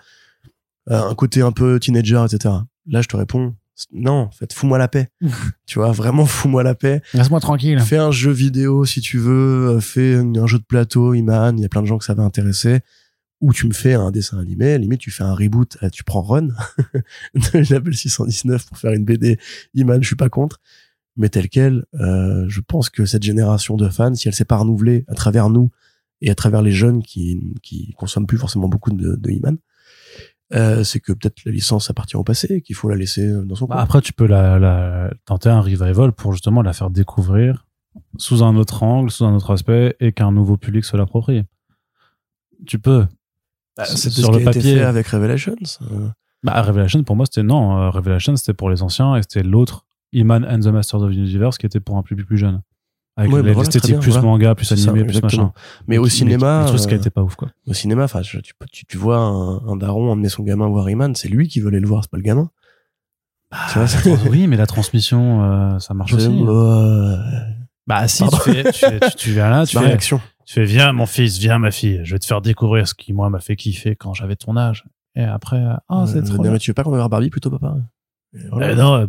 [0.87, 2.55] un côté un peu teenager, etc.
[2.87, 3.55] Là, je te réponds,
[3.93, 5.09] non, en fait, fous-moi la paix.
[5.67, 7.03] tu vois, vraiment, fous-moi la paix.
[7.15, 7.81] Laisse-moi tranquille.
[7.81, 11.63] Fais un jeu vidéo si tu veux, euh, fais un jeu de plateau, Iman, il
[11.63, 12.81] y a plein de gens que ça va intéresser.
[13.41, 16.23] Ou tu me fais un dessin animé, limite tu fais un reboot, euh, tu prends
[16.23, 16.49] Run
[17.35, 19.39] de Label 619 pour faire une BD
[19.75, 20.61] Iman, je suis pas contre.
[21.17, 24.57] Mais tel quel, euh, je pense que cette génération de fans, si elle s'est pas
[24.57, 25.71] renouvelée à travers nous
[26.21, 29.57] et à travers les jeunes qui qui consomment plus forcément beaucoup de, de Iman,
[30.55, 33.67] euh, c'est que peut-être la licence appartient au passé, qu'il faut la laisser dans son
[33.67, 33.83] Bah, coin.
[33.85, 37.67] après, tu peux la, la, tenter un revival pour justement la faire découvrir
[38.17, 41.45] sous un autre angle, sous un autre aspect, et qu'un nouveau public se l'approprie.
[42.67, 43.07] Tu peux.
[43.85, 44.75] C'était sur ce le qui a été papier.
[44.77, 45.55] fait avec Revelations.
[45.93, 46.09] euh,
[46.43, 47.79] Bah, Revelation, pour moi, c'était non.
[47.79, 51.15] Euh, Revelation, c'était pour les anciens, et c'était l'autre, Iman and the Masters of the
[51.17, 52.61] Universe, qui était pour un public plus jeune.
[53.19, 54.27] Avec Ouais, bah les- voilà, l'esthétique très bien, plus voilà.
[54.27, 55.53] manga, plus ça, animé, plus machin.
[55.89, 57.49] Mais au cinéma, mais ce qui euh, était pas ouf, quoi.
[57.67, 61.49] au cinéma, enfin, tu, vois un, un daron emmener son gamin voir Iman, c'est lui
[61.49, 62.49] qui veut aller le voir, c'est pas le gamin.
[63.73, 66.45] tu vois, Ah, trans- oui, mais la transmission, euh, ça marche aussi.
[66.47, 67.17] Euh,
[67.89, 70.21] Bah, si, tu, fais, tu, fais- tu, tu viens là, tu fais, réaction.
[70.47, 73.13] tu fais, viens, mon fils, viens, ma fille, je vais te faire découvrir ce qui,
[73.13, 74.85] moi, m'a fait kiffer quand j'avais ton âge.
[75.17, 77.31] Et après, euh, oh, c'est Euh, trop mais tu veux pas qu'on va voir Barbie
[77.31, 77.75] plutôt, papa?
[78.51, 78.73] Voilà.
[78.73, 79.07] Eh non,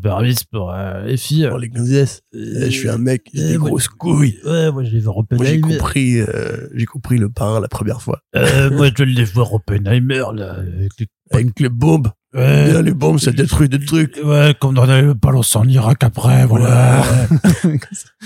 [0.51, 1.49] pour euh, les filles.
[1.53, 2.21] Oh, les gonzesses.
[2.33, 4.37] Eh, je suis un mec, j'ai des Eh, moi- grosses couilles.
[4.45, 5.77] Ouais, moi je les vois Moi, j'ai Oppenheimer.
[5.77, 8.21] compris, euh, j'ai compris le pain la première fois.
[8.35, 10.53] Euh, moi je les vois Oppenheimer, là.
[10.59, 11.07] Avec les...
[11.31, 12.07] Avec les bombes.
[12.33, 14.19] Ouais, Bien, les bombes, ça détruit des trucs.
[14.23, 17.03] ouais, comme on avait le balance en Irak après, voilà.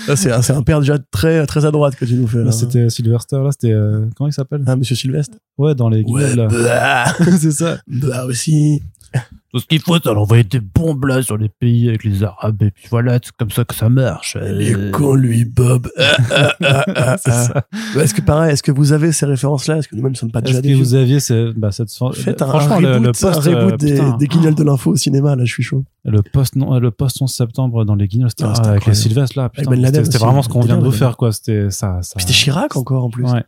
[0.06, 2.44] Là, c'est un, un père déjà très, très à droite que tu nous fais, là.
[2.44, 3.72] Là, C'était Sylvester, là, c'était.
[3.72, 4.62] euh, comment il s'appelle?
[4.66, 5.38] Ah, monsieur Sylvestre?
[5.56, 6.48] Ouais, dans les Ouais, guignols, là.
[7.18, 7.78] bah, c'est ça.
[7.86, 8.82] bah aussi.
[9.54, 12.60] Tout ce qu'il faut, c'est envoyer des bombes là sur les pays avec les Arabes,
[12.62, 14.36] et puis voilà, c'est comme ça que ça marche.
[14.42, 15.88] Il est Euh, con, lui, Bob.
[15.96, 17.44] Ah, ah, ah, ah, c'est ah.
[17.44, 17.66] ça.
[17.94, 19.76] Ouais, Est-ce que pareil, est-ce que vous avez ces références-là?
[19.78, 21.88] Est-ce que nous-mêmes ne sommes pas déjà Est-ce que déçus vous aviez ce- bah, cette
[22.14, 24.54] Faites un, franchement un le, reboot, le post un reboot euh, des, putain, des guignols
[24.56, 25.84] de l'info au cinéma, là, je suis chaud.
[26.04, 28.90] le post non le post 11 septembre dans les guignols c'était Ah, c'était avec les
[28.90, 29.02] incroyable.
[29.02, 31.70] Sylvestre là putain Ben c'était vraiment ce qu'on vient de vous Ben faire quoi c'était
[31.70, 33.24] ça ça Puis C'était Chirac encore en plus.
[33.24, 33.44] ouais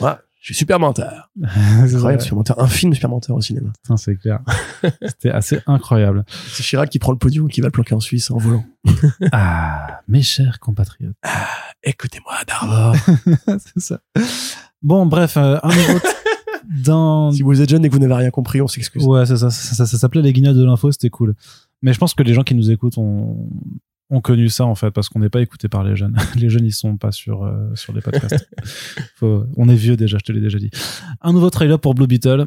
[0.00, 0.10] Ouais,
[0.44, 1.30] je suis super menteur.
[1.40, 2.20] C'est Incroyable, vrai.
[2.20, 2.60] super menteur.
[2.60, 3.70] Un film super menteur au cinéma.
[3.82, 4.40] Putain, c'est clair
[5.02, 8.00] c'était assez incroyable C'est Chirac qui prend le podium et qui va le planquer en
[8.00, 8.62] Suisse en volant.
[9.32, 11.16] ah mes chers compatriotes
[11.82, 12.94] Écoutez-moi, Darvor.
[13.46, 14.00] c'est ça
[14.82, 15.98] bon bref euh, un nouveau
[16.84, 19.06] dans si vous êtes jeune et que vous n'avez rien compris, on s'excuse.
[19.06, 19.48] Ouais, c'est ça.
[19.48, 21.34] Ça, ça, ça s'appelait les guignols de l'info, c'était cool.
[21.80, 23.48] Mais je pense que les gens qui nous écoutent ont,
[24.14, 26.16] ont connu ça, en fait, parce qu'on n'est pas écouté par les jeunes.
[26.36, 28.48] Les jeunes, ils sont pas sur, euh, sur les podcasts.
[29.16, 30.70] Faut- on est vieux déjà, je te l'ai déjà dit.
[31.20, 32.46] Un nouveau trailer pour Blue Beetle.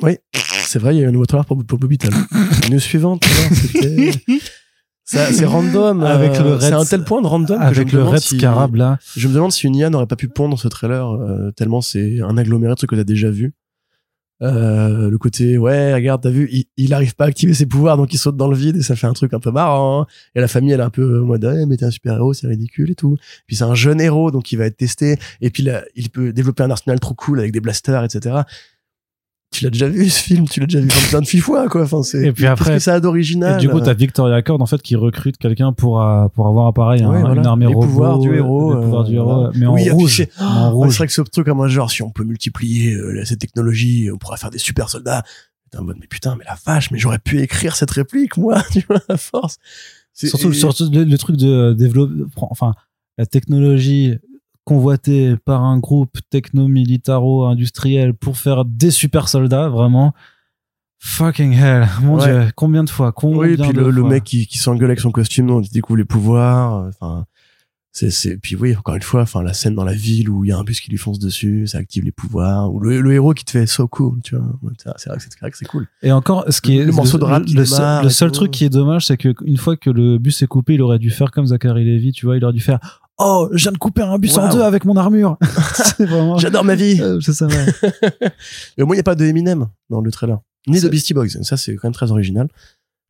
[0.00, 0.16] Oui,
[0.66, 2.14] c'est vrai, il y a eu un nouveau trailer pour, pour Bobby Beetle.
[2.70, 4.10] News suivante, c'était.
[5.04, 6.02] C'est random.
[6.04, 8.04] Avec euh, le C'est Red- un tel point de random que je Avec me le
[8.04, 8.98] Red si- Scarab, là.
[9.16, 12.20] Je me demande si une IA n'aurait pas pu pondre ce trailer euh, tellement c'est
[12.22, 13.52] un aggloméré de trucs que t'as déjà vu.
[14.42, 17.96] Euh, le côté ouais regarde t'as vu il, il arrive pas à activer ses pouvoirs
[17.96, 20.04] donc il saute dans le vide et ça fait un truc un peu marrant
[20.34, 22.34] et la famille elle est un peu en mode ouais mais t'es un super héros
[22.34, 23.16] c'est ridicule et tout.
[23.46, 25.16] Puis c'est un jeune héros donc il va être testé.
[25.40, 28.42] Et puis là il peut développer un arsenal trop cool avec des blasters etc
[29.52, 32.02] tu l'as déjà vu ce film tu l'as déjà vu plein de fois quoi enfin
[32.02, 34.66] c'est Et puis après- que ça a Et d'original du coup, t'as Victoria Cord, en
[34.66, 37.34] fait, qui recrute quelqu'un pour, euh, pour avoir appareil, Ouais, un, voilà.
[37.40, 37.86] une armée Les robot.
[37.86, 39.50] pouvoirs du héros, Les pouvoirs euh, du héros, voilà.
[39.54, 40.04] mais en Oui, rouge.
[40.20, 40.28] affiché.
[40.40, 40.90] mais en rouge.
[40.92, 44.10] c'est vrai que ce truc à moi, genre, si on peut multiplier euh, cette technologie,
[44.12, 45.22] on pourra faire des super soldats.
[45.70, 48.62] T'es en mode, mais putain, mais la vache, mais j'aurais pu écrire cette réplique, moi,
[48.72, 49.56] tu vois, à force.
[50.14, 52.72] Surtout, et- surtout le, le truc de développer, enfin,
[53.18, 54.18] la technologie
[54.64, 60.14] convoitée par un groupe techno-militaro-industriel pour faire des super soldats, vraiment.
[60.98, 61.88] Fucking hell.
[62.02, 62.24] Mon Ouais.
[62.44, 65.10] dieu, combien de fois, combien Oui, puis de le, mec qui, qui s'engueule avec son
[65.10, 67.24] costume, dont il découvre les pouvoirs, euh, enfin,
[67.90, 70.48] c'est, c'est, puis oui, encore une fois, enfin, la scène dans la ville où il
[70.48, 73.12] y a un bus qui lui fonce dessus, ça active les pouvoirs, ou le, le
[73.12, 74.46] héros qui te fait so cool, tu vois.
[74.76, 75.88] C'est vrai- c'est vrai que c'est, cool.
[76.02, 78.30] Et encore, ce qui Le- est le morceau de rap le, seul, le et seul
[78.30, 78.36] tout.
[78.36, 81.00] truc qui est dommage, c'est que une fois que le bus est coupé, il aurait
[81.00, 82.78] dû faire comme Zachary Levy, tu vois, il aurait dû faire
[83.18, 85.36] Oh, je viens de couper un bus en deux avec mon armure.
[85.98, 86.38] vraiment.
[86.38, 86.98] J'adore ma vie!
[87.00, 87.66] Euh, c'est ça, ouais.
[88.76, 90.38] Mais au moins, il n'y a pas de Eminem dans le trailer.
[90.66, 91.28] Ni de Beastie Boys.
[91.42, 92.48] Ça, c'est quand même très original.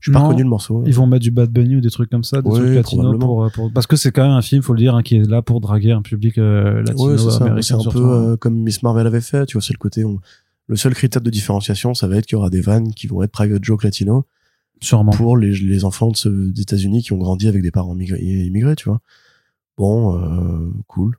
[0.01, 0.83] Je suis pas reconnu le morceau.
[0.85, 3.45] Ils vont mettre du Bad Bunny ou des trucs comme ça, des trucs latinos pour,
[3.45, 5.29] euh, pour- parce que c'est quand même un film, faut le dire, hein, qui est
[5.31, 7.37] là pour draguer un public euh, latino Ouais, c'est ça.
[7.45, 7.99] américain C'est un surtout.
[8.01, 8.23] peu hein.
[8.33, 9.47] euh, comme Miss Marvel avait fait.
[9.47, 10.05] Tu vois, c'est le côté.
[10.05, 10.19] on-
[10.67, 13.23] Le seul critère de différenciation, ça va être qu'il y aura des vannes qui vont
[13.23, 14.25] être private joke latino
[14.81, 15.13] sûrement.
[15.13, 18.89] pour les, les enfants des États-Unis qui ont grandi avec des parents migrés- immigrés, tu
[18.89, 19.01] vois.
[19.79, 21.17] Bon, euh, cool.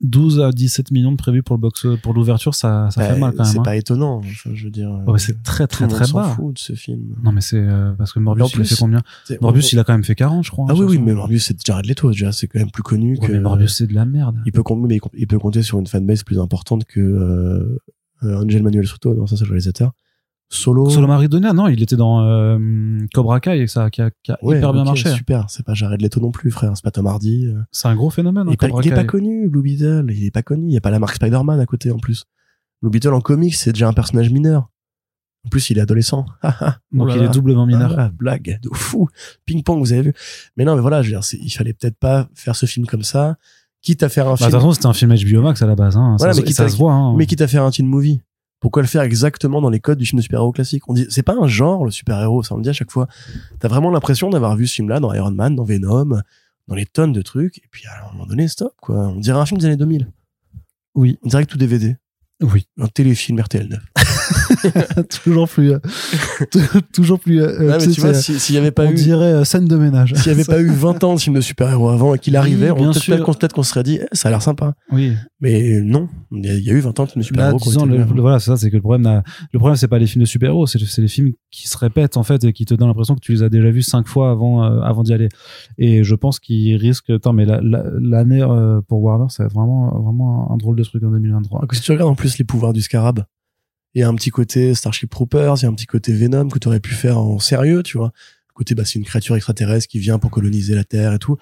[0.00, 3.20] 12 à 17 millions de prévus pour le box pour l'ouverture, ça, ça Bah, fait
[3.20, 3.52] mal quand même.
[3.52, 3.62] C'est hein.
[3.62, 4.16] pas étonnant.
[4.16, 4.90] Enfin, je veux dire.
[5.06, 6.24] Ouais, c'est très tout très monde très s'en bas.
[6.34, 7.14] fout de ce film.
[7.22, 9.76] Non mais c'est euh, parce que Morbius il a plus, fait combien C'est- Morbius on-
[9.76, 10.66] il a quand même fait 40 je crois.
[10.68, 11.06] Ah hein, oui, oui, 60.
[11.06, 12.32] mais Morbius, c'est Jared Leto, déjà.
[12.32, 13.32] C'est quand même plus connu Ouais, que.
[13.32, 14.40] mais Morbius c'est de la merde.
[14.44, 17.78] il peut compter, mais il peut compter sur une fanbase plus importante que euh,
[18.24, 19.92] euh, Angel Manuel Soto, non, ça c'est le réalisateur.
[20.54, 20.90] Solo.
[20.90, 24.38] Solo Maridonia, non, il était dans euh, Cobra Kai et ça qui a, qui a
[24.42, 25.08] Ouais, hyper bien marché.
[25.10, 27.46] Super, c'est pas Jared Leto non plus, frère, c'est pas Tom Hardy.
[27.46, 27.60] euh.
[27.72, 28.44] C'est un gros phénomène.
[28.48, 30.76] Il, Hein, pas, il est pas connu, Blue Beetle, il est pas connu, il y
[30.76, 32.24] a pas la marque Spider-Man à côté en plus.
[32.82, 34.68] Blue Beetle en comics, c'est déjà un personnage mineur.
[35.46, 36.26] En plus, il est adolescent.
[36.92, 37.94] Donc Oh il est doublement mineur.
[37.98, 39.08] Ah, blague de fou.
[39.46, 40.14] Ping-pong, vous avez vu.
[40.56, 43.02] Mais non, mais voilà, je veux dire, il fallait peut-être pas faire ce film comme
[43.02, 43.38] ça,
[43.80, 44.50] quitte à faire un Bah, de film.
[44.50, 45.96] toute façon, c'était un film HBO Max à la base.
[45.96, 46.14] Hein.
[46.18, 46.92] Voilà, ça, mais se- qui ça t'a- se voit.
[46.92, 47.14] Hein.
[47.16, 48.20] Mais quitte à faire un teen movie.
[48.62, 50.88] Pourquoi le faire exactement dans les codes du film de super-héros classique?
[50.88, 53.08] On dit, c'est pas un genre, le super-héros, ça on le dit à chaque fois.
[53.58, 56.22] T'as vraiment l'impression d'avoir vu ce film-là dans Iron Man, dans Venom,
[56.68, 58.96] dans les tonnes de trucs, et puis à un moment donné, stop, quoi.
[58.96, 60.06] On dirait un film des années 2000.
[60.94, 61.18] Oui.
[61.24, 61.96] On dirait que tout DVD.
[62.40, 62.68] Oui.
[62.78, 63.78] Un téléfilm RTL9.
[65.24, 65.72] toujours plus.
[65.72, 65.78] euh,
[66.94, 67.40] toujours plus.
[67.42, 70.14] euh, mais tu vois, si- y avait pas on eu, dirait euh, scène de ménage.
[70.14, 72.70] s'il y avait pas eu 20 ans de films de super-héros avant et qu'il arrivait,
[72.70, 74.74] Oui, peut-être qu'on se serait dit, eh, ça a l'air sympa.
[74.90, 75.12] Oui.
[75.40, 77.52] Mais non, il y, a- il y a eu 20 ans de films de Là,
[77.58, 78.14] super-héros.
[78.20, 79.22] voilà, ça, c'est que le problème, n'a-
[79.52, 82.22] le problème, c'est pas les films de super-héros, c'est les films qui se répètent en
[82.22, 84.64] fait et qui te donnent l'impression que tu les as déjà vus cinq fois avant,
[84.64, 85.28] euh, avant d'y aller.
[85.78, 87.10] Et je pense qu'ils risquent.
[87.10, 90.76] Attends, mais la- la- l'année euh, pour Warner, ça va être vraiment, vraiment un drôle
[90.76, 91.58] de truc en 2023.
[91.60, 93.24] Alors que si tu regardes en plus les pouvoirs du scarab,
[93.94, 96.48] il y a un petit côté Starship Troopers, il y a un petit côté Venom
[96.48, 98.12] que tu aurais pu faire en sérieux, tu vois.
[98.54, 101.36] côté, bah, c'est une créature extraterrestre qui vient pour coloniser la Terre et tout.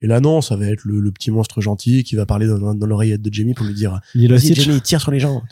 [0.00, 2.72] Et là, non, ça va être le, le petit monstre gentil qui va parler dans,
[2.74, 4.54] dans l'oreillette de Jamie pour lui dire Vas-y.
[4.54, 5.42] Jamie, tire sur les gens.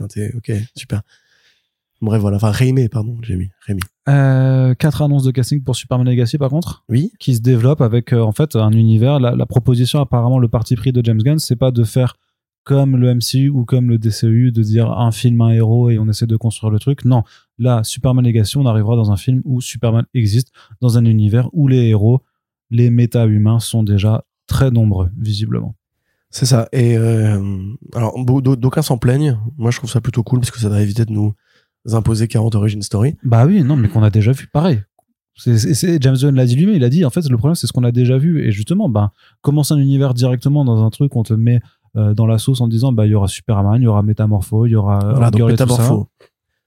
[0.00, 1.02] Ok, super.
[2.02, 2.36] Bref, voilà.
[2.36, 3.48] Enfin, Rémi, pardon, Jamie.
[3.66, 3.80] Rémi.
[4.08, 7.10] Euh, quatre annonces de casting pour Superman Legacy par contre Oui.
[7.18, 10.76] qui se développe avec euh, en fait un univers la, la proposition apparemment le parti
[10.76, 12.14] pris de James Gunn c'est pas de faire
[12.66, 16.08] comme le MCU ou comme le DCU de dire un film un héros et on
[16.08, 17.22] essaie de construire le truc non
[17.58, 21.68] là Superman Legacy on arrivera dans un film où Superman existe dans un univers où
[21.68, 22.22] les héros
[22.70, 25.76] les méta-humains sont déjà très nombreux visiblement
[26.30, 26.68] C'est ça.
[26.72, 27.40] Et euh,
[27.94, 29.38] alors, d'aucuns s'en plaignent.
[29.56, 31.34] Moi, je trouve ça plutôt cool parce que ça va éviter de nous
[31.92, 33.16] imposer 40 origin story.
[33.22, 34.82] Bah oui, non, mais qu'on a déjà vu, pareil.
[35.36, 37.72] C'est, James Gunn l'a dit lui-même, il a dit, en fait, le problème, c'est ce
[37.72, 38.42] qu'on a déjà vu.
[38.42, 39.12] Et justement, bah,
[39.42, 41.60] commence un univers directement dans un truc, on te met
[41.96, 44.70] dans la sauce en disant, bah, il y aura Superman, il y aura Métamorpho, il
[44.70, 45.64] y aura euh, Voilà, donc Girl et tout ça.
[45.66, 46.08] Métamorpho.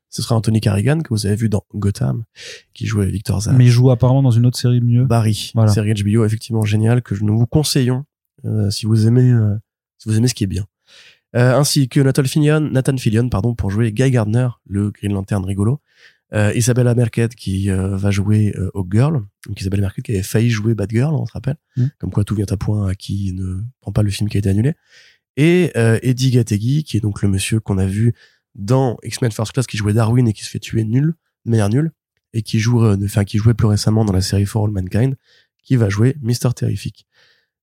[0.09, 2.23] Ce sera Anthony Carrigan que vous avez vu dans Gotham,
[2.73, 3.51] qui jouait Victor Zah.
[3.53, 5.05] Mais il joue apparemment dans une autre série mieux.
[5.05, 5.71] Barry, Voilà.
[5.71, 8.05] série HBO effectivement géniale que nous vous conseillons
[8.45, 9.55] euh, si vous aimez euh,
[9.99, 10.65] si vous aimez ce qui est bien.
[11.35, 15.45] Euh, ainsi que Nathan Fillion, Nathan Fillion pardon pour jouer Guy Gardner, le Green Lantern
[15.45, 15.79] rigolo.
[16.33, 19.23] Euh, Isabella Merced qui euh, va jouer euh, Hawkgirl.
[19.47, 21.57] Donc Isabella Merced qui avait failli jouer Batgirl, on se rappelle.
[21.75, 21.85] Mm.
[21.99, 24.39] Comme quoi tout vient à point à qui ne prend pas le film qui a
[24.39, 24.73] été annulé.
[25.37, 28.13] Et euh, Eddie Gategui qui est donc le monsieur qu'on a vu
[28.55, 31.15] dans X-Men First Class qui jouait Darwin et qui se fait tuer nul,
[31.45, 31.91] de manière nulle
[32.33, 35.15] et qui joue, euh, enfin qui jouait plus récemment dans la série For All Mankind,
[35.63, 37.07] qui va jouer Mister Terrific.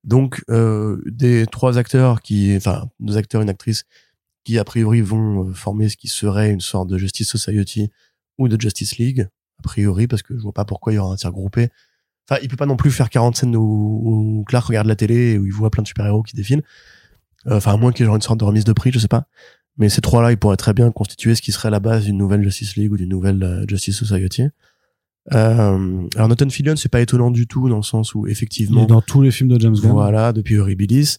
[0.04, 3.84] Donc euh, des trois acteurs qui, enfin deux acteurs, une actrice,
[4.44, 7.90] qui a priori vont euh, former ce qui serait une sorte de Justice Society
[8.38, 9.28] ou de Justice League,
[9.58, 11.70] a priori parce que je vois pas pourquoi il y aura un tir groupé.
[12.28, 13.60] Enfin, il peut pas non plus faire 40 scènes où,
[14.40, 16.64] où Clark regarde la télé et où il voit plein de super-héros qui défilent.
[17.48, 18.98] Euh, Enfin, à moins qu'il y ait genre une sorte de remise de prix, je
[18.98, 19.26] sais pas.
[19.78, 22.42] Mais ces trois-là, ils pourraient très bien constituer ce qui serait la base d'une nouvelle
[22.42, 24.44] Justice League ou d'une nouvelle euh, Justice Society.
[25.32, 28.84] Euh, alors Nathan Fillion, c'est pas étonnant du tout dans le sens où Il effectivement,
[28.84, 29.90] est dans tous les films de James Gunn.
[29.92, 31.18] voilà, depuis Eurybilis,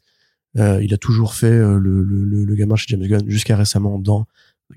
[0.58, 4.00] euh, il a toujours fait euh, le, le, le, gamin chez James Gunn jusqu'à récemment
[4.00, 4.26] dans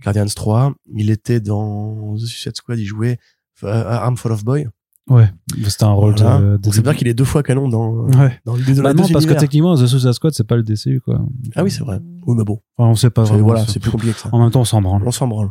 [0.02, 0.74] Guardians 3.
[0.97, 3.18] Il était dans The Suicide Squad, il jouait
[3.62, 4.68] euh, Armful of Boy.
[5.11, 5.28] Ouais,
[5.66, 6.39] c'était un rôle Voilà.
[6.41, 6.57] de.
[6.59, 8.41] Donc, c'est dire qu'il est deux fois canon dans, Ouais.
[8.45, 11.01] dans les deux, Bah non, parce que techniquement, The Suicide Squad, c'est pas le DCU,
[11.01, 11.20] quoi.
[11.57, 11.99] Ah oui, c'est vrai.
[12.27, 13.43] Oui, mais bon, Enfin, on sait pas vraiment.
[13.43, 14.28] voilà, c'est plus compliqué que ça.
[14.32, 15.03] En même temps, on s'en branle.
[15.05, 15.51] On s'en branle.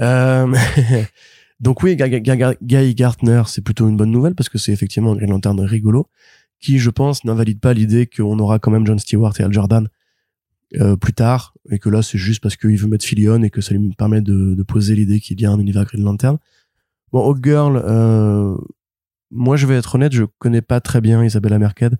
[0.00, 0.52] Euh,
[1.60, 5.30] donc oui, Guy Gartner, c'est plutôt une bonne nouvelle parce que c'est effectivement un Green
[5.30, 6.08] Lantern rigolo
[6.60, 9.88] qui, je pense, n'invalide pas l'idée qu'on aura quand même John Stewart et Al Jordan
[10.80, 13.60] euh, plus tard et que là, c'est juste parce qu'il veut mettre Fillion et que
[13.60, 16.38] ça lui permet de, de poser l'idée qu'il y a un univers Green Lantern.
[17.12, 18.56] Bon, Hawkgirl, euh,
[19.30, 21.96] moi, je vais être honnête, je connais pas très bien Isabella Merced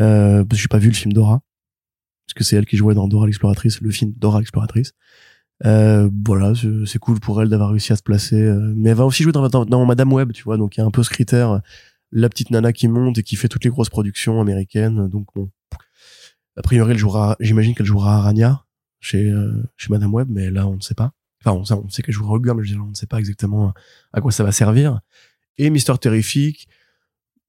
[0.00, 1.42] euh, parce que j'ai pas vu le film Dora
[2.26, 4.92] parce que c'est elle qui jouait dans Dora l'exploratrice, le film Dora l'exploratrice.
[5.64, 6.52] Euh, voilà,
[6.86, 8.40] c'est cool pour elle d'avoir réussi à se placer.
[8.40, 10.58] euh, mais elle va aussi jouer dans, Madame Web, tu vois.
[10.58, 11.62] Donc il y a un peu ce critère,
[12.12, 15.08] la petite nana qui monte et qui fait toutes les grosses productions américaines.
[15.08, 15.50] Donc bon,
[16.56, 17.36] a priori, elle jouera.
[17.40, 18.64] J'imagine qu'elle jouera Arania
[19.00, 19.32] chez
[19.76, 21.12] chez Madame Web, mais là on ne sait pas.
[21.42, 23.72] Enfin, on sait, on sait qu'elle jouera Hogger, mais on ne sait pas exactement
[24.12, 25.00] à quoi ça va servir.
[25.58, 26.68] Et Mister Terrific.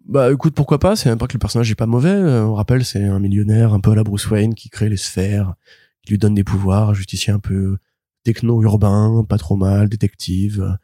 [0.06, 2.10] Bah écoute, pourquoi pas C'est même pas que le personnage est pas mauvais.
[2.10, 4.98] euh, on rappelle, c'est un millionnaire un peu à la Bruce Wayne qui crée les
[4.98, 5.53] sphères,
[6.02, 7.77] qui lui donne des pouvoirs, un justicier un peu
[8.23, 10.76] techno-urbain, pas trop mal, détective,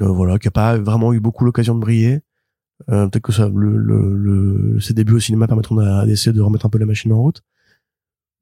[0.00, 2.20] euh, voilà, qui a pas vraiment eu beaucoup l'occasion de briller.
[2.88, 6.40] Euh, Peut-être que ça, le, le, le- ses débuts au cinéma permettront à d'essayer de
[6.40, 7.42] remettre un peu la machine en route.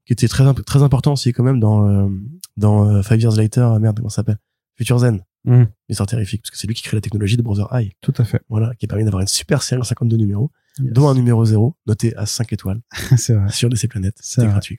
[0.06, 2.08] Qui était très très important aussi quand même dans euh,
[2.56, 4.38] dans euh, Five Years Later, merde comment ça s'appelle,
[4.74, 7.72] Future Zen, Mmh, Mister Terrific, parce que c'est lui qui crée la technologie de Brother
[7.74, 8.40] Eye, tout à fait.
[8.48, 10.50] voilà, qui a permis d'avoir une super série en 52 numéros,
[10.80, 10.92] Yes.
[10.92, 12.80] dont un numéro 0 noté à 5 étoiles
[13.16, 13.50] c'est vrai.
[13.50, 14.14] sur DC Planète.
[14.20, 14.78] C'est C'était gratuit.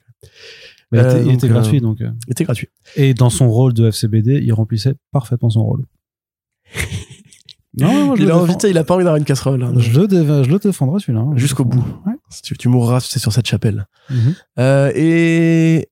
[0.92, 2.00] Mais il Euh, était, il était euh, gratuit, donc.
[2.00, 2.68] euh, C'était gratuit.
[2.96, 5.84] Et dans son rôle de FCBD, il remplissait parfaitement son rôle.
[7.78, 9.62] non, moi, je Il a envie, il a pas envie d'avoir une casserole.
[9.62, 9.72] hein.
[9.76, 10.08] Je le,
[10.44, 11.20] je le défendrai celui-là.
[11.20, 11.32] hein.
[11.36, 11.84] Jusqu'au bout.
[12.06, 12.14] Ouais.
[12.42, 13.86] Tu, tu mourras, c'est sur cette chapelle.
[14.10, 14.34] Mhm.
[14.58, 15.88] Euh, et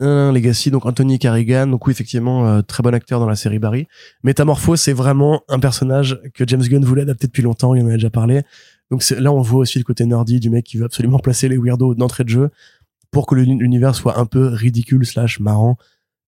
[0.00, 3.58] euh, Legacy, donc Anthony Carrigan, donc oui effectivement euh, très bon acteur dans la série
[3.58, 3.86] Barry.
[4.22, 7.92] Métamorpho, c'est vraiment un personnage que James Gunn voulait adapter depuis longtemps, il en a
[7.94, 8.42] déjà parlé.
[8.90, 11.58] Donc là on voit aussi le côté nerdy du mec qui veut absolument placer les
[11.58, 12.50] weirdos d'entrée de jeu
[13.10, 15.76] pour que l'uni- l'univers soit un peu ridicule slash marrant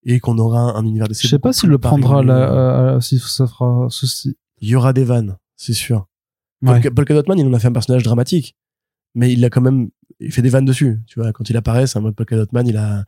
[0.03, 3.19] et qu'on aura un univers de Je sais pas s'il le prendra là, euh, si
[3.19, 4.35] ça fera ceci.
[4.59, 6.07] Il y aura des vannes, c'est sûr.
[6.63, 6.81] Ouais.
[6.91, 8.55] Paul, Cadotman, il en a fait un personnage dramatique,
[9.15, 9.89] mais il a quand même,
[10.19, 10.99] il fait des vannes dessus.
[11.07, 13.05] Tu vois, quand il apparaît, c'est un mode Paul Cadotman, il a,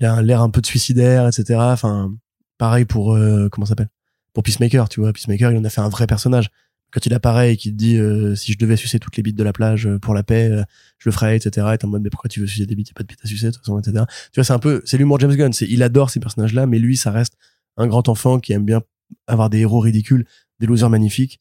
[0.00, 1.58] l'air un peu de suicidaire, etc.
[1.60, 2.12] Enfin,
[2.58, 3.88] pareil pour euh, comment s'appelle?
[4.32, 6.50] Pour Peacemaker, tu vois, Peacemaker, il en a fait un vrai personnage.
[6.92, 9.44] Quand il apparaît et qu'il dit euh, si je devais sucer toutes les bites de
[9.44, 10.64] la plage euh, pour la paix, euh,
[10.98, 11.68] je le ferais, etc.
[11.72, 12.88] Et t'es en mode mais pourquoi tu veux sucer des bites?
[12.88, 14.04] Y a pas de bites à sucer de toute façon, etc.
[14.32, 15.52] Tu vois, c'est un peu, c'est l'humour James Gunn.
[15.52, 17.34] C'est, il adore ces personnages-là, mais lui, ça reste
[17.76, 18.82] un grand enfant qui aime bien
[19.28, 20.26] avoir des héros ridicules,
[20.58, 21.38] des losers magnifiques.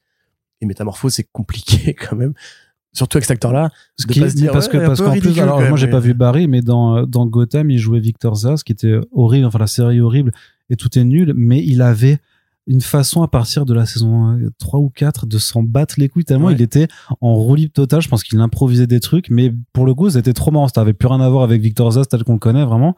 [0.61, 2.33] Et Métamorphose, c'est compliqué quand même.
[2.91, 3.69] Surtout avec cet acteur-là.
[3.97, 5.99] Ce de qui, pas se dire, parce ouais, parce qu'en plus, alors moi j'ai pas
[5.99, 9.67] vu Barry, mais dans dans Gotham il jouait Victor Zas, qui était horrible, enfin la
[9.67, 10.31] série horrible
[10.69, 12.19] et tout est nul, mais il avait
[12.67, 16.07] une façon à partir de la saison euh, 3 ou 4 de s'en battre les
[16.07, 16.53] couilles tellement Ouais.
[16.53, 16.87] il était
[17.19, 18.01] en roue libre total.
[18.01, 20.67] Je pense qu'il improvisait des trucs, mais pour le coup c'était trop marrant.
[20.67, 22.95] Ça avait plus rien à voir avec Victor Zas tel qu'on le connaît vraiment,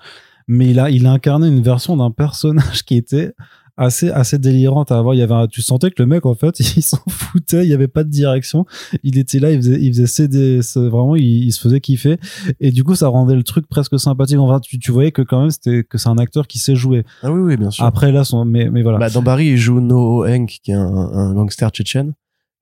[0.48, 3.34] mais il a il a incarné une version d'un personnage qui était
[3.78, 6.36] assez assez délirante à voir il y avait un- tu sentais que le mec en
[6.36, 8.66] fait il s'en foutait il y avait pas de direction
[9.04, 12.18] il était là il faisait il faisait vraiment il, il se faisait kiffer
[12.60, 15.40] et du coup ça rendait le truc presque sympathique enfin tu, tu voyais que quand
[15.42, 17.86] même c'était que c'est un acteur qui sait jouer Ah oui, oui, bien sûr.
[17.86, 20.76] après là son mais mais voilà Bah, dans Barry, il joue No Hank, qui est
[20.76, 22.14] un, un gangster tchétchène,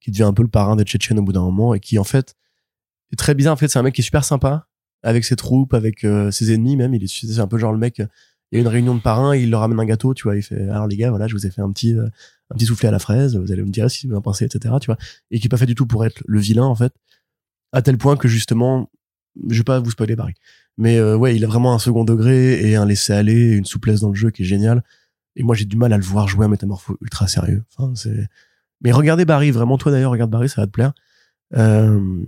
[0.02, 2.03] qui devient un peu le parrain des Tchétchènes au bout d'un moment, et qui, en
[2.03, 2.36] fait,
[3.11, 3.53] est très bizarre.
[3.53, 4.68] En fait, c'est un mec qui est super sympa,
[5.03, 6.94] avec ses troupes, avec euh, ses ennemis même.
[6.94, 8.02] Il est, c'est un peu genre le mec,
[8.51, 10.41] il y a une réunion de parrains, il leur ramène un gâteau, tu vois, il
[10.41, 12.07] fait, alors les gars, voilà, je vous ai fait un petit, euh,
[12.49, 14.76] un petit soufflé à la fraise, vous allez me dire si vous en pensez, etc.,
[14.81, 14.97] tu vois.
[15.30, 16.93] Et qui est pas fait du tout pour être le vilain, en fait.
[17.71, 18.89] À tel point que justement,
[19.47, 20.34] je vais pas vous spoiler Barry.
[20.77, 23.99] Mais euh, ouais, il a vraiment un second degré et un laisser-aller, et une souplesse
[23.99, 24.84] dans le jeu qui est génial.
[25.35, 27.63] Et moi, j'ai du mal à le voir jouer un métamorpho ultra sérieux.
[27.77, 28.27] Enfin, c'est.
[28.81, 30.93] Mais regardez Barry, vraiment, toi d'ailleurs, regarde Barry, ça va te plaire.
[31.55, 32.23] Euh...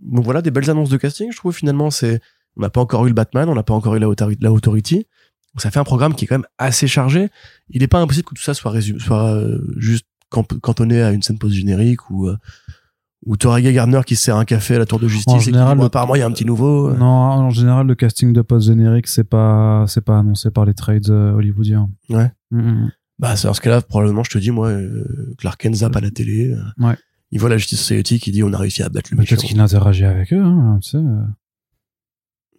[0.00, 1.54] Donc voilà, des belles annonces de casting, je trouve.
[1.54, 2.20] Finalement, c'est.
[2.56, 5.06] On n'a pas encore eu le Batman, on n'a pas encore eu la Authority.
[5.54, 7.28] Donc ça fait un programme qui est quand même assez chargé.
[7.68, 11.22] Il n'est pas impossible que tout ça soit, résumé, soit euh, juste cantonné à une
[11.22, 12.28] scène post-générique ou.
[12.28, 12.36] Euh,
[13.24, 15.44] ou Gardner qui se sert un café à la tour de justice En et qui
[15.44, 16.92] général, bon, le- apparemment il y a un petit nouveau.
[16.92, 20.74] non en général le casting de post générique c'est pas c'est pas annoncé par les
[20.74, 22.32] trades euh, hollywoodiens Ouais.
[22.50, 22.90] Mm, mm.
[23.20, 26.00] Bah, c'est dans ce cas-là, probablement, je te dis, moi, euh, Clark Kent zappe à
[26.00, 26.52] la télé.
[26.78, 26.96] Ouais.
[27.30, 29.36] Il voit la Justice Society qui dit on a réussi à battre le méchant.
[29.36, 30.98] peut-être qu'il interagit avec eux hein, tu sais.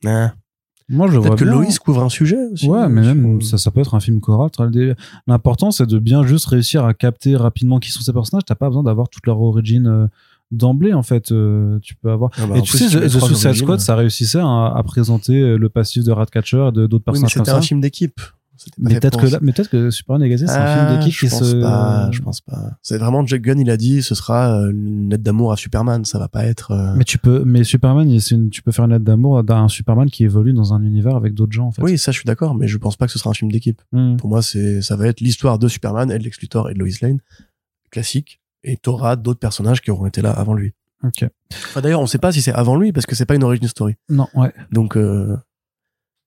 [0.05, 0.33] Ah.
[0.89, 1.53] Moi je Peut-être que bien.
[1.53, 2.67] Loïs couvre un sujet aussi.
[2.67, 4.49] Ouais, mais même sur- ça, ça peut être un film choral.
[5.27, 8.43] L'important, c'est de bien juste réussir à capter rapidement qui sont ces personnages.
[8.45, 10.07] T'as pas besoin d'avoir toute leur origine euh,
[10.51, 11.31] d'emblée, en fait.
[11.31, 12.31] Euh, tu peux avoir.
[12.37, 13.53] Ah bah, et tu sais, The Suicide.
[13.53, 17.13] Squad, ça réussissait à, à présenter euh, le passif de Ratcatcher et de d'autres Oui,
[17.19, 18.19] mais personnages c'était un film d'équipe.
[18.77, 21.19] Mais peut-être que là, mais peut-être que Superman Legacy, c'est un Ah, film d'équipe je
[21.25, 21.61] qui pense se.
[21.61, 22.71] Pas, je pense pas.
[22.81, 26.05] C'est vraiment Jack Gunn, il a dit, ce sera euh, une lettre d'amour à Superman.
[26.05, 26.71] Ça va pas être.
[26.71, 30.09] euh, Mais tu peux, mais Superman, une- tu peux faire une lettre d'amour d'un Superman
[30.09, 31.81] qui évolue dans un univers avec d'autres gens, en fait.
[31.81, 33.81] Oui, ça, je suis d'accord, mais je pense pas que ce sera un film d'équipe.
[33.91, 34.15] Hmm.
[34.17, 36.79] Pour moi, c'est, ça va être l'histoire de Superman et de Lex Luthor et de
[36.79, 37.19] Lois Lane.
[37.91, 38.39] Classique.
[38.63, 40.73] Et t'auras d'autres personnages qui auront été là avant lui.
[41.03, 41.27] Ok.
[41.51, 43.67] Enfin, d'ailleurs, on sait pas si c'est avant lui parce que c'est pas une origin
[43.67, 43.95] story.
[44.09, 44.53] Non, ouais.
[44.71, 45.35] Donc, euh,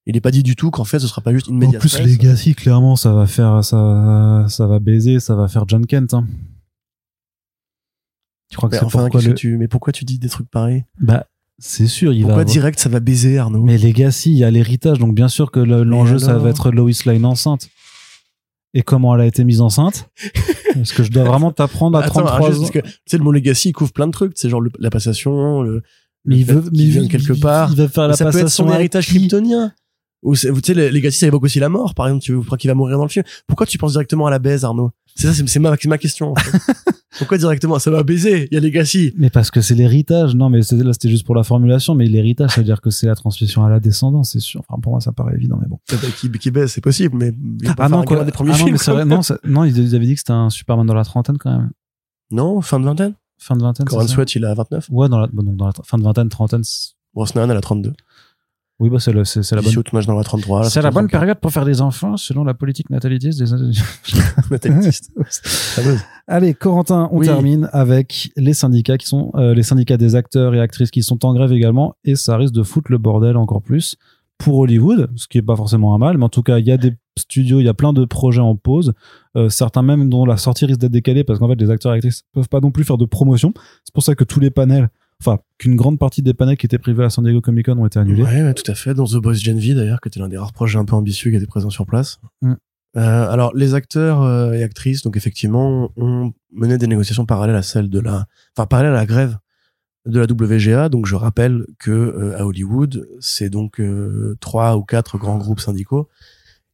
[0.06, 1.78] il est pas dit du tout qu'en fait, ce sera pas juste une En média.
[1.78, 6.14] plus, Legacy, clairement, ça va faire, ça, ça va baiser, ça va faire John Kent.
[6.14, 6.26] Hein.
[8.50, 9.34] Tu crois que c'est enfin, pourquoi le...
[9.34, 10.84] tu, mais pourquoi tu dis des trucs pareils?
[11.00, 11.26] Bah,
[11.58, 12.44] c'est sûr, il Pourquoi va.
[12.44, 13.62] direct ça va baiser, Arnaud?
[13.62, 16.70] Mais Legacy, il y a l'héritage, donc bien sûr que le- l'enjeu, ça va être
[16.70, 17.68] Lois Lane enceinte.
[18.74, 20.10] Et comment elle a été mise enceinte?
[20.74, 22.62] Parce que je dois vraiment t'apprendre à Attends, 33 juste ans.
[22.64, 24.32] parce que tu sais, le mot legacy il couvre plein de trucs.
[24.36, 25.82] C'est genre le- la passation, le.
[26.26, 27.70] Mais il veut, mais il veut- quelque part.
[27.72, 29.72] Il va faire Mais la ça peut être passation son héritage kryptonien.
[30.22, 32.24] Ou tu sais, le legacy ça évoque aussi la mort, par exemple.
[32.24, 34.64] Tu crois qu'il va mourir dans le film Pourquoi tu penses directement à la baise,
[34.64, 34.90] Arnaud?
[35.14, 36.32] C'est ça, c'est ma, question.
[36.32, 36.58] en fait.
[37.18, 37.78] Pourquoi directement?
[37.78, 38.48] Ça va baiser.
[38.50, 39.14] Il y a legacy.
[39.16, 40.34] Mais parce que c'est l'héritage.
[40.34, 41.94] Non, mais là, c'était juste pour la formulation.
[41.94, 44.62] Mais l'héritage, ça veut dire que c'est la transmission à la descendance, c'est sûr.
[44.68, 45.78] Enfin, pour moi, ça paraît évident, mais bon.
[45.92, 47.32] Eh ben, Qui, qui baise, c'est possible, mais
[47.62, 48.24] il Ah non, quoi.
[48.24, 48.76] des premiers Ah non, films.
[48.86, 49.04] mais vrai.
[49.06, 51.70] Non, ça- non, ils avaient dit que c'était un Superman dans la trentaine quand même.
[52.30, 53.14] Non, fin de vingtaine.
[53.38, 53.86] Fin de vingtaine.
[53.86, 54.88] Coran Sweat, il a 29.
[54.90, 56.62] Ouais, dans la, bon, dans la fin de vingtaine, trentaine.
[57.14, 57.94] Brosnan, elle a 32.
[58.78, 59.70] Oui, bah, c'est le- c'est c'est la bonne.
[59.70, 60.60] Bissot, Tournage dans la 33.
[60.62, 61.20] là, C'est la bonne 34.
[61.20, 63.50] période pour faire des enfants selon la politique natalitiste des
[64.50, 65.12] Natalitiste.
[66.26, 67.26] Allez, Corentin, on Oui.
[67.26, 71.24] termine avec les syndicats qui sont euh, les syndicats des acteurs et actrices qui sont
[71.24, 73.96] en grève également, et ça risque de foutre le bordel encore plus
[74.38, 76.70] pour Hollywood, ce qui est pas forcément un mal, mais en tout cas, il y
[76.70, 78.92] a des studios, il y a plein de projets en pause,
[79.36, 81.96] euh, certains même dont la sortie risque d'être décalée parce qu'en fait, les acteurs et
[81.96, 83.54] actrices peuvent pas non plus faire de promotion.
[83.84, 84.90] C'est pour ça que tous les panels,
[85.20, 87.86] enfin, qu'une grande partie des panels qui étaient prévus à San Diego Comic Con ont
[87.86, 88.22] été annulés.
[88.22, 88.94] Ouais, ouais, tout à fait.
[88.94, 91.30] Dans The Boys Gen V, d'ailleurs, qui était l'un des rares projets un peu ambitieux
[91.30, 92.18] qui était présent sur place.
[92.42, 92.54] Mm.
[92.96, 97.62] Euh, alors, les acteurs euh, et actrices, donc effectivement, ont mené des négociations parallèles à
[97.62, 98.26] celles de la,
[98.56, 99.36] enfin parallèles à la grève
[100.06, 100.88] de la WGA.
[100.88, 105.60] Donc, je rappelle que euh, à Hollywood, c'est donc euh, trois ou quatre grands groupes
[105.60, 106.08] syndicaux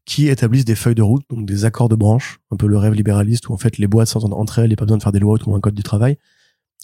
[0.04, 2.92] qui établissent des feuilles de route, donc des accords de branche, un peu le rêve
[2.92, 5.02] libéraliste où en fait les boîtes s'entendent entre elles, il n'y a pas besoin de
[5.02, 6.18] faire des lois ou un code du travail,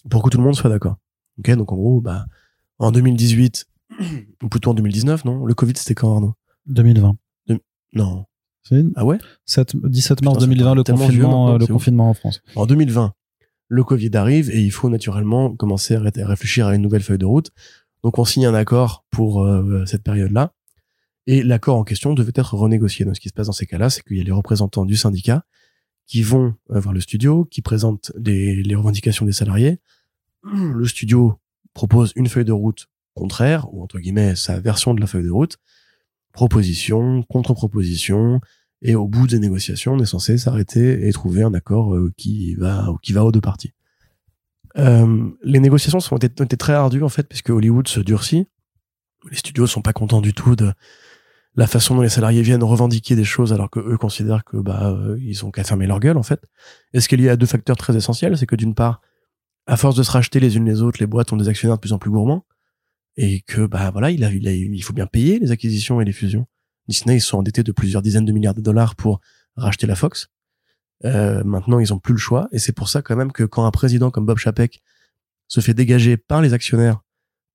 [0.09, 0.97] pour que tout le monde soit d'accord.
[1.39, 2.25] Ok, donc en gros, bah,
[2.77, 3.65] en 2018,
[4.43, 5.45] ou plutôt en 2019, non?
[5.45, 6.33] Le Covid, c'était quand, Arnaud?
[6.67, 7.15] 2020.
[7.93, 8.25] Non.
[8.95, 9.17] Ah ouais?
[9.45, 12.41] 7 17 mars Putain, ça 2020, paraît le vieux confinement, euh, le confinement en France.
[12.55, 13.13] En 2020,
[13.67, 17.01] le Covid arrive et il faut naturellement commencer à ré- à réfléchir à une nouvelle
[17.01, 17.49] feuille de route.
[18.03, 20.53] Donc on signe un accord pour euh, cette période-là.
[21.25, 23.05] Et l'accord en question devait être renégocié.
[23.05, 24.95] Donc ce qui se passe dans ces cas-là, c'est qu'il y a les représentants du
[24.95, 25.43] syndicat
[26.05, 29.79] qui vont euh, voir le studio, qui présentent les, les revendications des salariés.
[30.43, 31.39] Le studio
[31.73, 35.31] propose une feuille de route contraire, ou entre guillemets sa version de la feuille de
[35.31, 35.57] route,
[36.31, 38.39] proposition, contre-proposition,
[38.81, 42.55] et au bout des négociations, on est censé s'arrêter et trouver un accord euh, qui
[42.55, 43.73] va qui va aux deux parties.
[44.77, 48.47] Euh, les négociations sont été, été, très ardues en fait, puisque Hollywood se durcit.
[49.29, 50.71] Les studios sont pas contents du tout de
[51.55, 54.91] la façon dont les salariés viennent revendiquer des choses alors que eux considèrent que bah
[54.93, 56.41] euh, ils ont qu'à fermer leur gueule en fait.
[56.93, 59.01] est ce qu'il y a deux facteurs très essentiels, c'est que d'une part,
[59.69, 61.81] à force de se racheter les unes les autres, les boîtes ont des actionnaires de
[61.81, 62.43] plus en plus gourmands
[63.17, 66.05] et que bah voilà, il, a, il, a, il faut bien payer les acquisitions et
[66.05, 66.47] les fusions.
[66.87, 69.21] Disney ils sont endettés de plusieurs dizaines de milliards de dollars pour
[69.55, 70.29] racheter la Fox.
[71.05, 73.63] Euh, maintenant, ils ont plus le choix et c'est pour ça quand même que quand
[73.63, 74.81] un président comme Bob Chapek
[75.47, 77.01] se fait dégager par les actionnaires,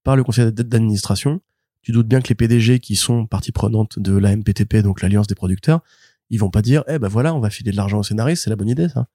[0.05, 1.41] par le conseil d'administration,
[1.81, 5.27] tu doutes bien que les PDG qui sont partie prenante de la MPTP, donc l'Alliance
[5.27, 5.81] des producteurs,
[6.29, 8.49] ils vont pas dire, eh ben voilà, on va filer de l'argent aux scénaristes, c'est
[8.49, 9.07] la bonne idée, ça.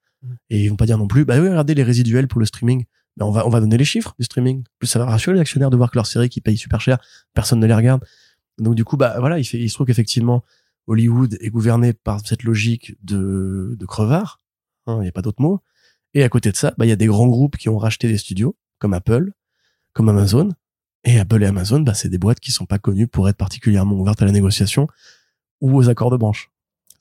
[0.50, 2.84] Et ils vont pas dire non plus, bah oui, regardez les résiduels pour le streaming.
[3.16, 4.64] Ben on va, on va donner les chiffres du streaming.
[4.78, 6.98] Plus ça va rassurer les actionnaires de voir que leur série qui paye super cher,
[7.34, 8.04] personne ne les regarde.
[8.58, 10.44] Donc du coup, bah voilà, il, se trouve qu'effectivement,
[10.86, 14.40] Hollywood est gouverné par cette logique de, crevard.
[14.86, 15.60] Hein, il n'y a pas d'autre mot.
[16.14, 18.08] Et à côté de ça, bah, il y a des grands groupes qui ont racheté
[18.08, 19.32] des studios, comme Apple,
[19.92, 20.50] comme Amazon,
[21.04, 23.96] et Apple et Amazon, bah, c'est des boîtes qui sont pas connues pour être particulièrement
[23.96, 24.86] ouvertes à la négociation
[25.60, 26.49] ou aux accords de branche.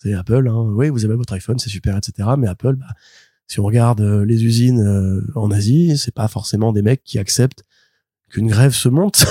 [0.02, 2.30] C'est Apple, hein, oui, vous avez votre iPhone, c'est super, etc.
[2.38, 2.88] Mais Apple, bah,
[3.48, 7.20] si on regarde euh, les usines euh, en Asie, c'est pas forcément des mecs qui
[7.20, 7.64] acceptent
[8.30, 9.26] qu'une grève se monte.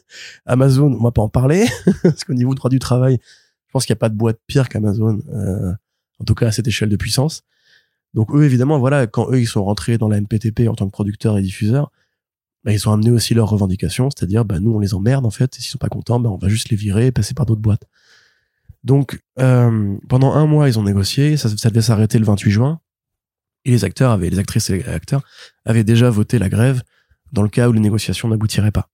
[0.46, 1.66] Amazon, on va pas en parler,
[2.02, 3.18] parce qu'au niveau du droit du travail,
[3.66, 5.72] je pense qu'il n'y a pas de boîte pire qu'Amazon, euh,
[6.20, 7.42] en tout cas à cette échelle de puissance.
[8.14, 10.92] Donc eux, évidemment, voilà, quand eux, ils sont rentrés dans la MPTP en tant que
[10.92, 11.90] producteurs et diffuseurs,
[12.64, 15.58] bah, ils ont amené aussi leurs revendications, c'est-à-dire bah, nous on les emmerde en fait,
[15.58, 17.60] et s'ils sont pas contents, bah, on va juste les virer et passer par d'autres
[17.60, 17.84] boîtes.
[18.84, 22.80] Donc euh, pendant un mois ils ont négocié, ça, devait s'arrêter le 28 juin,
[23.64, 25.22] et les acteurs avaient, les actrices et les acteurs
[25.64, 26.82] avaient déjà voté la grève
[27.32, 28.90] dans le cas où les négociations n'aboutiraient pas.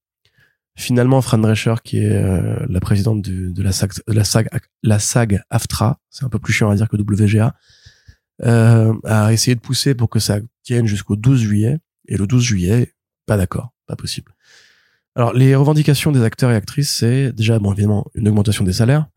[0.75, 6.39] Finalement, Fran Drescher, qui est euh, la présidente de, la SAG AFTRA, c'est un peu
[6.39, 7.53] plus chiant à dire que WGA,
[8.43, 11.77] euh, a essayé de pousser pour que ça tienne jusqu'au 12 juillet.
[12.07, 12.93] Et le 12 juillet,
[13.25, 14.33] pas d'accord, pas possible.
[15.15, 19.07] Alors, les revendications des acteurs et actrices, c'est déjà, bon, évidemment, une augmentation des salaires.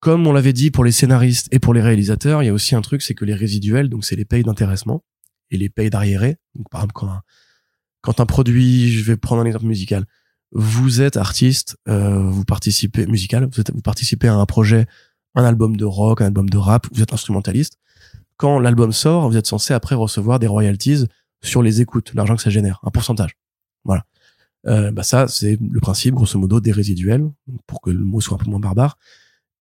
[0.00, 2.74] Comme on l'avait dit pour les scénaristes et pour les réalisateurs, il y a aussi
[2.74, 5.04] un truc, c'est que les résiduels, donc c'est les payes d'intéressement
[5.50, 6.36] et les payes d'arriérés.
[6.54, 7.22] Donc, par exemple, quand un,
[8.00, 10.04] quand un produit, je vais prendre un exemple musical,
[10.52, 14.86] vous êtes artiste, euh, vous participez musical, vous, êtes, vous participez à un projet,
[15.34, 17.78] un album de rock, un album de rap, vous êtes instrumentaliste.
[18.36, 21.06] Quand l'album sort, vous êtes censé après recevoir des royalties
[21.42, 23.36] sur les écoutes, l'argent que ça génère, un pourcentage.
[23.84, 24.04] Voilà.
[24.66, 27.30] Euh, bah ça, c'est le principe, grosso modo, des résiduels,
[27.66, 28.96] pour que le mot soit un peu moins barbare.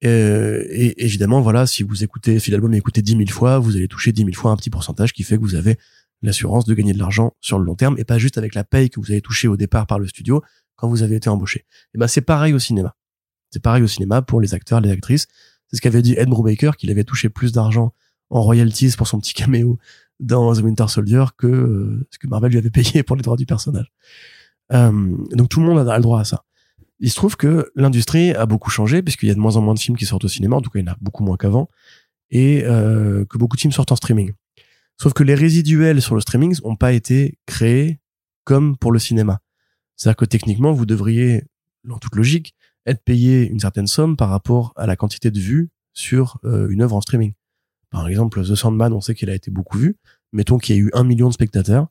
[0.06, 3.76] Euh, et évidemment, voilà, si vous écoutez, si l'album est écouté 10 000 fois, vous
[3.76, 5.78] allez toucher 10 000 fois un petit pourcentage qui fait que vous avez
[6.22, 8.90] l'assurance de gagner de l'argent sur le long terme et pas juste avec la paye
[8.90, 10.44] que vous avez touché au départ par le studio
[10.76, 11.66] quand vous avez été embauché.
[11.94, 12.96] Et ben c'est pareil au cinéma.
[13.52, 15.28] C'est pareil au cinéma pour les acteurs, les actrices.
[15.68, 17.94] C'est ce qu'avait dit Ed Brubaker, qu'il avait touché plus d'argent
[18.30, 19.78] en royalties pour son petit caméo
[20.20, 23.38] dans The Winter Soldier que euh, ce que Marvel lui avait payé pour les droits
[23.38, 23.92] du personnage.
[24.74, 26.45] Euh, donc tout le monde a le droit à ça.
[27.00, 29.74] Il se trouve que l'industrie a beaucoup changé puisqu'il y a de moins en moins
[29.74, 31.38] de films qui sortent au cinéma, en tout cas il y en a beaucoup moins
[31.38, 31.70] qu'avant,
[32.30, 34.32] et euh, que beaucoup de films sortent en streaming.
[35.02, 38.00] Sauf que les résiduels sur le streaming n'ont pas été créés
[38.46, 39.42] comme pour le cinéma.
[39.96, 41.44] C'est-à-dire que techniquement, vous devriez,
[41.90, 42.56] en toute logique,
[42.86, 46.96] être payé une certaine somme par rapport à la quantité de vues sur une œuvre
[46.96, 47.34] en streaming.
[47.90, 49.98] Par exemple, The Sandman, on sait qu'il a été beaucoup vu.
[50.34, 51.88] Mettons qu'il y a eu un million de spectateurs.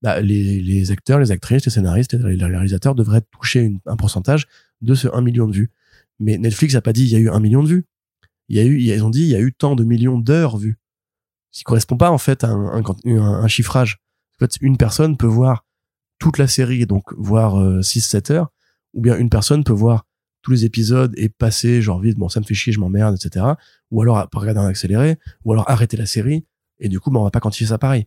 [0.00, 4.46] Bah, les, les, acteurs, les actrices, les scénaristes, les réalisateurs devraient toucher un pourcentage
[4.80, 5.70] de ce 1 million de vues.
[6.20, 7.86] Mais Netflix a pas dit il y a eu un million de vues.
[8.48, 10.56] Il y a eu, ils ont dit il y a eu tant de millions d'heures
[10.56, 10.78] vues.
[11.50, 13.98] Ce qui correspond pas en fait à un, chiffrage.
[14.36, 15.64] En fait, une personne peut voir
[16.18, 18.52] toute la série, donc voir 6-7 euh, heures,
[18.94, 20.06] ou bien une personne peut voir
[20.42, 23.44] tous les épisodes et passer genre vite bon ça me fait chier je m'emmerde etc
[23.90, 26.46] ou alors regarder en accéléré ou alors arrêter la série
[26.78, 28.06] et du coup bah, on va pas quantifier ça pareil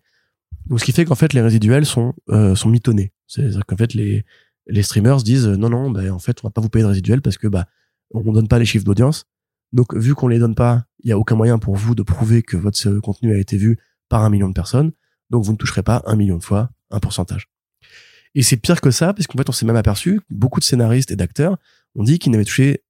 [0.67, 3.65] donc ce qui fait qu'en fait les résiduels sont euh, sont mitonnés c'est à dire
[3.65, 4.25] qu'en fait les
[4.67, 7.21] les streamers disent non non bah, en fait on va pas vous payer de résiduels
[7.21, 7.67] parce que bah
[8.11, 9.25] on donne pas les chiffres d'audience
[9.73, 12.43] donc vu qu'on les donne pas il y a aucun moyen pour vous de prouver
[12.43, 13.77] que votre contenu a été vu
[14.09, 14.91] par un million de personnes
[15.29, 17.49] donc vous ne toucherez pas un million de fois un pourcentage
[18.35, 21.11] et c'est pire que ça parce qu'en fait on s'est même aperçu beaucoup de scénaristes
[21.11, 21.57] et d'acteurs
[21.95, 22.83] on dit qu'ils avaient touché,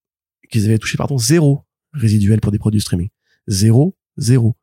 [0.49, 3.09] qu'ils avaient touché, pardon, zéro résiduel pour des produits streaming.
[3.47, 4.55] Zéro, zéro.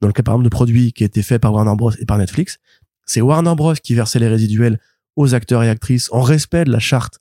[0.00, 1.92] Dans le cas, par exemple, de produits qui étaient faits par Warner Bros.
[1.98, 2.58] et par Netflix,
[3.06, 3.74] c'est Warner Bros.
[3.74, 4.78] qui versait les résiduels
[5.16, 7.20] aux acteurs et actrices en respect de la charte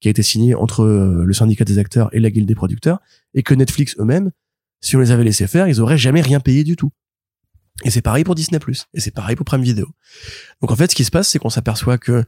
[0.00, 3.00] qui a été signée entre euh, le syndicat des acteurs et la guilde des producteurs,
[3.34, 4.30] et que Netflix eux-mêmes,
[4.80, 6.90] si on les avait laissés faire, ils auraient jamais rien payé du tout.
[7.84, 8.58] Et c'est pareil pour Disney+.
[8.94, 9.86] Et c'est pareil pour Prime Video.
[10.60, 12.24] Donc en fait, ce qui se passe, c'est qu'on s'aperçoit que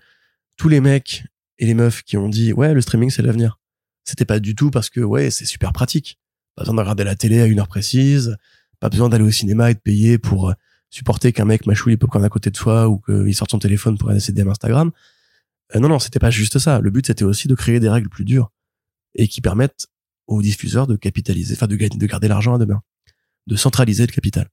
[0.56, 1.24] tous les mecs
[1.58, 3.58] et les meufs qui ont dit ouais, le streaming c'est l'avenir.
[4.04, 6.18] C'était pas du tout parce que ouais, c'est super pratique.
[6.56, 8.36] Pas besoin de regarder la télé à une heure précise,
[8.82, 10.54] pas besoin d'aller au cinéma et de payer pour euh,
[10.90, 14.10] supporter qu'un mec mâchouille popcorn à côté de soi ou qu'il sorte son téléphone pour
[14.10, 14.90] aller ses Instagram.
[15.76, 16.80] Euh, non, non, c'était pas juste ça.
[16.80, 18.50] Le but, c'était aussi de créer des règles plus dures
[19.14, 19.86] et qui permettent
[20.26, 22.82] aux diffuseurs de capitaliser, enfin de, de garder l'argent à demain,
[23.46, 24.48] de centraliser le capital.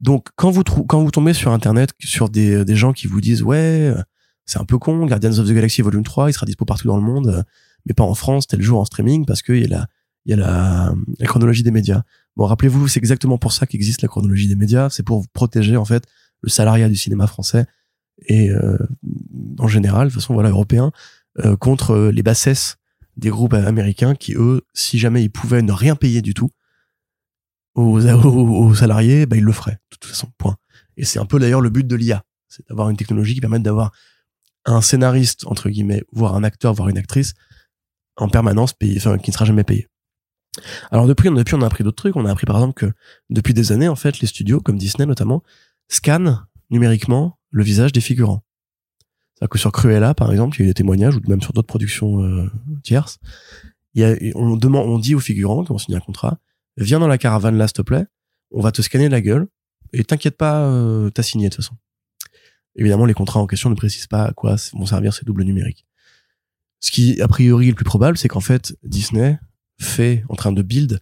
[0.00, 3.42] Donc, quand vous quand vous tombez sur Internet sur des, des gens qui vous disent
[3.42, 4.02] ouais, euh,
[4.44, 6.98] c'est un peu con, Guardians of the Galaxy Volume 3, il sera dispo partout dans
[6.98, 7.42] le monde, euh,
[7.86, 9.86] mais pas en France, tel jour en streaming parce qu'il y a la
[10.26, 12.02] il y a la chronologie des médias.
[12.36, 15.84] Bon, rappelez-vous, c'est exactement pour ça qu'existe la chronologie des médias, c'est pour protéger en
[15.84, 16.04] fait
[16.40, 17.66] le salariat du cinéma français
[18.26, 18.78] et euh,
[19.58, 20.92] en général, de façon voilà européen,
[21.40, 22.76] euh, contre les bassesses
[23.16, 26.50] des groupes américains qui eux, si jamais ils pouvaient ne rien payer du tout
[27.74, 30.28] aux, aux, salariés, bah ils le feraient de toute façon.
[30.38, 30.56] Point.
[30.96, 33.62] Et c'est un peu d'ailleurs le but de l'IA, c'est d'avoir une technologie qui permette
[33.62, 33.92] d'avoir
[34.64, 37.34] un scénariste entre guillemets, voire un acteur, voire une actrice
[38.16, 39.88] en permanence payé, enfin qui ne sera jamais payé.
[40.90, 42.16] Alors depuis, depuis on a appris d'autres trucs.
[42.16, 42.92] On a appris par exemple que
[43.30, 45.42] depuis des années, en fait, les studios, comme Disney notamment,
[45.88, 48.42] scannent numériquement le visage des figurants.
[49.34, 51.52] C'est-à-dire que sur Cruella, par exemple, il y a eu des témoignages, ou même sur
[51.52, 52.50] d'autres productions euh,
[52.82, 53.18] tierces,
[53.94, 56.38] il y a, on demande, on dit aux figurants qui ont signé un contrat,
[56.76, 58.06] viens dans la caravane là, s'il te plaît,
[58.50, 59.48] on va te scanner la gueule,
[59.92, 61.76] et t'inquiète pas, euh, t'as signé de toute façon.
[62.76, 65.86] Évidemment, les contrats en question ne précisent pas à quoi vont servir ces doubles numériques.
[66.80, 69.38] Ce qui, a priori, est le plus probable, c'est qu'en fait, Disney
[69.82, 71.00] fait, en train de build,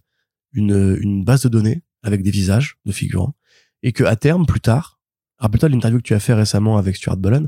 [0.53, 3.35] une, une base de données avec des visages de figurants,
[3.83, 4.99] et que à terme, plus tard,
[5.37, 7.47] rappelle-toi l'interview que tu as fait récemment avec Stuart Bolland,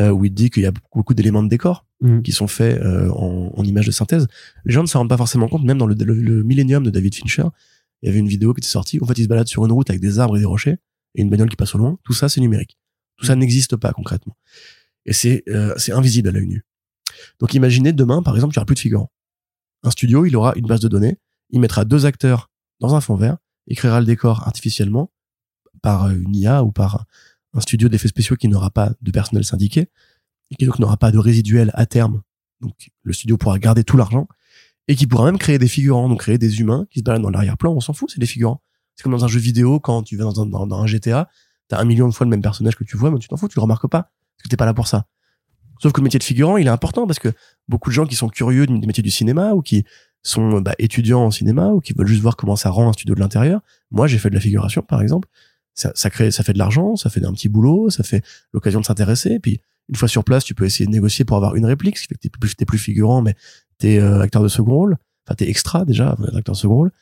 [0.00, 2.22] euh, où il dit qu'il y a beaucoup d'éléments de décor mm.
[2.22, 4.26] qui sont faits euh, en, en images de synthèse.
[4.64, 7.14] Les gens ne se rendent pas forcément compte, même dans le, le, Millennium de David
[7.14, 7.44] Fincher,
[8.02, 9.72] il y avait une vidéo qui était sortie, en fait il se balade sur une
[9.72, 10.76] route avec des arbres et des rochers,
[11.14, 12.76] et une bagnole qui passe au loin, tout ça c'est numérique.
[13.16, 13.38] Tout ça mm.
[13.38, 14.36] n'existe pas concrètement.
[15.06, 16.64] Et c'est euh, c'est invisible à l'œil nu.
[17.38, 19.10] Donc imaginez demain, par exemple, il n'y aura plus de figurants.
[19.84, 21.18] Un studio, il aura une base de données,
[21.50, 22.50] il mettra deux acteurs
[22.80, 23.36] dans un fond vert,
[23.66, 25.12] il créera le décor artificiellement
[25.82, 27.04] par une IA ou par
[27.52, 29.90] un studio d'effets spéciaux qui n'aura pas de personnel syndiqué
[30.50, 32.22] et qui n'aura pas de résiduel à terme.
[32.60, 34.26] Donc le studio pourra garder tout l'argent
[34.88, 37.30] et qui pourra même créer des figurants, donc créer des humains qui se baladent dans
[37.30, 37.72] l'arrière-plan.
[37.72, 38.62] On s'en fout, c'est des figurants.
[38.96, 41.28] C'est comme dans un jeu vidéo quand tu vas dans un, dans, un GTA,
[41.68, 43.48] t'as un million de fois le même personnage que tu vois, mais tu t'en fous,
[43.48, 45.06] tu le remarques pas parce que t'es pas là pour ça.
[45.84, 47.28] Sauf que le métier de figurant, il est important parce que
[47.68, 49.84] beaucoup de gens qui sont curieux du métier du cinéma ou qui
[50.22, 53.14] sont bah, étudiants en cinéma ou qui veulent juste voir comment ça rend un studio
[53.14, 53.60] de l'intérieur.
[53.90, 55.28] Moi, j'ai fait de la figuration, par exemple
[55.74, 58.80] ça, ça crée, ça fait de l'argent, ça fait un petit boulot, ça fait l'occasion
[58.80, 59.40] de s'intéresser.
[59.40, 62.02] Puis une fois sur place, tu peux essayer de négocier pour avoir une réplique, ce
[62.02, 63.34] qui fait que t'es plus, plus figurant, mais
[63.78, 64.96] t'es euh, acteur de second rôle.
[65.26, 66.92] Enfin, t'es extra déjà, acteur de second rôle.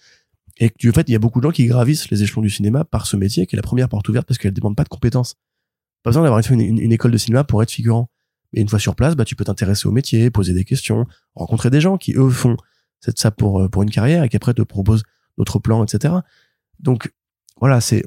[0.58, 2.50] Et que, en fait, il y a beaucoup de gens qui gravissent les échelons du
[2.50, 4.88] cinéma par ce métier, qui est la première porte ouverte parce qu'elle demande pas de
[4.88, 5.36] compétences.
[6.02, 8.08] Pas besoin d'avoir une, école de cinéma pour être figurant.
[8.52, 11.70] Mais une fois sur place, bah, tu peux t'intéresser au métier, poser des questions, rencontrer
[11.70, 12.56] des gens qui, eux, font
[13.16, 15.02] ça pour, euh, pour une carrière et qui après te proposent
[15.38, 16.14] d'autres plans, etc.
[16.78, 17.12] Donc,
[17.60, 18.04] voilà, c'est,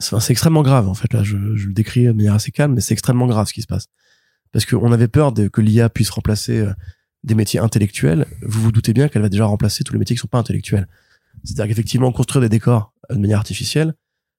[0.00, 1.12] c'est extrêmement grave en fait.
[1.12, 3.62] Là je, je, le décris de manière assez calme mais c'est extrêmement grave ce qui
[3.62, 3.86] se passe.
[4.52, 6.72] Parce qu'on avait peur de, que l'IA puisse remplacer euh,
[7.22, 8.26] des métiers intellectuels.
[8.42, 10.88] Vous vous doutez bien qu'elle va déjà remplacer tous les métiers qui sont pas intellectuels.
[11.44, 13.94] C'est-à-dire qu'effectivement construire des décors de manière artificielle.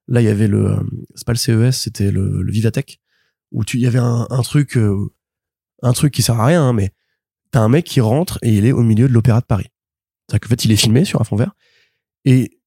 [0.07, 0.83] Là il y avait le euh,
[1.15, 2.99] c'est pas le CES c'était le, le Vivatech
[3.51, 5.13] où tu il y avait un, un truc euh,
[5.81, 6.91] un truc qui sert à rien hein, mais
[7.51, 9.67] t'as un mec qui rentre et il est au milieu de l'opéra de Paris
[10.27, 11.53] c'est-à-dire qu'en fait il est filmé sur un fond vert
[12.25, 12.61] et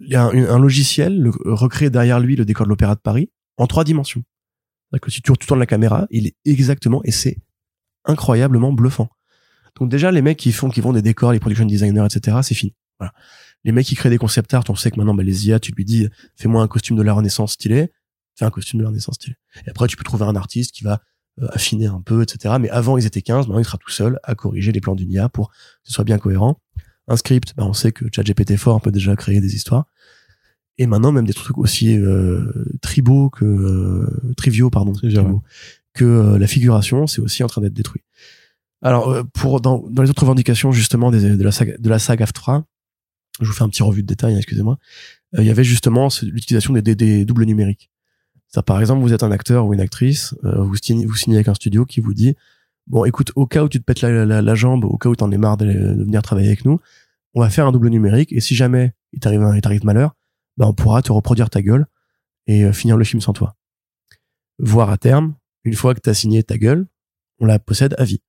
[0.00, 3.30] il y a un, logiciel le, recrée derrière lui le décor de l'Opéra de Paris
[3.58, 4.22] en trois dimensions.
[5.00, 7.38] Que si tu tournes la caméra, il est exactement et c'est
[8.04, 9.08] incroyablement bluffant.
[9.78, 12.38] Donc déjà les mecs qui font qui vont des décors, les production designers, etc.
[12.42, 12.74] C'est fini.
[12.98, 13.12] Voilà.
[13.62, 15.70] Les mecs qui créent des concept art, on sait que maintenant bah, les IA, tu
[15.72, 17.92] lui dis fais-moi un costume de la Renaissance stylé,
[18.36, 19.36] fais un costume de la Renaissance stylé.
[19.66, 21.02] Et après tu peux trouver un artiste qui va
[21.40, 22.56] euh, affiner un peu, etc.
[22.60, 25.10] Mais avant ils étaient 15, maintenant il sera tout seul à corriger les plans d'une
[25.10, 26.60] IA pour que ce soit bien cohérent
[27.10, 29.86] un script, bah on sait que ChatGPT-4 peut déjà créer des histoires.
[30.78, 32.50] Et maintenant, même des trucs aussi euh,
[32.80, 38.02] tribaux que euh, triviaux, pardon, que euh, la figuration, c'est aussi en train d'être détruit.
[38.80, 41.98] Alors, euh, pour dans, dans, les autres revendications justement des, de la saga, de la
[41.98, 42.64] saga 3
[43.40, 44.78] je vous fais un petit revue de détail, hein, excusez-moi.
[45.38, 47.89] Il y avait justement l'utilisation des, des, doubles numériques.
[48.66, 51.54] Par exemple, vous êtes un acteur ou une actrice, vous, signez, vous signez avec un
[51.54, 52.34] studio qui vous dit
[52.90, 55.38] bon, écoute, au cas où tu te pètes la, jambe, au cas où t'en es
[55.38, 56.80] marre de, venir travailler avec nous,
[57.34, 60.14] on va faire un double numérique et si jamais il t'arrive il t'arrive malheur,
[60.56, 61.86] ben on pourra te reproduire ta gueule
[62.46, 63.56] et euh, finir le film sans toi.
[64.58, 66.86] Voire à terme, une fois que t'as signé ta gueule,
[67.38, 68.20] on la possède à vie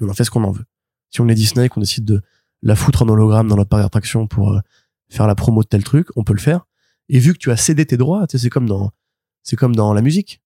[0.00, 0.64] et on en fait ce qu'on en veut.
[1.10, 2.22] Si on est Disney qu'on décide de
[2.62, 4.60] la foutre en hologramme dans notre parc d'attraction pour euh,
[5.08, 6.66] faire la promo de tel truc, on peut le faire.
[7.08, 8.92] Et vu que tu as cédé tes droits, c'est comme dans,
[9.42, 10.40] c'est comme dans la musique.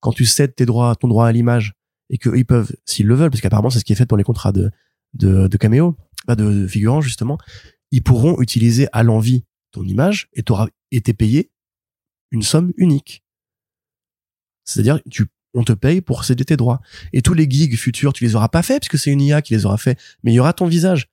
[0.00, 1.74] Quand tu cèdes tes droits, ton droit à l'image,
[2.08, 4.24] et qu'ils peuvent, s'ils le veulent, parce qu'apparemment c'est ce qui est fait pour les
[4.24, 4.70] contrats de,
[5.14, 5.96] de, de caméo,
[6.26, 7.38] pas de, de figurants justement,
[7.90, 11.50] ils pourront utiliser à l'envie ton image et t'auras été payé
[12.30, 13.24] une somme unique.
[14.64, 16.80] C'est-à-dire, tu, on te paye pour céder tes droits.
[17.12, 19.54] Et tous les gigs futurs, tu les auras pas fait, puisque c'est une IA qui
[19.54, 21.08] les aura fait, mais il y aura ton visage.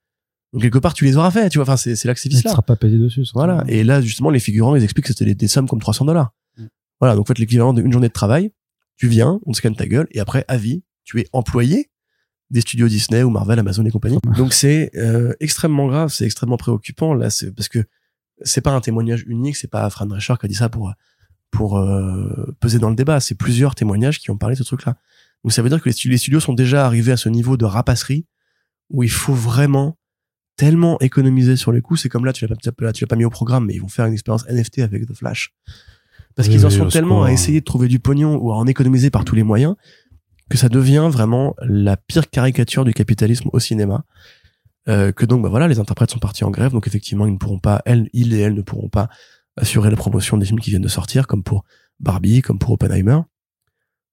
[0.52, 1.64] Donc quelque part, tu les auras fait, tu vois.
[1.64, 3.24] Enfin, c'est, c'est là que c'est Tu seras pas payé dessus.
[3.34, 3.64] Voilà.
[3.68, 6.32] Et là, justement, les figurants, ils expliquent que c'était des, des sommes comme 300 dollars.
[7.00, 7.14] Voilà.
[7.14, 8.52] Donc, en fait, l'équivalent d'une journée de travail,
[8.96, 11.90] tu viens, on te scanne ta gueule, et après, à vie, tu es employé
[12.50, 14.18] des studios Disney ou Marvel, Amazon et compagnie.
[14.36, 17.14] Donc, c'est euh, extrêmement grave, c'est extrêmement préoccupant.
[17.14, 17.84] Là, c'est parce que
[18.42, 20.92] c'est pas un témoignage unique, c'est pas Fran Drescher qui a dit ça pour
[21.50, 23.20] pour euh, peser dans le débat.
[23.20, 24.96] C'est plusieurs témoignages qui ont parlé de ce truc-là.
[25.44, 27.56] Donc, ça veut dire que les stu- les studios sont déjà arrivés à ce niveau
[27.56, 28.26] de rapasserie
[28.90, 29.96] où il faut vraiment
[30.56, 31.96] tellement économiser sur les coûts.
[31.96, 33.88] C'est comme là, tu l'as pas, tu l'as pas mis au programme, mais ils vont
[33.88, 35.54] faire une expérience NFT avec The Flash.
[36.38, 38.68] Parce Oui, qu'ils en sont tellement à essayer de trouver du pognon ou à en
[38.68, 39.74] économiser par tous les moyens
[40.48, 44.04] que ça devient vraiment la pire caricature du capitalisme au cinéma.
[44.88, 47.38] Euh, que donc, bah voilà, les interprètes sont partis en grève, donc effectivement, ils ne
[47.38, 49.08] pourront pas, elles, ils et elles ne pourront pas
[49.56, 51.64] assurer la promotion des films qui viennent de sortir, comme pour
[51.98, 53.18] Barbie, comme pour Oppenheimer.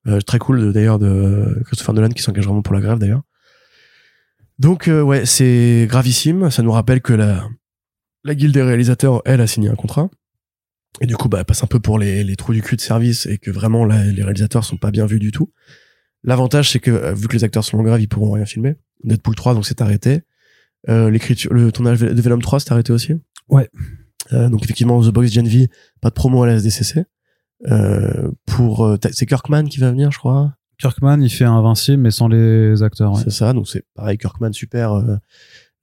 [0.07, 3.22] Euh, très cool d'ailleurs de Christopher Nolan qui s'engage vraiment pour la grève d'ailleurs.
[4.57, 6.49] Donc euh, ouais, c'est gravissime.
[6.49, 7.47] Ça nous rappelle que la
[8.23, 10.10] la guilde des réalisateurs, elle, a signé un contrat.
[11.01, 12.81] Et du coup, bah, elle passe un peu pour les, les trous du cul de
[12.81, 15.51] service et que vraiment, là, les réalisateurs sont pas bien vus du tout.
[16.23, 18.76] L'avantage, c'est que, euh, vu que les acteurs sont en grève, ils pourront rien filmer.
[19.03, 20.22] Deadpool 3, donc c'est arrêté.
[20.89, 23.13] Euh, l'écriture, le tournage de Venom 3, c'est arrêté aussi.
[23.49, 23.69] Ouais.
[24.34, 25.69] Euh, donc effectivement, The Box Gen V,
[26.01, 27.05] pas de promo à la SDCC.
[27.67, 30.55] Euh, pour, euh, c'est Kirkman qui va venir, je crois.
[30.80, 33.13] Kirkman, il fait Invincible, mais sans les acteurs.
[33.13, 33.22] ouais.
[33.23, 35.15] C'est ça, donc c'est pareil, Kirkman, super euh,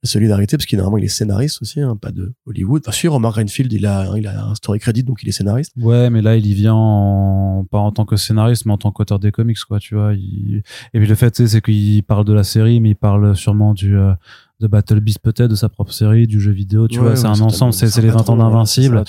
[0.07, 2.81] solidarité, parce qu'il normalement il est scénariste aussi, hein, pas de Hollywood.
[2.85, 5.71] Enfin, si, Omar Greenfield, il a, il a un story credit, donc il est scénariste.
[5.79, 7.65] Ouais, mais là, il y vient en...
[7.69, 10.13] pas en tant que scénariste, mais en tant qu'auteur des comics, quoi, tu vois.
[10.13, 10.63] il-
[10.93, 13.95] Et puis le fait, c'est qu'il parle de la série, mais il parle sûrement du
[13.97, 14.13] euh,
[14.59, 17.15] de Battle Beast peut-être, de sa propre série, du jeu vidéo, tu Ouais, vois.
[17.17, 19.03] C'est un ensemble, c'est les 20 ans d'Invincible.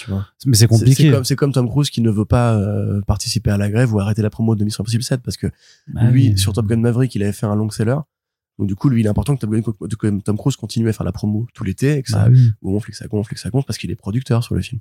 [0.46, 1.12] Mais c'est compliqué.
[1.22, 4.20] C'est comme, Tom Cruise qui ne veut pas euh, participer à la grève ou arrêter
[4.22, 5.46] la promo de Mission Impossible 7 parce que
[5.96, 7.98] Ah lui, sur Top Gun Maverick, il avait fait un long seller.
[8.58, 11.46] Donc du coup, lui, il est important que Tom Cruise continue à faire la promo
[11.54, 12.50] tout l'été et que ça Bah oui.
[12.62, 14.60] gonfle et que ça gonfle et que ça gonfle parce qu'il est producteur sur le
[14.62, 14.80] film.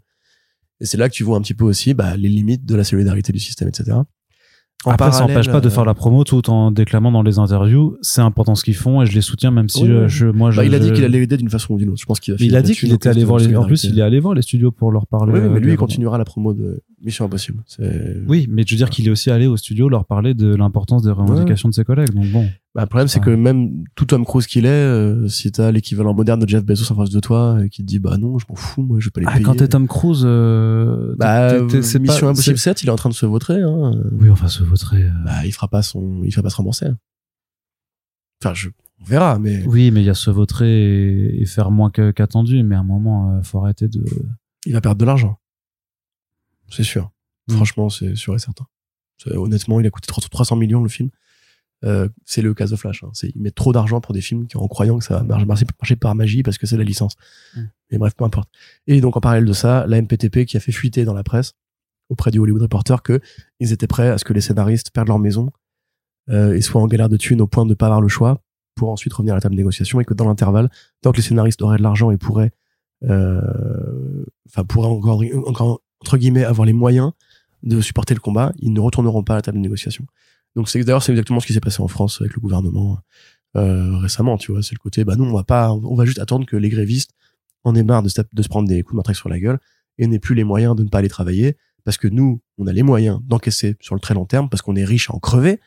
[0.79, 2.83] Et c'est là que tu vois un petit peu aussi bah, les limites de la
[2.83, 3.97] solidarité du système, etc.
[4.85, 7.39] En Après, ça n'empêche pas de euh, faire la promo tout en déclamant dans les
[7.39, 7.95] interviews.
[8.01, 10.57] C'est important ce qu'ils font et je les soutiens, même si Oui, je, moi, je,
[10.57, 12.01] Bah, il a dit qu'il allait l'aider d'une façon ou d'une autre.
[12.01, 13.97] Je pense qu'il Mais il a dit qu'il était allé voir les, en plus, il
[13.97, 15.31] est allé voir les studios pour leur parler.
[15.31, 17.63] Oui, oui, mais euh, lui, il continuera la promo de Mission Impossible.
[18.27, 21.03] Oui, mais je veux dire qu'il est aussi allé au studio leur parler de l'importance
[21.03, 22.13] des revendications de ses collègues.
[22.13, 22.49] Donc bon.
[22.75, 23.25] Bah, le problème, c'est Ouais.
[23.25, 26.91] que même tout Tom Cruise qu'il est, euh, si t'as l'équivalent moderne de Jeff Bezos
[26.91, 29.05] en face de toi et qui te dit bah non, je m'en fous, moi, je
[29.05, 29.43] vais pas les Ah, payer.
[29.45, 31.49] quand t'es Tom Cruise, euh, bah,
[31.83, 33.61] c'est Mission pas- Impossible c'est- 7, il est en train de se vautrer.
[33.61, 33.91] Hein.
[34.13, 35.03] Oui, enfin, se vautrer.
[35.03, 36.87] euh, Bah, il fera pas son, il fera pas se rembourser.
[38.43, 38.69] Enfin, je,
[39.01, 40.67] on verra, mais Oui, mais il y a se vautrer
[41.27, 42.63] et, et faire moins qu'attendu.
[42.63, 44.03] Mais à un moment, euh, faut arrêter de.
[44.65, 45.37] il va perdre de l'argent.
[46.69, 47.11] C'est sûr.
[47.49, 47.53] Mm.
[47.53, 48.65] Franchement, c'est sûr et certain.
[49.27, 51.09] Honnêtement, il a coûté 300 300 millions le film.
[51.83, 53.03] Euh, c'est le cas de Flash.
[53.03, 53.09] Hein.
[53.13, 55.45] C'est, il met trop d'argent pour des films qui, en croyant que ça va marcher,
[55.45, 57.15] marcher, marcher par magie parce que c'est la licence.
[57.55, 57.61] Mm.
[57.91, 58.49] Mais bref, peu importe.
[58.87, 61.53] Et donc, en parallèle de ça, la MPTP qui a fait fuiter dans la presse
[62.09, 63.19] auprès du Hollywood Reporter que
[63.59, 65.51] ils étaient prêts à ce que les scénaristes perdent leur maison
[66.29, 68.41] euh, et soient en galère de thunes au point de ne pas avoir le choix
[68.75, 70.69] pour ensuite revenir à la table de négociation et que dans l'intervalle,
[71.01, 72.51] tant que les scénaristes auraient de l'argent et pourraient,
[73.03, 73.41] euh,
[74.47, 77.11] enfin, pourraient encore, encore, entre guillemets, avoir les moyens
[77.61, 80.05] de supporter le combat, ils ne retourneront pas à la table de négociation.
[80.55, 82.99] Donc c'est d'ailleurs c'est exactement ce qui s'est passé en France avec le gouvernement
[83.55, 86.19] euh, récemment, tu vois, c'est le côté bah non, on va pas on va juste
[86.19, 87.11] attendre que les grévistes
[87.63, 89.59] en aient marre de se, prendre des coups de matraque sur la gueule
[89.97, 92.73] et n'aient plus les moyens de ne pas aller travailler parce que nous, on a
[92.73, 95.59] les moyens d'encaisser sur le très long terme parce qu'on est riche à en crever.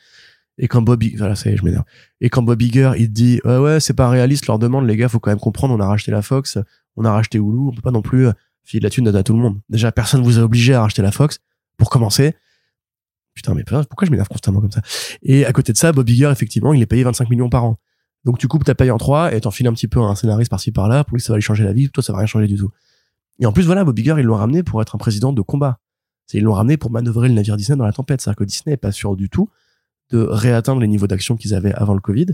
[0.59, 1.85] Et quand Bobby, voilà, ça y est, je m'énerve.
[2.23, 5.09] Et quand Bob Iger, il dit, ouais, ouais, c'est pas réaliste, leur demande, les gars,
[5.09, 6.57] faut quand même comprendre, on a racheté la Fox,
[6.97, 8.33] on a racheté Hulu, on peut pas non plus euh,
[8.65, 9.61] filer la thune à tout le monde.
[9.69, 11.41] Déjà, personne vous a obligé à racheter la Fox,
[11.77, 12.35] pour commencer.
[13.37, 14.81] Putain, mais pourquoi je m'énerve constamment comme ça?
[15.23, 17.79] Et à côté de ça, Bob Iger, effectivement, il est payé 25 millions par an.
[18.25, 20.15] Donc tu coupes ta paye en trois et t'en files un petit peu à un
[20.15, 22.27] scénariste par-ci par-là, pour lui ça va lui changer la vie, toi ça va rien
[22.27, 22.71] changer du tout.
[23.39, 25.79] Et en plus, voilà, Bob Iger, ils l'ont ramené pour être un président de combat.
[26.25, 28.21] C'est, ils l'ont ramené pour manœuvrer le navire Disney dans la tempête.
[28.23, 29.51] C'est-à-dire que Disney est pas sûr du tout
[30.11, 32.29] de réatteindre les niveaux d'action qu'ils avaient avant le Covid.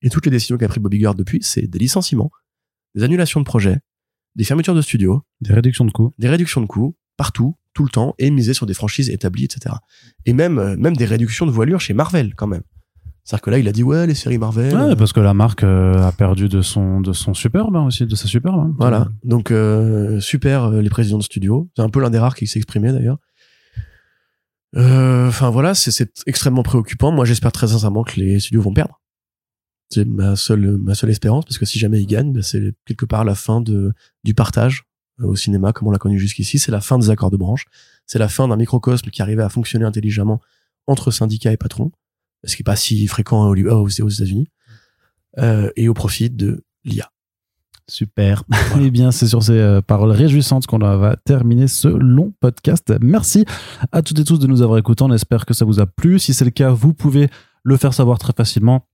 [0.00, 2.30] Et toutes les décisions qu'a pris Bob Iger depuis, c'est des licenciements,
[2.94, 3.80] des annulations de projets,
[4.34, 6.14] des fermetures de studios, Des réductions de coûts.
[6.18, 9.76] des réductions de coûts partout, tout le temps, et miser sur des franchises établies, etc.
[10.26, 12.62] Et même, euh, même des réductions de voilure chez Marvel, quand même.
[13.22, 14.74] C'est-à-dire que là, il a dit ouais, les séries Marvel.
[14.74, 17.84] Ouais, euh, parce que la marque euh, a perdu de son de son superbe hein,
[17.86, 18.58] aussi, de sa superbe.
[18.58, 18.74] hein.
[18.80, 19.06] Voilà.
[19.22, 21.70] Donc euh, super les présidents de studio.
[21.76, 23.18] C'est un peu l'un des rares qui exprimé d'ailleurs.
[24.76, 27.12] Enfin voilà, c'est- extrêmement préoccupant.
[27.12, 29.00] Moi, j'espère très sincèrement que les studios vont perdre.
[29.90, 33.06] C'est ma seule ma seule espérance parce que si jamais ils gagnent, ben, c'est quelque
[33.06, 33.92] part la fin de
[34.24, 34.82] du partage
[35.22, 36.58] au cinéma comme on l'a connu jusqu'ici.
[36.58, 37.64] C'est la fin des accords de branche.
[38.06, 40.40] C'est la fin d'un microcosme qui arrivait à fonctionner intelligemment
[40.86, 41.92] entre syndicats et patrons,
[42.44, 44.48] ce qui est pas si fréquent à Hollywood- aux aux États-Unis,
[45.38, 47.10] euh, et au profit de l'IA.
[47.90, 48.44] Super.
[48.80, 52.94] Eh bien, c'est sur ces euh, paroles réjouissantes qu'on va terminer ce long podcast.
[53.00, 53.44] Merci
[53.92, 55.02] à toutes et tous de nous avoir écoutés.
[55.04, 56.18] On espère que ça vous a plu.
[56.18, 57.28] Si c'est le cas, vous pouvez
[57.64, 58.86] le faire savoir très facilement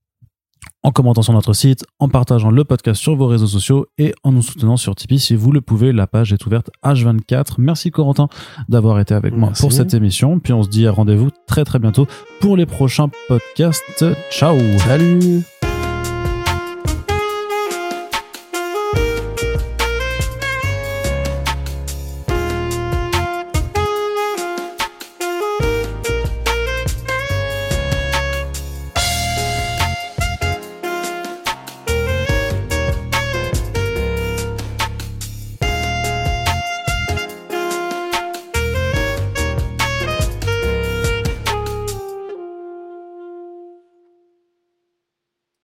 [0.83, 4.31] en commentant sur notre site, en partageant le podcast sur vos réseaux sociaux et en
[4.31, 5.91] nous soutenant sur Tipeee si vous le pouvez.
[5.91, 7.55] La page est ouverte H24.
[7.57, 8.27] Merci Corentin
[8.69, 10.39] d'avoir été avec moi pour cette émission.
[10.39, 12.07] Puis on se dit à rendez-vous très très bientôt
[12.39, 14.05] pour les prochains podcasts.
[14.31, 15.54] Ciao Salut